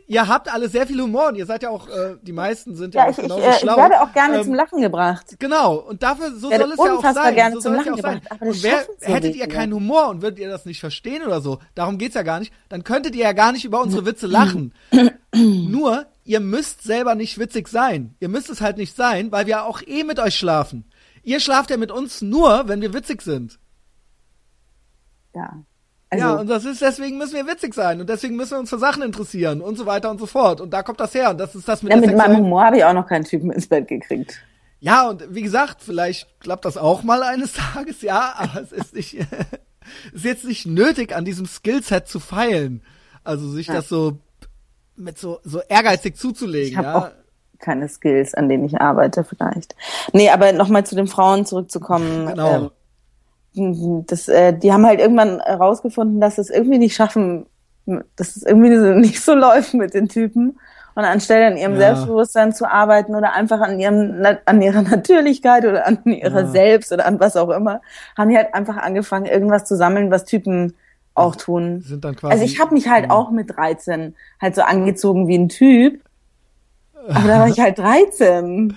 ihr 0.07 0.27
habt 0.27 0.51
alle 0.51 0.69
sehr 0.69 0.87
viel 0.87 0.99
Humor 1.01 1.27
und 1.29 1.35
ihr 1.35 1.45
seid 1.45 1.63
ja 1.63 1.69
auch, 1.69 1.87
äh, 1.87 2.15
die 2.21 2.31
meisten 2.33 2.75
sind 2.75 2.95
Ja, 2.95 3.05
ja, 3.05 3.09
ich, 3.11 3.17
auch 3.17 3.17
ich, 3.17 3.23
genauso 3.23 3.43
äh, 3.43 3.49
ich 3.51 3.55
schlau. 3.57 3.77
werde 3.77 4.01
auch 4.01 4.11
gerne 4.13 4.37
Ähm, 4.37 4.43
zum 4.43 4.53
Lachen 4.55 4.81
gebracht. 4.81 5.35
Genau, 5.39 5.75
und 5.75 6.01
dafür, 6.03 6.31
so 6.35 6.49
soll 6.49 6.71
es 6.71 6.77
ja 6.83 6.93
auch 6.95 7.01
sein. 7.13 7.35
gerne 7.35 7.55
so 7.55 7.61
zum 7.61 7.73
soll 7.73 7.79
es 7.81 7.85
ja 7.85 7.91
Lachen 7.91 7.93
auch 7.93 8.01
sein. 8.01 8.15
gebracht, 8.21 8.31
aber 8.31 8.45
das 8.45 8.57
Und 8.57 8.63
wer, 8.63 8.87
hättet 9.01 9.35
ihr 9.35 9.47
keinen 9.47 9.73
Humor 9.73 10.09
und 10.09 10.21
würdet 10.21 10.39
ihr 10.39 10.49
das 10.49 10.65
nicht 10.65 10.79
verstehen 10.79 11.23
oder 11.23 11.41
so, 11.41 11.59
darum 11.75 11.97
geht's 11.97 12.15
ja 12.15 12.23
gar 12.23 12.39
nicht, 12.39 12.53
dann 12.69 12.83
könntet 12.83 13.15
ihr 13.15 13.23
ja 13.25 13.33
gar 13.33 13.51
nicht 13.51 13.65
über 13.65 13.81
unsere 13.81 14.05
Witze 14.05 14.27
lachen. 14.27 14.73
Nur, 15.35 16.05
ihr 16.23 16.39
müsst 16.39 16.83
selber 16.83 17.15
nicht 17.15 17.37
witzig 17.37 17.67
sein. 17.67 18.15
Ihr 18.19 18.29
müsst 18.29 18.49
es 18.49 18.61
halt 18.61 18.77
nicht 18.77 18.95
sein, 18.95 19.31
weil 19.31 19.45
wir 19.45 19.65
auch 19.65 19.81
eh 19.85 20.03
mit 20.03 20.19
euch 20.19 20.35
schlafen. 20.35 20.85
Ihr 21.23 21.39
schlaft 21.39 21.69
ja 21.69 21.77
mit 21.77 21.91
uns 21.91 22.21
nur, 22.21 22.67
wenn 22.69 22.81
wir 22.81 22.93
witzig 22.93 23.21
sind. 23.21 23.59
Ja. 25.35 25.61
Also, 26.09 26.25
ja, 26.25 26.33
und 26.35 26.47
das 26.49 26.63
ist, 26.63 26.81
deswegen 26.81 27.17
müssen 27.17 27.33
wir 27.35 27.45
witzig 27.47 27.73
sein 27.73 27.99
und 27.99 28.07
deswegen 28.09 28.35
müssen 28.37 28.51
wir 28.51 28.59
uns 28.59 28.69
für 28.69 28.79
Sachen 28.79 29.03
interessieren 29.03 29.61
und 29.61 29.77
so 29.77 29.85
weiter 29.85 30.09
und 30.09 30.19
so 30.19 30.25
fort. 30.25 30.61
Und 30.61 30.71
da 30.71 30.81
kommt 30.83 30.99
das 31.01 31.13
her 31.13 31.31
und 31.31 31.37
das 31.37 31.53
ist 31.53 31.67
das 31.67 31.83
mit 31.83 31.91
ja, 31.93 31.99
der 31.99 32.07
mit 32.07 32.17
meinem 32.17 32.37
Humor 32.37 32.63
habe 32.63 32.77
ich 32.77 32.85
auch 32.85 32.93
noch 32.93 33.07
keinen 33.07 33.25
Typen 33.25 33.51
ins 33.51 33.67
Bett 33.67 33.87
gekriegt. 33.89 34.39
Ja, 34.79 35.09
und 35.09 35.23
wie 35.33 35.41
gesagt, 35.41 35.77
vielleicht 35.81 36.39
klappt 36.39 36.63
das 36.65 36.77
auch 36.77 37.03
mal 37.03 37.23
eines 37.23 37.53
Tages, 37.73 38.01
ja, 38.03 38.33
aber 38.37 38.61
es 38.61 38.71
ist 38.71 38.95
nicht, 38.95 39.15
ist 40.13 40.23
jetzt 40.23 40.45
nicht 40.45 40.65
nötig, 40.65 41.13
an 41.15 41.25
diesem 41.25 41.45
Skillset 41.45 42.07
zu 42.07 42.19
feilen. 42.21 42.83
Also 43.25 43.49
sich 43.49 43.67
Ja. 43.67 43.73
das 43.75 43.89
so 43.89 44.19
mit 44.95 45.17
so, 45.17 45.39
so 45.43 45.59
ehrgeizig 45.67 46.15
zuzulegen, 46.15 46.69
Ich 46.71 46.77
habe 46.77 46.87
ja. 46.87 46.97
auch 46.97 47.09
keine 47.59 47.89
Skills, 47.89 48.33
an 48.33 48.47
denen 48.49 48.63
ich 48.65 48.79
arbeite 48.79 49.23
vielleicht. 49.23 49.75
Nee, 50.13 50.29
aber 50.29 50.53
nochmal 50.53 50.85
zu 50.85 50.95
den 50.95 51.07
Frauen 51.07 51.45
zurückzukommen. 51.45 52.27
Genau. 52.27 52.55
Ähm, 52.55 52.71
das, 54.07 54.27
äh, 54.27 54.53
die 54.53 54.71
haben 54.71 54.85
halt 54.85 54.99
irgendwann 54.99 55.39
herausgefunden, 55.41 56.19
dass 56.21 56.37
es 56.37 56.49
irgendwie 56.49 56.77
nicht 56.77 56.95
schaffen, 56.95 57.45
dass 58.15 58.35
es 58.35 58.43
irgendwie 58.43 58.69
nicht 58.99 59.21
so 59.21 59.33
läuft 59.33 59.73
mit 59.73 59.93
den 59.93 60.07
Typen. 60.09 60.59
Und 60.95 61.03
anstelle 61.05 61.45
an 61.45 61.57
ihrem 61.57 61.73
Ja. 61.73 61.79
Selbstbewusstsein 61.93 62.53
zu 62.53 62.65
arbeiten 62.65 63.13
oder 63.13 63.33
einfach 63.33 63.61
an 63.61 63.79
ihrem, 63.79 64.25
an 64.45 64.61
ihrer 64.63 64.81
Natürlichkeit 64.95 65.63
oder 65.63 65.85
an 65.85 65.99
ihrer 66.05 66.41
Ja. 66.41 66.47
Selbst 66.47 66.91
oder 66.91 67.05
an 67.05 67.19
was 67.19 67.35
auch 67.35 67.49
immer, 67.49 67.81
haben 68.17 68.29
die 68.31 68.35
halt 68.37 68.53
einfach 68.55 68.77
angefangen, 68.77 69.25
irgendwas 69.27 69.65
zu 69.65 69.75
sammeln, 69.77 70.09
was 70.09 70.25
Typen 70.25 70.73
auch 71.13 71.35
tun. 71.35 71.81
Sind 71.81 72.03
dann 72.03 72.15
quasi. 72.15 72.31
Also 72.33 72.45
ich 72.45 72.59
habe 72.59 72.73
mich 72.73 72.89
halt 72.89 73.11
auch 73.11 73.29
mit 73.29 73.55
13 73.55 74.15
halt 74.41 74.55
so 74.55 74.63
angezogen 74.63 75.27
wie 75.27 75.37
ein 75.37 75.49
Typ. 75.49 76.01
Aber 77.09 77.27
da 77.27 77.39
war 77.41 77.47
ich 77.47 77.59
halt 77.59 77.77
13. 77.77 78.75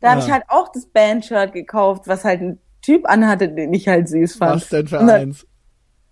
Da 0.00 0.10
habe 0.10 0.20
Ja. 0.20 0.26
ich 0.26 0.32
halt 0.32 0.44
auch 0.46 0.70
das 0.70 0.86
Bandshirt 0.86 1.52
gekauft, 1.52 2.02
was 2.06 2.24
halt 2.24 2.40
ein 2.40 2.58
Typ 2.92 3.08
anhatte, 3.08 3.48
den 3.50 3.72
ich 3.74 3.86
halt 3.86 4.08
süß 4.08 4.36
fand. 4.36 4.62
Was 4.62 4.68
denn 4.70 4.86
für 4.88 5.00
eins? 5.00 5.46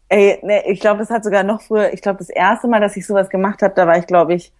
Ey, 0.08 0.38
ne, 0.42 0.62
ich 0.68 0.78
glaube, 0.80 0.98
das 0.98 1.10
hat 1.10 1.24
sogar 1.24 1.42
noch 1.42 1.62
früher, 1.62 1.92
ich 1.92 2.02
glaube, 2.02 2.18
das 2.18 2.28
erste 2.28 2.68
Mal, 2.68 2.80
dass 2.80 2.96
ich 2.96 3.06
sowas 3.06 3.28
gemacht 3.30 3.62
habe, 3.62 3.72
da 3.74 3.86
war 3.86 3.98
ich, 3.98 4.06
glaube 4.06 4.34
ich, 4.34 4.52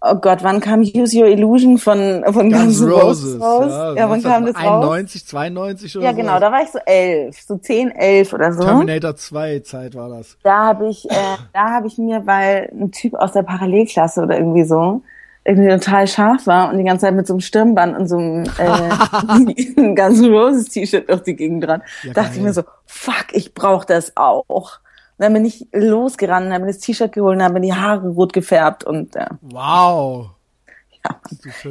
oh 0.00 0.14
Gott, 0.14 0.44
wann 0.44 0.60
kam 0.60 0.80
Use 0.82 1.18
Your 1.18 1.26
Illusion 1.26 1.78
von, 1.78 2.22
von 2.26 2.52
Guns 2.52 2.78
Guns 2.78 2.82
Roses. 2.92 3.40
raus? 3.40 3.66
Ja, 3.70 3.94
Ja, 3.94 4.10
wann 4.10 4.22
kam 4.22 4.44
das 4.46 4.54
raus? 4.54 4.84
91, 4.84 5.26
92 5.26 5.96
oder 5.96 6.04
Ja, 6.04 6.10
so. 6.12 6.16
genau, 6.18 6.38
da 6.38 6.52
war 6.52 6.62
ich 6.62 6.68
so 6.70 6.78
elf, 6.86 7.40
so 7.40 7.56
zehn, 7.56 7.90
elf 7.90 8.32
oder 8.32 8.52
so. 8.52 8.62
Terminator 8.62 9.16
2 9.16 9.60
Zeit 9.60 9.94
war 9.96 10.10
das. 10.10 10.36
da 10.42 10.66
habe 10.66 10.88
ich, 10.88 11.10
äh, 11.10 11.14
da 11.52 11.70
habe 11.72 11.86
ich 11.88 11.98
mir, 11.98 12.26
weil 12.26 12.70
ein 12.72 12.92
Typ 12.92 13.14
aus 13.14 13.32
der 13.32 13.42
Parallelklasse 13.42 14.22
oder 14.22 14.38
irgendwie 14.38 14.64
so 14.64 15.02
irgendwie 15.48 15.68
total 15.70 16.06
scharf 16.06 16.46
war 16.46 16.70
und 16.70 16.78
die 16.78 16.84
ganze 16.84 17.06
Zeit 17.06 17.14
mit 17.14 17.26
so 17.26 17.32
einem 17.34 17.40
Stirnband 17.40 17.96
und 17.98 18.06
so 18.08 18.16
einem 18.18 18.44
äh, 18.58 19.72
N' 19.76 20.32
Roses 20.32 20.66
T-Shirt 20.68 21.08
durch 21.08 21.22
die 21.22 21.34
Gegend 21.36 21.64
dran, 21.64 21.82
Ja, 22.02 22.12
dachte 22.12 22.28
geil. 22.28 22.36
ich 22.38 22.42
mir 22.44 22.52
so, 22.52 22.62
fuck, 22.86 23.26
ich 23.32 23.54
brauch 23.54 23.84
das 23.84 24.16
auch. 24.16 24.44
Und 24.48 25.24
dann 25.24 25.32
bin 25.32 25.44
ich 25.44 25.66
losgerannt, 25.72 26.52
dann 26.52 26.60
bin 26.62 26.70
ich 26.70 26.76
das 26.76 26.84
T-Shirt 26.84 27.12
geholt 27.12 27.34
und 27.34 27.38
dann 27.40 27.52
bin 27.54 27.62
die 27.62 27.74
Haare 27.74 28.08
rot 28.08 28.32
gefärbt 28.32 28.84
und 28.84 29.16
äh, 29.16 29.26
Wow. 29.40 30.30
ja. 31.04 31.20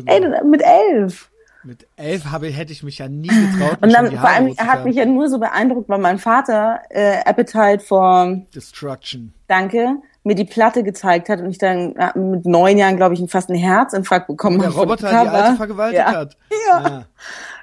Ey, 0.05 0.21
mit 0.43 0.61
elf. 0.63 1.29
mit 1.63 1.87
elf 1.97 2.25
habe, 2.25 2.47
hätte 2.47 2.71
ich 2.71 2.83
mich 2.83 2.97
ja 2.97 3.07
nie 3.07 3.27
getraut. 3.27 3.77
Und 3.81 3.87
mir 3.89 3.93
dann 3.93 4.11
vor 4.11 4.29
allem 4.29 4.55
hat 4.57 4.83
mich 4.85 4.95
ja 4.95 5.05
nur 5.05 5.29
so 5.29 5.37
beeindruckt, 5.39 5.87
weil 5.89 5.99
mein 5.99 6.17
Vater 6.17 6.79
äh, 6.89 7.19
Appetite 7.25 7.79
for 7.79 8.37
Destruction. 8.55 9.33
danke, 9.47 9.95
mir 10.27 10.35
die 10.35 10.45
Platte 10.45 10.83
gezeigt 10.83 11.29
hat 11.29 11.39
und 11.39 11.49
ich 11.49 11.57
dann 11.57 11.95
ja, 11.97 12.11
mit 12.15 12.45
neun 12.45 12.77
Jahren, 12.77 12.97
glaube 12.97 13.15
ich, 13.15 13.31
fast 13.31 13.49
einen 13.49 13.59
Herzinfarkt 13.59 14.27
bekommen 14.27 14.59
Der 14.59 14.67
habe. 14.67 14.75
von 14.75 14.83
Roboter 14.83 15.09
dem 15.09 15.21
die 15.23 15.27
Alte 15.29 15.57
vergewaltigt 15.57 16.03
ja. 16.05 16.13
hat. 16.15 16.37
Ja. 16.69 16.81
ja. 16.81 17.05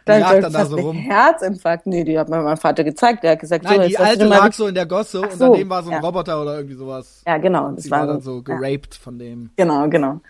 Die 0.07 0.11
Dann, 0.11 0.21
lag 0.21 0.41
dann 0.41 0.53
da 0.53 0.67
so 0.67 0.77
rum. 0.77 0.97
Herzinfarkt. 0.97 1.87
Nee, 1.87 2.05
die 2.05 2.19
hat 2.19 2.29
mir 2.29 2.43
mein 2.43 2.59
Vater 2.59 2.85
gezeigt. 2.85 3.23
Der 3.23 3.33
hat 3.33 3.39
gesagt, 3.41 3.65
Nein, 3.65 3.81
so, 3.83 3.89
die 3.89 3.99
alte 3.99 4.25
lag 4.27 4.49
die- 4.51 4.57
so 4.57 4.67
in 4.67 4.75
der 4.75 4.85
Gosse 4.85 5.23
und 5.23 5.33
so, 5.33 5.51
daneben 5.53 5.71
war 5.71 5.83
so 5.83 5.89
ein 5.91 5.95
ja. 5.95 6.01
Roboter 6.01 6.43
oder 6.43 6.57
irgendwie 6.57 6.75
sowas. 6.77 7.23
Ja, 7.27 7.39
genau. 7.39 7.71
Das 7.71 7.85
Sie 7.85 7.91
war, 7.91 8.01
war 8.01 8.07
dann 8.09 8.21
so 8.21 8.43
geraped 8.43 8.95
von 8.97 9.19
dem. 9.19 9.49
Genau, 9.57 9.89
genau. 9.89 10.21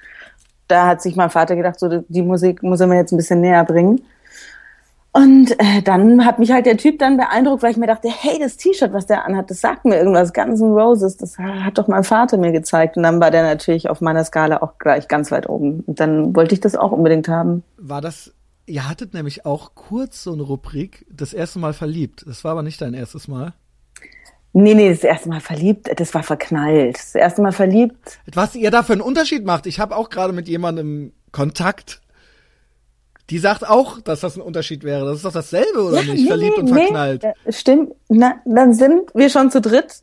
Da 0.68 0.86
hat 0.86 1.02
sich 1.02 1.16
mein 1.16 1.28
Vater 1.30 1.56
gedacht, 1.56 1.80
so 1.80 2.02
die 2.08 2.22
Musik 2.22 2.62
muss 2.62 2.80
er 2.80 2.86
mir 2.86 2.96
jetzt 2.96 3.12
ein 3.12 3.16
bisschen 3.16 3.40
näher 3.40 3.64
bringen. 3.64 4.00
Und 5.16 5.52
äh, 5.60 5.80
dann 5.80 6.24
hat 6.26 6.40
mich 6.40 6.50
halt 6.50 6.66
der 6.66 6.76
Typ 6.76 6.98
dann 6.98 7.16
beeindruckt, 7.16 7.62
weil 7.62 7.70
ich 7.70 7.76
mir 7.76 7.86
dachte, 7.86 8.08
hey, 8.10 8.36
das 8.40 8.56
T-Shirt, 8.56 8.92
was 8.92 9.06
der 9.06 9.24
anhat, 9.24 9.48
das 9.48 9.60
sagt 9.60 9.84
mir 9.84 9.96
irgendwas. 9.96 10.32
Guns 10.32 10.60
N' 10.60 10.72
Roses, 10.72 11.16
das 11.16 11.38
hat 11.38 11.78
doch 11.78 11.86
mein 11.86 12.02
Vater 12.02 12.36
mir 12.36 12.50
gezeigt. 12.50 12.96
Und 12.96 13.04
dann 13.04 13.20
war 13.20 13.30
der 13.30 13.44
natürlich 13.44 13.88
auf 13.88 14.00
meiner 14.00 14.24
Skala 14.24 14.60
auch 14.60 14.76
gleich 14.78 15.06
ganz 15.06 15.30
weit 15.30 15.48
oben. 15.48 15.84
Und 15.86 16.00
dann 16.00 16.34
wollte 16.34 16.54
ich 16.54 16.60
das 16.60 16.74
auch 16.74 16.90
unbedingt 16.90 17.28
haben. 17.28 17.62
War 17.76 18.00
das, 18.00 18.34
ihr 18.66 18.88
hattet 18.88 19.14
nämlich 19.14 19.46
auch 19.46 19.76
kurz 19.76 20.24
so 20.24 20.32
eine 20.32 20.42
Rubrik, 20.42 21.06
das 21.08 21.32
erste 21.32 21.60
Mal 21.60 21.74
verliebt. 21.74 22.24
Das 22.26 22.42
war 22.42 22.50
aber 22.50 22.64
nicht 22.64 22.80
dein 22.80 22.92
erstes 22.92 23.28
Mal. 23.28 23.54
Nee, 24.52 24.74
nee, 24.74 24.88
das 24.88 25.04
erste 25.04 25.28
Mal 25.28 25.40
verliebt, 25.40 25.90
das 25.96 26.12
war 26.14 26.24
verknallt. 26.24 26.96
Das 26.96 27.14
erste 27.14 27.40
Mal 27.40 27.52
verliebt, 27.52 28.18
Was 28.34 28.56
ihr 28.56 28.72
da 28.72 28.82
für 28.82 28.94
einen 28.94 29.02
Unterschied 29.02 29.44
macht. 29.44 29.66
Ich 29.66 29.78
habe 29.78 29.96
auch 29.96 30.10
gerade 30.10 30.32
mit 30.32 30.48
jemandem 30.48 31.12
Kontakt. 31.30 32.00
Die 33.30 33.38
sagt 33.38 33.68
auch, 33.68 34.00
dass 34.00 34.20
das 34.20 34.36
ein 34.36 34.42
Unterschied 34.42 34.84
wäre. 34.84 35.06
Das 35.06 35.16
ist 35.16 35.24
doch 35.24 35.32
dasselbe, 35.32 35.82
oder 35.82 36.02
nicht? 36.02 36.26
Verliebt 36.26 36.58
und 36.58 36.68
verknallt. 36.68 37.24
äh, 37.24 37.32
stimmt. 37.48 37.94
Na, 38.08 38.36
dann 38.44 38.74
sind 38.74 39.14
wir 39.14 39.30
schon 39.30 39.50
zu 39.50 39.60
dritt. 39.60 40.02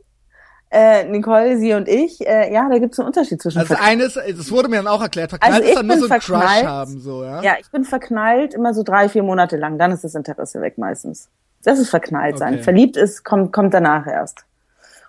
Äh, 0.71 1.03
Nicole, 1.03 1.57
sie 1.59 1.73
und 1.73 1.87
ich. 1.87 2.25
Äh, 2.25 2.51
ja, 2.53 2.67
da 2.69 2.79
gibt 2.79 2.93
es 2.93 2.99
einen 2.99 3.07
Unterschied 3.07 3.41
zwischen 3.41 3.59
Also 3.59 3.75
eines, 3.77 4.13
das 4.13 4.51
wurde 4.51 4.69
mir 4.69 4.77
dann 4.77 4.87
auch 4.87 5.01
erklärt. 5.01 5.31
Verknallt 5.31 5.53
Also 5.53 5.63
ist 5.65 5.69
ich 5.69 5.75
dann 5.75 5.85
nur 5.85 5.95
bin 5.97 6.07
so 6.07 6.13
ein 6.13 6.19
Crush 6.19 6.25
verknallt. 6.39 6.65
haben, 6.65 6.99
so, 6.99 7.23
ja? 7.23 7.41
Ja, 7.43 7.55
ich 7.59 7.69
bin 7.69 7.83
verknallt 7.83 8.53
immer 8.53 8.73
so 8.73 8.81
drei, 8.81 9.09
vier 9.09 9.21
Monate 9.21 9.57
lang. 9.57 9.77
Dann 9.77 9.91
ist 9.91 10.03
das 10.03 10.15
Interesse 10.15 10.61
weg 10.61 10.77
meistens. 10.77 11.27
Das 11.63 11.77
ist 11.77 11.89
verknallt 11.89 12.37
sein. 12.37 12.55
Okay. 12.55 12.63
Verliebt 12.63 12.97
ist, 12.97 13.23
kommt, 13.23 13.51
kommt 13.53 13.73
danach 13.73 14.07
erst. 14.07 14.45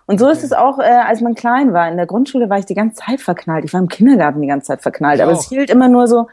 Und 0.05 0.19
so 0.19 0.29
ist 0.29 0.43
es 0.43 0.51
auch, 0.51 0.79
äh, 0.79 0.83
als 0.83 1.21
man 1.21 1.33
klein 1.33 1.73
war. 1.73 1.89
In 1.89 1.95
der 1.95 2.05
Grundschule 2.07 2.49
war 2.49 2.59
ich 2.59 2.65
die 2.65 2.75
ganze 2.75 2.97
Zeit 2.97 3.21
verknallt. 3.21 3.63
Ich 3.63 3.73
war 3.73 3.79
im 3.79 3.87
Kindergarten 3.87 4.41
die 4.41 4.47
ganze 4.47 4.67
Zeit 4.67 4.81
verknallt. 4.81 5.17
Ich 5.19 5.23
aber 5.23 5.31
auch. 5.31 5.39
es 5.39 5.47
hielt 5.47 5.69
immer 5.69 5.87
nur 5.87 6.07
so, 6.07 6.27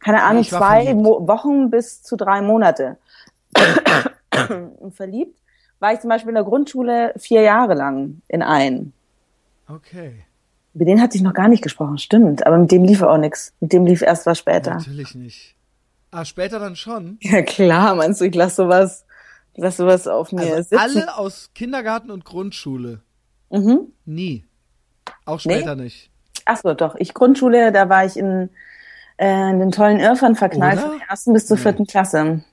keine 0.00 0.22
Ahnung, 0.22 0.42
ich 0.42 0.52
war 0.52 0.60
zwei 0.60 0.94
Wochen 0.96 1.70
bis 1.70 2.02
zu 2.02 2.16
drei 2.16 2.40
Monate. 2.42 2.96
Verliebt 4.90 5.38
war 5.78 5.92
ich 5.92 6.00
zum 6.00 6.08
Beispiel 6.08 6.30
in 6.30 6.34
der 6.36 6.44
Grundschule 6.44 7.12
vier 7.16 7.42
Jahre 7.42 7.74
lang 7.74 8.22
in 8.28 8.42
einen. 8.42 8.92
Okay. 9.68 10.24
Mit 10.74 10.88
denen 10.88 11.00
hatte 11.02 11.16
ich 11.16 11.22
noch 11.22 11.34
gar 11.34 11.48
nicht 11.48 11.62
gesprochen, 11.62 11.98
stimmt. 11.98 12.46
Aber 12.46 12.58
mit 12.58 12.70
dem 12.70 12.84
lief 12.84 13.02
auch 13.02 13.18
nichts. 13.18 13.52
Mit 13.60 13.72
dem 13.72 13.86
lief 13.86 14.02
erst 14.02 14.26
was 14.26 14.38
später. 14.38 14.74
Natürlich 14.74 15.14
nicht. 15.14 15.54
Ah, 16.10 16.24
später 16.24 16.58
dann 16.58 16.76
schon. 16.76 17.18
Ja 17.22 17.42
klar, 17.42 17.94
meinst 17.94 18.20
du, 18.20 18.24
ich 18.26 18.34
lass 18.34 18.56
sowas, 18.56 19.04
lass 19.54 19.76
sowas 19.76 20.06
auf 20.06 20.32
mir 20.32 20.42
Also 20.42 20.62
sitzen? 20.62 20.78
alle 20.78 21.16
aus 21.16 21.50
Kindergarten 21.54 22.10
und 22.10 22.24
Grundschule. 22.24 23.00
Mhm. 23.50 23.92
Nie. 24.04 24.44
Auch 25.24 25.40
später 25.40 25.74
nicht. 25.76 26.10
Ach 26.44 26.58
so, 26.58 26.74
doch. 26.74 26.94
Ich 26.96 27.12
Grundschule, 27.14 27.72
da 27.72 27.88
war 27.88 28.04
ich 28.04 28.16
in, 28.16 28.50
äh, 29.18 29.50
in 29.50 29.58
den 29.58 29.72
tollen 29.72 29.98
Irrfan 30.00 30.36
verknallt 30.36 30.78
Oder? 30.78 30.88
von 30.90 30.98
der 30.98 31.08
ersten 31.08 31.32
bis 31.32 31.46
zur 31.46 31.56
vierten 31.56 31.86
Klasse. 31.86 32.44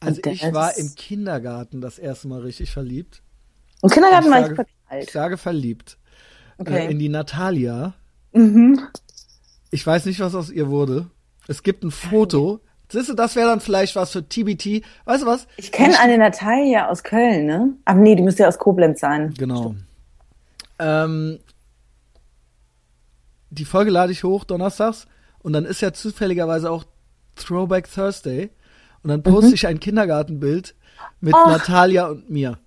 Also 0.00 0.20
ich 0.26 0.52
war 0.52 0.76
im 0.76 0.94
Kindergarten 0.94 1.80
das 1.80 1.98
erste 1.98 2.28
Mal 2.28 2.40
richtig 2.40 2.70
verliebt. 2.70 3.22
Im 3.82 3.90
Kindergarten 3.90 4.26
Ich 4.26 4.32
war 4.32 4.38
ich 4.40 4.46
sage, 4.46 4.52
ich 4.52 4.56
verknallt. 4.56 5.10
sage 5.10 5.36
verliebt. 5.36 5.98
Okay. 6.58 6.86
Äh, 6.86 6.90
in 6.90 6.98
die 6.98 7.08
Natalia. 7.08 7.94
Mhm. 8.32 8.80
Ich 9.70 9.86
weiß 9.86 10.06
nicht, 10.06 10.20
was 10.20 10.34
aus 10.34 10.50
ihr 10.50 10.68
wurde. 10.68 11.06
Es 11.48 11.62
gibt 11.62 11.84
ein 11.84 11.90
Foto. 11.90 12.60
Siehst 12.90 13.08
du, 13.08 13.14
das 13.14 13.34
wäre 13.34 13.48
dann 13.48 13.60
vielleicht 13.60 13.96
was 13.96 14.12
für 14.12 14.22
TBT. 14.28 14.84
Weißt 15.04 15.22
du 15.22 15.26
was? 15.26 15.46
Ich 15.56 15.72
kenne 15.72 15.98
eine 15.98 16.18
Natalia 16.18 16.88
aus 16.88 17.02
Köln, 17.02 17.46
ne? 17.46 17.72
Aber 17.84 17.98
nee, 17.98 18.14
die 18.14 18.22
müsste 18.22 18.42
ja 18.44 18.48
aus 18.48 18.58
Koblenz 18.58 19.00
sein. 19.00 19.34
Genau. 19.36 19.74
Ähm, 20.78 21.38
die 23.50 23.64
Folge 23.64 23.90
lade 23.90 24.12
ich 24.12 24.22
hoch 24.24 24.44
donnerstags 24.44 25.06
und 25.44 25.52
dann 25.52 25.64
ist 25.64 25.80
ja 25.80 25.92
zufälligerweise 25.92 26.68
auch 26.72 26.82
Throwback 27.36 27.88
Thursday 27.92 28.50
und 29.04 29.10
dann 29.10 29.22
poste 29.22 29.48
Mhm. 29.50 29.54
ich 29.54 29.66
ein 29.68 29.78
Kindergartenbild 29.78 30.74
mit 31.20 31.34
Ach. 31.36 31.46
Natalia 31.46 32.06
und 32.08 32.28
mir. 32.30 32.58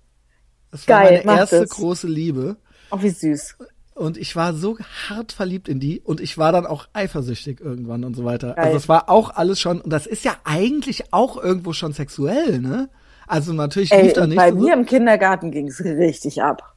Das 0.70 0.86
war 0.88 1.02
Geil, 1.02 1.12
meine 1.12 1.26
mach 1.26 1.38
erste 1.38 1.60
das. 1.60 1.70
große 1.70 2.06
Liebe 2.06 2.56
Oh, 2.90 3.02
wie 3.02 3.10
süß. 3.10 3.56
und 3.94 4.16
ich 4.16 4.36
war 4.36 4.54
so 4.54 4.78
hart 5.08 5.32
verliebt 5.32 5.68
in 5.68 5.80
die 5.80 6.00
und 6.00 6.20
ich 6.20 6.38
war 6.38 6.52
dann 6.52 6.66
auch 6.66 6.86
eifersüchtig 6.92 7.60
irgendwann 7.60 8.04
und 8.04 8.14
so 8.14 8.24
weiter. 8.24 8.54
Geil. 8.54 8.64
Also 8.66 8.76
das 8.78 8.88
war 8.88 9.08
auch 9.10 9.30
alles 9.36 9.60
schon 9.60 9.80
und 9.80 9.90
das 9.90 10.06
ist 10.06 10.24
ja 10.24 10.36
eigentlich 10.44 11.12
auch 11.12 11.42
irgendwo 11.42 11.72
schon 11.72 11.92
sexuell, 11.92 12.60
ne? 12.60 12.88
Also 13.26 13.52
natürlich 13.52 13.92
Ey, 13.92 14.04
lief 14.04 14.12
da 14.14 14.26
nicht 14.26 14.36
bei 14.36 14.50
so. 14.52 14.56
mir 14.56 14.72
im 14.72 14.86
Kindergarten 14.86 15.50
ging's 15.50 15.80
richtig 15.84 16.42
ab. 16.42 16.74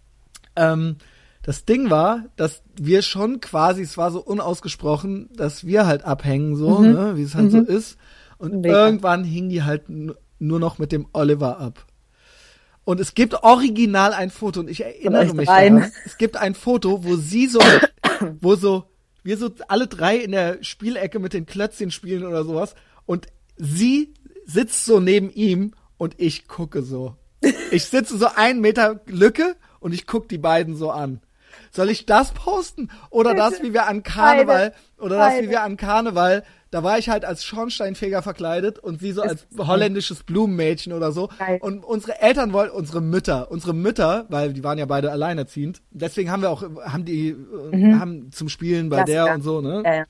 Ähm, 0.57 0.97
Das 1.43 1.65
Ding 1.65 1.89
war, 1.89 2.25
dass 2.35 2.61
wir 2.79 3.01
schon 3.01 3.39
quasi, 3.41 3.81
es 3.81 3.97
war 3.97 4.11
so 4.11 4.21
unausgesprochen, 4.21 5.29
dass 5.35 5.65
wir 5.65 5.87
halt 5.87 6.03
abhängen, 6.05 6.55
so, 6.55 6.79
Mhm. 6.79 6.91
ne, 6.91 7.17
wie 7.17 7.23
es 7.23 7.33
halt 7.35 7.51
so 7.51 7.59
ist. 7.59 7.97
Und 8.37 8.61
Mega. 8.61 8.85
irgendwann 8.85 9.23
hing 9.23 9.49
die 9.49 9.63
halt 9.63 9.83
nur 9.89 10.59
noch 10.59 10.77
mit 10.77 10.91
dem 10.91 11.07
Oliver 11.13 11.59
ab. 11.59 11.85
Und 12.83 12.99
es 12.99 13.13
gibt 13.13 13.43
original 13.43 14.13
ein 14.13 14.29
Foto, 14.31 14.59
und 14.61 14.69
ich 14.69 14.83
erinnere 14.83 15.33
mich 15.33 15.47
dreien. 15.47 15.75
daran. 15.77 15.91
Es 16.05 16.17
gibt 16.17 16.37
ein 16.37 16.55
Foto, 16.55 17.03
wo 17.03 17.15
sie 17.15 17.47
so, 17.47 17.59
wo 18.39 18.55
so, 18.55 18.85
wir 19.23 19.37
so 19.37 19.49
alle 19.67 19.87
drei 19.87 20.17
in 20.17 20.31
der 20.31 20.63
Spielecke 20.63 21.19
mit 21.19 21.33
den 21.33 21.45
Klötzchen 21.45 21.91
spielen 21.91 22.25
oder 22.25 22.43
sowas. 22.43 22.73
Und 23.05 23.27
sie 23.57 24.13
sitzt 24.45 24.85
so 24.85 24.99
neben 24.99 25.29
ihm 25.31 25.73
und 25.97 26.15
ich 26.19 26.47
gucke 26.47 26.81
so. 26.81 27.15
Ich 27.71 27.85
sitze 27.85 28.17
so 28.17 28.27
einen 28.35 28.61
Meter 28.61 29.01
Lücke 29.05 29.55
und 29.79 29.93
ich 29.93 30.07
guck 30.07 30.27
die 30.29 30.37
beiden 30.39 30.75
so 30.75 30.89
an. 30.91 31.21
Soll 31.71 31.89
ich 31.89 32.05
das 32.05 32.33
posten? 32.33 32.89
Oder 33.09 33.33
das, 33.33 33.63
wie 33.63 33.73
wir 33.73 33.87
an 33.87 34.03
Karneval, 34.03 34.73
oder 34.99 35.17
das, 35.17 35.41
wie 35.41 35.49
wir 35.49 35.63
an 35.63 35.77
Karneval, 35.77 36.43
da 36.69 36.83
war 36.83 36.97
ich 36.97 37.09
halt 37.09 37.25
als 37.25 37.43
Schornsteinfeger 37.43 38.21
verkleidet 38.21 38.77
und 38.79 38.99
sie 38.99 39.11
so 39.13 39.21
als 39.21 39.47
holländisches 39.57 40.23
Blumenmädchen 40.23 40.93
oder 40.93 41.11
so. 41.11 41.29
Und 41.61 41.83
unsere 41.83 42.21
Eltern 42.21 42.53
wollten, 42.53 42.75
unsere 42.75 43.01
Mütter, 43.01 43.51
unsere 43.51 43.73
Mütter, 43.73 44.25
weil 44.29 44.53
die 44.53 44.63
waren 44.63 44.77
ja 44.77 44.85
beide 44.85 45.11
alleinerziehend, 45.11 45.81
deswegen 45.91 46.29
haben 46.29 46.41
wir 46.41 46.49
auch, 46.49 46.61
haben 46.61 47.05
die, 47.05 47.29
äh, 47.29 47.93
haben 47.93 48.31
zum 48.31 48.49
Spielen 48.49 48.89
bei 48.89 49.03
der 49.03 49.25
Klassiker. 49.25 49.35
und 49.35 49.41
so, 49.41 49.61
ne? 49.61 49.83
Ja, 49.85 49.93
ja. 49.95 50.03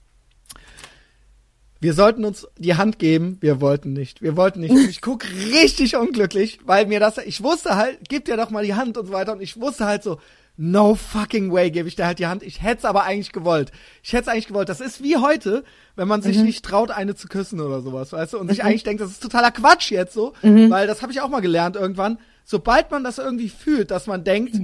Wir 1.80 1.95
sollten 1.95 2.26
uns 2.26 2.47
die 2.59 2.76
Hand 2.76 2.99
geben, 2.99 3.38
wir 3.41 3.59
wollten 3.59 3.91
nicht. 3.93 4.22
Wir 4.22 4.38
wollten 4.38 4.59
nicht. 4.59 4.72
Ich 4.72 5.01
guck 5.01 5.26
richtig 5.26 5.95
unglücklich, 5.95 6.59
weil 6.64 6.86
mir 6.86 6.99
das, 6.99 7.18
ich 7.18 7.41
wusste 7.41 7.76
halt, 7.76 7.97
gib 8.07 8.26
dir 8.26 8.38
doch 8.38 8.51
mal 8.51 8.64
die 8.64 8.76
Hand 8.76 8.99
und 8.99 9.07
so 9.07 9.14
weiter. 9.14 9.34
Und 9.34 9.41
ich 9.41 9.59
wusste 9.59 9.86
halt 9.86 10.03
so, 10.03 10.20
no 10.57 10.95
fucking 10.95 11.51
way 11.51 11.71
gebe 11.71 11.87
ich 11.87 11.95
dir 11.95 12.05
halt 12.05 12.19
die 12.19 12.27
Hand. 12.27 12.43
Ich 12.43 12.61
hätte 12.61 12.79
es 12.79 12.85
aber 12.85 13.03
eigentlich 13.03 13.31
gewollt. 13.31 13.71
Ich 14.03 14.13
hätte 14.13 14.23
es 14.23 14.27
eigentlich 14.27 14.47
gewollt. 14.47 14.69
Das 14.69 14.81
ist 14.81 15.01
wie 15.01 15.17
heute, 15.17 15.63
wenn 15.95 16.07
man 16.07 16.21
sich 16.21 16.37
nicht 16.43 16.63
traut, 16.63 16.91
eine 16.91 17.15
zu 17.15 17.27
küssen 17.27 17.59
oder 17.59 17.81
sowas, 17.81 18.11
weißt 18.13 18.33
du? 18.33 18.39
Und 18.39 18.49
sich 18.49 18.63
eigentlich 18.63 18.83
denkt, 18.83 19.01
das 19.01 19.11
ist 19.11 19.23
totaler 19.23 19.51
Quatsch 19.51 19.91
jetzt 19.91 20.13
so, 20.13 20.33
weil 20.41 20.87
das 20.87 21.01
habe 21.01 21.11
ich 21.11 21.21
auch 21.21 21.29
mal 21.29 21.41
gelernt 21.41 21.75
irgendwann. 21.75 22.19
Sobald 22.43 22.91
man 22.91 23.03
das 23.03 23.17
irgendwie 23.17 23.49
fühlt, 23.49 23.91
dass 23.91 24.07
man 24.07 24.23
denkt, 24.23 24.55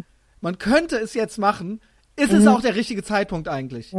man 0.41 0.57
könnte 0.57 0.97
es 0.97 1.13
jetzt 1.13 1.37
machen, 1.37 1.81
ist 2.15 2.33
es 2.33 2.45
auch 2.47 2.61
der 2.61 2.75
richtige 2.75 3.03
Zeitpunkt 3.03 3.47
eigentlich. 3.47 3.93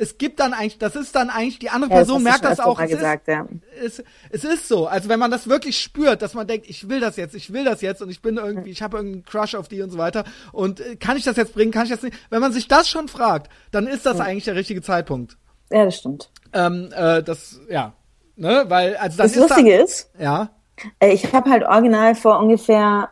Es 0.00 0.18
gibt 0.18 0.40
dann 0.40 0.52
eigentlich, 0.54 0.78
das 0.78 0.96
ist 0.96 1.14
dann 1.14 1.30
eigentlich, 1.30 1.58
die 1.58 1.70
andere 1.70 1.90
Ja, 1.90 1.98
das 1.98 2.06
Person 2.06 2.24
du 2.24 2.30
merkt 2.30 2.44
das 2.44 2.58
auch. 2.58 2.80
Es 2.80 2.90
gesagt, 2.90 3.28
ja. 3.28 3.46
ist, 3.82 4.00
es, 4.30 4.44
es 4.44 4.44
ist 4.44 4.68
so. 4.68 4.86
Also 4.86 5.08
wenn 5.08 5.18
man 5.20 5.30
das 5.30 5.48
wirklich 5.48 5.78
spürt, 5.78 6.22
dass 6.22 6.34
man 6.34 6.46
denkt, 6.46 6.68
ich 6.68 6.88
will 6.88 7.00
das 7.00 7.16
jetzt, 7.16 7.34
ich 7.34 7.52
will 7.52 7.64
das 7.64 7.82
jetzt 7.82 8.00
und 8.00 8.10
ich 8.10 8.22
bin 8.22 8.36
irgendwie, 8.38 8.70
ich 8.70 8.82
habe 8.82 8.96
irgendeinen 8.96 9.24
Crush 9.24 9.54
auf 9.54 9.68
die 9.68 9.82
und 9.82 9.90
so 9.90 9.98
weiter 9.98 10.24
und 10.52 10.80
äh, 10.80 10.96
kann 10.96 11.16
ich 11.16 11.24
das 11.24 11.36
jetzt 11.36 11.54
bringen, 11.54 11.70
kann 11.70 11.84
ich 11.84 11.90
das 11.90 12.02
nicht? 12.02 12.16
Wenn 12.30 12.40
man 12.40 12.52
sich 12.52 12.66
das 12.66 12.88
schon 12.88 13.08
fragt, 13.08 13.50
dann 13.70 13.86
ist 13.86 14.06
das 14.06 14.20
eigentlich 14.20 14.44
der 14.44 14.56
richtige 14.56 14.82
Zeitpunkt. 14.82 15.36
ja, 15.70 15.84
das 15.84 15.96
stimmt. 15.96 16.30
Ähm, 16.52 16.90
äh, 16.96 17.22
das, 17.22 17.60
ja, 17.68 17.92
ne, 18.36 18.64
weil 18.68 18.96
also 18.96 19.18
Das 19.18 19.36
ist 19.36 19.48
Lustige 19.50 19.76
ist, 19.76 20.10
da, 20.18 20.22
ja, 20.24 20.50
Äh, 20.98 21.12
Ich 21.12 21.32
habe 21.32 21.50
halt 21.50 21.62
original 21.64 22.14
vor 22.14 22.38
ungefähr 22.40 23.10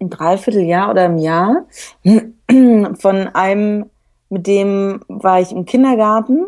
ein 0.00 0.10
Dreivierteljahr 0.10 0.90
oder 0.90 1.04
einem 1.04 1.18
Jahr 1.18 1.66
von 2.98 3.28
einem, 3.34 3.90
mit 4.32 4.46
dem 4.46 5.00
war 5.08 5.40
ich 5.40 5.52
im 5.52 5.66
Kindergarten 5.66 6.46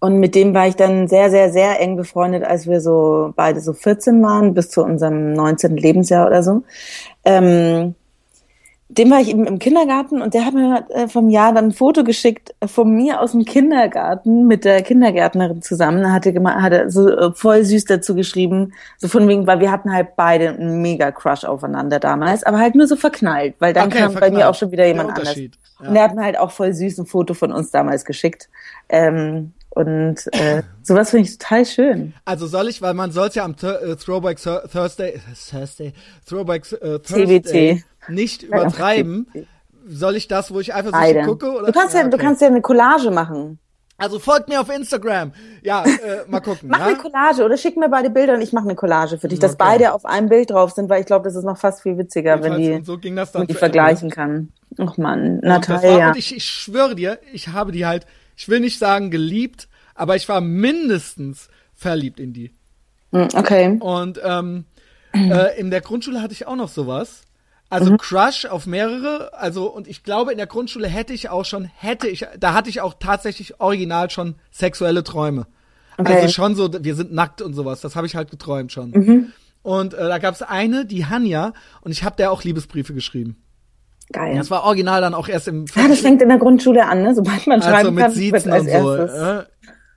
und 0.00 0.18
mit 0.18 0.34
dem 0.34 0.54
war 0.54 0.66
ich 0.66 0.74
dann 0.74 1.06
sehr, 1.06 1.30
sehr, 1.30 1.52
sehr 1.52 1.78
eng 1.80 1.96
befreundet, 1.96 2.44
als 2.44 2.66
wir 2.66 2.80
so 2.80 3.34
beide 3.36 3.60
so 3.60 3.74
14 3.74 4.22
waren, 4.22 4.54
bis 4.54 4.70
zu 4.70 4.82
unserem 4.82 5.34
19. 5.34 5.76
Lebensjahr 5.76 6.26
oder 6.26 6.42
so. 6.42 6.62
Ähm, 7.26 7.94
dem 8.98 9.10
war 9.10 9.20
ich 9.20 9.28
eben 9.30 9.46
im 9.46 9.58
Kindergarten 9.58 10.20
und 10.20 10.34
der 10.34 10.44
hat 10.44 10.54
mir 10.54 10.84
äh, 10.90 11.08
vom 11.08 11.30
Jahr 11.30 11.52
dann 11.54 11.66
ein 11.66 11.72
Foto 11.72 12.04
geschickt 12.04 12.54
von 12.66 12.90
mir 12.94 13.20
aus 13.20 13.32
dem 13.32 13.44
Kindergarten 13.44 14.46
mit 14.46 14.64
der 14.64 14.82
Kindergärtnerin 14.82 15.62
zusammen. 15.62 16.12
Hatte 16.12 16.32
hatte 16.60 16.90
so 16.90 17.08
äh, 17.08 17.32
voll 17.32 17.64
süß 17.64 17.86
dazu 17.86 18.14
geschrieben, 18.14 18.72
so 18.98 19.08
von 19.08 19.26
wegen, 19.28 19.46
weil 19.46 19.60
wir 19.60 19.70
hatten 19.70 19.92
halt 19.92 20.14
beide 20.16 20.50
einen 20.50 20.82
mega 20.82 21.10
Crush 21.10 21.44
aufeinander 21.44 22.00
damals, 22.00 22.44
aber 22.44 22.58
halt 22.58 22.74
nur 22.74 22.86
so 22.86 22.96
verknallt, 22.96 23.54
weil 23.60 23.72
dann 23.72 23.86
Okay, 23.88 23.98
kam 23.98 24.12
bei 24.12 24.20
verknallt. 24.20 24.34
mir 24.44 24.48
auch 24.50 24.54
schon 24.54 24.70
wieder 24.72 24.82
Der 24.84 24.88
jemand 24.92 25.10
anders. 25.10 25.36
Ja. 25.36 25.88
Und 25.88 25.96
er 25.96 26.02
hat 26.04 26.14
mir 26.14 26.22
halt 26.24 26.38
auch 26.38 26.50
voll 26.50 26.72
süß 26.74 26.98
ein 26.98 27.06
Foto 27.06 27.34
von 27.34 27.50
uns 27.52 27.70
damals 27.70 28.04
geschickt. 28.04 28.48
Ähm, 28.88 29.52
und 29.70 30.16
äh, 30.32 30.62
sowas 30.82 31.10
finde 31.10 31.26
ich 31.28 31.38
total 31.38 31.64
schön. 31.64 32.12
also 32.26 32.46
soll 32.46 32.68
ich, 32.68 32.82
weil 32.82 32.92
man 32.94 33.10
soll 33.10 33.28
es 33.28 33.34
ja 33.34 33.44
am 33.44 33.56
Th 33.56 33.64
äh, 33.64 33.96
Throwback 33.96 34.38
Thur- 34.38 34.62
Thursday, 34.70 35.18
Thursday, 35.50 35.92
Throwback 36.28 36.64
Thursday 36.68 37.40
TBT. 37.40 37.84
Nicht 38.08 38.42
übertreiben. 38.42 39.26
Soll 39.86 40.16
ich 40.16 40.28
das, 40.28 40.52
wo 40.54 40.60
ich 40.60 40.74
einfach 40.74 40.92
so 40.92 41.20
gucke? 41.22 41.50
Oder? 41.52 41.66
Du 41.66 41.72
kannst 41.72 41.94
ja, 41.94 42.02
du 42.02 42.08
okay. 42.08 42.18
kannst 42.18 42.40
ja 42.40 42.48
eine 42.48 42.60
Collage 42.62 43.10
machen. 43.10 43.58
Also 43.98 44.18
folgt 44.18 44.48
mir 44.48 44.60
auf 44.60 44.68
Instagram. 44.74 45.32
Ja, 45.62 45.84
äh, 45.84 46.24
mal 46.28 46.40
gucken. 46.40 46.68
Mach 46.70 46.80
ja? 46.80 46.86
eine 46.86 46.96
Collage 46.96 47.44
oder 47.44 47.56
schick 47.56 47.76
mir 47.76 47.88
beide 47.88 48.10
Bilder 48.10 48.34
und 48.34 48.40
ich 48.40 48.52
mache 48.52 48.64
eine 48.64 48.74
Collage 48.74 49.18
für 49.18 49.28
dich, 49.28 49.38
dass 49.38 49.52
Okay. 49.52 49.64
beide 49.64 49.92
auf 49.92 50.04
einem 50.04 50.28
Bild 50.28 50.50
drauf 50.50 50.72
sind, 50.72 50.88
weil 50.88 51.00
ich 51.00 51.06
glaube, 51.06 51.24
das 51.24 51.36
ist 51.36 51.44
noch 51.44 51.58
fast 51.58 51.82
viel 51.82 51.98
witziger, 51.98 52.42
wenn 52.42 52.56
die, 52.58 52.82
so 52.84 52.98
ging 52.98 53.14
das 53.14 53.30
dann 53.32 53.42
die 53.42 53.48
zu 53.48 53.50
Ende. 53.52 53.58
vergleichen 53.60 54.10
kann. 54.10 54.48
Ach 54.78 54.96
man, 54.96 55.38
Natalia. 55.40 56.08
und 56.08 56.16
ich, 56.16 56.34
ich 56.34 56.44
schwöre 56.44 56.94
dir, 56.96 57.18
ich 57.32 57.48
habe 57.48 57.70
die 57.70 57.86
halt, 57.86 58.06
ich 58.36 58.48
will 58.48 58.60
nicht 58.60 58.78
sagen 58.78 59.10
geliebt, 59.10 59.68
aber 59.94 60.16
ich 60.16 60.28
war 60.28 60.40
mindestens 60.40 61.48
verliebt 61.74 62.18
in 62.18 62.32
die. 62.32 62.50
Hm, 63.12 63.28
Okay. 63.34 63.76
Und 63.78 64.20
ähm, 64.24 64.64
äh, 65.14 65.58
in 65.60 65.70
der 65.70 65.80
Grundschule 65.82 66.22
hatte 66.22 66.32
ich 66.32 66.46
auch 66.46 66.56
noch 66.56 66.70
sowas. 66.70 67.22
Also 67.72 67.92
Mhm. 67.92 67.96
Crush 67.96 68.44
auf 68.44 68.66
mehrere, 68.66 69.32
also 69.32 69.64
und 69.66 69.88
ich 69.88 70.02
glaube 70.04 70.30
in 70.30 70.36
der 70.36 70.46
Grundschule 70.46 70.86
hätte 70.88 71.14
ich 71.14 71.30
auch 71.30 71.46
schon, 71.46 71.64
hätte 71.64 72.06
ich, 72.06 72.26
da 72.38 72.52
hatte 72.52 72.68
ich 72.68 72.82
auch 72.82 72.94
tatsächlich 72.98 73.60
original 73.60 74.10
schon 74.10 74.34
sexuelle 74.50 75.02
Träume. 75.02 75.46
Okay. 75.96 76.16
Also 76.16 76.28
schon 76.28 76.54
so, 76.54 76.70
wir 76.84 76.94
sind 76.94 77.14
nackt 77.14 77.40
und 77.40 77.54
sowas, 77.54 77.80
das 77.80 77.96
habe 77.96 78.06
ich 78.06 78.14
halt 78.14 78.30
geträumt 78.30 78.72
schon. 78.72 78.90
Mhm. 78.90 79.32
Und 79.62 79.94
äh, 79.94 80.08
da 80.08 80.18
gab 80.18 80.34
es 80.34 80.42
eine, 80.42 80.84
die 80.84 81.06
Hanja, 81.06 81.54
und 81.80 81.92
ich 81.92 82.04
habe 82.04 82.16
der 82.16 82.30
auch 82.30 82.44
Liebesbriefe 82.44 82.92
geschrieben. 82.92 83.36
Geil. 84.12 84.36
Das 84.36 84.50
war 84.50 84.64
original 84.64 85.00
dann 85.00 85.14
auch 85.14 85.28
erst 85.28 85.48
im 85.48 85.64
Ah, 85.74 85.88
das 85.88 86.00
fängt 86.00 86.20
in 86.20 86.28
der 86.28 86.38
Grundschule 86.38 86.86
an, 86.86 87.02
ne? 87.02 87.14
Sobald 87.14 87.46
man 87.46 87.62
also 87.62 87.70
schreiben 87.70 87.94
mit 87.94 88.04
kann, 88.04 88.12
Siezen 88.12 88.52
als 88.52 88.64
und 88.64 88.70
so. 88.70 88.96
Äh, 88.96 89.44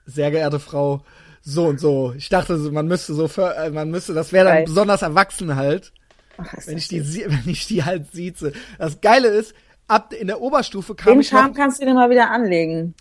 sehr 0.06 0.30
geehrte 0.30 0.60
Frau, 0.60 1.02
so 1.42 1.66
und 1.66 1.78
so. 1.78 2.14
Ich 2.16 2.30
dachte, 2.30 2.56
man 2.56 2.86
müsste 2.86 3.12
so, 3.12 3.28
für, 3.28 3.54
äh, 3.54 3.70
man 3.70 3.90
müsste, 3.90 4.14
das 4.14 4.32
wäre 4.32 4.46
dann 4.46 4.54
Geil. 4.54 4.64
besonders 4.64 5.02
erwachsen 5.02 5.56
halt, 5.56 5.92
Ach, 6.38 6.54
wenn 6.66 6.78
ich 6.78 6.88
die, 6.88 7.02
wenn 7.26 7.48
ich 7.48 7.66
die 7.66 7.84
halt 7.84 8.12
sieze. 8.12 8.52
Das 8.78 9.00
Geile 9.00 9.28
ist, 9.28 9.54
ab 9.88 10.12
in 10.12 10.26
der 10.26 10.40
Oberstufe 10.40 10.94
kam 10.94 11.14
Den 11.14 11.20
ich 11.20 11.32
noch, 11.32 11.40
Charme 11.40 11.54
kannst 11.54 11.80
du 11.80 11.86
dir 11.86 11.94
mal 11.94 12.10
wieder 12.10 12.30
anlegen. 12.30 12.94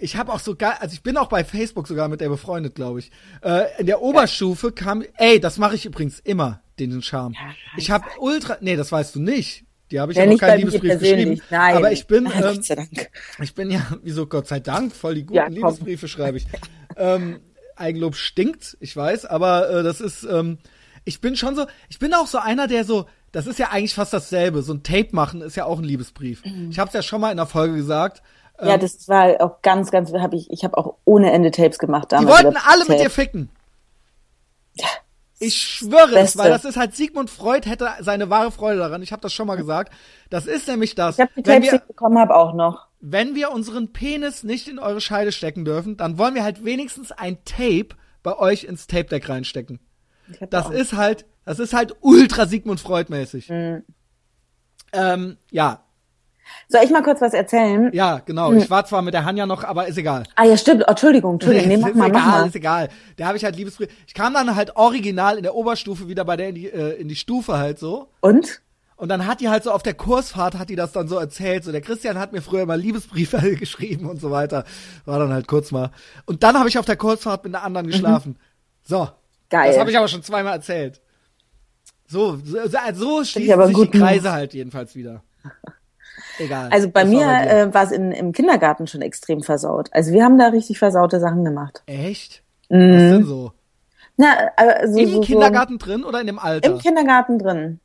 ich 0.00 0.16
habe 0.16 0.32
auch 0.32 0.40
so 0.40 0.54
geil, 0.56 0.74
also 0.80 0.92
ich 0.94 1.02
bin 1.02 1.16
auch 1.16 1.28
bei 1.28 1.44
Facebook 1.44 1.86
sogar 1.86 2.08
mit 2.08 2.20
der 2.20 2.28
befreundet, 2.28 2.74
glaube 2.74 2.98
ich. 3.00 3.10
Äh, 3.42 3.64
in 3.78 3.86
der 3.86 4.00
Oberstufe 4.02 4.72
kam, 4.72 5.02
ey, 5.18 5.40
das 5.40 5.58
mache 5.58 5.74
ich 5.74 5.84
übrigens 5.86 6.20
immer, 6.20 6.62
den 6.78 7.00
Charme. 7.02 7.34
ich 7.76 7.90
habe 7.90 8.04
ultra, 8.18 8.56
nee, 8.60 8.76
das 8.76 8.90
weißt 8.90 9.14
du 9.14 9.20
nicht. 9.20 9.64
Die 9.90 10.00
habe 10.00 10.12
ich 10.12 10.18
Ja, 10.18 10.24
ja 10.24 10.30
noch 10.30 10.40
bei 10.40 10.46
keinen 10.48 10.58
Liebesbrief 10.60 10.98
geschrieben. 10.98 11.40
Nein. 11.50 11.76
Aber 11.76 11.92
ich 11.92 12.06
bin, 12.06 12.24
ähm, 12.34 12.40
Gott 12.40 12.64
sei 12.64 12.74
Dank. 12.74 13.10
Ich 13.42 13.54
bin 13.54 13.70
ja, 13.70 13.86
wieso 14.02 14.26
Gott 14.26 14.48
sei 14.48 14.58
Dank, 14.58 14.94
voll 14.96 15.14
die 15.16 15.22
guten 15.24 15.36
Ja. 15.36 15.46
Liebesbriefe 15.46 16.08
schreibe 16.08 16.38
ich. 16.38 16.46
ähm, 16.96 17.40
Eigenlob 17.76 18.16
stinkt, 18.16 18.76
ich 18.80 18.96
weiß, 18.96 19.26
aber 19.26 19.68
äh, 19.68 19.82
das 19.82 20.00
ist, 20.00 20.24
ähm, 20.24 20.58
ich 21.04 21.20
bin 21.20 21.36
schon 21.36 21.54
so, 21.54 21.66
ich 21.88 21.98
bin 21.98 22.14
auch 22.14 22.26
so 22.26 22.38
einer, 22.38 22.66
der 22.66 22.84
so, 22.84 23.06
das 23.32 23.46
ist 23.46 23.58
ja 23.58 23.70
eigentlich 23.70 23.94
fast 23.94 24.12
dasselbe. 24.12 24.62
So 24.62 24.72
ein 24.72 24.82
Tape 24.82 25.08
machen 25.12 25.42
ist 25.42 25.56
ja 25.56 25.64
auch 25.64 25.78
ein 25.78 25.84
Liebesbrief. 25.84 26.42
Ich 26.70 26.78
habe 26.78 26.88
es 26.88 26.94
ja 26.94 27.02
schon 27.02 27.20
mal 27.20 27.30
in 27.30 27.36
der 27.36 27.46
Folge 27.46 27.74
gesagt. 27.74 28.22
Ähm, 28.58 28.68
Ja, 28.68 28.78
das 28.78 29.08
war 29.08 29.40
auch 29.40 29.60
ganz, 29.62 29.90
ganz, 29.90 30.12
hab 30.12 30.32
ich, 30.32 30.50
ich 30.50 30.64
habe 30.64 30.78
auch 30.78 30.96
ohne 31.04 31.32
Ende 31.32 31.50
Tapes 31.50 31.78
gemacht 31.78 32.12
die 32.12 32.16
damals. 32.16 32.34
wollten 32.36 32.56
über 32.56 32.66
alle 32.68 32.80
mit 32.80 32.88
Tape. 32.88 33.02
dir 33.02 33.10
ficken. 33.10 33.50
Ich 35.40 35.56
schwöre 35.56 36.20
es, 36.20 36.38
weil 36.38 36.48
das 36.48 36.64
ist 36.64 36.76
halt 36.76 36.94
Sigmund 36.94 37.28
Freud 37.28 37.68
hätte 37.68 37.88
seine 38.00 38.30
wahre 38.30 38.50
Freude 38.50 38.78
daran. 38.78 39.02
Ich 39.02 39.12
habe 39.12 39.20
das 39.20 39.32
schon 39.32 39.46
mal 39.46 39.56
gesagt. 39.56 39.92
Das 40.30 40.46
ist 40.46 40.68
nämlich 40.68 40.94
das. 40.94 41.18
Ich 41.18 41.20
habe 41.20 41.32
die 41.36 41.42
Tapes, 41.42 41.70
die 41.70 41.76
ich 41.76 41.82
bekommen 41.82 42.18
habe, 42.18 42.34
auch 42.34 42.54
noch. 42.54 42.86
wenn 43.00 43.34
wir 43.34 43.50
unseren 43.50 43.92
Penis 43.92 44.44
nicht 44.44 44.68
in 44.68 44.78
eure 44.78 45.00
Scheide 45.00 45.32
stecken 45.32 45.64
dürfen, 45.64 45.96
dann 45.96 46.16
wollen 46.18 46.34
wir 46.34 46.44
halt 46.44 46.64
wenigstens 46.64 47.12
ein 47.12 47.38
Tape 47.44 47.88
bei 48.22 48.38
euch 48.38 48.64
ins 48.64 48.86
Tape 48.86 49.04
Deck 49.04 49.28
reinstecken. 49.28 49.80
Das 50.50 50.66
auch. 50.66 50.70
ist 50.70 50.92
halt, 50.94 51.26
das 51.44 51.58
ist 51.58 51.74
halt 51.74 51.94
ultra 52.00 52.46
Sigmund 52.46 52.80
Freud 52.80 53.10
mäßig. 53.10 53.50
Mhm. 53.50 53.82
Ähm, 54.92 55.36
ja, 55.50 55.84
Soll 56.68 56.82
ich 56.84 56.90
mal 56.90 57.02
kurz 57.02 57.20
was 57.20 57.34
erzählen? 57.34 57.90
ja, 57.92 58.20
genau. 58.24 58.50
Mhm. 58.50 58.58
Ich 58.58 58.70
war 58.70 58.84
zwar 58.84 59.02
mit 59.02 59.14
der 59.14 59.24
Hanja 59.24 59.46
noch, 59.46 59.64
aber 59.64 59.86
ist 59.86 59.98
egal. 59.98 60.24
Ah 60.36 60.44
ja, 60.44 60.56
stimmt. 60.56 60.84
Oh, 60.86 60.90
Entschuldigung, 60.90 61.34
Entschuldigung. 61.34 61.68
Nee, 61.68 61.76
mach 61.78 61.88
ist 61.88 61.96
mal, 61.96 62.08
egal, 62.08 62.22
mach 62.22 62.38
mal. 62.40 62.46
ist 62.46 62.56
egal. 62.56 62.88
Der 63.18 63.26
habe 63.26 63.36
ich 63.36 63.44
halt 63.44 63.56
Liebesbrief. 63.56 63.88
Ich 64.06 64.14
kam 64.14 64.34
dann 64.34 64.54
halt 64.54 64.76
original 64.76 65.36
in 65.36 65.42
der 65.42 65.54
Oberstufe 65.54 66.08
wieder 66.08 66.24
bei 66.24 66.36
der 66.36 66.48
in 66.50 66.54
die, 66.54 66.68
äh, 66.68 67.00
in 67.00 67.08
die 67.08 67.16
Stufe 67.16 67.58
halt 67.58 67.78
so. 67.78 68.08
Und? 68.20 68.62
Und 68.96 69.08
dann 69.08 69.26
hat 69.26 69.40
die 69.40 69.48
halt 69.48 69.64
so 69.64 69.72
auf 69.72 69.82
der 69.82 69.94
Kursfahrt 69.94 70.56
hat 70.56 70.70
die 70.70 70.76
das 70.76 70.92
dann 70.92 71.08
so 71.08 71.18
erzählt. 71.18 71.64
So 71.64 71.72
der 71.72 71.80
Christian 71.80 72.18
hat 72.18 72.32
mir 72.32 72.42
früher 72.42 72.64
mal 72.66 72.78
Liebesbriefe 72.80 73.56
geschrieben 73.56 74.08
und 74.08 74.20
so 74.20 74.30
weiter. 74.30 74.64
War 75.04 75.18
dann 75.18 75.32
halt 75.32 75.48
kurz 75.48 75.72
mal. 75.72 75.90
Und 76.26 76.42
dann 76.42 76.58
habe 76.58 76.68
ich 76.68 76.78
auf 76.78 76.86
der 76.86 76.96
Kursfahrt 76.96 77.44
mit 77.44 77.54
einer 77.54 77.64
anderen 77.64 77.86
geschlafen. 77.88 78.36
So. 78.82 79.08
Mhm. 79.58 79.62
Geil. 79.62 79.70
Das 79.70 79.78
habe 79.80 79.90
ich 79.90 79.98
aber 79.98 80.08
schon 80.08 80.22
zweimal 80.22 80.54
erzählt. 80.54 81.00
So, 82.06 82.36
so, 82.44 82.58
so- 82.68 82.78
so 82.94 83.24
schließen 83.24 83.66
sich 83.66 83.76
die 83.90 83.98
Kreise 83.98 84.32
halt 84.32 84.54
jedenfalls 84.54 84.94
wieder. 84.94 85.22
Egal. 86.38 86.68
Also 86.72 86.88
bei 86.90 87.02
war 87.02 87.06
mir 87.08 87.18
dir. 87.26 87.50
äh, 87.50 87.74
war 87.74 87.84
es 87.84 87.92
im 87.92 88.32
Kindergarten 88.32 88.86
schon 88.86 89.02
extrem 89.02 89.42
versaut. 89.42 89.88
Also 89.92 90.12
wir 90.12 90.24
haben 90.24 90.36
da 90.38 90.48
richtig 90.48 90.78
versaute 90.78 91.20
Sachen 91.20 91.44
gemacht. 91.44 91.82
Echt? 91.86 92.42
Was 92.68 92.78
denn 92.78 93.24
so? 93.24 93.52
Na, 94.16 94.26
also 94.56 94.98
Im 94.98 95.10
so, 95.12 95.20
Kindergarten 95.20 95.78
drin 95.78 96.04
oder 96.04 96.20
in 96.20 96.26
dem 96.26 96.36
So 96.36 96.42
Alter? 96.42 96.70
Im 96.72 96.78
Kindergarten 96.78 97.38
drin. 97.38 97.80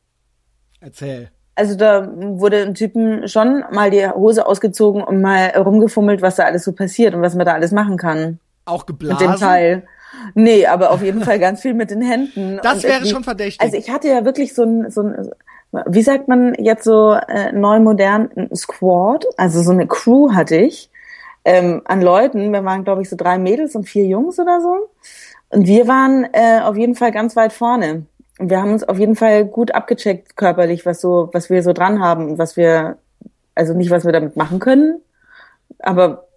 Erzähl. 0.79 1.31
Also 1.55 1.75
da 1.75 2.07
wurde 2.15 2.61
ein 2.63 2.73
Typen 2.75 3.27
schon 3.27 3.63
mal 3.71 3.89
die 3.91 4.07
Hose 4.07 4.45
ausgezogen 4.45 5.03
und 5.03 5.21
mal 5.21 5.49
rumgefummelt, 5.57 6.21
was 6.21 6.35
da 6.37 6.43
alles 6.45 6.63
so 6.63 6.71
passiert 6.71 7.13
und 7.15 7.21
was 7.21 7.35
man 7.35 7.45
da 7.45 7.53
alles 7.53 7.71
machen 7.71 7.97
kann 7.97 8.39
Auch 8.65 8.79
mit 8.87 8.87
geblasen? 8.99 9.27
dem 9.27 9.35
Teil. 9.35 9.87
Nee, 10.33 10.65
aber 10.65 10.91
auf 10.91 11.01
jeden 11.01 11.23
Fall 11.23 11.39
ganz 11.39 11.61
viel 11.61 11.73
mit 11.73 11.91
den 11.91 12.01
Händen. 12.01 12.59
Das 12.63 12.83
wäre 12.83 13.05
schon 13.05 13.23
verdächtig. 13.23 13.61
Also 13.61 13.77
ich 13.77 13.89
hatte 13.89 14.07
ja 14.07 14.25
wirklich 14.25 14.53
so 14.53 14.63
ein, 14.63 14.89
so 14.89 15.01
ein 15.01 15.31
wie 15.85 16.01
sagt 16.01 16.27
man 16.27 16.55
jetzt 16.55 16.83
so 16.83 17.13
äh, 17.13 17.51
neu 17.51 17.79
modern, 17.79 18.29
ein 18.35 18.55
Squad, 18.55 19.25
also 19.37 19.61
so 19.61 19.71
eine 19.71 19.87
Crew 19.87 20.33
hatte 20.33 20.55
ich 20.55 20.89
ähm, 21.45 21.81
an 21.85 22.01
Leuten. 22.01 22.51
Wir 22.51 22.63
waren, 22.65 22.83
glaube 22.83 23.01
ich, 23.01 23.09
so 23.09 23.15
drei 23.15 23.37
Mädels 23.37 23.75
und 23.75 23.87
vier 23.87 24.05
Jungs 24.05 24.39
oder 24.39 24.61
so. 24.61 24.89
Und 25.49 25.67
wir 25.67 25.87
waren 25.87 26.27
äh, 26.33 26.61
auf 26.61 26.75
jeden 26.75 26.95
Fall 26.95 27.11
ganz 27.11 27.35
weit 27.35 27.53
vorne. 27.53 28.05
Und 28.39 28.49
wir 28.49 28.61
haben 28.61 28.71
uns 28.71 28.83
auf 28.83 28.97
jeden 28.97 29.15
Fall 29.15 29.45
gut 29.45 29.71
abgecheckt 29.71 30.37
körperlich, 30.37 30.85
was 30.85 31.01
so, 31.01 31.29
was 31.33 31.49
wir 31.49 31.61
so 31.61 31.73
dran 31.73 31.99
haben 31.99 32.31
und 32.31 32.37
was 32.37 32.55
wir, 32.55 32.97
also 33.53 33.73
nicht, 33.73 33.91
was 33.91 34.05
wir 34.05 34.11
damit 34.11 34.37
machen 34.37 34.59
können, 34.59 35.01
aber 35.79 36.27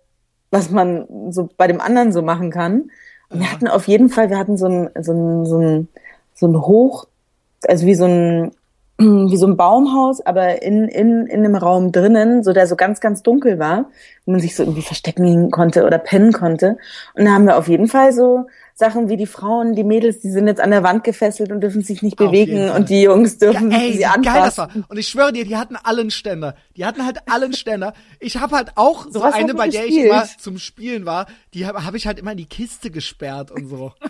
was 0.50 0.70
man 0.70 1.06
so 1.30 1.48
bei 1.56 1.66
dem 1.66 1.80
anderen 1.80 2.12
so 2.12 2.22
machen 2.22 2.50
kann. 2.50 2.90
Wir 3.32 3.50
hatten 3.50 3.68
auf 3.68 3.88
jeden 3.88 4.08
Fall, 4.08 4.30
wir 4.30 4.38
hatten 4.38 4.56
so 4.56 4.66
ein, 4.66 4.90
so 5.00 5.12
ein, 5.12 5.46
so 5.46 5.58
ein, 5.58 5.88
so 6.34 6.46
ein 6.46 6.60
Hoch, 6.60 7.06
also 7.66 7.86
wie 7.86 7.94
so 7.94 8.04
ein, 8.04 8.52
wie 8.98 9.36
so 9.36 9.46
ein 9.46 9.56
Baumhaus, 9.56 10.20
aber 10.20 10.62
in, 10.62 10.88
in, 10.88 11.26
in 11.26 11.44
einem 11.44 11.54
Raum 11.54 11.92
drinnen, 11.92 12.42
so 12.42 12.52
der 12.52 12.66
so 12.66 12.76
ganz, 12.76 13.00
ganz 13.00 13.22
dunkel 13.22 13.58
war, 13.58 13.86
wo 14.24 14.32
man 14.32 14.40
sich 14.40 14.54
so 14.54 14.62
irgendwie 14.62 14.82
verstecken 14.82 15.50
konnte 15.50 15.84
oder 15.84 15.98
pennen 15.98 16.32
konnte. 16.32 16.76
Und 17.14 17.24
da 17.24 17.32
haben 17.32 17.46
wir 17.46 17.56
auf 17.56 17.68
jeden 17.68 17.88
Fall 17.88 18.12
so 18.12 18.46
Sachen 18.74 19.08
wie 19.08 19.16
die 19.16 19.26
Frauen, 19.26 19.74
die 19.74 19.84
Mädels, 19.84 20.20
die 20.20 20.30
sind 20.30 20.46
jetzt 20.46 20.60
an 20.60 20.70
der 20.70 20.82
Wand 20.82 21.04
gefesselt 21.04 21.52
und 21.52 21.60
dürfen 21.60 21.82
sich 21.82 22.02
nicht 22.02 22.16
bewegen 22.16 22.70
und 22.70 22.88
die 22.88 23.02
Jungs 23.02 23.38
dürfen 23.38 23.70
Ja, 23.70 23.78
ey, 23.78 23.92
sie 23.92 23.98
wie 23.98 24.02
geil 24.02 24.20
das 24.22 24.58
war. 24.58 24.64
anfassen. 24.66 24.84
Und 24.88 24.98
ich 24.98 25.08
schwöre 25.08 25.32
dir, 25.32 25.44
die 25.44 25.56
hatten 25.56 25.76
allen 25.76 26.10
Ständer. 26.10 26.54
Die 26.76 26.84
hatten 26.84 27.04
halt 27.04 27.18
allen 27.30 27.52
Ständer. 27.52 27.92
Ich 28.20 28.38
habe 28.38 28.56
halt 28.56 28.72
auch 28.76 29.06
so 29.10 29.20
was 29.22 29.34
eine, 29.34 29.54
bei 29.54 29.68
der 29.68 29.84
ich 29.84 29.90
gespielt? 29.90 30.10
immer 30.10 30.26
zum 30.38 30.58
Spielen 30.58 31.06
war, 31.06 31.26
die 31.54 31.66
habe 31.66 31.84
hab 31.84 31.94
ich 31.94 32.06
halt 32.06 32.18
immer 32.18 32.32
in 32.32 32.38
die 32.38 32.46
Kiste 32.46 32.90
gesperrt 32.90 33.50
und 33.50 33.68
so. 33.68 33.92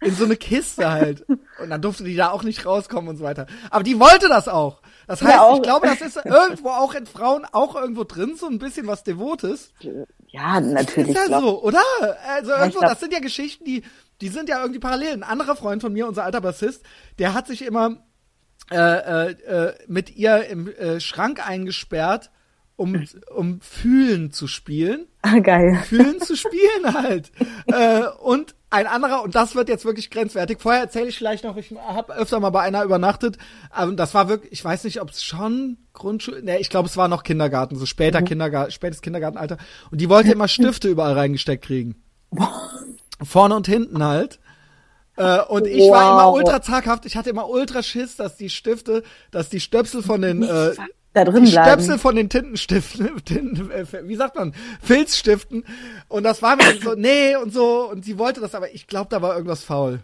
In 0.00 0.14
so 0.14 0.26
eine 0.26 0.36
Kiste 0.36 0.88
halt. 0.88 1.26
Und 1.28 1.70
dann 1.70 1.82
durfte 1.82 2.04
die 2.04 2.14
da 2.14 2.30
auch 2.30 2.44
nicht 2.44 2.64
rauskommen 2.64 3.08
und 3.10 3.16
so 3.16 3.24
weiter. 3.24 3.46
Aber 3.68 3.82
die 3.82 3.98
wollte 3.98 4.28
das 4.28 4.46
auch. 4.46 4.80
Das 5.08 5.22
heißt, 5.22 5.40
auch. 5.40 5.56
ich 5.56 5.62
glaube, 5.62 5.88
das 5.88 6.00
ist 6.00 6.24
irgendwo 6.24 6.68
auch 6.68 6.94
in 6.94 7.04
Frauen 7.04 7.44
auch 7.50 7.74
irgendwo 7.74 8.04
drin, 8.04 8.36
so 8.38 8.46
ein 8.46 8.60
bisschen 8.60 8.86
was 8.86 9.02
Devotes. 9.02 9.72
Ja, 10.30 10.60
natürlich. 10.60 11.10
Ist 11.10 11.16
ja 11.16 11.26
glaub- 11.26 11.42
so, 11.42 11.62
oder? 11.62 11.82
Also 12.26 12.52
irgendwo, 12.52 12.80
glaub- 12.80 12.90
das 12.90 13.00
sind 13.00 13.12
ja 13.12 13.20
Geschichten, 13.20 13.64
die, 13.64 13.82
die 14.20 14.28
sind 14.28 14.48
ja 14.48 14.60
irgendwie 14.60 14.80
parallel. 14.80 15.12
Ein 15.12 15.22
anderer 15.22 15.56
Freund 15.56 15.82
von 15.82 15.92
mir, 15.92 16.06
unser 16.06 16.24
alter 16.24 16.40
Bassist, 16.40 16.82
der 17.18 17.34
hat 17.34 17.46
sich 17.46 17.62
immer 17.64 17.96
äh, 18.70 18.76
äh, 18.76 19.30
äh, 19.30 19.74
mit 19.86 20.14
ihr 20.16 20.46
im 20.46 20.68
äh, 20.68 21.00
Schrank 21.00 21.46
eingesperrt, 21.46 22.30
um, 22.76 23.04
um 23.34 23.60
Fühlen 23.60 24.30
zu 24.30 24.46
spielen. 24.46 25.06
Ah, 25.22 25.38
geil. 25.38 25.82
Fühlen 25.86 26.20
zu 26.20 26.36
spielen 26.36 26.92
halt. 26.92 27.32
äh, 27.66 28.06
und 28.20 28.54
ein 28.70 28.86
anderer, 28.86 29.22
und 29.22 29.34
das 29.34 29.54
wird 29.54 29.68
jetzt 29.68 29.84
wirklich 29.84 30.10
grenzwertig. 30.10 30.58
Vorher 30.60 30.82
erzähle 30.82 31.06
ich 31.08 31.16
vielleicht 31.16 31.44
noch, 31.44 31.56
ich 31.56 31.72
habe 31.72 32.14
öfter 32.14 32.38
mal 32.38 32.50
bei 32.50 32.60
einer 32.60 32.82
übernachtet. 32.84 33.38
Aber 33.70 33.92
das 33.92 34.12
war 34.12 34.28
wirklich, 34.28 34.52
ich 34.52 34.64
weiß 34.64 34.84
nicht, 34.84 35.00
ob 35.00 35.10
es 35.10 35.22
schon 35.22 35.78
Grundschule, 35.94 36.42
ne, 36.42 36.58
ich 36.58 36.68
glaube, 36.68 36.88
es 36.88 36.96
war 36.96 37.08
noch 37.08 37.22
Kindergarten, 37.22 37.76
so 37.76 37.86
später 37.86 38.20
Kindergarten, 38.22 38.70
spätes 38.70 39.00
Kindergartenalter. 39.00 39.56
Und 39.90 40.00
die 40.00 40.08
wollte 40.10 40.32
immer 40.32 40.48
Stifte 40.48 40.88
überall 40.90 41.14
reingesteckt 41.14 41.64
kriegen. 41.64 41.96
Vorne 43.22 43.56
und 43.56 43.66
hinten 43.66 44.04
halt. 44.04 44.38
Äh, 45.16 45.40
und 45.44 45.66
ich 45.66 45.90
war 45.90 46.12
immer 46.12 46.28
Wow. 46.28 46.36
ultra 46.36 46.62
zaghaft. 46.62 47.06
Ich 47.06 47.16
hatte 47.16 47.30
immer 47.30 47.48
ultra 47.48 47.82
Schiss, 47.82 48.16
dass 48.16 48.36
die 48.36 48.50
Stifte, 48.50 49.02
dass 49.30 49.48
die 49.48 49.60
Stöpsel 49.60 50.02
von 50.02 50.20
den 50.22 50.42
äh, 50.42 50.72
da 51.24 51.30
drin 51.30 51.44
die 51.44 51.50
bleiben. 51.50 51.68
Stöpsel 51.70 51.98
von 51.98 52.16
den 52.16 52.28
Tintenstiften, 52.28 53.10
Tinten, 53.24 53.70
äh, 53.70 53.84
wie 54.04 54.16
sagt 54.16 54.36
man, 54.36 54.54
Filzstiften. 54.82 55.64
Und 56.08 56.22
das 56.24 56.42
war 56.42 56.56
mir 56.56 56.64
so, 56.82 56.94
nee 56.94 57.36
und 57.36 57.52
so. 57.52 57.88
Und 57.90 58.04
sie 58.04 58.18
wollte 58.18 58.40
das, 58.40 58.54
aber 58.54 58.72
ich 58.74 58.86
glaube, 58.86 59.08
da 59.10 59.20
war 59.22 59.34
irgendwas 59.34 59.64
faul. 59.64 60.00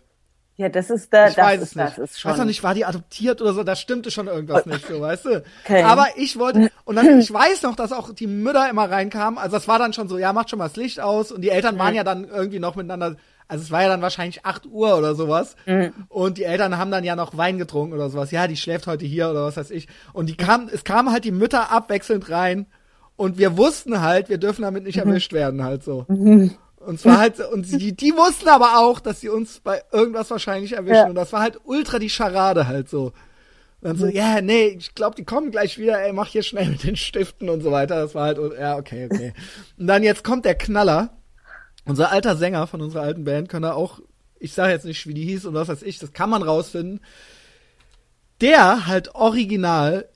Ja, 0.56 0.68
das 0.68 0.88
ist 0.88 1.12
da, 1.12 1.26
Ich 1.28 1.34
das 1.34 1.44
weiß 1.44 1.62
ist, 1.62 1.68
es 1.70 1.74
nicht. 1.74 1.88
das 1.88 1.98
ist 1.98 2.14
Ich 2.14 2.20
schon. 2.20 2.30
weiß 2.30 2.38
noch 2.38 2.44
nicht, 2.44 2.62
war 2.62 2.74
die 2.74 2.84
adoptiert 2.84 3.42
oder 3.42 3.52
so, 3.54 3.64
da 3.64 3.74
stimmte 3.74 4.12
schon 4.12 4.28
irgendwas 4.28 4.66
nicht, 4.66 4.86
so, 4.86 5.00
weißt 5.00 5.24
du? 5.24 5.42
Okay. 5.64 5.82
Aber 5.82 6.06
ich 6.14 6.38
wollte, 6.38 6.70
und 6.84 6.94
dann, 6.94 7.18
ich 7.18 7.32
weiß 7.32 7.62
noch, 7.62 7.74
dass 7.74 7.90
auch 7.90 8.14
die 8.14 8.28
Mütter 8.28 8.70
immer 8.70 8.88
reinkamen, 8.88 9.36
also 9.36 9.56
das 9.56 9.66
war 9.66 9.80
dann 9.80 9.92
schon 9.92 10.06
so, 10.08 10.16
ja, 10.16 10.32
macht 10.32 10.50
schon 10.50 10.60
mal 10.60 10.68
das 10.68 10.76
Licht 10.76 11.00
aus, 11.00 11.32
und 11.32 11.40
die 11.40 11.50
Eltern 11.50 11.76
waren 11.80 11.96
ja 11.96 12.04
dann 12.04 12.28
irgendwie 12.28 12.60
noch 12.60 12.76
miteinander, 12.76 13.16
also 13.48 13.62
es 13.62 13.70
war 13.70 13.82
ja 13.82 13.88
dann 13.88 14.02
wahrscheinlich 14.02 14.44
8 14.44 14.66
Uhr 14.66 14.96
oder 14.96 15.14
sowas, 15.14 15.56
und 16.08 16.38
die 16.38 16.44
Eltern 16.44 16.78
haben 16.78 16.90
dann 16.90 17.04
ja 17.04 17.16
noch 17.16 17.36
Wein 17.36 17.58
getrunken 17.58 17.94
oder 17.94 18.10
sowas, 18.10 18.30
ja, 18.30 18.46
die 18.46 18.56
schläft 18.56 18.86
heute 18.86 19.04
hier 19.04 19.30
oder 19.30 19.44
was 19.44 19.56
weiß 19.56 19.70
ich, 19.70 19.88
und 20.12 20.28
die 20.28 20.36
kamen, 20.36 20.70
es 20.72 20.84
kamen 20.84 21.12
halt 21.12 21.24
die 21.24 21.32
Mütter 21.32 21.70
abwechselnd 21.70 22.30
rein, 22.30 22.66
und 23.16 23.38
wir 23.38 23.56
wussten 23.56 24.00
halt, 24.00 24.28
wir 24.28 24.38
dürfen 24.38 24.62
damit 24.62 24.84
nicht 24.84 24.98
erwischt 24.98 25.32
werden, 25.32 25.62
halt 25.62 25.84
so. 25.84 26.04
Und 26.84 27.00
zwar 27.00 27.18
halt, 27.18 27.40
und 27.40 27.70
die, 27.70 27.96
die 27.96 28.12
wussten 28.12 28.48
aber 28.48 28.78
auch, 28.78 29.00
dass 29.00 29.20
sie 29.20 29.28
uns 29.28 29.60
bei 29.60 29.82
irgendwas 29.92 30.30
wahrscheinlich 30.30 30.74
erwischen. 30.74 30.94
Ja. 30.94 31.06
Und 31.06 31.14
das 31.14 31.32
war 31.32 31.40
halt 31.40 31.58
ultra 31.64 31.98
die 31.98 32.10
Scharade 32.10 32.66
halt 32.66 32.88
so. 32.90 33.04
Und 33.04 33.12
dann 33.80 33.96
so, 33.96 34.06
ja, 34.06 34.40
nee, 34.40 34.76
ich 34.78 34.94
glaube, 34.94 35.16
die 35.16 35.24
kommen 35.24 35.50
gleich 35.50 35.78
wieder, 35.78 36.02
ey, 36.02 36.12
mach 36.12 36.28
hier 36.28 36.42
schnell 36.42 36.68
mit 36.68 36.84
den 36.84 36.96
Stiften 36.96 37.48
und 37.48 37.62
so 37.62 37.70
weiter. 37.70 38.02
Das 38.02 38.14
war 38.14 38.24
halt, 38.24 38.38
ja, 38.58 38.76
okay, 38.76 39.08
okay. 39.10 39.32
Und 39.78 39.86
dann 39.86 40.02
jetzt 40.02 40.24
kommt 40.24 40.44
der 40.44 40.54
Knaller. 40.54 41.16
Unser 41.86 42.10
alter 42.10 42.36
Sänger 42.36 42.66
von 42.66 42.80
unserer 42.80 43.02
alten 43.02 43.24
Band, 43.24 43.48
kann 43.48 43.62
er 43.62 43.76
auch, 43.76 44.00
ich 44.38 44.52
sage 44.52 44.72
jetzt 44.72 44.84
nicht, 44.86 45.06
wie 45.06 45.14
die 45.14 45.24
hieß 45.24 45.44
und 45.46 45.54
was 45.54 45.68
weiß 45.68 45.82
ich, 45.82 45.98
das 45.98 46.12
kann 46.12 46.30
man 46.30 46.42
rausfinden. 46.42 47.00
Der 48.40 48.86
halt 48.86 49.14
original, 49.14 50.08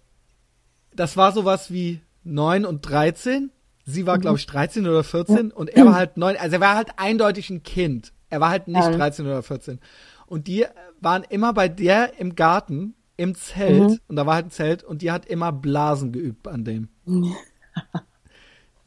das 0.95 1.17
war 1.17 1.33
sowas 1.33 1.71
wie 1.73 2.01
9 2.25 2.65
und 2.65 2.83
13. 2.83 3.51
Sie 3.85 4.07
war, 4.07 4.19
glaube 4.19 4.39
ich, 4.39 4.47
13 4.47 4.87
oder 4.87 5.05
14 5.05 5.51
und 5.51 5.71
er 5.71 5.87
war 5.87 5.95
halt 5.95 6.17
9, 6.17 6.37
also 6.37 6.57
er 6.57 6.61
war 6.61 6.77
halt 6.77 6.91
eindeutig 6.97 7.49
ein 7.51 7.63
Kind. 7.63 8.13
Er 8.29 8.41
war 8.41 8.51
halt 8.51 8.69
nicht 8.69 8.77
Ja. 8.85 8.91
13 8.91 9.27
oder 9.27 9.43
14. 9.43 9.79
Und 10.27 10.47
die 10.47 10.67
waren 11.01 11.23
immer 11.25 11.55
bei 11.55 11.69
der 11.69 12.19
im 12.19 12.35
Garten, 12.35 12.95
im 13.17 13.35
Zelt, 13.35 14.01
und 14.09 14.17
da 14.17 14.27
war 14.27 14.35
halt 14.35 14.47
ein 14.47 14.51
Zelt, 14.51 14.85
und 14.85 15.01
die 15.01 15.11
hat 15.11 15.25
immer 15.27 15.53
Blasen 15.53 16.13
geübt 16.13 16.47
an 16.49 16.65
dem. 16.65 16.89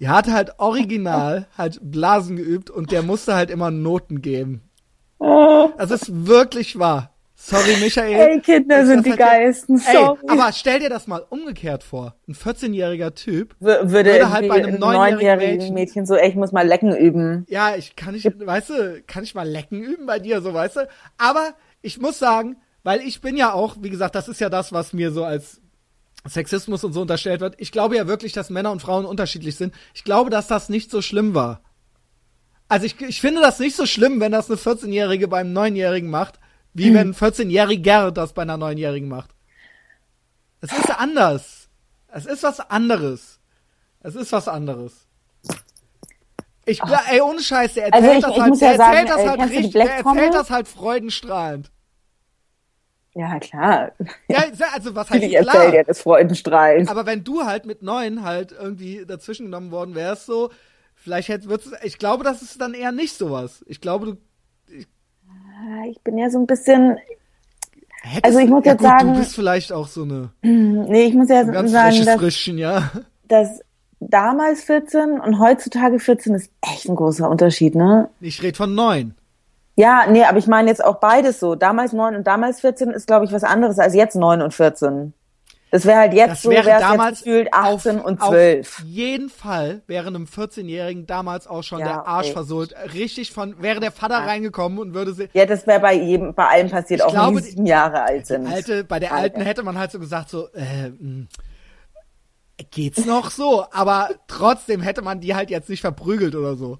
Die 0.01 0.09
hat 0.09 0.27
halt 0.29 0.59
original 0.59 1.47
halt 1.57 1.79
Blasen 1.81 2.35
geübt 2.35 2.69
und 2.69 2.91
der 2.91 3.03
musste 3.03 3.35
halt 3.35 3.49
immer 3.49 3.71
Noten 3.71 4.21
geben. 4.21 4.61
Das 5.77 5.91
ist 5.91 6.25
wirklich 6.27 6.77
wahr. 6.79 7.11
Sorry, 7.35 7.75
Michael. 7.81 8.13
Ey, 8.13 8.39
Kinder 8.39 8.85
sind 8.85 9.03
die 9.05 9.11
halt 9.11 9.19
geilsten. 9.19 9.81
Ey, 9.83 9.93
Sorry. 9.93 10.19
aber 10.27 10.51
stell 10.53 10.79
dir 10.79 10.89
das 10.89 11.07
mal 11.07 11.23
umgekehrt 11.29 11.83
vor. 11.83 12.15
Ein 12.27 12.35
14-jähriger 12.35 13.15
Typ. 13.15 13.55
W- 13.59 13.65
würde, 13.65 13.91
würde 13.91 14.31
halt 14.31 14.47
bei 14.47 14.55
einem 14.55 14.75
ein 14.75 14.79
neunjährigen 14.79 15.17
neunjährigen 15.17 15.57
Mädchen- 15.59 15.73
Mädchen. 15.73 16.05
so, 16.05 16.15
ey, 16.15 16.29
ich 16.29 16.35
muss 16.35 16.51
mal 16.51 16.67
lecken 16.67 16.95
üben. 16.95 17.45
Ja, 17.49 17.75
ich 17.75 17.95
kann 17.95 18.13
nicht, 18.13 18.27
weißt 18.45 18.69
du, 18.69 19.03
kann 19.07 19.23
ich 19.23 19.33
mal 19.33 19.47
lecken 19.47 19.81
üben 19.81 20.05
bei 20.05 20.19
dir, 20.19 20.41
so 20.41 20.53
weißt 20.53 20.75
du. 20.77 20.87
Aber 21.17 21.53
ich 21.81 21.99
muss 21.99 22.19
sagen, 22.19 22.57
weil 22.83 23.01
ich 23.01 23.21
bin 23.21 23.35
ja 23.37 23.53
auch, 23.53 23.75
wie 23.81 23.89
gesagt, 23.89 24.13
das 24.15 24.27
ist 24.27 24.39
ja 24.41 24.49
das, 24.49 24.71
was 24.71 24.93
mir 24.93 25.11
so 25.11 25.23
als 25.23 25.60
Sexismus 26.27 26.83
und 26.83 26.93
so 26.93 27.01
unterstellt 27.01 27.41
wird. 27.41 27.55
Ich 27.57 27.71
glaube 27.71 27.95
ja 27.95 28.07
wirklich, 28.07 28.33
dass 28.33 28.49
Männer 28.49 28.71
und 28.71 28.81
Frauen 28.81 29.05
unterschiedlich 29.05 29.55
sind. 29.55 29.73
Ich 29.93 30.03
glaube, 30.03 30.29
dass 30.29 30.47
das 30.47 30.69
nicht 30.69 30.91
so 30.91 31.01
schlimm 31.01 31.33
war. 31.33 31.61
Also 32.67 32.85
ich, 32.85 32.99
ich 33.01 33.19
finde 33.21 33.41
das 33.41 33.59
nicht 33.59 33.75
so 33.75 33.85
schlimm, 33.85 34.19
wenn 34.19 34.31
das 34.31 34.49
eine 34.49 34.57
14-Jährige 34.59 35.27
beim 35.27 35.51
9-Jährigen 35.53 36.09
macht, 36.09 36.39
wie 36.73 36.93
wenn 36.93 37.09
ein 37.09 37.13
14-Jähriger 37.15 38.11
das 38.11 38.33
bei 38.33 38.43
einer 38.43 38.55
9-Jährigen 38.57 39.09
macht. 39.09 39.31
Es 40.61 40.71
ist 40.71 40.89
anders. 40.91 41.67
Es 42.07 42.25
ist 42.25 42.43
was 42.43 42.59
anderes. 42.59 43.39
Es 44.01 44.15
ist 44.15 44.31
was 44.31 44.47
anderes. 44.47 45.07
Ich, 46.65 46.79
ey, 47.09 47.21
ohne 47.21 47.41
Scheiß, 47.41 47.73
der 47.73 47.93
Also 47.93 48.07
erzählt 48.07 48.17
ich- 48.19 48.23
das 48.23 48.35
ich 48.35 48.41
halt, 48.41 48.61
ja 48.61 48.77
sagen, 48.77 48.93
erzählt 48.93 49.09
das 49.09 49.17
äh, 49.19 49.27
halt 49.27 49.41
richtig, 49.41 49.71
Trommel? 49.71 49.89
erzählt 50.23 50.33
das 50.35 50.49
halt 50.51 50.67
freudenstrahlend. 50.67 51.71
Ja, 53.13 53.39
klar. 53.39 53.91
Ja, 54.29 54.43
also 54.73 54.95
was 54.95 55.09
heißt 55.09 55.23
Ich 55.23 55.33
erzähl 55.35 55.71
dir 55.71 55.83
das 55.83 56.01
freudenstrahlend. 56.01 56.89
Aber 56.89 57.05
wenn 57.05 57.23
du 57.23 57.43
halt 57.45 57.65
mit 57.65 57.81
neun 57.81 58.23
halt 58.23 58.53
irgendwie 58.53 59.05
dazwischen 59.05 59.47
genommen 59.47 59.71
worden 59.71 59.95
wärst, 59.95 60.25
so, 60.27 60.49
vielleicht 60.95 61.27
hätte, 61.29 61.49
wird's, 61.49 61.69
ich 61.83 61.97
glaube, 61.97 62.23
das 62.23 62.41
ist 62.41 62.61
dann 62.61 62.73
eher 62.73 62.91
nicht 62.93 63.17
sowas. 63.17 63.63
Ich 63.67 63.81
glaube, 63.81 64.05
du 64.05 64.17
Ah, 65.63 65.85
Ich 65.89 65.99
bin 66.01 66.17
ja 66.17 66.29
so 66.29 66.39
ein 66.39 66.47
bisschen, 66.47 66.97
hättest, 68.01 68.25
Also 68.25 68.39
ich 68.39 68.49
muss 68.49 68.65
ja 68.65 68.71
jetzt 68.71 68.79
gut, 68.81 68.87
sagen- 68.87 69.13
du 69.13 69.19
bist 69.19 69.35
vielleicht 69.35 69.71
auch 69.71 69.87
so 69.87 70.03
eine 70.03 70.29
nee, 70.41 71.03
ich 71.03 71.13
muss 71.13 71.29
ja 71.29 71.41
ein 71.41 71.51
ganz 71.51 71.71
sagen, 71.71 72.05
dass, 72.05 72.19
Frischchen, 72.19 72.57
ja. 72.57 72.89
dass 73.27 73.59
damals 73.99 74.63
14 74.63 75.19
und 75.19 75.39
heutzutage 75.39 75.99
14 75.99 76.33
ist 76.35 76.49
echt 76.61 76.89
ein 76.89 76.95
großer 76.95 77.29
Unterschied, 77.29 77.75
ne? 77.75 78.09
Ich 78.19 78.41
rede 78.41 78.57
von 78.57 78.73
neun. 78.73 79.13
Ja, 79.81 80.05
nee, 80.07 80.23
aber 80.23 80.37
ich 80.37 80.47
meine 80.47 80.69
jetzt 80.69 80.83
auch 80.83 80.99
beides 80.99 81.39
so. 81.39 81.55
Damals 81.55 81.91
9 81.91 82.15
und 82.15 82.27
damals 82.27 82.61
14 82.61 82.91
ist, 82.91 83.07
glaube 83.07 83.25
ich, 83.25 83.31
was 83.31 83.43
anderes 83.43 83.79
als 83.79 83.95
jetzt 83.95 84.15
9 84.15 84.41
und 84.41 84.53
14. 84.53 85.13
Das 85.71 85.85
wäre 85.85 85.99
halt 85.99 86.13
jetzt 86.13 86.29
Das 86.29 86.41
so, 86.43 86.49
wäre 86.51 86.67
damals 86.67 87.19
jetzt 87.19 87.23
gefühlt 87.23 87.53
18 87.53 87.99
auf, 87.99 88.05
und 88.05 88.21
12. 88.21 88.79
Auf 88.79 88.85
jeden 88.85 89.29
Fall 89.29 89.81
wäre 89.87 90.07
einem 90.07 90.25
14-Jährigen 90.25 91.07
damals 91.07 91.47
auch 91.47 91.63
schon 91.63 91.79
Ja, 91.79 91.85
der 91.85 92.07
Arsch 92.07 92.27
okay. 92.27 92.33
versohlt. 92.33 92.75
Richtig 92.93 93.31
von, 93.31 93.59
wäre 93.61 93.79
der 93.79 93.91
Vater 93.91 94.17
reingekommen 94.17 94.77
und 94.77 94.93
würde 94.93 95.13
sie, 95.13 95.29
Ja, 95.33 95.45
das 95.45 95.65
wäre 95.65 95.79
bei 95.79 95.93
jedem, 95.95 96.35
bei 96.35 96.45
allen 96.45 96.69
passiert, 96.69 97.01
auch 97.01 97.11
glaube, 97.11 97.37
wenn 97.37 97.43
die 97.43 97.49
sieben 97.49 97.65
Jahre 97.65 98.03
alt 98.03 98.27
sind. 98.27 98.47
alte, 98.47 98.83
bei 98.83 98.99
der 98.99 99.13
alten 99.13 99.41
hätte 99.41 99.63
man 99.63 99.79
halt 99.79 99.91
so 99.91 99.99
gesagt 99.99 100.29
so, 100.29 100.49
äh, 100.53 100.89
mh, 100.89 101.27
geht's 102.69 103.05
noch 103.05 103.31
so? 103.31 103.65
Aber 103.71 104.09
trotzdem 104.27 104.81
hätte 104.81 105.01
man 105.01 105.21
die 105.21 105.33
halt 105.33 105.49
jetzt 105.49 105.69
nicht 105.69 105.81
verprügelt 105.81 106.35
oder 106.35 106.55
so. 106.55 106.77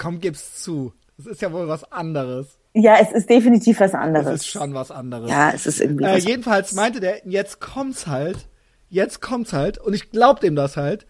Komm, 0.00 0.18
gib's 0.18 0.62
zu. 0.62 0.94
Es 1.18 1.26
ist 1.26 1.42
ja 1.42 1.52
wohl 1.52 1.68
was 1.68 1.84
anderes. 1.92 2.56
Ja, 2.72 2.96
es 3.00 3.12
ist 3.12 3.28
definitiv 3.28 3.80
was 3.80 3.90
Es 3.90 3.94
anderes. 3.94 4.40
ist 4.40 4.46
schon 4.46 4.72
was 4.72 4.90
anderes. 4.90 5.28
ja, 5.30 5.50
es 5.50 5.66
ist 5.66 5.78
irgendwie 5.78 6.04
Äh, 6.04 6.16
jedenfalls 6.16 6.72
meinte 6.72 7.00
der, 7.00 7.20
jetzt 7.28 7.60
kommt's 7.60 8.06
halt, 8.06 8.48
jetzt 8.88 9.20
kommt's 9.20 9.52
halt, 9.52 9.76
und 9.76 9.92
ich 9.92 10.10
glaub 10.10 10.40
dem 10.40 10.56
das 10.56 10.78
halt. 10.78 11.06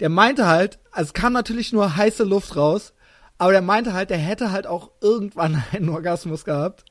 Der 0.00 0.08
meinte 0.08 0.48
halt, 0.48 0.80
also 0.90 1.08
es 1.10 1.12
kam 1.14 1.32
natürlich 1.32 1.72
nur 1.72 1.94
heiße 1.96 2.24
Luft 2.24 2.56
raus, 2.56 2.92
aber 3.38 3.52
der 3.52 3.62
meinte 3.62 3.92
halt, 3.92 4.10
der 4.10 4.18
hätte 4.18 4.50
halt 4.50 4.66
auch 4.66 4.90
irgendwann 5.00 5.62
einen 5.72 5.88
Orgasmus 5.90 6.44
gehabt. 6.44 6.84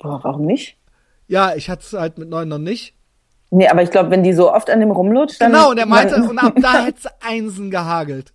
Boah, 0.00 0.18
warum 0.24 0.46
nicht? 0.46 0.78
Ja, 1.28 1.54
ich 1.54 1.70
hatte 1.70 1.84
es 1.86 1.92
halt 1.92 2.18
mit 2.18 2.28
neun 2.28 2.48
noch 2.48 2.58
nicht. 2.58 2.96
Nee, 3.50 3.68
aber 3.68 3.82
ich 3.84 3.90
glaube, 3.92 4.10
wenn 4.10 4.24
die 4.24 4.32
so 4.32 4.52
oft 4.52 4.68
an 4.68 4.80
dem 4.80 4.90
rumlutscht, 4.90 5.40
dann... 5.40 5.52
Genau, 5.52 5.70
und 5.70 5.78
er 5.78 5.86
meinte, 5.86 6.16
und 6.28 6.38
ab 6.40 6.54
da 6.60 6.84
hätte 6.84 6.98
es 7.04 7.06
Einsen 7.24 7.70
gehagelt. 7.70 8.32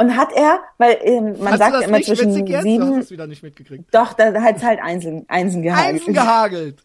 Und 0.00 0.16
hat 0.16 0.32
er, 0.32 0.60
weil 0.78 0.96
ähm, 1.02 1.24
man 1.40 1.58
Fandst 1.58 1.58
sagt 1.58 1.82
immer 1.84 2.00
zwischen 2.00 2.30
hast 2.30 2.62
sieben... 2.62 3.00
es 3.00 3.10
wieder 3.10 3.26
nicht 3.26 3.42
mitgekriegt. 3.42 3.94
Doch, 3.94 4.14
da 4.14 4.32
hat 4.40 4.56
es 4.56 4.62
halt 4.62 4.80
Einsen, 4.80 5.26
Einsen 5.28 5.60
gehalten. 5.60 5.96
Einsen 5.96 6.14
gehagelt. 6.14 6.82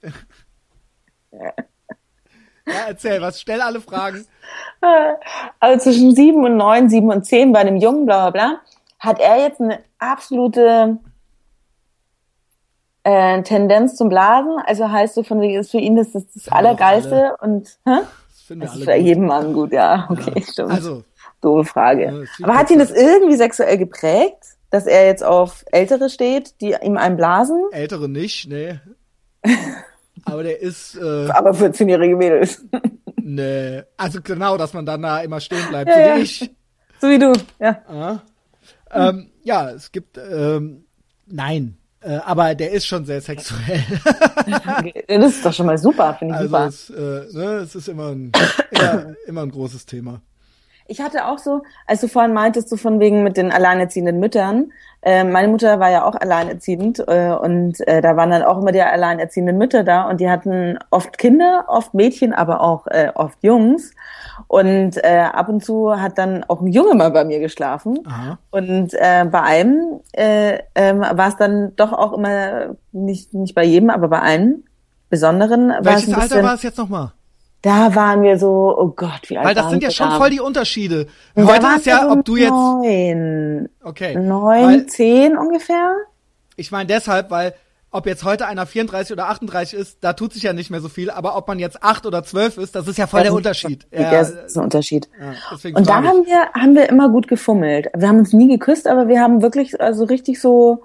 ja, 1.30 1.52
erzähl, 2.88 3.20
was, 3.20 3.38
stell 3.38 3.60
alle 3.60 3.82
Fragen. 3.82 4.24
Also 5.60 5.90
zwischen 5.90 6.14
sieben 6.14 6.42
und 6.42 6.56
neun, 6.56 6.88
sieben 6.88 7.10
und 7.10 7.26
zehn 7.26 7.52
bei 7.52 7.58
einem 7.58 7.76
Jungen, 7.76 8.06
bla 8.06 8.30
bla 8.30 8.48
bla, 8.48 8.60
hat 8.98 9.20
er 9.20 9.42
jetzt 9.42 9.60
eine 9.60 9.80
absolute 9.98 11.00
äh, 13.02 13.42
Tendenz 13.42 13.96
zum 13.96 14.08
Blasen. 14.08 14.56
Also 14.64 14.90
heißt 14.90 15.16
so 15.16 15.22
von 15.22 15.38
wegen, 15.42 15.60
ist 15.60 15.70
für 15.70 15.76
ihn 15.76 15.96
das 15.96 16.12
das, 16.12 16.32
das 16.32 16.48
Allergeilste 16.48 17.36
und 17.42 17.78
hä? 17.84 17.98
Das 18.30 18.46
Das 18.48 18.70
ist 18.70 18.76
alle 18.76 18.84
für 18.86 18.96
gut. 18.96 19.06
jeden 19.06 19.26
Mann 19.26 19.52
gut, 19.52 19.72
ja, 19.74 20.08
okay, 20.08 20.42
stimmt. 20.42 20.70
Also, 20.70 21.04
Doofe 21.44 21.64
Frage. 21.70 22.04
Ja, 22.38 22.44
Aber 22.46 22.58
hat 22.58 22.70
ihn 22.70 22.78
das 22.78 22.90
irgendwie 22.90 23.36
sexuell 23.36 23.78
geprägt, 23.78 24.44
dass 24.70 24.86
er 24.86 25.06
jetzt 25.06 25.22
auf 25.22 25.64
Ältere 25.70 26.10
steht, 26.10 26.60
die 26.60 26.74
ihm 26.82 26.96
einen 26.96 27.16
blasen? 27.16 27.62
ältere 27.72 28.08
nicht, 28.08 28.48
nee. 28.48 28.78
Aber 30.24 30.42
der 30.42 30.60
ist, 30.60 30.96
äh, 30.96 31.28
Aber 31.30 31.50
14-jährige 31.50 32.16
Mädels. 32.16 32.64
Nee, 33.26 33.82
also 33.96 34.20
genau, 34.20 34.58
dass 34.58 34.74
man 34.74 34.84
dann 34.84 35.00
da 35.00 35.20
immer 35.20 35.40
stehen 35.40 35.66
bleibt, 35.70 35.88
Ja, 35.88 35.94
so 35.94 36.00
ja. 36.00 36.16
wie 36.16 36.20
ich. 36.20 36.50
so 37.00 37.08
wie 37.08 37.18
du, 37.18 37.32
ja. 37.58 37.78
Ja, 37.90 38.22
ähm, 38.90 39.30
ja 39.42 39.70
es 39.70 39.90
gibt, 39.90 40.18
ähm, 40.18 40.84
nein, 41.24 41.78
äh, 42.02 42.16
aber 42.16 42.54
der 42.54 42.72
ist 42.72 42.86
schon 42.86 43.06
sehr 43.06 43.22
sexuell. 43.22 43.82
Das 45.08 45.36
ist 45.36 45.42
doch 45.46 45.54
schon 45.54 45.64
mal 45.64 45.78
super, 45.78 46.14
finde 46.18 46.34
ich 46.34 46.40
also 46.40 46.48
super. 46.50 46.66
es, 46.66 46.90
äh, 46.90 47.38
ne, 47.38 47.44
es 47.62 47.74
ist 47.74 47.88
immer 47.88 48.08
ein, 48.10 48.30
immer, 48.72 49.14
immer 49.26 49.42
ein 49.42 49.50
großes 49.50 49.86
Thema. 49.86 50.20
Ich 50.86 51.00
hatte 51.00 51.26
auch 51.26 51.38
so, 51.38 51.62
als 51.86 52.00
du 52.00 52.08
vorhin 52.08 52.34
meintest, 52.34 52.68
so 52.68 52.76
von 52.76 53.00
wegen 53.00 53.22
mit 53.22 53.36
den 53.36 53.52
alleinerziehenden 53.52 54.20
Müttern. 54.20 54.72
Äh, 55.00 55.24
meine 55.24 55.48
Mutter 55.48 55.80
war 55.80 55.90
ja 55.90 56.04
auch 56.04 56.14
alleinerziehend 56.14 56.98
äh, 57.06 57.32
und 57.32 57.86
äh, 57.86 58.00
da 58.00 58.16
waren 58.16 58.30
dann 58.30 58.42
auch 58.42 58.58
immer 58.58 58.72
die 58.72 58.80
alleinerziehenden 58.80 59.58
Mütter 59.58 59.84
da 59.84 60.08
und 60.08 60.20
die 60.20 60.30
hatten 60.30 60.78
oft 60.90 61.18
Kinder, 61.18 61.64
oft 61.68 61.94
Mädchen, 61.94 62.32
aber 62.32 62.60
auch 62.60 62.86
äh, 62.86 63.12
oft 63.14 63.38
Jungs. 63.42 63.92
Und 64.46 64.96
äh, 65.02 65.26
ab 65.32 65.48
und 65.48 65.64
zu 65.64 66.00
hat 66.00 66.18
dann 66.18 66.44
auch 66.44 66.60
ein 66.60 66.68
Junge 66.68 66.94
mal 66.94 67.10
bei 67.10 67.24
mir 67.24 67.40
geschlafen. 67.40 67.98
Aha. 68.06 68.38
Und 68.50 68.94
äh, 68.94 69.24
bei 69.30 69.42
einem 69.42 70.00
äh, 70.12 70.58
ähm, 70.74 71.00
war 71.00 71.28
es 71.28 71.36
dann 71.36 71.74
doch 71.76 71.92
auch 71.92 72.12
immer, 72.12 72.76
nicht, 72.92 73.34
nicht 73.34 73.54
bei 73.54 73.64
jedem, 73.64 73.90
aber 73.90 74.08
bei 74.08 74.20
einem 74.20 74.64
Besonderen. 75.10 75.68
war 75.68 75.78
es 75.78 75.84
Welches 75.84 76.08
ein 76.08 76.14
Alter 76.14 76.24
bisschen, 76.24 76.42
war 76.44 76.54
es 76.54 76.62
jetzt 76.62 76.78
nochmal? 76.78 77.12
Da 77.64 77.94
waren 77.94 78.20
wir 78.22 78.38
so, 78.38 78.74
oh 78.78 78.88
Gott, 78.94 79.22
wie 79.28 79.38
alt 79.38 79.46
Weil 79.46 79.54
das 79.54 79.70
sind 79.70 79.82
ja 79.82 79.90
schon 79.90 80.10
voll 80.10 80.28
die 80.28 80.40
Unterschiede. 80.40 81.06
Da 81.34 81.46
Heute 81.46 81.66
ist 81.78 81.86
ja, 81.86 82.02
so 82.04 82.10
ob 82.10 82.24
du 82.24 82.36
jetzt, 82.36 82.50
Neun, 82.50 83.68
okay, 83.82 84.14
neun, 84.16 84.64
weil, 84.66 84.86
zehn 84.86 85.36
ungefähr. 85.38 85.94
ich 86.56 86.70
meine 86.70 86.86
deshalb, 86.86 87.30
weil 87.30 87.54
ob 87.90 88.06
jetzt 88.06 88.24
heute 88.24 88.46
einer 88.48 88.66
34 88.66 89.12
oder 89.12 89.28
38 89.28 89.78
ist, 89.78 89.98
da 90.02 90.12
tut 90.12 90.32
sich 90.34 90.42
ja 90.42 90.52
nicht 90.52 90.68
mehr 90.70 90.80
so 90.80 90.88
viel, 90.90 91.10
aber 91.10 91.36
ob 91.36 91.46
man 91.48 91.58
jetzt 91.58 91.82
8 91.82 92.04
oder 92.06 92.22
12 92.24 92.58
ist, 92.58 92.74
das 92.74 92.86
ist 92.88 92.98
ja 92.98 93.06
voll 93.06 93.20
der 93.20 93.30
Das 93.30 93.32
ist- 93.34 93.36
Unterschied. 93.38 93.86
Ja, 93.92 94.10
das 94.10 94.30
ist 94.30 94.56
ein 94.58 94.64
Unterschied. 94.64 95.08
ja, 95.18 95.70
Und 95.78 95.88
da 95.88 95.94
haben 96.02 96.26
wir, 96.26 96.48
haben 96.60 96.74
wir 96.74 96.88
immer 96.90 97.08
gut 97.08 97.28
gefummelt. 97.28 97.86
Wir 97.96 98.08
haben 98.08 98.18
uns 98.18 98.32
nie 98.34 98.48
geküsst, 98.48 98.88
aber 98.88 99.06
wir 99.08 99.20
haben 99.20 99.40
wirklich, 99.42 99.80
also 99.80 100.04
richtig 100.04 100.40
so, 100.40 100.82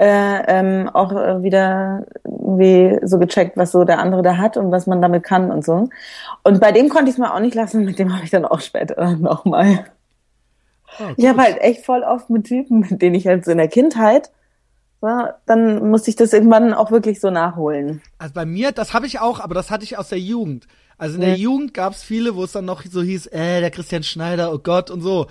äh, 0.00 0.44
ähm, 0.48 0.88
auch 0.88 1.12
äh, 1.12 1.42
wieder 1.42 2.06
irgendwie 2.24 2.98
so 3.06 3.18
gecheckt, 3.18 3.58
was 3.58 3.70
so 3.70 3.84
der 3.84 3.98
andere 3.98 4.22
da 4.22 4.38
hat 4.38 4.56
und 4.56 4.72
was 4.72 4.86
man 4.86 5.02
damit 5.02 5.24
kann 5.24 5.50
und 5.50 5.62
so. 5.62 5.90
Und 6.42 6.58
bei 6.58 6.72
dem 6.72 6.88
konnte 6.88 7.10
ich 7.10 7.16
es 7.16 7.18
mal 7.18 7.32
auch 7.32 7.40
nicht 7.40 7.54
lassen, 7.54 7.84
mit 7.84 7.98
dem 7.98 8.14
habe 8.14 8.24
ich 8.24 8.30
dann 8.30 8.46
auch 8.46 8.60
später 8.60 9.16
nochmal. 9.18 9.84
Oh, 10.98 11.12
Ich 11.16 11.26
habe 11.26 11.42
halt 11.42 11.60
echt 11.60 11.84
voll 11.84 12.02
oft 12.02 12.30
mit 12.30 12.44
Typen, 12.46 12.80
mit 12.80 13.02
denen 13.02 13.14
ich 13.14 13.26
halt 13.26 13.44
so 13.44 13.50
in 13.50 13.58
der 13.58 13.68
Kindheit, 13.68 14.30
war, 15.00 15.40
dann 15.46 15.90
musste 15.90 16.08
ich 16.10 16.16
das 16.16 16.32
irgendwann 16.32 16.72
auch 16.72 16.90
wirklich 16.90 17.20
so 17.20 17.30
nachholen. 17.30 18.00
Also 18.18 18.32
bei 18.34 18.46
mir, 18.46 18.72
das 18.72 18.94
habe 18.94 19.06
ich 19.06 19.20
auch, 19.20 19.38
aber 19.40 19.54
das 19.54 19.70
hatte 19.70 19.84
ich 19.84 19.98
aus 19.98 20.08
der 20.08 20.18
Jugend. 20.18 20.66
Also 20.96 21.16
in 21.16 21.20
der 21.20 21.30
Ja. 21.30 21.36
Jugend 21.36 21.74
gab 21.74 21.92
es 21.92 22.02
viele, 22.02 22.36
wo 22.36 22.44
es 22.44 22.52
dann 22.52 22.64
noch 22.64 22.82
so 22.84 23.02
hieß, 23.02 23.26
äh, 23.28 23.60
der 23.60 23.70
Christian 23.70 24.02
Schneider, 24.02 24.52
oh 24.52 24.58
Gott 24.58 24.90
und 24.90 25.02
so. 25.02 25.26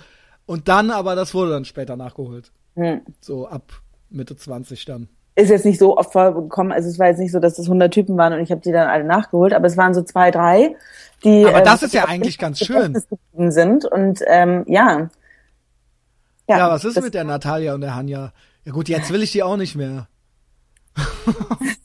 Und 0.46 0.68
dann 0.68 0.90
aber, 0.90 1.16
das 1.16 1.34
wurde 1.34 1.50
dann 1.52 1.64
später 1.64 1.96
nachgeholt. 1.96 2.50
Hm. 2.76 3.00
So 3.20 3.48
ab 3.48 3.64
Mitte 4.10 4.36
20 4.36 4.84
dann. 4.84 5.08
Ist 5.36 5.48
jetzt 5.50 5.64
nicht 5.64 5.78
so 5.78 5.96
oft 5.96 6.12
vorgekommen, 6.12 6.72
also 6.72 6.88
es 6.88 6.98
war 6.98 7.06
jetzt 7.06 7.18
nicht 7.18 7.32
so, 7.32 7.38
dass 7.40 7.58
es 7.58 7.66
100 7.66 7.92
Typen 7.94 8.16
waren 8.18 8.32
und 8.32 8.40
ich 8.40 8.50
habe 8.50 8.60
die 8.60 8.72
dann 8.72 8.88
alle 8.88 9.04
nachgeholt, 9.04 9.52
aber 9.54 9.66
es 9.66 9.76
waren 9.76 9.94
so 9.94 10.02
zwei, 10.02 10.30
drei, 10.30 10.74
die 11.24 11.46
Aber 11.46 11.60
äh, 11.60 11.64
das 11.64 11.82
ist 11.82 11.94
ja 11.94 12.06
eigentlich 12.06 12.36
ganz 12.38 12.58
schön. 12.58 13.00
Sind 13.50 13.84
und 13.84 14.20
ähm, 14.26 14.64
ja. 14.66 15.08
Ja, 16.48 16.70
was 16.70 16.84
ist 16.84 16.96
das- 16.96 17.04
mit 17.04 17.14
der 17.14 17.24
Natalia 17.24 17.74
und 17.74 17.80
der 17.80 17.94
Hanja? 17.94 18.32
Ja 18.64 18.72
gut, 18.72 18.88
jetzt 18.88 19.10
will 19.12 19.22
ich 19.22 19.32
die 19.32 19.42
auch 19.42 19.56
nicht 19.56 19.76
mehr. 19.76 20.08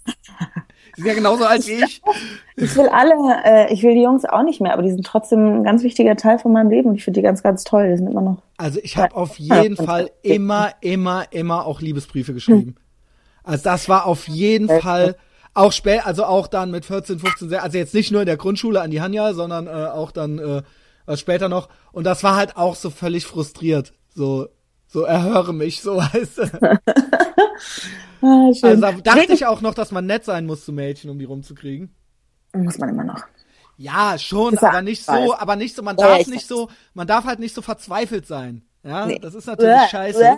die 0.96 1.02
sind 1.02 1.08
ja 1.08 1.14
genauso 1.14 1.46
alt 1.46 1.68
wie 1.68 1.84
ich. 1.84 2.02
Ich 2.58 2.74
will 2.78 2.88
alle, 2.88 3.14
äh, 3.44 3.74
ich 3.74 3.84
will 3.84 3.96
die 3.96 4.02
Jungs 4.02 4.24
auch 4.24 4.42
nicht 4.42 4.62
mehr, 4.62 4.72
aber 4.72 4.82
die 4.82 4.90
sind 4.90 5.06
trotzdem 5.06 5.58
ein 5.58 5.64
ganz 5.66 5.84
wichtiger 5.84 6.16
Teil 6.16 6.40
von 6.40 6.54
meinem 6.54 6.70
Leben 6.70 6.88
und 6.88 6.96
ich 6.96 7.04
finde 7.04 7.20
die 7.20 7.22
ganz, 7.22 7.44
ganz 7.44 7.66
toll. 7.66 7.90
Die 7.90 7.98
sind 7.98 8.10
immer 8.10 8.22
noch. 8.22 8.44
Also 8.56 8.80
ich 8.82 8.96
habe 8.96 9.14
auf 9.14 9.38
jeden 9.38 9.76
Fall 9.76 10.10
immer, 10.22 10.72
immer, 10.80 11.26
immer 11.32 11.66
auch 11.66 11.82
Liebesbriefe 11.82 12.34
geschrieben. 12.34 12.76
Also 13.44 13.66
das 13.66 13.90
war 13.90 14.06
auf 14.06 14.30
jeden 14.30 14.70
Fall 14.70 15.18
auch 15.54 15.74
spät, 15.74 16.06
also 16.06 16.24
auch 16.24 16.48
dann 16.48 16.72
mit 16.72 16.86
14, 16.86 17.20
15, 17.20 17.50
16, 17.50 17.64
also 17.64 17.78
jetzt 17.78 17.94
nicht 17.94 18.12
nur 18.12 18.22
in 18.22 18.28
der 18.28 18.38
Grundschule 18.38 18.82
an 18.82 18.90
die 18.90 19.02
Hanja, 19.02 19.34
sondern 19.34 19.68
äh, 19.68 19.72
auch 19.72 20.12
dann 20.12 20.40
äh, 20.40 21.18
später 21.18 21.50
noch. 21.50 21.70
Und 21.92 22.06
das 22.06 22.24
war 22.24 22.36
halt 22.36 22.56
auch 22.56 22.76
so 22.76 22.90
völlig 22.90 23.26
frustriert. 23.26 23.94
So, 24.14 24.48
so 24.96 25.04
erhöre 25.04 25.54
mich, 25.54 25.82
so 25.82 25.98
weißt 25.98 26.38
du. 26.40 26.80
Ah. 28.22 28.48
Also 28.48 28.82
da 28.82 28.92
dachte 28.94 29.34
ich 29.34 29.46
auch 29.46 29.62
noch, 29.62 29.74
dass 29.76 29.92
man 29.92 30.06
nett 30.08 30.26
sein 30.26 30.46
muss 30.46 30.66
zu 30.66 30.72
Mädchen, 30.74 31.10
um 31.12 31.20
die 31.20 31.26
rumzukriegen. 31.26 31.94
Muss 32.54 32.78
man 32.80 32.90
immer 32.90 33.04
noch. 33.04 33.22
Ja, 33.78 34.18
schon, 34.18 34.56
ja 34.56 34.64
aber 34.70 34.82
nicht 34.82 35.06
so, 35.06 35.12
weiß. 35.12 35.32
aber 35.40 35.56
nicht 35.58 35.76
so, 35.76 35.84
man 35.84 35.98
Ja, 35.98 36.08
darf 36.08 36.20
ich 36.22 36.28
nicht 36.28 36.48
so, 36.48 36.70
man 36.94 37.06
darf 37.08 37.26
halt 37.26 37.40
nicht 37.40 37.54
so 37.54 37.62
verzweifelt 37.62 38.26
sein. 38.26 38.64
Ja, 38.84 39.06
Nee. 39.06 39.20
das 39.20 39.36
ist 39.36 39.46
natürlich 39.48 39.76
Uah, 39.76 39.88
scheiße. 39.90 40.38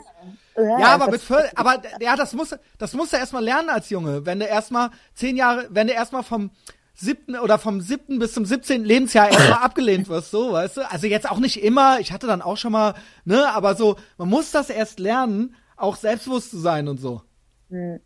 uah, 0.55 0.79
Ja, 0.79 0.87
aber 0.95 1.11
mit 1.11 1.21
Völ 1.21 1.49
aber 1.55 1.81
ja, 1.99 2.15
das 2.15 2.33
muss, 2.33 2.55
das 2.77 2.93
musst 2.93 3.13
du 3.13 3.17
erstmal 3.17 3.43
lernen 3.43 3.69
als 3.69 3.89
Junge. 3.89 4.25
Wenn 4.25 4.39
du 4.39 4.45
erstmal 4.45 4.89
zehn 5.13 5.37
Jahre, 5.37 5.67
wenn 5.69 5.87
du 5.87 5.93
erstmal 5.93 6.23
vom 6.23 6.49
siebten 6.99 7.35
oder 7.35 7.59
vom 7.59 7.79
siebten 7.79 8.17
bis 8.17 8.33
zum 8.33 8.43
17. 8.43 8.83
Lebensjahr 8.83 9.29
erstmal 9.29 9.63
abgelehnt 9.63 10.09
wirst, 10.09 10.31
so, 10.31 10.53
weißt 10.53 10.77
du? 10.77 10.91
Also 10.91 11.05
jetzt 11.05 11.29
auch 11.29 11.37
nicht 11.37 11.63
immer, 11.63 11.99
ich 11.99 12.11
hatte 12.11 12.25
dann 12.25 12.41
auch 12.41 12.57
schon 12.57 12.71
mal, 12.71 12.95
ne, 13.23 13.53
aber 13.53 13.75
so, 13.75 13.97
man 14.17 14.29
muss 14.29 14.51
das 14.51 14.69
erst 14.69 14.99
lernen, 14.99 15.55
auch 15.75 15.95
selbstbewusst 15.95 16.49
zu 16.49 16.57
sein 16.57 16.87
und 16.87 16.99
so. 16.99 17.21
Hm. 17.69 17.99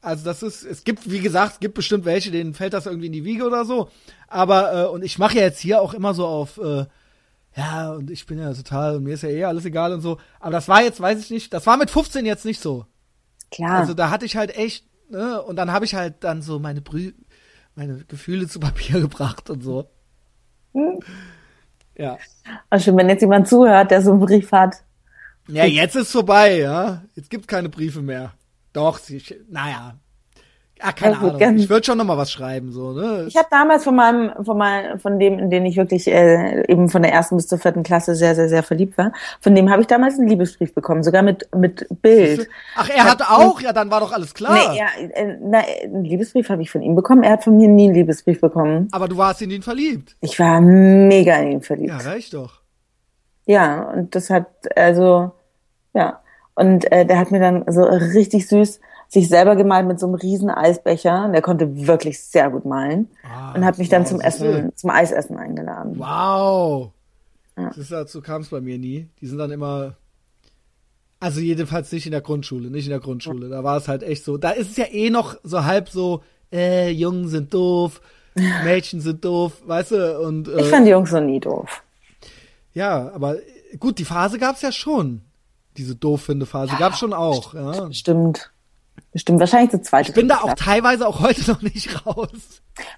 Also 0.00 0.24
das 0.24 0.42
ist, 0.42 0.64
es 0.64 0.84
gibt, 0.84 1.10
wie 1.10 1.20
gesagt, 1.20 1.54
es 1.54 1.60
gibt 1.60 1.74
bestimmt 1.74 2.06
welche, 2.06 2.30
denen 2.30 2.54
fällt 2.54 2.72
das 2.72 2.86
irgendwie 2.86 3.08
in 3.08 3.12
die 3.12 3.24
Wiege 3.24 3.46
oder 3.46 3.66
so. 3.66 3.90
Aber, 4.28 4.72
äh, 4.72 4.86
und 4.86 5.04
ich 5.04 5.18
mache 5.18 5.36
ja 5.36 5.42
jetzt 5.42 5.60
hier 5.60 5.82
auch 5.82 5.92
immer 5.92 6.14
so 6.14 6.26
auf, 6.26 6.56
äh, 6.56 6.86
ja, 7.54 7.92
und 7.92 8.10
ich 8.10 8.24
bin 8.24 8.38
ja 8.38 8.54
total, 8.54 8.96
und 8.96 9.04
mir 9.04 9.14
ist 9.14 9.22
ja 9.22 9.28
eh 9.28 9.44
alles 9.44 9.66
egal 9.66 9.92
und 9.92 10.00
so. 10.00 10.18
Aber 10.38 10.52
das 10.52 10.68
war 10.68 10.82
jetzt, 10.82 11.00
weiß 11.00 11.20
ich 11.20 11.30
nicht, 11.30 11.52
das 11.52 11.66
war 11.66 11.76
mit 11.76 11.90
15 11.90 12.24
jetzt 12.24 12.46
nicht 12.46 12.62
so. 12.62 12.86
Klar. 13.50 13.80
Also 13.80 13.92
da 13.92 14.08
hatte 14.08 14.24
ich 14.24 14.36
halt 14.36 14.56
echt, 14.56 14.86
ne, 15.10 15.42
und 15.42 15.56
dann 15.56 15.70
habe 15.70 15.84
ich 15.84 15.94
halt 15.94 16.24
dann 16.24 16.40
so 16.40 16.58
meine 16.58 16.80
Brü 16.80 17.12
meine 17.74 18.04
Gefühle 18.04 18.48
zu 18.48 18.60
Papier 18.60 19.00
gebracht 19.00 19.50
und 19.50 19.62
so. 19.62 19.90
Hm. 20.72 21.00
Ja. 21.96 22.18
Also 22.70 22.96
wenn 22.96 23.08
jetzt 23.08 23.20
jemand 23.22 23.48
zuhört, 23.48 23.90
der 23.90 24.02
so 24.02 24.12
einen 24.12 24.20
Brief 24.20 24.50
hat. 24.52 24.76
Ja, 25.48 25.64
jetzt 25.64 25.96
ist 25.96 26.12
vorbei, 26.12 26.58
ja. 26.58 27.02
Jetzt 27.14 27.30
gibt's 27.30 27.46
keine 27.48 27.68
Briefe 27.68 28.02
mehr. 28.02 28.32
Doch, 28.72 28.98
sie, 28.98 29.22
naja. 29.48 29.98
Ja, 30.82 30.92
keine 30.92 31.14
Ich 31.14 31.20
würd 31.20 31.42
Ahnung. 31.42 31.56
Ich 31.56 31.68
würde 31.68 31.84
schon 31.84 31.98
noch 31.98 32.04
mal 32.04 32.16
was 32.16 32.30
schreiben, 32.30 32.72
so, 32.72 32.92
ne? 32.92 33.24
Ich 33.28 33.36
habe 33.36 33.48
damals 33.50 33.84
von 33.84 33.94
meinem, 33.94 34.32
von 34.44 34.56
meinem, 34.56 34.98
von 34.98 35.18
dem, 35.18 35.38
in 35.38 35.50
den 35.50 35.66
ich 35.66 35.76
wirklich 35.76 36.06
äh, 36.08 36.64
eben 36.68 36.88
von 36.88 37.02
der 37.02 37.12
ersten 37.12 37.36
bis 37.36 37.48
zur 37.48 37.58
vierten 37.58 37.82
Klasse 37.82 38.14
sehr, 38.14 38.34
sehr, 38.34 38.48
sehr 38.48 38.62
verliebt 38.62 38.96
war, 38.96 39.12
von 39.40 39.54
dem 39.54 39.70
habe 39.70 39.82
ich 39.82 39.88
damals 39.88 40.18
einen 40.18 40.28
Liebesbrief 40.28 40.74
bekommen, 40.74 41.02
sogar 41.02 41.22
mit 41.22 41.48
mit 41.54 41.86
Bild. 42.00 42.48
Ach, 42.76 42.88
er 42.88 43.04
hat 43.04 43.20
auch? 43.22 43.60
Ja, 43.60 43.72
dann 43.72 43.90
war 43.90 44.00
doch 44.00 44.12
alles 44.12 44.32
klar. 44.32 44.54
Nee, 44.54 44.78
ja, 44.78 44.86
äh, 44.98 45.36
na, 45.42 45.58
einen 45.82 46.04
Liebesbrief 46.04 46.48
habe 46.48 46.62
ich 46.62 46.70
von 46.70 46.82
ihm 46.82 46.94
bekommen. 46.94 47.22
Er 47.22 47.32
hat 47.32 47.44
von 47.44 47.56
mir 47.56 47.68
nie 47.68 47.84
einen 47.84 47.94
Liebesbrief 47.94 48.40
bekommen. 48.40 48.88
Aber 48.92 49.08
du 49.08 49.16
warst 49.16 49.42
in 49.42 49.50
ihn 49.50 49.62
verliebt. 49.62 50.16
Ich 50.20 50.38
war 50.38 50.60
mega 50.60 51.36
in 51.36 51.52
ihn 51.52 51.62
verliebt. 51.62 51.90
Ja, 51.90 51.98
reicht 51.98 52.34
doch. 52.34 52.60
Ja, 53.46 53.82
und 53.90 54.14
das 54.14 54.30
hat, 54.30 54.46
also, 54.76 55.32
ja. 55.92 56.20
Und 56.54 56.90
äh, 56.92 57.06
der 57.06 57.18
hat 57.18 57.30
mir 57.30 57.40
dann 57.40 57.64
so 57.68 57.82
richtig 57.82 58.46
süß 58.48 58.80
sich 59.10 59.28
selber 59.28 59.56
gemalt 59.56 59.86
mit 59.88 59.98
so 59.98 60.06
einem 60.06 60.14
riesen 60.14 60.50
Eisbecher. 60.50 61.28
Der 61.32 61.42
konnte 61.42 61.86
wirklich 61.86 62.20
sehr 62.22 62.48
gut 62.48 62.64
malen. 62.64 63.08
Ah, 63.28 63.52
und 63.54 63.64
hat 63.64 63.76
mich 63.76 63.88
dann 63.88 64.02
wow, 64.02 64.08
zum. 64.08 64.20
Essen, 64.20 64.70
zum 64.76 64.90
Eisessen 64.90 65.36
eingeladen. 65.36 65.98
Wow. 65.98 66.92
Ja. 67.58 67.68
Das 67.68 67.76
ist, 67.76 67.90
dazu 67.90 68.22
kam 68.22 68.42
es 68.42 68.48
bei 68.48 68.60
mir 68.60 68.78
nie. 68.78 69.08
Die 69.20 69.26
sind 69.26 69.38
dann 69.38 69.50
immer. 69.50 69.96
Also 71.18 71.40
jedenfalls 71.40 71.90
nicht 71.92 72.06
in 72.06 72.12
der 72.12 72.22
Grundschule, 72.22 72.70
nicht 72.70 72.86
in 72.86 72.90
der 72.90 73.00
Grundschule. 73.00 73.48
Da 73.48 73.64
war 73.64 73.76
es 73.76 73.88
halt 73.88 74.04
echt 74.04 74.24
so. 74.24 74.38
Da 74.38 74.50
ist 74.52 74.70
es 74.70 74.76
ja 74.76 74.86
eh 74.86 75.10
noch 75.10 75.36
so 75.42 75.64
halb 75.64 75.90
so, 75.90 76.22
äh, 76.52 76.90
Jungen 76.90 77.28
sind 77.28 77.52
doof, 77.52 78.00
Mädchen 78.64 79.00
sind 79.00 79.24
doof, 79.24 79.60
weißt 79.66 79.90
du? 79.90 80.20
Und 80.20 80.48
Ich 80.48 80.54
äh, 80.54 80.64
fand 80.64 80.86
die 80.86 80.92
Jungs 80.92 81.10
so 81.10 81.20
nie 81.20 81.40
doof. 81.40 81.82
ja, 82.72 83.10
aber 83.12 83.36
äh, 83.36 83.76
gut, 83.78 83.98
die 83.98 84.04
Phase 84.04 84.38
gab's 84.38 84.62
ja 84.62 84.72
schon. 84.72 85.22
Diese 85.76 85.94
doof 85.94 86.22
finde 86.22 86.46
Phase 86.46 86.76
gab's 86.78 86.98
schon 86.98 87.12
auch. 87.12 87.52
Ja. 87.54 87.86
Bestimmt. 87.86 88.50
Bestimmt. 89.12 89.40
Wahrscheinlich 89.40 89.70
zur 89.70 89.82
zweite. 89.82 90.10
Ich 90.10 90.14
bin 90.14 90.28
da 90.28 90.36
auch 90.42 90.54
teilweise 90.54 91.06
auch 91.08 91.20
heute 91.20 91.40
noch 91.50 91.62
nicht 91.62 92.06
raus. 92.06 92.28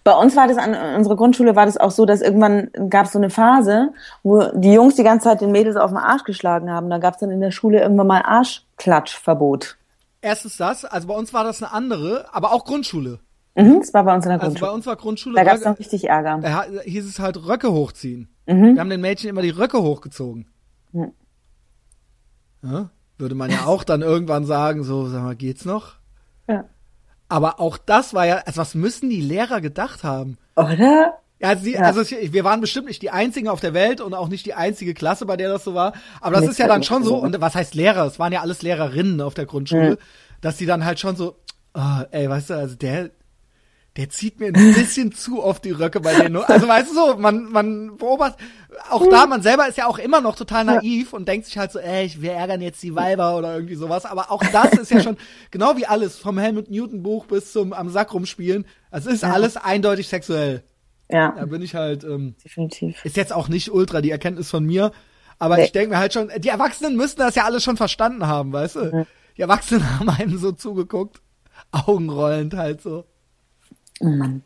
Bei 0.05 0.13
uns 0.13 0.37
war 0.37 0.47
das 0.47 0.59
an 0.59 0.75
unserer 0.97 1.17
Grundschule 1.17 1.57
war 1.57 1.65
das 1.67 1.79
auch 1.79 1.91
so, 1.91 2.05
dass 2.05 2.21
irgendwann 2.21 2.71
gab 2.91 3.07
es 3.07 3.13
so 3.13 3.19
eine 3.19 3.31
Phase, 3.31 3.93
wo 4.23 4.43
die 4.55 4.73
Jungs 4.75 4.95
die 4.97 5.05
ganze 5.05 5.25
Zeit 5.25 5.41
den 5.41 5.53
Mädels 5.53 5.77
auf 5.77 5.91
den 5.91 5.97
Arsch 5.97 6.25
geschlagen 6.25 6.71
haben. 6.71 6.91
Da 6.91 6.99
gab 6.99 7.15
es 7.15 7.21
dann 7.21 7.31
in 7.31 7.41
der 7.41 7.51
Schule 7.51 7.81
irgendwann 7.81 8.07
mal 8.09 8.23
Arschklatschverbot. 8.23 9.79
Erstens 10.21 10.57
das, 10.59 10.85
also 10.85 11.09
bei 11.09 11.15
uns 11.15 11.33
war 11.33 11.45
das 11.45 11.63
eine 11.63 11.73
andere, 11.73 12.27
aber 12.33 12.53
auch 12.53 12.65
Grundschule. 12.65 13.19
Mhm, 13.55 13.81
das 13.81 13.93
war 13.95 14.05
bei 14.05 14.15
uns 14.15 14.25
in 14.25 14.31
der 14.31 14.41
Also 14.41 14.47
Grundschule. 14.51 14.71
bei 14.71 14.75
uns 14.77 14.87
war 14.87 14.97
Grundschule. 14.97 15.35
da 15.37 15.45
gab 15.45 15.55
es 15.57 15.63
dann 15.63 15.75
richtig 15.75 16.09
Ärger. 16.09 16.39
Da 16.43 16.65
hieß 16.85 17.07
es 17.09 17.19
halt 17.19 17.39
Röcke 17.47 17.73
hochziehen. 17.73 18.29
Mhm. 18.47 18.75
Wir 18.75 18.81
haben 18.81 18.91
den 18.91 19.01
Mädchen 19.01 19.31
immer 19.31 19.43
die 19.43 19.51
Röcke 19.51 19.83
hochgezogen. 19.83 20.47
Mhm. 20.93 21.13
Ja, 22.63 22.91
würde 23.19 23.35
man 23.35 23.51
ja 23.51 23.65
auch 23.67 23.83
dann 23.83 24.03
irgendwann 24.03 24.45
sagen, 24.45 24.85
so, 24.85 25.09
sag 25.09 25.23
mal, 25.23 25.35
geht's 25.37 25.65
noch? 25.65 25.95
Ja. 26.49 26.65
Aber 27.29 27.61
auch 27.61 27.79
das 27.79 28.13
war 28.15 28.27
ja, 28.27 28.37
also 28.47 28.59
was 28.61 28.75
müssen 28.75 29.09
die 29.09 29.21
Lehrer 29.23 29.61
gedacht 29.61 30.05
haben? 30.05 30.37
Oder? 30.57 31.19
Ja, 31.41 31.49
also, 31.49 31.65
sie, 31.65 31.73
Ja. 31.73 31.81
also 31.83 32.03
wir 32.05 32.45
waren 32.45 32.61
bestimmt 32.61 32.87
nicht 32.87 33.03
die 33.03 33.11
einzigen 33.11 33.49
auf 33.49 33.61
der 33.61 33.75
Welt 33.75 34.01
und 34.01 34.15
auch 34.15 34.29
nicht 34.29 34.47
die 34.47 34.55
einzige 34.55 34.95
Klasse, 34.95 35.27
bei 35.27 35.37
der 35.37 35.49
das 35.49 35.65
so 35.65 35.75
war. 35.75 35.93
Aber 36.21 36.37
das 36.37 36.45
Nee, 36.45 36.51
ist 36.51 36.59
ja 36.59 36.69
dann 36.69 36.83
schon 36.83 37.03
so. 37.03 37.11
so, 37.11 37.17
und 37.17 37.41
was 37.41 37.55
heißt 37.55 37.75
Lehrer? 37.75 38.07
Es 38.07 38.19
waren 38.19 38.33
ja 38.33 38.43
alles 38.43 38.63
Lehrerinnen 38.63 39.21
auf 39.21 39.35
der 39.35 39.47
Grundschule, 39.47 39.99
dass 40.41 40.57
die 40.59 40.67
dann 40.67 40.85
halt 40.85 41.01
schon 41.01 41.17
so, 41.17 41.37
oh, 41.75 42.03
ey, 42.11 42.29
weißt 42.29 42.51
du, 42.51 42.55
also 42.55 42.75
der, 42.77 43.11
der 43.97 44.09
zieht 44.09 44.41
mir 44.41 44.47
ein 44.47 44.75
bisschen 44.75 45.13
zu 45.13 45.43
oft 45.43 45.65
die 45.67 45.71
Röcke 45.71 46.01
bei 46.01 46.15
denen. 46.15 46.37
Also 46.37 46.67
weißt 46.67 46.91
du 46.91 46.95
so, 46.95 47.17
man, 47.19 47.45
man 47.53 47.97
beobachtet, 47.99 48.41
auch 48.89 49.07
da, 49.11 49.27
man 49.27 49.43
selber 49.43 49.69
ist 49.69 49.77
ja 49.77 49.87
auch 49.87 49.99
immer 49.99 50.23
noch 50.23 50.35
total 50.35 50.65
naiv 50.65 51.13
und 51.13 51.29
denkt 51.29 51.45
sich 51.45 51.59
halt 51.59 51.73
so, 51.73 51.79
ey, 51.79 52.07
ich- 52.07 52.23
wir 52.23 52.33
ärgern 52.33 52.63
jetzt 52.63 52.83
die 52.83 52.95
Weiber 52.95 53.37
oder 53.37 53.55
irgendwie 53.55 53.75
sowas. 53.75 54.07
Aber 54.07 54.31
auch 54.31 54.43
das 54.51 54.73
ist 54.73 54.91
ja 54.91 55.03
schon, 55.03 55.19
genau 55.51 55.77
wie 55.77 55.85
alles, 55.87 56.17
vom 56.19 56.39
Helmut 56.39 56.71
Newton 56.71 57.03
Buch 57.03 57.27
bis 57.27 57.53
zum 57.53 57.75
am 57.75 57.91
Sack 57.91 58.15
rumspielen, 58.15 58.65
es 58.91 59.05
ist 59.05 59.25
alles 59.25 59.59
eindeutig 59.59 60.09
sexuell. 60.09 60.63
Ja, 61.11 61.33
Da 61.33 61.45
bin 61.45 61.61
ich 61.61 61.75
halt, 61.75 62.05
ähm, 62.05 62.37
definitiv. 62.43 63.05
ist 63.05 63.17
jetzt 63.19 63.35
auch 63.35 63.49
nicht 63.49 63.71
ultra 63.71 64.01
die 64.01 64.11
Erkenntnis 64.11 64.49
von 64.49 64.65
mir, 64.65 64.93
aber 65.39 65.57
Nee. 65.59 65.65
ich 65.65 65.73
denke 65.73 65.91
mir 65.91 65.99
halt 65.99 66.15
schon, 66.15 66.31
die 66.39 66.49
Erwachsenen 66.49 66.97
müssten 66.97 67.21
das 67.21 67.35
ja 67.35 67.45
alles 67.45 67.63
schon 67.63 67.77
verstanden 67.77 68.27
haben, 68.27 68.55
weißt 68.55 68.77
du? 68.77 69.07
Die 69.37 69.43
Erwachsenen 69.43 69.83
haben 70.01 70.09
einem 70.09 70.39
so 70.39 70.53
zugeguckt, 70.53 71.21
augenrollend 71.71 72.55
halt 72.55 72.81
so. 72.81 73.05
Oh 74.03 74.09
Mann. 74.09 74.43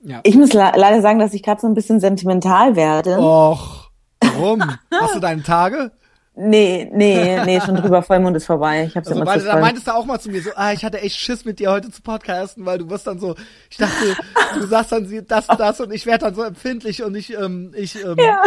Ja. 0.00 0.20
Ich 0.22 0.34
muss 0.34 0.52
le 0.52 0.72
leider 0.76 1.00
sagen, 1.00 1.18
dass 1.18 1.32
ich 1.32 1.42
gerade 1.42 1.60
so 1.60 1.66
ein 1.66 1.74
bisschen 1.74 1.98
sentimental 2.00 2.76
werde. 2.76 3.18
Och, 3.18 3.90
warum? 4.20 4.62
Hast 4.92 5.14
du 5.14 5.20
deine 5.20 5.42
Tage? 5.42 5.92
Nee, 6.36 6.90
nee, 6.92 7.40
nee, 7.44 7.60
schon 7.60 7.76
drüber. 7.76 8.02
Vollmond 8.02 8.36
ist 8.36 8.46
vorbei. 8.46 8.84
Ich 8.84 8.96
hab's 8.96 9.06
Also, 9.06 9.20
immer 9.20 9.30
weil, 9.30 9.40
da 9.40 9.60
meintest 9.60 9.86
du 9.86 9.94
auch 9.94 10.04
mal 10.04 10.18
zu 10.18 10.30
mir 10.30 10.42
so, 10.42 10.50
ah, 10.56 10.72
ich 10.72 10.84
hatte 10.84 11.00
echt 11.00 11.16
Schiss 11.16 11.44
mit 11.44 11.60
dir 11.60 11.70
heute 11.70 11.90
zu 11.92 12.02
podcasten, 12.02 12.66
weil 12.66 12.78
du 12.78 12.90
wirst 12.90 13.06
dann 13.06 13.20
so, 13.20 13.36
ich 13.70 13.76
dachte, 13.76 14.16
du 14.58 14.66
sagst 14.66 14.90
dann 14.90 15.24
das 15.28 15.48
und 15.48 15.60
das 15.60 15.80
und 15.80 15.92
ich 15.92 16.06
werde 16.06 16.24
dann 16.24 16.34
so 16.34 16.42
empfindlich 16.42 17.04
und 17.04 17.14
ich, 17.14 17.32
ähm, 17.38 17.72
ich, 17.76 18.04
ähm, 18.04 18.16
Ja. 18.18 18.42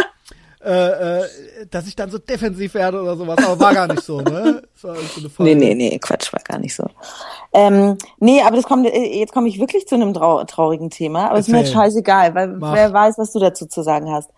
Äh, 0.64 1.20
äh, 1.20 1.26
dass 1.70 1.86
ich 1.86 1.94
dann 1.94 2.10
so 2.10 2.18
defensiv 2.18 2.74
werde 2.74 3.00
oder 3.00 3.16
sowas, 3.16 3.38
aber 3.38 3.60
war 3.60 3.74
gar 3.74 3.86
nicht 3.86 4.02
so, 4.02 4.20
ne? 4.20 4.62
So. 4.74 4.94
Nee, 5.38 5.54
nee, 5.54 5.74
nee, 5.74 5.98
Quatsch, 5.98 6.32
war 6.32 6.40
gar 6.42 6.58
nicht 6.58 6.74
so. 6.74 6.84
Ähm, 7.52 7.96
nee, 8.18 8.42
aber 8.42 8.56
das 8.56 8.64
kommt, 8.64 8.86
äh, 8.86 9.18
jetzt 9.18 9.32
komme 9.32 9.48
ich 9.48 9.60
wirklich 9.60 9.86
zu 9.86 9.94
einem 9.94 10.14
trau 10.14 10.42
traurigen 10.44 10.90
Thema, 10.90 11.30
aber 11.30 11.38
ist 11.38 11.48
mir 11.48 11.64
scheißegal, 11.64 12.34
weil 12.34 12.48
Mach. 12.48 12.74
wer 12.74 12.92
weiß, 12.92 13.18
was 13.18 13.32
du 13.32 13.38
dazu 13.38 13.66
zu 13.66 13.82
sagen 13.82 14.10
hast. 14.10 14.30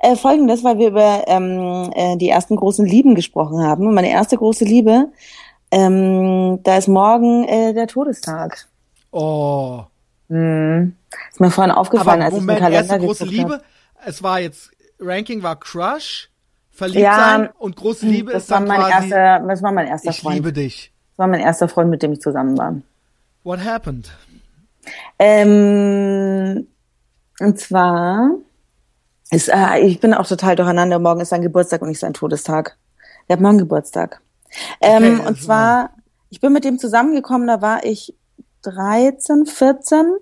Äh, 0.00 0.16
Folgendes, 0.16 0.64
weil 0.64 0.78
wir 0.78 0.88
über 0.88 1.24
ähm, 1.26 1.90
äh, 1.94 2.16
die 2.16 2.28
ersten 2.28 2.56
großen 2.56 2.84
Lieben 2.84 3.14
gesprochen 3.14 3.62
haben. 3.62 3.86
Und 3.86 3.94
meine 3.94 4.10
erste 4.10 4.36
große 4.36 4.64
Liebe, 4.64 5.08
ähm, 5.70 6.60
da 6.62 6.76
ist 6.76 6.88
morgen 6.88 7.44
äh, 7.44 7.74
der 7.74 7.86
Todestag. 7.86 8.68
Oh. 9.10 9.82
Hm. 10.28 10.94
Ist 11.30 11.40
mir 11.40 11.50
vorhin 11.50 11.72
aufgefallen, 11.72 12.22
Aber 12.22 12.24
als 12.26 12.34
Moment, 12.34 12.58
ich 12.58 12.64
den 12.64 12.72
Kalender 12.72 12.94
erste 12.94 13.06
große 13.06 13.24
Liebe. 13.24 13.54
hab. 13.54 13.62
Es 14.06 14.22
war 14.22 14.40
jetzt, 14.40 14.70
Ranking 15.00 15.42
war 15.42 15.56
Crush, 15.56 16.28
verliebt 16.70 17.00
Ja, 17.02 17.16
sein 17.16 17.48
und 17.58 17.76
große 17.76 18.06
Liebe 18.06 18.32
Das 18.32 18.44
ist 18.44 18.50
war 18.50 18.58
dann 18.60 18.68
mein 18.68 18.80
quasi, 18.80 19.10
erster, 19.10 19.46
das 19.46 19.62
war 19.62 19.72
mein 19.72 19.86
erster 19.86 20.10
ich 20.10 20.20
Freund. 20.20 20.36
liebe 20.36 20.52
dich. 20.52 20.92
Das 21.10 21.18
war 21.18 21.26
mein 21.26 21.40
erster 21.40 21.68
Freund, 21.68 21.90
mit 21.90 22.02
dem 22.02 22.12
ich 22.12 22.20
zusammen 22.20 22.56
war. 22.58 22.74
What 23.44 23.64
happened? 23.64 24.10
Ähm, 25.18 26.66
und 27.40 27.58
zwar 27.58 28.30
ist, 29.30 29.48
äh, 29.48 29.78
ich 29.80 30.00
bin 30.00 30.14
auch 30.14 30.26
total 30.26 30.56
durcheinander. 30.56 30.98
Morgen 30.98 31.20
ist 31.20 31.28
sein 31.30 31.42
Geburtstag 31.42 31.82
und 31.82 31.88
nicht 31.88 32.00
sein 32.00 32.14
Todestag. 32.14 32.76
Er 33.28 33.34
hat 33.34 33.40
morgen 33.40 33.58
Geburtstag. 33.58 34.20
Ähm, 34.80 35.20
Okay, 35.20 35.28
und 35.28 35.36
das 35.38 35.44
zwar, 35.44 35.90
ich 36.30 36.40
bin 36.40 36.52
mit 36.52 36.64
dem 36.64 36.78
zusammengekommen, 36.78 37.46
da 37.46 37.60
war 37.60 37.84
ich 37.84 38.14
13, 38.62 39.46
14. 39.46 40.16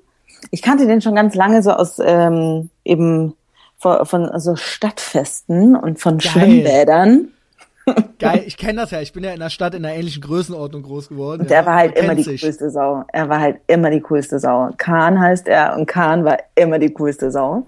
Ich 0.50 0.62
kannte 0.62 0.86
den 0.86 1.00
schon 1.00 1.14
ganz 1.14 1.34
lange 1.34 1.62
so 1.62 1.72
aus 1.72 1.98
ähm, 2.00 2.70
eben 2.84 3.34
von, 3.78 4.06
von 4.06 4.40
so 4.40 4.56
Stadtfesten 4.56 5.76
und 5.76 6.00
von 6.00 6.18
Geil. 6.18 6.30
Schwimmbädern. 6.30 7.28
Geil, 8.18 8.42
ich 8.44 8.56
kenne 8.56 8.80
das 8.80 8.90
ja. 8.90 9.00
Ich 9.00 9.12
bin 9.12 9.22
ja 9.22 9.32
in 9.32 9.38
der 9.38 9.50
Stadt 9.50 9.74
in 9.74 9.84
einer 9.84 9.94
ähnlichen 9.94 10.22
Größenordnung 10.22 10.82
groß 10.82 11.08
geworden. 11.08 11.42
Und 11.42 11.50
ja. 11.50 11.58
er 11.58 11.66
war 11.66 11.76
halt 11.76 11.96
immer 11.96 12.14
die 12.14 12.24
sich. 12.24 12.42
coolste 12.42 12.70
Sau. 12.70 13.04
Er 13.12 13.28
war 13.28 13.40
halt 13.40 13.60
immer 13.68 13.90
die 13.90 14.00
coolste 14.00 14.40
Sau. 14.40 14.70
Kahn 14.76 15.20
heißt 15.20 15.46
er 15.46 15.76
und 15.76 15.86
Kahn 15.86 16.24
war 16.24 16.38
immer 16.56 16.78
die 16.78 16.92
coolste 16.92 17.30
Sau. 17.30 17.66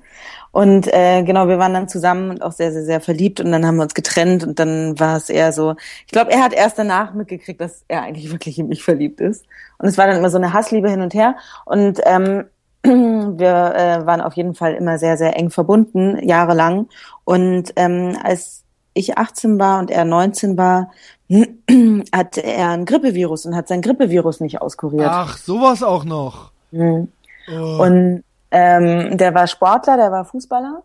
Und 0.50 0.92
äh, 0.92 1.22
genau, 1.22 1.46
wir 1.46 1.58
waren 1.58 1.74
dann 1.74 1.88
zusammen 1.88 2.30
und 2.30 2.42
auch 2.42 2.52
sehr, 2.52 2.72
sehr, 2.72 2.84
sehr 2.84 3.00
verliebt 3.00 3.38
und 3.38 3.52
dann 3.52 3.66
haben 3.66 3.76
wir 3.76 3.82
uns 3.82 3.94
getrennt 3.94 4.44
und 4.44 4.58
dann 4.58 4.98
war 4.98 5.16
es 5.16 5.28
eher 5.28 5.52
so, 5.52 5.76
ich 6.06 6.12
glaube, 6.12 6.32
er 6.32 6.42
hat 6.42 6.54
erst 6.54 6.78
danach 6.78 7.12
mitgekriegt, 7.12 7.60
dass 7.60 7.84
er 7.86 8.02
eigentlich 8.02 8.32
wirklich 8.32 8.58
in 8.58 8.66
mich 8.68 8.82
verliebt 8.82 9.20
ist. 9.20 9.44
Und 9.78 9.88
es 9.88 9.98
war 9.98 10.06
dann 10.06 10.16
immer 10.16 10.30
so 10.30 10.38
eine 10.38 10.54
Hassliebe 10.54 10.90
hin 10.90 11.02
und 11.02 11.14
her. 11.14 11.36
Und 11.66 12.00
ähm, 12.04 12.44
wir 12.82 13.74
äh, 13.74 14.06
waren 14.06 14.20
auf 14.20 14.34
jeden 14.34 14.54
Fall 14.54 14.74
immer 14.74 14.98
sehr, 14.98 15.16
sehr 15.16 15.36
eng 15.36 15.50
verbunden, 15.50 16.18
jahrelang. 16.26 16.88
Und 17.24 17.72
ähm, 17.76 18.16
als 18.22 18.64
ich 18.94 19.18
18 19.18 19.58
war 19.58 19.78
und 19.78 19.90
er 19.90 20.04
19 20.04 20.56
war, 20.56 20.90
hatte 22.12 22.42
er 22.42 22.70
ein 22.70 22.84
Grippevirus 22.84 23.46
und 23.46 23.54
hat 23.54 23.68
sein 23.68 23.82
Grippevirus 23.82 24.40
nicht 24.40 24.60
auskuriert. 24.60 25.08
Ach, 25.10 25.36
sowas 25.36 25.82
auch 25.82 26.04
noch. 26.04 26.52
Mhm. 26.70 27.08
Oh. 27.50 27.82
Und 27.82 28.24
ähm, 28.50 29.16
der 29.18 29.34
war 29.34 29.46
Sportler, 29.46 29.96
der 29.96 30.10
war 30.10 30.24
Fußballer 30.24 30.82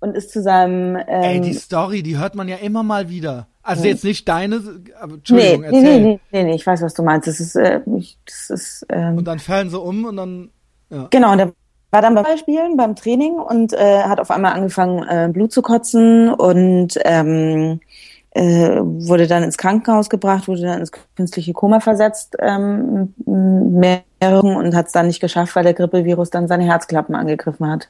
und 0.00 0.16
ist 0.16 0.30
zu 0.30 0.42
seinem 0.42 0.96
ähm, 0.96 1.04
Ey, 1.06 1.40
die 1.40 1.54
Story, 1.54 2.02
die 2.02 2.18
hört 2.18 2.34
man 2.34 2.48
ja 2.48 2.56
immer 2.56 2.82
mal 2.82 3.08
wieder. 3.08 3.46
Also 3.62 3.84
jetzt 3.84 4.04
nicht 4.04 4.26
deine, 4.26 4.56
aber 4.98 5.12
nee, 5.12 5.14
Entschuldigung, 5.14 5.60
nee, 5.60 5.66
erzähl. 5.66 5.82
nee, 5.82 6.00
nee, 6.00 6.20
nee, 6.32 6.44
nee, 6.44 6.54
ich 6.54 6.66
weiß, 6.66 6.80
was 6.82 6.94
du 6.94 7.02
meinst. 7.02 7.28
Das 7.28 7.40
ist, 7.40 7.54
äh, 7.56 7.80
das 8.24 8.50
ist 8.50 8.86
ähm, 8.88 9.18
Und 9.18 9.26
dann 9.26 9.38
fallen 9.38 9.68
sie 9.68 9.78
um 9.78 10.06
und 10.06 10.16
dann, 10.16 10.50
ja. 10.90 11.06
Genau, 11.10 11.32
und 11.32 11.38
der 11.38 11.52
war 11.90 12.02
dann 12.02 12.14
beim 12.14 12.38
Spielen, 12.38 12.76
beim 12.76 12.94
Training 12.94 13.34
und 13.34 13.72
äh, 13.72 14.02
hat 14.02 14.20
auf 14.20 14.30
einmal 14.30 14.52
angefangen, 14.52 15.02
äh, 15.08 15.28
Blut 15.32 15.52
zu 15.52 15.62
kotzen 15.62 16.32
und 16.32 16.98
ähm, 17.04 17.80
äh, 18.32 18.78
wurde 18.80 19.26
dann 19.26 19.42
ins 19.42 19.58
Krankenhaus 19.58 20.08
gebracht, 20.08 20.46
wurde 20.46 20.62
dann 20.62 20.80
ins 20.80 20.92
künstliche 21.16 21.52
Koma 21.52 21.80
versetzt, 21.80 22.36
ähm, 22.38 23.12
mehreren 23.26 24.56
und 24.56 24.74
hat 24.74 24.86
es 24.86 24.92
dann 24.92 25.08
nicht 25.08 25.20
geschafft, 25.20 25.56
weil 25.56 25.64
der 25.64 25.74
Grippevirus 25.74 26.30
dann 26.30 26.46
seine 26.46 26.64
Herzklappen 26.64 27.14
angegriffen 27.14 27.68
hat. 27.68 27.88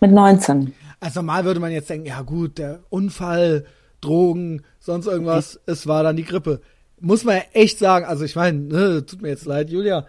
Mit 0.00 0.12
19. 0.12 0.72
Also 1.00 1.20
normal 1.20 1.44
würde 1.44 1.60
man 1.60 1.72
jetzt 1.72 1.90
denken, 1.90 2.06
ja 2.06 2.22
gut, 2.22 2.58
der 2.58 2.80
Unfall, 2.88 3.64
Drogen, 4.00 4.62
sonst 4.78 5.06
irgendwas, 5.06 5.60
es 5.66 5.86
war 5.86 6.02
dann 6.02 6.16
die 6.16 6.24
Grippe. 6.24 6.60
Muss 7.00 7.24
man 7.24 7.36
ja 7.36 7.42
echt 7.52 7.78
sagen, 7.78 8.04
also 8.04 8.24
ich 8.24 8.36
meine, 8.36 8.58
ne, 8.58 9.06
tut 9.06 9.22
mir 9.22 9.28
jetzt 9.28 9.46
leid, 9.46 9.70
Julia, 9.70 10.06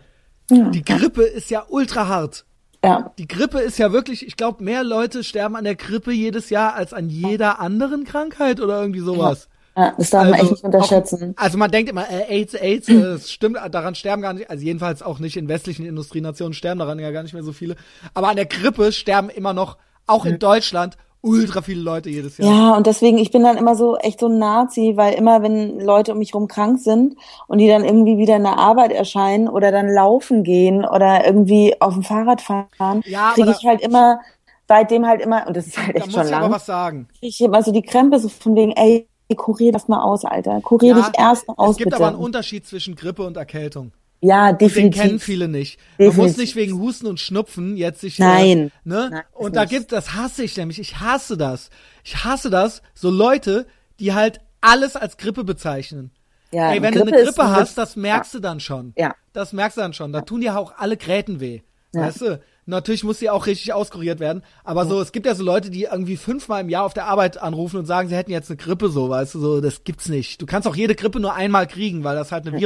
Die 0.51 0.83
Grippe 0.83 1.23
ist 1.23 1.49
ja 1.49 1.65
ultra 1.69 2.07
hart. 2.07 2.45
Ja. 2.83 3.13
Die 3.17 3.27
Grippe 3.27 3.59
ist 3.59 3.77
ja 3.77 3.91
wirklich, 3.93 4.25
ich 4.25 4.37
glaube, 4.37 4.63
mehr 4.63 4.83
Leute 4.83 5.23
sterben 5.23 5.55
an 5.55 5.63
der 5.63 5.75
Grippe 5.75 6.11
jedes 6.11 6.49
Jahr 6.49 6.73
als 6.73 6.93
an 6.93 7.09
jeder 7.09 7.59
anderen 7.59 8.03
Krankheit 8.05 8.59
oder 8.59 8.81
irgendwie 8.81 9.01
sowas. 9.01 9.47
Ja, 9.77 9.93
das 9.97 10.09
darf 10.09 10.25
man 10.29 10.33
echt 10.33 10.51
nicht 10.51 10.63
unterschätzen. 10.63 11.35
Auch, 11.37 11.43
also 11.43 11.57
man 11.57 11.71
denkt 11.71 11.89
immer, 11.89 12.09
äh, 12.09 12.23
AIDS, 12.27 12.55
AIDS, 12.55 12.89
äh, 12.89 12.93
es 12.93 13.31
stimmt, 13.31 13.57
daran 13.71 13.95
sterben 13.95 14.21
gar 14.21 14.33
nicht, 14.33 14.49
also 14.49 14.63
jedenfalls 14.63 15.01
auch 15.01 15.19
nicht 15.19 15.37
in 15.37 15.47
westlichen 15.47 15.85
Industrienationen 15.85 16.53
sterben 16.53 16.79
daran 16.79 16.99
ja 16.99 17.11
gar 17.11 17.23
nicht 17.23 17.33
mehr 17.33 17.43
so 17.43 17.53
viele. 17.53 17.75
Aber 18.13 18.29
an 18.29 18.35
der 18.35 18.47
Grippe 18.47 18.91
sterben 18.91 19.29
immer 19.29 19.53
noch, 19.53 19.77
auch 20.07 20.25
in 20.25 20.39
Deutschland, 20.39 20.97
ultra 21.21 21.61
viele 21.61 21.81
Leute 21.81 22.09
jedes 22.09 22.37
Jahr. 22.37 22.49
Ja, 22.49 22.75
und 22.77 22.87
deswegen, 22.87 23.17
ich 23.17 23.31
bin 23.31 23.43
dann 23.43 23.57
immer 23.57 23.75
so 23.75 23.97
echt 23.97 24.19
so 24.19 24.27
ein 24.27 24.39
Nazi, 24.39 24.93
weil 24.95 25.13
immer, 25.13 25.41
wenn 25.41 25.79
Leute 25.79 26.13
um 26.13 26.17
mich 26.17 26.33
rum 26.33 26.47
krank 26.47 26.79
sind 26.79 27.15
und 27.47 27.59
die 27.59 27.67
dann 27.67 27.83
irgendwie 27.85 28.17
wieder 28.17 28.35
in 28.37 28.43
der 28.43 28.57
Arbeit 28.57 28.91
erscheinen 28.91 29.47
oder 29.47 29.71
dann 29.71 29.87
laufen 29.89 30.43
gehen 30.43 30.85
oder 30.85 31.25
irgendwie 31.25 31.79
auf 31.79 31.93
dem 31.93 32.03
Fahrrad 32.03 32.41
fahren, 32.41 33.01
Ja, 33.05 33.31
kriege 33.33 33.49
aber 33.49 33.57
ich 33.59 33.65
halt 33.65 33.81
immer, 33.81 34.19
seitdem 34.67 35.05
halt 35.05 35.21
immer, 35.21 35.47
und 35.47 35.55
das 35.55 35.67
ist 35.67 35.77
halt 35.77 35.95
echt 35.95 36.11
schon 36.11 36.25
ich 36.25 36.33
aber 36.33 36.41
lang, 36.41 36.51
was 36.51 36.65
sagen. 36.65 37.07
kriege 37.19 37.27
ich 37.27 37.41
immer 37.41 37.61
so 37.63 37.71
die 37.71 37.83
Krämpe 37.83 38.19
so 38.19 38.29
von 38.29 38.55
wegen, 38.55 38.71
ey, 38.71 39.07
kurier 39.35 39.71
das 39.71 39.87
mal 39.87 40.01
aus, 40.01 40.25
Alter. 40.25 40.59
Kurier 40.61 40.95
dich 40.95 41.05
erst 41.17 41.47
mal 41.47 41.53
aus, 41.57 41.71
es 41.71 41.77
gibt 41.77 41.91
bitte. 41.91 42.03
aber 42.03 42.07
einen 42.07 42.17
Unterschied 42.17 42.65
zwischen 42.65 42.95
Grippe 42.95 43.23
und 43.23 43.37
Erkältung. 43.37 43.91
Ja, 44.21 44.53
Den 44.53 44.67
definitiv. 44.67 45.01
kennen 45.01 45.19
viele 45.19 45.47
nicht. 45.47 45.79
Man 45.97 46.07
muss 46.07 46.15
Definitiv. 46.15 46.37
nicht 46.37 46.55
wegen 46.55 46.79
Husten 46.79 47.07
und 47.07 47.19
Schnupfen 47.19 47.75
jetzt 47.75 48.01
sich 48.01 48.19
Nein. 48.19 48.67
Äh, 48.67 48.69
ne? 48.83 49.09
Nein, 49.11 49.23
und 49.33 49.55
da 49.55 49.65
gibt 49.65 49.91
das 49.91 50.13
hasse 50.13 50.43
ich 50.43 50.55
nämlich. 50.55 50.79
Ich 50.79 50.99
hasse 50.99 51.37
das. 51.37 51.69
Ich 52.03 52.23
hasse 52.23 52.49
das. 52.49 52.81
So 52.93 53.09
Leute, 53.09 53.65
die 53.99 54.13
halt 54.13 54.41
alles 54.61 54.95
als 54.95 55.17
Grippe 55.17 55.43
bezeichnen. 55.43 56.11
Ja, 56.51 56.71
Ey, 56.71 56.81
wenn 56.81 56.93
Grippe 56.93 57.11
du 57.11 57.17
eine 57.17 57.25
Grippe 57.25 57.49
hast, 57.49 57.77
das 57.77 57.95
merkst 57.95 58.33
du 58.33 58.39
dann 58.39 58.59
schon. 58.59 58.93
Ja. 58.97 59.15
Das 59.33 59.53
merkst 59.53 59.77
du 59.77 59.81
dann 59.81 59.93
schon. 59.93 60.11
Da 60.13 60.21
tun 60.21 60.41
dir 60.41 60.57
auch 60.57 60.73
alle 60.77 60.97
Gräten 60.97 61.39
weh. 61.39 61.61
Ja. 61.93 62.01
Weißt 62.01 62.21
du? 62.21 62.41
Natürlich 62.67 63.03
muss 63.03 63.19
sie 63.19 63.29
auch 63.29 63.47
richtig 63.47 63.73
auskuriert 63.73 64.19
werden. 64.19 64.43
Aber 64.63 64.85
so, 64.85 65.01
es 65.01 65.11
gibt 65.11 65.25
ja 65.25 65.33
so 65.33 65.43
Leute, 65.43 65.71
die 65.71 65.83
irgendwie 65.83 66.15
fünfmal 66.15 66.61
im 66.61 66.69
Jahr 66.69 66.85
auf 66.85 66.93
der 66.93 67.05
Arbeit 67.07 67.41
anrufen 67.41 67.77
und 67.77 67.85
sagen, 67.85 68.07
sie 68.07 68.15
hätten 68.15 68.31
jetzt 68.31 68.49
eine 68.49 68.57
Grippe, 68.57 68.89
so, 68.89 69.09
weißt 69.09 69.33
du, 69.35 69.39
so, 69.39 69.61
das 69.61 69.83
gibt's 69.83 70.07
nicht. 70.09 70.41
Du 70.41 70.45
kannst 70.45 70.67
auch 70.67 70.75
jede 70.75 70.93
Grippe 70.93 71.19
nur 71.19 71.33
einmal 71.33 71.65
kriegen, 71.67 72.03
weil 72.03 72.15
das 72.15 72.31
halt 72.31 72.47
eine 72.47 72.57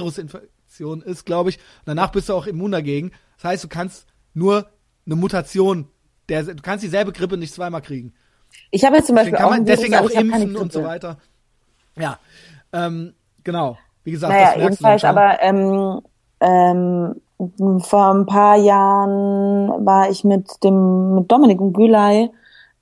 Virusinfektion 0.80 1.02
ist, 1.02 1.26
glaube 1.26 1.50
ich. 1.50 1.58
Und 1.58 1.88
danach 1.88 2.12
bist 2.12 2.30
du 2.30 2.34
auch 2.34 2.48
immun 2.48 2.72
dagegen. 2.72 3.12
Das 3.38 3.46
heißt, 3.46 3.64
du 3.64 3.68
kannst 3.68 4.08
nur 4.34 4.68
eine 5.06 5.16
Mutation, 5.16 5.88
der, 6.30 6.44
du 6.44 6.62
kannst 6.62 6.84
dieselbe 6.84 7.12
Grippe 7.12 7.38
nicht 7.38 7.54
zweimal 7.54 7.82
kriegen. 7.82 8.14
Ich 8.72 8.86
habe 8.86 8.98
jetzt 8.98 9.08
zum 9.08 9.16
Beispiel 9.16 9.34
Deswegen 9.34 9.46
auch 9.46 9.50
man 9.52 9.68
Virus, 9.68 9.80
deswegen 9.80 9.96
auch 9.96 10.10
impfen 10.10 10.56
und 10.56 10.72
so 10.72 10.84
weiter. 10.84 11.18
Ja, 11.98 12.20
ähm, 12.74 13.14
genau. 13.44 13.78
Wie 14.04 14.12
gesagt, 14.12 14.34
Naja, 14.34 14.54
das 14.54 14.64
jedenfalls, 14.64 15.04
aber 15.04 15.42
ähm, 15.42 16.02
ähm, 16.40 17.82
vor 17.82 18.14
ein 18.14 18.26
paar 18.26 18.58
Jahren 18.58 19.86
war 19.86 20.10
ich 20.10 20.24
mit 20.24 20.64
dem 20.64 21.16
mit 21.16 21.32
Dominik 21.32 21.60
und 21.60 21.74
Gülay 21.74 22.30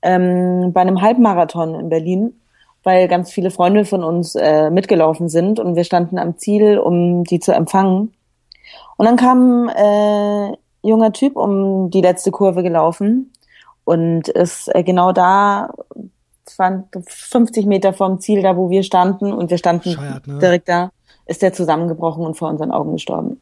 ähm, 0.02 0.72
bei 0.72 0.80
einem 0.82 1.00
Halbmarathon 1.00 1.74
in 1.74 1.88
Berlin, 1.88 2.40
weil 2.84 3.08
ganz 3.08 3.32
viele 3.32 3.50
Freunde 3.50 3.84
von 3.84 4.04
uns 4.04 4.34
äh, 4.34 4.70
mitgelaufen 4.70 5.28
sind 5.28 5.58
und 5.58 5.74
wir 5.74 5.84
standen 5.84 6.18
am 6.18 6.38
Ziel, 6.38 6.78
um 6.78 7.24
die 7.24 7.40
zu 7.40 7.52
empfangen. 7.52 8.14
Und 8.96 9.06
dann 9.06 9.16
kam 9.16 9.68
äh, 9.68 10.56
junger 10.82 11.12
Typ 11.12 11.36
um 11.36 11.90
die 11.90 12.02
letzte 12.02 12.30
Kurve 12.30 12.62
gelaufen 12.62 13.32
und 13.84 14.28
ist 14.28 14.72
äh, 14.74 14.82
genau 14.82 15.12
da, 15.12 15.70
20, 16.44 17.04
50 17.06 17.66
Meter 17.66 17.92
vom 17.92 18.20
Ziel, 18.20 18.42
da 18.42 18.56
wo 18.56 18.68
wir 18.70 18.82
standen 18.82 19.32
und 19.32 19.50
wir 19.50 19.58
standen 19.58 19.94
Bescheuert, 19.94 20.26
ne? 20.26 20.38
direkt 20.38 20.68
da, 20.68 20.90
ist 21.26 21.42
der 21.42 21.52
zusammengebrochen 21.52 22.24
und 22.24 22.36
vor 22.36 22.50
unseren 22.50 22.70
Augen 22.70 22.92
gestorben. 22.92 23.40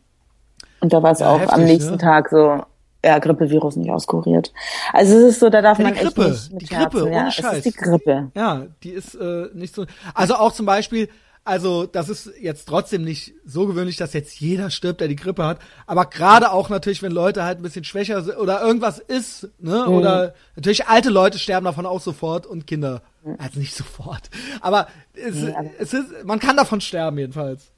Und 0.81 0.93
da 0.93 1.03
war 1.03 1.13
es 1.13 1.21
Ja, 1.21 1.31
auch 1.31 1.41
heftig, 1.41 1.53
am 1.53 1.65
nächsten 1.65 1.93
ne? 1.93 1.99
Tag 1.99 2.29
so, 2.31 2.63
ja, 3.05 3.19
Grippevirus 3.19 3.77
nicht 3.77 3.91
auskuriert. 3.91 4.53
Also 4.93 5.17
es 5.19 5.23
ist 5.35 5.41
so, 5.41 5.51
da 5.51 5.61
darf 5.63 5.79
Ja, 5.79 5.85
man 5.85 5.95
die 5.95 6.01
echt 6.01 6.15
Grippe, 6.15 6.31
nicht 6.31 6.53
mit 6.53 6.63
die 6.63 6.67
Grippe, 6.67 6.99
scherzen. 6.99 7.13
ja, 7.13 7.19
ohne 7.21 7.29
es 7.29 7.35
Scheiß. 7.35 7.57
ist 7.59 7.65
die 7.67 7.73
Grippe. 7.73 8.31
Ja, 8.35 8.67
die 8.83 8.91
ist 8.91 9.15
äh, 9.15 9.49
nicht 9.55 9.75
so. 9.75 9.87
Also 10.15 10.35
auch 10.37 10.53
zum 10.53 10.67
Beispiel, 10.67 11.09
also 11.45 11.87
das 11.87 12.09
ist 12.09 12.31
jetzt 12.41 12.69
trotzdem 12.69 13.03
nicht 13.03 13.35
so 13.45 13.67
gewöhnlich, 13.67 13.97
dass 13.97 14.13
jetzt 14.13 14.39
jeder 14.39 14.71
stirbt, 14.71 15.01
der 15.01 15.09
die 15.09 15.17
Grippe 15.17 15.45
hat. 15.45 15.59
Aber 15.89 16.07
gerade 16.07 16.53
auch 16.53 16.69
natürlich, 16.69 17.03
wenn 17.03 17.11
Leute 17.11 17.43
halt 17.45 17.59
ein 17.59 17.63
bisschen 17.63 17.83
schwächer 17.83 18.23
sind 18.23 18.37
oder 18.39 18.63
irgendwas 18.63 19.01
ist, 19.01 19.49
ne? 19.59 19.85
Mhm. 19.89 19.93
Oder 19.95 20.35
natürlich 20.55 20.87
alte 20.87 21.11
Leute 21.11 21.41
sterben 21.41 21.65
davon 21.65 21.85
auch 21.87 22.01
sofort 22.01 22.47
und 22.47 22.69
Kinder. 22.69 23.03
Also 23.39 23.59
nicht 23.59 23.75
sofort. 23.75 24.31
Aber 24.61 24.87
es, 25.15 25.43
aber- 25.43 25.71
es 25.81 25.93
ist, 25.93 26.25
man 26.25 26.39
kann 26.39 26.57
davon 26.57 26.81
sterben 26.81 27.19
jedenfalls. 27.19 27.73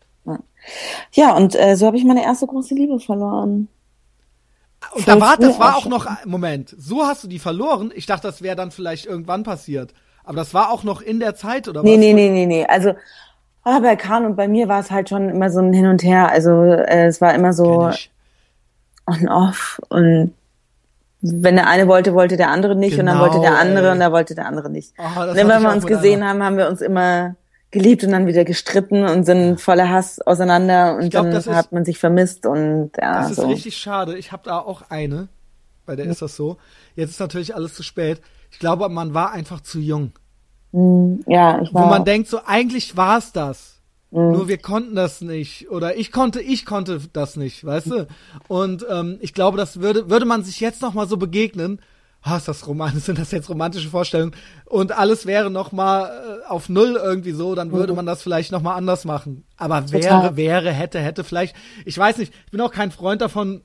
Ja, 1.12 1.34
und 1.36 1.54
äh, 1.54 1.76
so 1.76 1.86
habe 1.86 1.96
ich 1.96 2.04
meine 2.04 2.22
erste 2.24 2.46
große 2.46 2.74
Liebe 2.74 2.98
verloren. 3.00 3.68
Und 4.92 5.06
da 5.08 5.20
war, 5.20 5.36
das 5.36 5.58
war 5.58 5.76
auch 5.76 5.86
noch, 5.86 6.06
Moment, 6.24 6.74
so 6.78 7.06
hast 7.06 7.24
du 7.24 7.28
die 7.28 7.38
verloren. 7.38 7.92
Ich 7.94 8.06
dachte, 8.06 8.26
das 8.28 8.42
wäre 8.42 8.56
dann 8.56 8.70
vielleicht 8.70 9.06
irgendwann 9.06 9.42
passiert. 9.42 9.92
Aber 10.24 10.36
das 10.36 10.54
war 10.54 10.70
auch 10.70 10.84
noch 10.84 11.00
in 11.02 11.20
der 11.20 11.34
Zeit, 11.34 11.68
oder 11.68 11.82
Nee, 11.82 11.92
was? 11.94 11.98
nee, 11.98 12.12
nee, 12.14 12.30
nee, 12.30 12.46
nee. 12.46 12.66
Also 12.66 12.94
ah, 13.62 13.78
bei 13.80 13.96
Kahn 13.96 14.24
und 14.24 14.36
bei 14.36 14.48
mir 14.48 14.68
war 14.68 14.80
es 14.80 14.90
halt 14.90 15.08
schon 15.08 15.28
immer 15.28 15.50
so 15.50 15.60
ein 15.60 15.72
Hin 15.72 15.86
und 15.86 16.02
Her. 16.02 16.30
Also 16.30 16.50
äh, 16.64 17.06
es 17.06 17.20
war 17.20 17.34
immer 17.34 17.52
so 17.52 17.80
Kenn 17.80 17.90
ich. 17.90 18.10
on 19.06 19.28
off 19.28 19.80
und 19.88 20.32
wenn 21.26 21.56
der 21.56 21.66
eine 21.68 21.88
wollte, 21.88 22.12
wollte 22.14 22.36
der 22.36 22.50
andere 22.50 22.74
nicht 22.76 22.98
und 22.98 23.06
dann 23.06 23.16
Genau, 23.16 23.20
wollte 23.26 23.40
der 23.40 23.58
andere 23.58 23.86
ey. 23.86 23.92
und 23.92 24.00
dann 24.00 24.12
wollte 24.12 24.34
der 24.34 24.46
andere 24.46 24.68
nicht. 24.70 24.92
Das 24.98 25.06
und 25.16 25.36
dann, 25.36 25.48
wenn 25.48 25.62
wir 25.62 25.72
uns 25.72 25.86
gesehen 25.86 26.22
haben, 26.26 26.42
haben 26.42 26.56
wir 26.58 26.68
uns 26.68 26.82
immer 26.82 27.34
geliebt 27.74 28.02
und 28.04 28.12
dann 28.12 28.26
wieder 28.26 28.44
gestritten 28.46 29.04
und 29.04 29.24
sind 29.24 29.60
voller 29.60 29.90
Hass 29.90 30.18
auseinander 30.22 30.96
und 30.96 31.10
glaub, 31.10 31.24
dann 31.24 31.32
das 31.34 31.46
ist- 31.46 31.54
hat 31.54 31.72
man 31.72 31.84
sich 31.84 31.98
vermisst 31.98 32.46
und 32.46 32.92
ja, 32.98 33.20
Das 33.20 33.32
ist 33.32 33.36
so. 33.36 33.46
richtig 33.48 33.76
schade. 33.76 34.16
Ich 34.16 34.32
habe 34.32 34.42
da 34.44 34.58
auch 34.58 34.82
eine. 34.88 35.28
Bei 35.84 35.94
der 35.96 36.06
ist 36.06 36.22
das 36.22 36.34
so. 36.34 36.56
Jetzt 36.96 37.10
ist 37.10 37.20
natürlich 37.20 37.54
alles 37.54 37.74
zu 37.74 37.82
spät. 37.82 38.22
Ich 38.50 38.58
glaube, 38.58 38.88
man 38.88 39.12
war 39.12 39.32
einfach 39.32 39.60
zu 39.60 39.78
jung. 39.80 40.12
ja, 40.72 41.60
ich 41.62 41.70
Wo 41.74 41.80
war, 41.80 41.88
man 41.90 42.04
denkt, 42.04 42.28
so 42.28 42.40
eigentlich 42.46 42.96
war 42.96 43.18
es 43.18 43.32
das. 43.32 43.80
Mhm. 44.10 44.32
Nur 44.32 44.48
wir 44.48 44.58
konnten 44.58 44.94
das 44.94 45.20
nicht. 45.20 45.70
Oder 45.70 45.96
ich 45.96 46.10
konnte, 46.10 46.40
ich 46.40 46.64
konnte 46.64 47.00
das 47.12 47.36
nicht, 47.36 47.64
weißt 47.64 47.86
du? 47.90 48.06
Und 48.48 48.86
ähm, 48.90 49.18
ich 49.20 49.34
glaube, 49.34 49.58
das 49.58 49.80
würde, 49.80 50.08
würde 50.10 50.24
man 50.24 50.42
sich 50.42 50.60
jetzt 50.60 50.82
noch 50.82 50.94
mal 50.94 51.06
so 51.06 51.16
begegnen. 51.16 51.80
Ah, 52.26 52.38
ist 52.38 52.48
das 52.48 52.66
romantisch, 52.66 53.02
sind 53.04 53.18
das 53.18 53.32
jetzt 53.32 53.50
romantische 53.50 53.90
Vorstellungen? 53.90 54.34
Und 54.64 54.92
alles 54.92 55.26
wäre 55.26 55.50
noch 55.50 55.72
mal 55.72 56.40
äh, 56.42 56.46
auf 56.48 56.70
Null 56.70 56.98
irgendwie 57.02 57.32
so, 57.32 57.54
dann 57.54 57.70
würde 57.70 57.92
man 57.92 58.06
das 58.06 58.22
vielleicht 58.22 58.50
noch 58.50 58.62
mal 58.62 58.74
anders 58.74 59.04
machen. 59.04 59.44
Aber 59.58 59.92
wäre, 59.92 60.32
Mhm. 60.32 60.36
Wäre, 60.36 60.72
hätte, 60.72 61.00
hätte 61.00 61.22
vielleicht, 61.22 61.54
ich 61.84 61.98
weiß 61.98 62.16
nicht, 62.16 62.32
ich 62.46 62.50
bin 62.50 62.62
auch 62.62 62.72
kein 62.72 62.90
Freund 62.92 63.20
davon, 63.20 63.62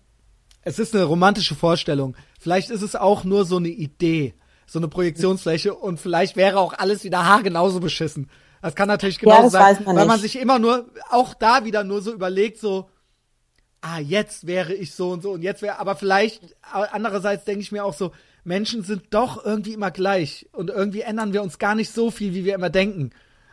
es 0.61 0.77
ist 0.77 0.93
eine 0.93 1.05
romantische 1.05 1.55
Vorstellung. 1.55 2.17
Vielleicht 2.37 2.69
ist 2.69 2.81
es 2.81 2.97
auch 2.97 3.23
nur 3.23 3.45
so 3.45 3.55
eine 3.55 3.69
Idee, 3.69 4.33
so 4.67 4.77
eine 4.77 4.89
Projektionsfläche 4.89 5.73
und 5.73 6.01
vielleicht 6.01 6.35
wäre 6.35 6.59
auch 6.59 6.73
alles 6.77 7.05
wieder 7.05 7.25
haargenauso 7.25 7.79
beschissen. 7.79 8.29
Das 8.61 8.75
kann 8.75 8.89
natürlich 8.89 9.21
Ja, 9.21 9.37
genauso 9.37 9.57
das 9.57 9.77
sein, 9.77 9.85
man 9.85 9.95
weil 9.95 10.05
man 10.05 10.19
sich 10.19 10.37
immer 10.37 10.59
nur, 10.59 10.85
auch 11.09 11.33
da 11.33 11.63
wieder 11.63 11.85
nur 11.85 12.01
so 12.01 12.13
überlegt, 12.13 12.59
so, 12.59 12.89
ah, 13.79 13.99
jetzt 13.99 14.47
wäre 14.47 14.73
ich 14.73 14.93
so 14.93 15.11
und 15.11 15.23
so 15.23 15.31
und 15.31 15.43
jetzt 15.43 15.61
wäre, 15.61 15.79
aber 15.79 15.95
vielleicht, 15.95 16.57
andererseits 16.91 17.45
denke 17.45 17.61
ich 17.61 17.71
mir 17.71 17.85
auch 17.85 17.93
so, 17.93 18.11
Menschen 18.49 18.83
sind 18.83 19.03
doch 19.11 19.45
irgendwie 19.45 19.73
immer 19.73 19.91
gleich 19.91 20.49
und 20.53 20.71
irgendwie 20.71 21.01
ändern 21.01 21.33
wir 21.33 21.43
uns 21.43 21.59
gar 21.59 21.75
nicht 21.75 21.93
so 21.93 22.09
viel, 22.09 22.33
wie 22.33 22.45
wir 22.45 22.55
immer 22.55 22.71
denken. 22.71 23.11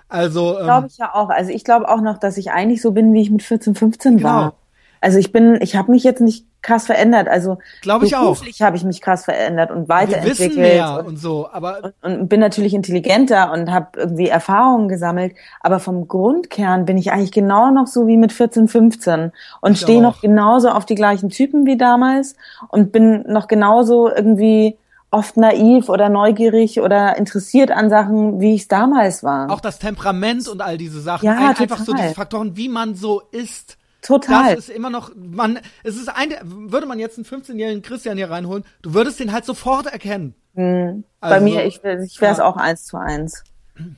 Also, 0.09 0.59
ähm, 0.59 0.64
glaube 0.64 0.86
ich 0.86 0.97
ja 0.97 1.14
auch. 1.14 1.28
Also 1.28 1.51
ich 1.51 1.64
glaube 1.64 1.89
auch 1.89 2.01
noch, 2.01 2.16
dass 2.16 2.39
ich 2.39 2.51
eigentlich 2.51 2.81
so 2.81 2.93
bin, 2.93 3.12
wie 3.12 3.20
ich 3.20 3.31
mit 3.31 3.43
14, 3.43 3.74
15 3.74 4.16
Genau. 4.16 4.28
war. 4.28 4.55
Also 5.02 5.18
ich 5.18 5.32
bin, 5.32 5.59
ich 5.60 5.77
habe 5.77 5.90
mich 5.93 6.02
jetzt 6.02 6.23
nicht 6.23 6.47
krass 6.62 6.86
verändert. 6.86 7.28
Also 7.28 7.59
Glaube 7.82 8.06
ich 8.06 8.16
auch. 8.16 8.23
beruflich 8.23 8.62
habe 8.62 8.77
ich 8.77 8.85
mich 8.85 9.02
krass 9.02 9.24
verändert 9.27 9.70
und 9.70 9.82
wir 9.82 9.89
weiterentwickelt. 9.89 10.51
wissen 10.51 10.62
mehr 10.62 10.98
und, 11.01 11.06
und 11.06 11.16
so, 11.18 11.47
aber 11.52 11.93
und 12.01 12.28
bin 12.28 12.40
natürlich 12.40 12.73
intelligenter 12.73 13.52
und 13.52 13.70
habe 13.70 13.89
irgendwie 13.98 14.28
Erfahrungen 14.28 14.89
gesammelt, 14.89 15.35
aber 15.60 15.78
vom 15.78 16.09
Grundkern 16.09 16.86
bin 16.86 16.97
ich 16.97 17.12
eigentlich 17.12 17.32
genau 17.32 17.70
noch 17.70 17.86
so 17.86 18.06
wie 18.06 18.16
mit 18.16 18.32
14, 18.32 18.66
15 18.66 19.32
und 19.60 19.77
stehe 19.78 20.01
noch 20.01 20.23
genauso 20.23 20.70
auf 20.70 20.86
die 20.86 20.97
gleichen 20.97 21.28
Typen 21.28 21.66
wie 21.66 21.77
damals 21.77 22.35
und 22.68 22.90
bin 22.90 23.24
noch 23.31 23.47
genauso 23.47 24.10
irgendwie 24.10 24.78
oft 25.11 25.37
naiv 25.37 25.89
oder 25.89 26.09
neugierig 26.09 26.81
oder 26.81 27.16
interessiert 27.16 27.70
an 27.70 27.89
Sachen, 27.91 28.41
wie 28.41 28.55
ich 28.55 28.62
es 28.62 28.69
damals 28.69 29.23
war. 29.23 29.51
auch 29.51 29.61
das 29.61 29.78
Temperament 29.78 30.49
und 30.49 30.61
all 30.61 30.77
diese 30.78 31.01
Sachen, 31.01 31.24
Ja, 31.27 31.33
ein, 31.39 31.57
einfach 31.57 31.78
so 31.78 31.93
diese 31.93 32.15
Faktoren, 32.15 32.57
wie 32.57 32.69
man 32.69 32.95
so 32.95 33.23
ist. 33.31 33.78
Total. 34.03 34.55
Das 34.55 34.69
ist 34.69 34.70
immer 34.70 34.91
noch, 34.91 35.11
man, 35.16 35.59
es 35.83 35.97
ist 35.97 36.09
ein, 36.09 36.33
würde 36.45 36.87
man 36.87 36.99
jetzt 36.99 37.19
einen 37.19 37.24
15-jährigen 37.24 37.83
Christian 37.83 38.16
hier 38.16 38.31
reinholen, 38.31 38.65
du 38.83 38.95
würdest 38.95 39.19
den 39.20 39.33
halt 39.33 39.45
sofort 39.45 39.87
erkennen. 39.87 40.35
Bei 40.55 41.03
Also, 41.20 41.45
mir, 41.45 41.65
ich, 41.65 41.77
ich 41.85 42.20
wäre 42.20 42.33
es 42.33 42.39
ja. 42.39 42.45
auch 42.45 42.57
eins 42.57 42.85
zu 42.85 42.97
eins. 42.97 43.43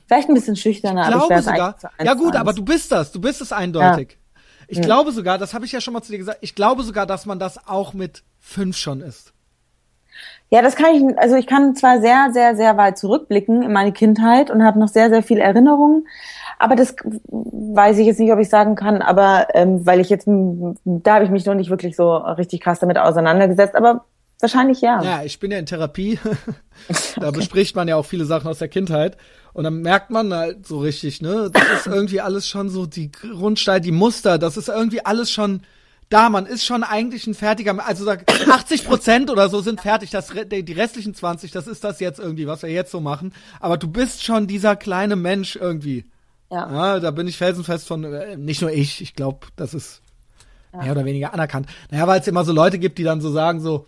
Vielleicht 0.07 0.27
ein 0.27 0.33
bisschen 0.33 0.55
schüchterner, 0.55 1.05
aber 1.05 1.09
ich 1.09 1.27
glaube 1.27 1.29
wäre 1.29 1.41
sogar, 1.43 1.67
eins 1.73 1.81
zu 1.81 1.87
eins. 1.87 2.05
ja 2.07 2.13
gut, 2.15 2.35
aber 2.35 2.53
du 2.53 2.63
bist 2.65 2.91
das, 2.91 3.11
du 3.11 3.21
bist 3.21 3.39
es 3.41 3.51
eindeutig. 3.51 4.17
Ich 4.67 4.81
glaube 4.81 5.11
sogar, 5.11 5.37
das 5.37 5.53
habe 5.53 5.65
ich 5.65 5.71
ja 5.71 5.81
schon 5.81 5.93
mal 5.93 6.01
zu 6.01 6.11
dir 6.11 6.17
gesagt, 6.19 6.39
ich 6.41 6.53
glaube 6.53 6.83
sogar, 6.83 7.05
dass 7.05 7.25
man 7.25 7.39
das 7.39 7.67
auch 7.67 7.93
mit 7.93 8.23
fünf 8.39 8.77
schon 8.77 9.01
ist. 9.01 9.33
Ja, 10.51 10.63
das 10.63 10.75
kann 10.75 10.95
ich, 10.95 11.17
also 11.19 11.35
ich 11.35 11.45
kann 11.45 11.75
zwar 11.75 12.01
sehr, 12.01 12.29
sehr, 12.33 12.55
sehr 12.55 12.75
weit 12.75 12.97
zurückblicken 12.97 13.61
in 13.61 13.71
meine 13.71 13.91
Kindheit 13.91 14.49
und 14.49 14.63
habe 14.63 14.79
noch 14.79 14.87
sehr, 14.87 15.09
sehr 15.09 15.21
viele 15.21 15.41
Erinnerungen, 15.41 16.07
Aber 16.57 16.75
das 16.75 16.95
weiß 17.27 17.99
ich 17.99 18.07
jetzt 18.07 18.19
nicht, 18.19 18.33
ob 18.33 18.39
ich 18.39 18.49
sagen 18.49 18.75
kann, 18.75 19.01
aber 19.01 19.47
ähm, 19.53 19.85
weil 19.85 19.99
ich 19.99 20.09
jetzt, 20.09 20.27
da 20.27 21.15
habe 21.15 21.25
ich 21.25 21.29
mich 21.29 21.45
noch 21.45 21.53
nicht 21.53 21.69
wirklich 21.69 21.95
so 21.95 22.15
richtig 22.15 22.61
krass 22.61 22.79
damit 22.79 22.97
auseinandergesetzt, 22.97 23.75
aber 23.75 24.05
wahrscheinlich 24.39 24.81
ja. 24.81 25.01
Ja, 25.03 25.23
ich 25.23 25.39
bin 25.39 25.51
ja 25.51 25.59
in 25.59 25.65
Therapie. 25.65 26.19
da 27.19 27.27
okay. 27.27 27.37
bespricht 27.37 27.75
man 27.75 27.87
ja 27.87 27.95
auch 27.95 28.05
viele 28.05 28.25
Sachen 28.25 28.47
aus 28.49 28.59
der 28.59 28.69
Kindheit. 28.69 29.17
Und 29.53 29.63
dann 29.65 29.81
merkt 29.81 30.09
man 30.09 30.33
halt 30.33 30.65
so 30.65 30.79
richtig, 30.79 31.21
ne, 31.21 31.49
das 31.51 31.85
ist 31.85 31.87
irgendwie 31.93 32.21
alles 32.21 32.47
schon 32.47 32.69
so 32.69 32.85
die 32.85 33.11
Grundsteine, 33.11 33.81
die 33.81 33.91
Muster, 33.91 34.37
das 34.37 34.57
ist 34.57 34.69
irgendwie 34.69 35.05
alles 35.05 35.31
schon 35.31 35.61
da, 36.09 36.29
man 36.29 36.47
ist 36.47 36.65
schon 36.65 36.83
eigentlich 36.83 37.27
ein 37.27 37.35
fertiger, 37.35 37.85
also 37.85 38.03
sag 38.03 38.25
80 38.49 38.85
Prozent 38.85 39.29
oder 39.29 39.47
so 39.49 39.61
sind 39.61 39.81
fertig, 39.81 40.09
das, 40.09 40.33
die 40.47 40.73
restlichen 40.73 41.13
20, 41.13 41.51
das 41.51 41.67
ist 41.67 41.83
das 41.83 41.99
jetzt 41.99 42.19
irgendwie, 42.19 42.47
was 42.47 42.63
wir 42.63 42.69
jetzt 42.69 42.91
so 42.91 42.99
machen. 42.99 43.33
Aber 43.59 43.77
du 43.77 43.87
bist 43.87 44.23
schon 44.23 44.47
dieser 44.47 44.75
kleine 44.75 45.15
Mensch 45.15 45.55
irgendwie. 45.55 46.05
Ja. 46.51 46.71
ja 46.71 46.99
da 46.99 47.11
bin 47.11 47.27
ich 47.27 47.37
felsenfest 47.37 47.87
von, 47.87 48.03
äh, 48.03 48.37
nicht 48.37 48.61
nur 48.61 48.71
ich, 48.71 49.01
ich 49.01 49.13
glaube, 49.13 49.47
das 49.55 49.75
ist 49.75 50.01
ja. 50.73 50.81
mehr 50.81 50.91
oder 50.93 51.05
weniger 51.05 51.33
anerkannt. 51.33 51.67
Naja, 51.91 52.07
weil 52.07 52.19
es 52.19 52.27
immer 52.27 52.43
so 52.43 52.53
Leute 52.53 52.79
gibt, 52.79 52.97
die 52.97 53.03
dann 53.03 53.21
so 53.21 53.31
sagen, 53.31 53.59
so, 53.61 53.85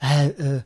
äh, 0.00 0.28
äh, 0.28 0.62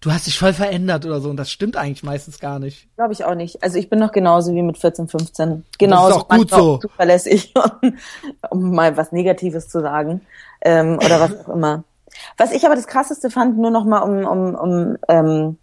du 0.00 0.12
hast 0.12 0.26
dich 0.26 0.38
voll 0.38 0.52
verändert 0.52 1.04
oder 1.04 1.20
so. 1.20 1.30
Und 1.30 1.36
das 1.36 1.50
stimmt 1.50 1.76
eigentlich 1.76 2.02
meistens 2.02 2.38
gar 2.38 2.58
nicht. 2.58 2.88
Glaube 2.96 3.12
ich 3.12 3.24
auch 3.24 3.34
nicht. 3.34 3.62
Also 3.62 3.78
ich 3.78 3.90
bin 3.90 3.98
noch 3.98 4.12
genauso 4.12 4.54
wie 4.54 4.62
mit 4.62 4.78
14, 4.78 5.08
15. 5.08 5.64
Genauso. 5.78 6.08
Das 6.08 6.16
ist 6.16 6.22
auch 6.22 6.28
gut 6.28 6.50
so. 6.50 6.78
Zuverlässig, 6.78 7.54
um 8.50 8.74
mal 8.74 8.96
was 8.96 9.12
Negatives 9.12 9.68
zu 9.68 9.80
sagen. 9.80 10.20
Ähm, 10.60 10.98
oder 11.04 11.20
was 11.20 11.46
auch 11.46 11.48
immer. 11.48 11.84
Was 12.36 12.52
ich 12.52 12.64
aber 12.64 12.74
das 12.74 12.86
krasseste 12.86 13.30
fand, 13.30 13.58
nur 13.58 13.70
noch 13.70 13.84
mal 13.84 14.00
um, 14.00 14.26
um, 14.26 14.54
um 14.54 14.96
ähm, 15.08 15.58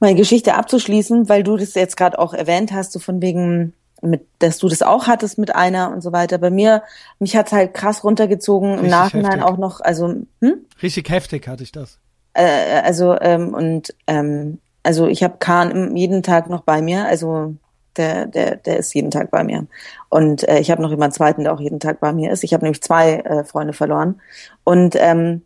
meine 0.00 0.16
Geschichte 0.16 0.54
abzuschließen, 0.54 1.28
weil 1.28 1.42
du 1.42 1.56
das 1.56 1.74
jetzt 1.74 1.96
gerade 1.96 2.18
auch 2.18 2.34
erwähnt 2.34 2.72
hast, 2.72 2.92
so 2.92 2.98
von 2.98 3.20
wegen, 3.20 3.74
mit, 4.00 4.26
dass 4.38 4.58
du 4.58 4.68
das 4.68 4.82
auch 4.82 5.06
hattest 5.06 5.38
mit 5.38 5.54
einer 5.54 5.92
und 5.92 6.00
so 6.00 6.12
weiter. 6.12 6.38
Bei 6.38 6.50
mir, 6.50 6.82
mich 7.18 7.36
hat's 7.36 7.52
halt 7.52 7.74
krass 7.74 8.02
runtergezogen, 8.02 8.70
Richtig 8.70 8.84
im 8.84 8.90
Nachhinein 8.90 9.40
heftig. 9.40 9.46
auch 9.46 9.58
noch, 9.58 9.80
also, 9.80 10.08
hm? 10.40 10.66
Richtig 10.82 11.10
heftig 11.10 11.46
hatte 11.46 11.62
ich 11.62 11.72
das. 11.72 11.98
Äh, 12.34 12.80
also 12.84 13.18
ähm, 13.20 13.54
und 13.54 13.94
ähm, 14.06 14.58
also 14.82 15.06
ich 15.06 15.22
habe 15.22 15.36
Kahn 15.38 15.96
jeden 15.96 16.22
Tag 16.22 16.48
noch 16.48 16.62
bei 16.62 16.82
mir, 16.82 17.06
also 17.06 17.54
der 17.96 18.26
der 18.26 18.56
der 18.56 18.78
ist 18.78 18.94
jeden 18.94 19.10
Tag 19.10 19.30
bei 19.30 19.44
mir 19.44 19.66
und 20.08 20.48
äh, 20.48 20.58
ich 20.58 20.70
habe 20.70 20.80
noch 20.80 20.90
jemanden 20.90 21.14
zweiten, 21.14 21.44
der 21.44 21.52
auch 21.52 21.60
jeden 21.60 21.80
Tag 21.80 22.00
bei 22.00 22.12
mir 22.12 22.32
ist. 22.32 22.42
Ich 22.42 22.54
habe 22.54 22.64
nämlich 22.64 22.82
zwei 22.82 23.16
äh, 23.16 23.44
Freunde 23.44 23.74
verloren 23.74 24.20
und 24.64 24.96
ähm, 24.96 25.42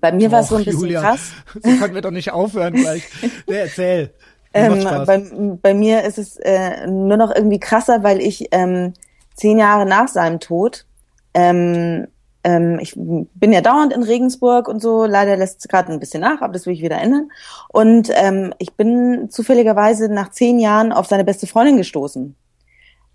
bei 0.00 0.12
mir 0.12 0.32
war 0.32 0.40
es 0.40 0.48
so 0.48 0.56
ein 0.56 0.64
bisschen 0.64 0.80
Julia, 0.80 1.02
krass. 1.02 1.32
So 1.54 1.70
können 1.76 1.94
wir 1.94 2.02
doch 2.02 2.10
nicht 2.10 2.32
aufhören 2.32 2.74
gleich. 2.74 3.04
Nee, 3.46 3.56
erzähl. 3.56 4.12
Ähm, 4.52 4.84
bei, 4.84 5.18
bei 5.62 5.74
mir 5.74 6.04
ist 6.04 6.18
es 6.18 6.36
äh, 6.36 6.86
nur 6.86 7.16
noch 7.16 7.34
irgendwie 7.34 7.58
krasser, 7.58 8.02
weil 8.02 8.20
ich 8.20 8.48
ähm, 8.52 8.94
zehn 9.34 9.58
Jahre 9.58 9.84
nach 9.84 10.08
seinem 10.08 10.38
Tod 10.38 10.86
ähm, 11.34 12.06
ähm, 12.44 12.78
ich 12.80 12.94
bin 12.94 13.52
ja 13.52 13.62
dauernd 13.62 13.92
in 13.92 14.02
Regensburg 14.02 14.68
und 14.68 14.80
so. 14.80 15.06
Leider 15.06 15.36
lässt 15.36 15.60
es 15.60 15.68
gerade 15.68 15.90
ein 15.90 15.98
bisschen 15.98 16.20
nach, 16.20 16.42
aber 16.42 16.52
das 16.52 16.66
will 16.66 16.74
ich 16.74 16.82
wieder 16.82 16.98
ändern. 16.98 17.30
Und 17.68 18.10
ähm, 18.14 18.52
ich 18.58 18.74
bin 18.74 19.30
zufälligerweise 19.30 20.12
nach 20.12 20.30
zehn 20.30 20.58
Jahren 20.58 20.92
auf 20.92 21.06
seine 21.06 21.24
beste 21.24 21.46
Freundin 21.46 21.78
gestoßen, 21.78 22.36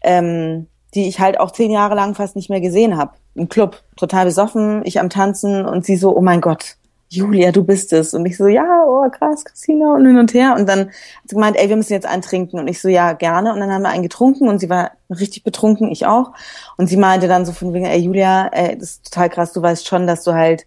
ähm, 0.02 0.68
die 0.96 1.08
ich 1.08 1.20
halt 1.20 1.40
auch 1.40 1.52
zehn 1.52 1.70
Jahre 1.70 1.96
lang 1.96 2.16
fast 2.16 2.36
nicht 2.36 2.50
mehr 2.50 2.62
gesehen 2.62 2.98
habe. 2.98 3.14
Im 3.36 3.48
Club, 3.48 3.84
total 3.96 4.26
besoffen, 4.26 4.82
ich 4.84 5.00
am 5.00 5.12
Tanzen 5.12 5.64
und 5.64 5.86
sie 5.86 5.96
so, 5.96 6.18
oh 6.18 6.22
mein 6.22 6.42
Gott, 6.42 6.78
Julia, 7.10 7.52
du 7.52 7.64
bist 7.64 7.92
es. 7.92 8.14
Und 8.14 8.26
ich 8.26 8.38
so, 8.38 8.48
ja, 8.48 8.84
oh 8.88 9.10
krass, 9.10 9.44
Christina 9.44 9.96
und 9.96 10.06
hin 10.06 10.18
und 10.18 10.34
her. 10.34 10.56
Und 10.58 10.70
dann 10.70 10.88
hat 10.88 10.94
sie 11.26 11.36
gemeint, 11.36 11.58
ey, 11.58 11.68
wir 11.68 11.76
müssen 11.76 11.94
jetzt 11.94 12.06
einen 12.06 12.22
trinken. 12.22 12.60
Und 12.60 12.68
ich 12.68 12.80
so, 12.80 12.88
ja, 12.88 13.14
gerne. 13.14 13.52
Und 13.52 13.60
dann 13.60 13.72
haben 13.72 13.82
wir 13.82 13.90
einen 13.90 14.04
getrunken 14.04 14.48
und 14.48 14.60
sie 14.60 14.70
war 14.70 14.92
richtig 15.10 15.44
betrunken, 15.44 15.92
ich 15.92 16.06
auch. 16.06 16.34
Und 16.78 16.88
sie 16.88 16.98
meinte 16.98 17.28
dann 17.28 17.46
so 17.46 17.52
von 17.52 17.74
wegen, 17.74 17.86
ey, 17.86 18.00
Julia, 18.00 18.48
ey, 18.48 18.78
das 18.78 18.92
ist 18.92 19.12
total 19.12 19.30
krass, 19.30 19.54
du 19.54 19.62
weißt 19.62 19.88
schon, 19.88 20.06
dass 20.06 20.24
du 20.24 20.34
halt 20.34 20.66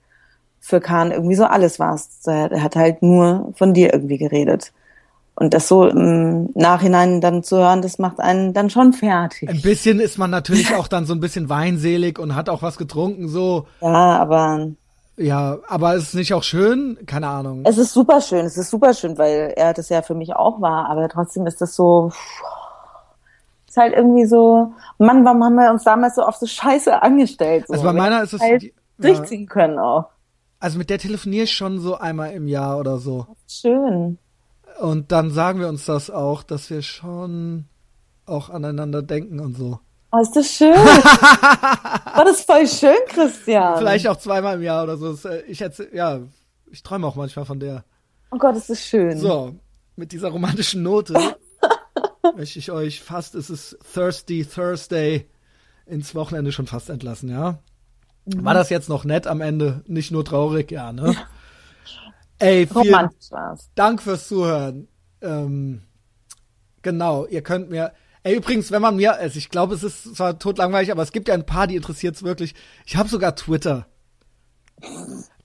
für 0.58 0.80
Kahn 0.80 1.12
irgendwie 1.12 1.34
so 1.34 1.44
alles 1.44 1.78
warst. 1.78 2.26
Er 2.26 2.62
hat 2.62 2.76
halt 2.76 3.02
nur 3.02 3.52
von 3.56 3.72
dir 3.74 3.92
irgendwie 3.92 4.18
geredet. 4.18 4.72
Und 5.34 5.54
das 5.54 5.66
so 5.66 5.86
im 5.86 6.50
Nachhinein 6.54 7.20
dann 7.20 7.42
zu 7.42 7.56
hören, 7.56 7.82
das 7.82 7.98
macht 7.98 8.20
einen 8.20 8.52
dann 8.52 8.68
schon 8.68 8.92
fertig. 8.92 9.48
Ein 9.48 9.62
bisschen 9.62 9.98
ist 9.98 10.18
man 10.18 10.30
natürlich 10.30 10.74
auch 10.74 10.88
dann 10.88 11.06
so 11.06 11.14
ein 11.14 11.20
bisschen 11.20 11.48
weinselig 11.48 12.18
und 12.18 12.36
hat 12.36 12.48
auch 12.48 12.62
was 12.62 12.76
getrunken, 12.76 13.28
so. 13.28 13.66
Ja, 13.80 14.18
aber 14.18 14.68
ja, 15.16 15.58
aber 15.68 15.94
ist 15.94 16.08
es 16.08 16.14
nicht 16.14 16.32
auch 16.34 16.42
schön? 16.42 16.98
Keine 17.06 17.28
Ahnung. 17.28 17.62
Es 17.64 17.78
ist 17.78 17.92
super 17.92 18.20
schön, 18.20 18.46
es 18.46 18.56
ist 18.56 18.70
super 18.70 18.94
schön, 18.94 19.18
weil 19.18 19.52
er 19.56 19.74
das 19.74 19.88
ja 19.88 20.02
für 20.02 20.14
mich 20.14 20.34
auch 20.34 20.60
war, 20.60 20.88
aber 20.88 21.08
trotzdem 21.08 21.46
ist 21.46 21.60
das 21.60 21.74
so, 21.76 22.10
ist 23.68 23.76
halt 23.76 23.94
irgendwie 23.94 24.24
so, 24.24 24.72
Mann, 24.98 25.24
warum 25.24 25.44
haben 25.44 25.54
wir 25.54 25.70
uns 25.70 25.84
damals 25.84 26.14
so 26.14 26.22
auf 26.22 26.36
so 26.36 26.46
Scheiße 26.46 27.02
angestellt? 27.02 27.66
So, 27.66 27.74
also 27.74 27.84
bei 27.84 27.92
meiner 27.92 28.22
ist 28.22 28.32
es 28.32 28.40
halt 28.40 28.62
die, 28.62 28.74
durchziehen 28.98 29.42
ja. 29.42 29.48
können 29.48 29.78
auch. 29.78 30.06
Also 30.60 30.78
mit 30.78 30.90
der 30.90 30.98
telefoniere 30.98 31.44
ich 31.44 31.52
schon 31.52 31.78
so 31.78 31.96
einmal 31.96 32.32
im 32.32 32.46
Jahr 32.46 32.78
oder 32.78 32.98
so. 32.98 33.26
Schön. 33.48 34.18
Und 34.80 35.12
dann 35.12 35.30
sagen 35.30 35.60
wir 35.60 35.68
uns 35.68 35.84
das 35.84 36.08
auch, 36.08 36.42
dass 36.42 36.70
wir 36.70 36.82
schon 36.82 37.66
auch 38.26 38.48
aneinander 38.48 39.02
denken 39.02 39.40
und 39.40 39.56
so. 39.56 39.80
Oh, 40.14 40.20
ist 40.20 40.36
das 40.36 40.52
schön. 40.52 40.74
War 40.74 42.24
das 42.26 42.42
voll 42.42 42.66
schön, 42.66 42.98
Christian. 43.08 43.78
Vielleicht 43.78 44.06
auch 44.06 44.18
zweimal 44.18 44.56
im 44.56 44.62
Jahr 44.62 44.84
oder 44.84 44.98
so. 44.98 45.28
Äh, 45.28 45.40
ich 45.46 45.62
erzähl, 45.62 45.88
ja, 45.94 46.20
ich 46.70 46.82
träume 46.82 47.06
auch 47.06 47.16
manchmal 47.16 47.46
von 47.46 47.58
der. 47.58 47.84
Oh 48.30 48.36
Gott, 48.36 48.54
ist 48.54 48.68
das 48.68 48.82
schön. 48.82 49.16
So, 49.18 49.54
mit 49.96 50.12
dieser 50.12 50.28
romantischen 50.28 50.82
Note 50.82 51.14
möchte 52.36 52.58
ich 52.58 52.70
euch 52.70 53.00
fast, 53.00 53.34
es 53.34 53.48
ist 53.48 53.78
Thirsty 53.94 54.44
Thursday 54.44 55.28
ins 55.86 56.14
Wochenende 56.14 56.52
schon 56.52 56.66
fast 56.66 56.90
entlassen, 56.90 57.30
ja? 57.30 57.58
Mhm. 58.26 58.44
War 58.44 58.54
das 58.54 58.68
jetzt 58.68 58.90
noch 58.90 59.04
nett 59.04 59.26
am 59.26 59.40
Ende? 59.40 59.82
Nicht 59.86 60.10
nur 60.10 60.24
traurig, 60.26 60.70
ja, 60.70 60.92
ne? 60.92 61.16
Ey, 62.38 62.66
vielen 62.66 63.10
Dank 63.74 64.02
fürs 64.02 64.28
Zuhören. 64.28 64.88
Ähm, 65.20 65.82
genau, 66.82 67.24
ihr 67.26 67.42
könnt 67.42 67.70
mir, 67.70 67.92
Ey, 68.24 68.36
übrigens, 68.36 68.70
wenn 68.70 68.82
man 68.82 68.96
mir, 68.96 69.14
also 69.14 69.36
ich 69.36 69.48
glaube, 69.48 69.74
es 69.74 69.82
ist 69.82 70.14
zwar 70.14 70.38
totlangweilig, 70.38 70.92
aber 70.92 71.02
es 71.02 71.12
gibt 71.12 71.28
ja 71.28 71.34
ein 71.34 71.46
paar, 71.46 71.66
die 71.66 71.76
interessiert 71.76 72.14
es 72.14 72.22
wirklich. 72.22 72.54
Ich 72.86 72.96
habe 72.96 73.08
sogar 73.08 73.34
Twitter. 73.34 73.86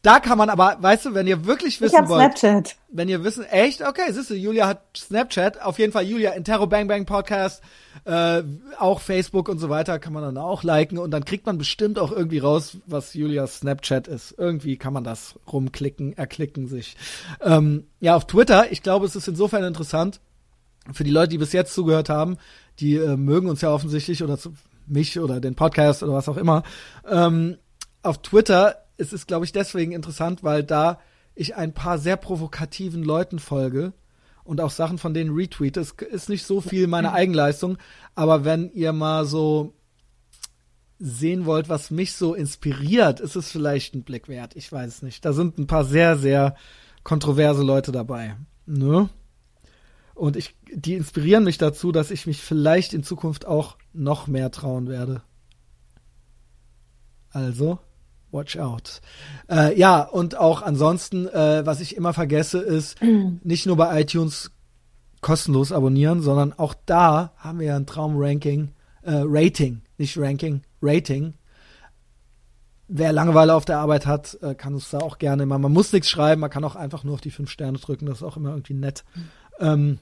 Da 0.04 0.20
kann 0.20 0.38
man 0.38 0.50
aber, 0.50 0.78
weißt 0.80 1.06
du, 1.06 1.14
wenn 1.16 1.28
ihr 1.28 1.46
wirklich 1.46 1.82
wissen 1.82 1.96
ich 1.96 2.00
hab 2.00 2.08
wollt. 2.08 2.38
Snapchat. 2.38 2.76
Wenn 2.90 3.10
ihr 3.10 3.24
wissen, 3.24 3.44
echt? 3.44 3.82
Okay, 3.82 4.10
siehst 4.12 4.30
du, 4.30 4.36
Julia 4.36 4.68
hat 4.68 4.84
Snapchat. 4.96 5.62
Auf 5.62 5.80
jeden 5.80 5.92
Fall 5.92 6.06
Julia, 6.06 6.32
Intero 6.32 6.68
Bang 6.68 6.88
Bang 6.88 7.06
Podcast, 7.06 7.62
äh, 8.06 8.44
auch 8.78 9.02
Facebook 9.02 9.50
und 9.50 9.58
so 9.58 9.70
weiter 9.70 9.98
kann 10.00 10.14
man 10.14 10.24
dann 10.24 10.38
auch 10.38 10.64
liken 10.64 10.98
und 11.00 11.12
dann 11.12 11.26
kriegt 11.26 11.46
man 11.46 11.58
bestimmt 11.58 11.98
auch 12.00 12.12
irgendwie 12.12 12.38
raus, 12.38 12.78
was 12.86 13.16
Julias 13.16 13.58
Snapchat 13.58 14.08
ist. 14.08 14.36
Irgendwie 14.38 14.78
kann 14.78 14.94
man 14.94 15.04
das 15.04 15.36
rumklicken, 15.52 16.16
erklicken 16.16 16.68
sich. 16.68 16.96
Ähm, 17.42 17.88
ja, 18.00 18.16
auf 18.16 18.28
Twitter, 18.28 18.72
ich 18.72 18.84
glaube, 18.84 19.08
es 19.08 19.16
ist 19.16 19.28
insofern 19.28 19.64
interessant, 19.64 20.22
für 20.94 21.04
die 21.04 21.12
Leute, 21.12 21.30
die 21.30 21.38
bis 21.38 21.52
jetzt 21.52 21.74
zugehört 21.74 22.08
haben, 22.08 22.38
die 22.80 22.96
äh, 22.96 23.18
mögen 23.18 23.50
uns 23.50 23.62
ja 23.62 23.72
offensichtlich 23.72 24.24
oder 24.24 24.38
zu, 24.38 24.54
mich 24.86 25.20
oder 25.20 25.40
den 25.40 25.56
Podcast 25.56 26.04
oder 26.04 26.14
was 26.14 26.30
auch 26.30 26.38
immer. 26.38 26.64
Ähm, 27.08 27.58
auf 28.04 28.22
Twitter 28.22 28.76
ist 28.98 29.14
es, 29.14 29.28
glaube 29.28 29.46
ich, 29.46 29.52
deswegen 29.52 29.92
interessant, 29.92 30.44
weil 30.44 30.64
da 30.64 31.00
ich 31.36 31.56
ein 31.56 31.74
paar 31.74 32.00
sehr 32.00 32.18
provokativen 32.18 33.04
Leuten 33.04 33.40
folge 33.40 33.94
und 34.44 34.62
auch 34.62 34.72
Sachen 34.72 34.98
von 34.98 35.14
denen 35.14 35.36
retweete. 35.36 35.80
Es 35.80 35.92
ist 35.92 36.30
nicht 36.30 36.46
so 36.46 36.62
viel 36.62 36.88
meine 36.88 37.14
Eigenleistung, 37.14 37.78
aber 38.16 38.46
wenn 38.46 38.72
ihr 38.72 38.94
mal 38.94 39.26
so 39.26 39.74
sehen 41.00 41.46
wollt, 41.46 41.70
was 41.70 41.92
mich 41.92 42.14
so 42.14 42.34
inspiriert, 42.34 43.20
ist 43.20 43.36
es 43.36 43.52
vielleicht 43.52 43.94
ein 43.94 44.04
Blick 44.04 44.30
wert. 44.30 44.56
Ich 44.56 44.72
weiß 44.72 44.88
es 44.88 45.02
nicht. 45.04 45.24
Da 45.26 45.34
sind 45.34 45.60
ein 45.60 45.68
paar 45.68 45.86
sehr, 45.86 46.18
sehr 46.18 46.56
kontroverse 47.04 47.64
Leute 47.64 47.92
dabei. 47.92 48.36
Ne? 48.66 49.10
Und 50.18 50.36
ich, 50.36 50.56
die 50.74 50.96
inspirieren 50.96 51.44
mich 51.44 51.60
dazu, 51.60 51.92
dass 51.92 52.10
ich 52.10 52.26
mich 52.26 52.42
vielleicht 52.42 52.94
in 52.94 53.04
Zukunft 53.04 53.46
auch 53.46 53.78
noch 53.94 54.26
mehr 54.26 54.50
trauen 54.50 54.88
werde. 54.88 55.22
Also, 57.30 57.78
watch 58.32 58.58
out. 58.58 59.02
Äh, 59.48 59.78
ja, 59.78 60.02
und 60.02 60.36
auch 60.36 60.64
ansonsten, 60.64 61.28
äh, 61.28 61.64
was 61.66 61.82
ich 61.82 61.96
immer 61.96 62.14
vergesse, 62.14 62.60
ist 62.60 62.98
nicht 63.44 63.68
nur 63.68 63.78
bei 63.78 64.02
iTunes 64.02 64.52
kostenlos 65.22 65.72
abonnieren, 65.72 66.22
sondern 66.22 66.52
auch 66.54 66.74
da 66.88 67.34
haben 67.38 67.60
wir 67.60 67.68
ja 67.68 67.76
ein 67.76 67.86
Traumranking, 67.86 68.70
äh, 69.04 69.22
Rating, 69.24 69.82
nicht 70.00 70.18
Ranking, 70.18 70.64
Rating. 70.82 71.36
Wer 72.88 73.14
Langeweile 73.14 73.54
auf 73.54 73.66
der 73.66 73.80
Arbeit 73.80 74.08
hat, 74.08 74.36
äh, 74.42 74.56
kann 74.56 74.74
uns 74.74 74.90
da 74.90 75.00
auch 75.00 75.20
gerne 75.20 75.44
immer. 75.44 75.60
Man 75.60 75.74
muss 75.74 75.94
nichts 75.94 76.10
schreiben, 76.10 76.42
man 76.42 76.50
kann 76.50 76.64
auch 76.64 76.76
einfach 76.76 77.04
nur 77.04 77.14
auf 77.14 77.22
die 77.22 77.32
fünf 77.32 77.52
Sterne 77.52 77.78
drücken, 77.78 78.08
das 78.08 78.18
ist 78.18 78.24
auch 78.24 78.38
immer 78.38 78.50
irgendwie 78.50 78.74
nett. 78.74 79.04
Mhm. 79.14 79.30
Ähm, 79.60 80.00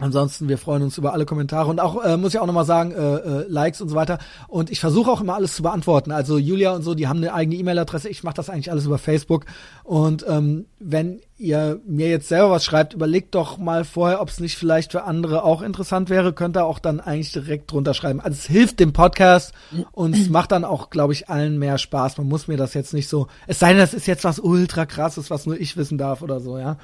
Ansonsten, 0.00 0.48
wir 0.48 0.58
freuen 0.58 0.82
uns 0.82 0.98
über 0.98 1.12
alle 1.12 1.26
Kommentare 1.26 1.68
und 1.68 1.80
auch, 1.80 2.02
äh, 2.02 2.16
muss 2.16 2.34
ich 2.34 2.40
auch 2.40 2.46
nochmal 2.46 2.64
sagen, 2.64 2.92
äh, 2.92 3.16
äh, 3.16 3.44
Likes 3.48 3.80
und 3.80 3.88
so 3.88 3.94
weiter. 3.94 4.18
Und 4.48 4.70
ich 4.70 4.80
versuche 4.80 5.10
auch 5.10 5.20
immer 5.20 5.34
alles 5.34 5.54
zu 5.54 5.62
beantworten. 5.62 6.10
Also 6.10 6.38
Julia 6.38 6.74
und 6.74 6.82
so, 6.82 6.94
die 6.94 7.08
haben 7.08 7.18
eine 7.18 7.34
eigene 7.34 7.56
E-Mail-Adresse. 7.56 8.08
Ich 8.08 8.22
mache 8.22 8.34
das 8.34 8.50
eigentlich 8.50 8.70
alles 8.70 8.86
über 8.86 8.98
Facebook. 8.98 9.44
Und 9.84 10.24
ähm, 10.28 10.66
wenn 10.78 11.20
ihr 11.36 11.80
mir 11.86 12.08
jetzt 12.08 12.28
selber 12.28 12.50
was 12.50 12.64
schreibt, 12.64 12.92
überlegt 12.92 13.34
doch 13.34 13.58
mal 13.58 13.84
vorher, 13.84 14.20
ob 14.20 14.28
es 14.28 14.40
nicht 14.40 14.56
vielleicht 14.56 14.92
für 14.92 15.04
andere 15.04 15.42
auch 15.44 15.62
interessant 15.62 16.10
wäre. 16.10 16.32
Könnt 16.32 16.56
ihr 16.56 16.64
auch 16.64 16.78
dann 16.78 17.00
eigentlich 17.00 17.32
direkt 17.32 17.72
drunter 17.72 17.94
schreiben. 17.94 18.20
Also 18.20 18.36
es 18.36 18.46
hilft 18.46 18.78
dem 18.78 18.92
Podcast 18.92 19.52
und 19.92 20.14
es 20.14 20.28
macht 20.28 20.52
dann 20.52 20.64
auch, 20.64 20.90
glaube 20.90 21.12
ich, 21.12 21.28
allen 21.28 21.58
mehr 21.58 21.78
Spaß. 21.78 22.18
Man 22.18 22.28
muss 22.28 22.48
mir 22.48 22.56
das 22.56 22.74
jetzt 22.74 22.94
nicht 22.94 23.08
so, 23.08 23.26
es 23.46 23.58
sei 23.58 23.70
denn, 23.70 23.78
das 23.78 23.94
ist 23.94 24.06
jetzt 24.06 24.24
was 24.24 24.38
ultra 24.38 24.86
krasses, 24.86 25.30
was 25.30 25.46
nur 25.46 25.58
ich 25.58 25.76
wissen 25.76 25.98
darf 25.98 26.22
oder 26.22 26.40
so, 26.40 26.58
ja. 26.58 26.76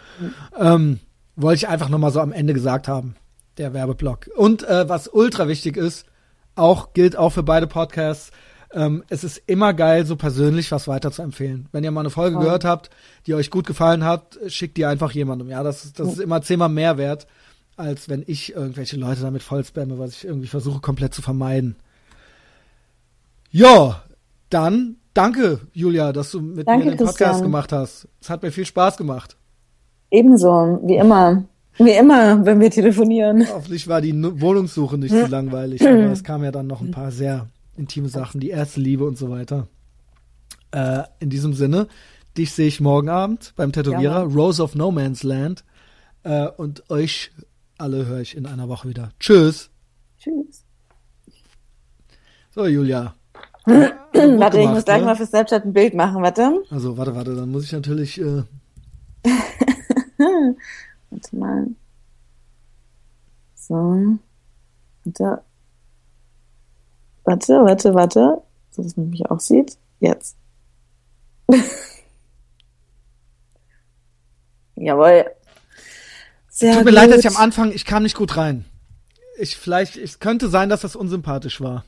Ähm, 0.59 1.01
wollte 1.37 1.57
ich 1.59 1.69
einfach 1.69 1.89
nochmal 1.89 2.11
so 2.13 2.21
am 2.21 2.33
Ende 2.33 2.55
gesagt 2.55 2.89
haben, 2.89 3.15
der 3.59 3.73
Werbeblock. 3.75 4.29
Und 4.37 4.63
äh, 4.65 4.89
was 4.89 5.09
ultra 5.09 5.49
wichtig 5.49 5.77
ist, 5.77 6.07
auch 6.55 6.93
gilt 6.95 7.17
auch 7.17 7.31
für 7.31 7.43
beide 7.43 7.67
Podcasts, 7.67 8.31
ähm, 8.73 9.05
es 9.09 9.23
ist 9.25 9.41
immer 9.47 9.73
geil, 9.75 10.05
so 10.07 10.17
persönlich 10.17 10.73
was 10.73 10.89
weiter 10.89 11.13
zu 11.13 11.23
empfehlen. 11.23 11.69
Wenn 11.73 11.85
ihr 11.85 11.91
mal 11.91 12.01
eine 12.01 12.11
Folge 12.11 12.37
Oh. 12.37 12.41
gehört 12.41 12.65
habt, 12.65 12.91
die 13.27 13.35
euch 13.35 13.51
gut 13.51 13.67
gefallen 13.67 14.05
hat, 14.05 14.39
schickt 14.49 14.77
die 14.77 14.87
einfach 14.87 15.13
jemandem. 15.13 15.49
Ja, 15.49 15.63
das, 15.63 15.85
ist- 15.85 15.99
das 16.01 16.09
ist 16.09 16.19
immer 16.21 16.43
zehnmal 16.43 16.69
mehr 16.69 16.99
wert, 16.99 17.27
als 17.77 18.09
wenn 18.09 18.25
ich 18.27 18.55
irgendwelche 18.55 18.97
Leute 18.97 19.21
damit 19.21 19.43
voll 19.43 19.65
spamme, 19.65 19.99
was 19.99 20.13
ich 20.13 20.25
irgendwie 20.25 20.49
versuche 20.49 20.81
komplett 20.81 21.15
zu 21.15 21.23
vermeiden. 21.23 21.77
Ja, 23.51 24.03
dann 24.51 24.97
danke, 25.15 25.61
Julia, 25.73 26.13
dass 26.13 26.31
du 26.31 26.41
mit 26.41 26.67
Danke, 26.67 26.87
mir 26.87 26.91
den 26.93 26.99
Podcast 26.99 27.19
Christian. 27.19 27.43
gemacht 27.43 27.73
hast. 27.73 28.09
Es 28.21 28.31
hat 28.31 28.43
mir 28.43 28.53
viel 28.53 28.67
Spaß 28.67 28.97
gemacht. 28.97 29.37
Ebenso, 30.11 30.81
wie 30.85 30.97
immer. 30.97 31.45
Wie 31.79 31.91
immer, 31.91 32.45
wenn 32.47 32.59
wir 32.61 32.71
telefonieren. 32.71 33.47
Hoffentlich 33.53 33.87
war 33.87 34.01
die 34.01 34.13
Nu- 34.15 34.41
Wohnungssuche 34.41 34.97
nicht 34.97 35.13
so 35.15 35.27
langweilig, 35.27 35.87
aber 35.87 36.11
es 36.11 36.25
kamen 36.25 36.45
ja 36.45 36.51
dann 36.51 36.67
noch 36.67 36.81
ein 36.81 36.91
paar 36.91 37.11
sehr 37.11 37.49
intime 37.77 38.09
Sachen, 38.09 38.41
die 38.41 38.49
erste 38.51 38.81
Liebe 38.81 39.05
und 39.05 39.19
so 39.19 39.29
weiter. 39.31 39.69
Äh, 40.71 41.03
in 41.21 41.29
diesem 41.29 41.53
Sinne, 41.53 41.87
dich 42.39 42.53
sehe 42.53 42.67
ich 42.69 42.81
morgen 42.81 43.11
Abend 43.11 43.53
beim 43.57 43.73
Tätowierer, 43.73 44.01
Ja, 44.01 44.23
Rose 44.23 44.63
of 44.63 44.75
No 44.75 44.91
Man's 44.91 45.23
Land. 45.23 45.65
Äh, 46.23 46.49
und 46.49 46.89
euch 46.91 47.31
alle 47.79 48.07
höre 48.07 48.21
ich 48.21 48.37
in 48.37 48.47
einer 48.47 48.69
Woche 48.71 48.89
wieder. 48.89 49.11
Tschüss. 49.21 49.69
Tschüss. 50.19 50.65
So, 52.55 52.67
Julia. 52.67 53.15
Warte, 53.67 53.93
ich 54.15 54.23
gemacht, 54.63 54.75
muss 54.75 54.85
gleich 54.87 55.01
ne? 55.01 55.07
mal 55.07 55.15
für 55.17 55.27
Snapchat 55.27 55.65
ein 55.67 55.73
Bild 55.75 55.93
machen, 55.93 56.23
warte. 56.23 56.63
Also, 56.71 56.97
warte, 56.97 57.15
warte, 57.15 57.35
dann 57.35 57.51
muss 57.51 57.65
ich 57.65 57.73
natürlich. 57.73 58.19
Äh, 58.19 58.45
Warte 60.19 61.37
mal. 61.37 61.67
So. 63.55 64.19
Warte. 65.05 65.43
Warte, 67.25 67.53
warte, 67.65 67.95
warte. 67.95 68.43
So, 68.71 68.83
dass 68.83 68.97
man 68.97 69.11
mich 69.11 69.29
auch 69.31 69.41
sieht. 69.41 69.79
Jetzt. 70.01 70.37
Jawohl. 74.77 75.25
Sehr 76.49 76.75
tut 76.75 76.85
mir 76.85 76.91
gut. 76.91 76.95
leid, 76.95 77.11
dass 77.11 77.21
ich 77.21 77.29
am 77.29 77.37
Anfang, 77.37 77.73
ich 77.73 77.85
kam 77.85 78.03
nicht 78.03 78.17
gut 78.17 78.37
rein. 78.37 78.65
Ich 79.39 79.57
vielleicht, 79.57 79.97
es 79.97 80.21
könnte 80.21 80.49
sein, 80.49 80.69
dass 80.69 80.81
das 80.83 80.97
unsympathisch 80.97 81.61
war. 81.61 81.85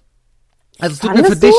Also 0.79 0.95
es 0.95 1.01
tut 1.01 1.13
mir 1.13 1.25
für 1.25 1.37
Fandest 1.37 1.43
dich, 1.43 1.55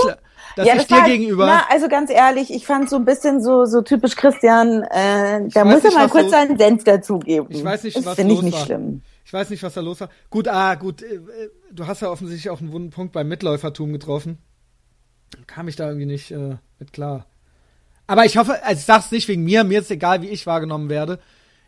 dass 0.60 0.68
ja, 0.68 0.74
ich 0.74 0.80
das 0.80 0.88
dir 0.88 0.96
war, 0.98 1.06
gegenüber. 1.06 1.46
Na, 1.46 1.64
also 1.70 1.88
ganz 1.88 2.12
ehrlich, 2.12 2.54
ich 2.54 2.66
fand 2.66 2.90
so 2.90 2.98
ein 2.98 3.06
bisschen 3.06 3.42
so, 3.42 3.64
so 3.64 3.82
typisch 3.82 4.18
Christian, 4.18 4.84
äh, 4.84 5.48
da 5.48 5.64
muss 5.64 5.86
er 5.86 5.94
mal 5.94 6.10
kurz 6.10 6.32
seinen 6.32 6.58
Senf 6.58 6.84
dazugeben. 6.84 7.48
Ich 7.50 7.64
weiß 7.64 7.86
nicht, 7.86 7.96
das 7.96 8.06
was 8.06 8.16
finde 8.16 8.34
ich 8.34 8.42
nicht 8.42 8.58
war. 8.58 8.66
schlimm. 8.66 9.02
Ich 9.24 9.32
weiß 9.32 9.52
nicht, 9.52 9.64
was 9.64 9.74
da 9.74 9.80
los 9.80 10.02
war. 10.02 10.10
Gut, 10.30 10.50
ah, 10.50 10.76
gut, 10.76 11.02
äh, 11.02 11.16
äh, 11.16 11.50
du 11.72 11.88
hast 11.88 12.02
ja 12.02 12.10
offensichtlich 12.10 12.50
auch 12.50 12.60
einen 12.60 12.74
wunden 12.74 12.90
Punkt 12.90 13.14
beim 13.14 13.30
Mitläufertum 13.30 13.94
getroffen. 13.94 14.38
Kam 15.48 15.70
ich 15.70 15.78
da 15.78 15.88
irgendwie 15.88 16.08
nicht 16.08 16.30
äh, 16.32 16.58
mit 16.78 16.92
klar. 16.92 17.26
Aber 18.06 18.26
ich 18.26 18.36
hoffe, 18.36 18.62
also 18.62 18.80
ich 18.80 18.86
sag's 18.86 19.12
nicht 19.12 19.30
wegen 19.30 19.46
mir, 19.46 19.64
mir 19.64 19.80
ist 19.80 19.92
egal, 19.92 20.22
wie 20.22 20.28
ich 20.28 20.46
wahrgenommen 20.46 20.90
werde. 20.90 21.20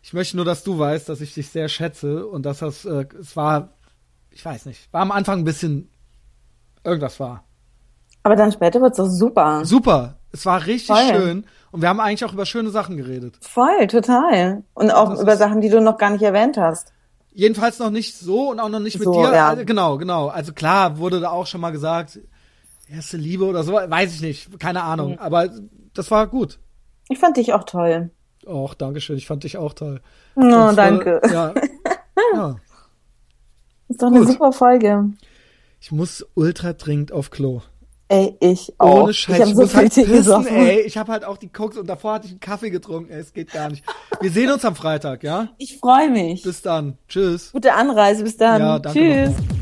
Ich 0.04 0.12
möchte 0.12 0.36
nur, 0.36 0.44
dass 0.44 0.66
du 0.66 0.78
weißt, 0.78 1.08
dass 1.08 1.22
ich 1.22 1.34
dich 1.34 1.48
sehr 1.48 1.70
schätze 1.70 2.28
und 2.28 2.46
dass 2.46 2.60
das, 2.60 2.84
äh, 2.84 3.06
es 3.18 3.38
war, 3.38 3.78
ich 4.32 4.44
weiß 4.44 4.66
nicht, 4.66 4.92
war 4.92 5.02
am 5.02 5.12
Anfang 5.12 5.40
ein 5.40 5.46
bisschen, 5.46 5.90
irgendwas 6.84 7.22
war. 7.22 7.46
Aber 8.24 8.36
dann 8.36 8.52
später 8.52 8.82
wird's 8.82 8.98
doch 8.98 9.08
super. 9.08 9.66
Super, 9.66 10.18
es 10.32 10.46
war 10.46 10.66
richtig 10.66 10.96
Voll. 10.96 11.06
schön 11.16 11.46
und 11.72 11.82
wir 11.82 11.90
haben 11.90 12.00
eigentlich 12.00 12.24
auch 12.26 12.34
über 12.34 12.46
schöne 12.46 12.70
Sachen 12.70 12.98
geredet. 12.98 13.36
Voll, 13.42 13.88
total. 13.88 14.64
Und 14.74 14.92
auch 14.92 15.10
Das 15.10 15.22
über 15.22 15.38
Sachen, 15.38 15.62
die 15.62 15.70
du 15.70 15.82
noch 15.82 15.98
gar 15.98 16.10
nicht 16.12 16.22
erwähnt 16.22 16.58
hast. 16.58 16.94
Jedenfalls 17.34 17.80
noch 17.80 17.90
nicht 17.92 18.16
so 18.18 18.52
und 18.52 18.60
auch 18.60 18.70
noch 18.70 18.80
nicht 18.82 19.00
mit 19.00 19.06
So, 19.06 19.14
dir. 19.14 19.34
ja. 19.34 19.50
Also, 19.50 19.66
genau, 19.66 19.98
genau. 19.98 20.28
Also 20.28 20.52
klar 20.54 20.98
wurde 20.98 21.20
da 21.22 21.30
auch 21.30 21.48
schon 21.48 21.62
mal 21.62 21.72
gesagt, 21.72 22.20
erste 22.90 23.18
Liebe 23.18 23.46
oder 23.46 23.64
so, 23.64 23.74
weiß 23.74 24.14
ich 24.14 24.22
nicht, 24.22 24.60
keine 24.60 24.80
Mhm. 24.80 24.86
Ahnung. 24.86 25.20
Aber 25.20 25.50
das 25.94 26.12
war 26.12 26.28
gut. 26.28 26.60
Ich 27.10 27.20
fand 27.20 27.38
dich 27.38 27.54
auch 27.54 27.64
toll. 27.64 28.12
Och, 28.46 28.74
Dankeschön, 28.74 29.18
ich 29.18 29.28
fand 29.28 29.44
dich 29.46 29.58
auch 29.58 29.74
toll. 29.74 30.02
Oh, 30.36 30.72
danke. 30.76 31.22
Äh, 31.24 31.32
ja. 31.34 31.54
ja. 32.34 32.56
Ist 33.88 34.02
doch 34.02 34.08
eine 34.08 34.20
Gut. 34.20 34.30
super 34.30 34.52
Folge. 34.52 35.12
Ich 35.80 35.92
muss 35.92 36.26
ultra 36.36 36.74
dringend 36.74 37.12
auf 37.12 37.30
Klo. 37.32 37.62
Ey, 38.12 38.36
ich 38.42 38.74
auch. 38.78 39.04
Ohne 39.04 39.14
Scheiß, 39.14 39.36
ich 39.38 39.42
habe 39.42 39.56
so 39.56 39.62
muss 39.62 39.72
viel 39.72 39.80
halt 39.80 39.94
pissen, 39.94 40.48
ey. 40.48 40.82
Ich 40.82 40.98
habe 40.98 41.14
halt 41.14 41.24
auch 41.24 41.38
die 41.38 41.48
Koks 41.48 41.78
und 41.78 41.88
davor 41.88 42.16
hatte 42.16 42.26
ich 42.26 42.34
einen 42.34 42.42
Kaffee 42.42 42.70
getrunken. 42.70 43.10
Ey, 43.10 43.22
es 43.22 43.32
geht 43.32 43.54
gar 43.54 43.70
nicht. 43.70 43.86
Wir 44.20 44.30
sehen 44.30 44.52
uns 44.52 44.66
am 44.66 44.76
Freitag, 44.76 45.24
ja? 45.24 45.48
Ich 45.58 45.78
freue 45.78 46.10
mich. 46.10 46.44
Bis 46.44 46.62
dann. 46.62 46.98
Tschüss. 47.08 47.54
Gute 47.54 47.72
Anreise, 47.72 48.26
bis 48.26 48.36
dann. 48.36 48.60
Ja, 48.60 48.80
danke 48.80 49.00
Tschüss. 49.00 49.30
nochmal. 49.30 49.61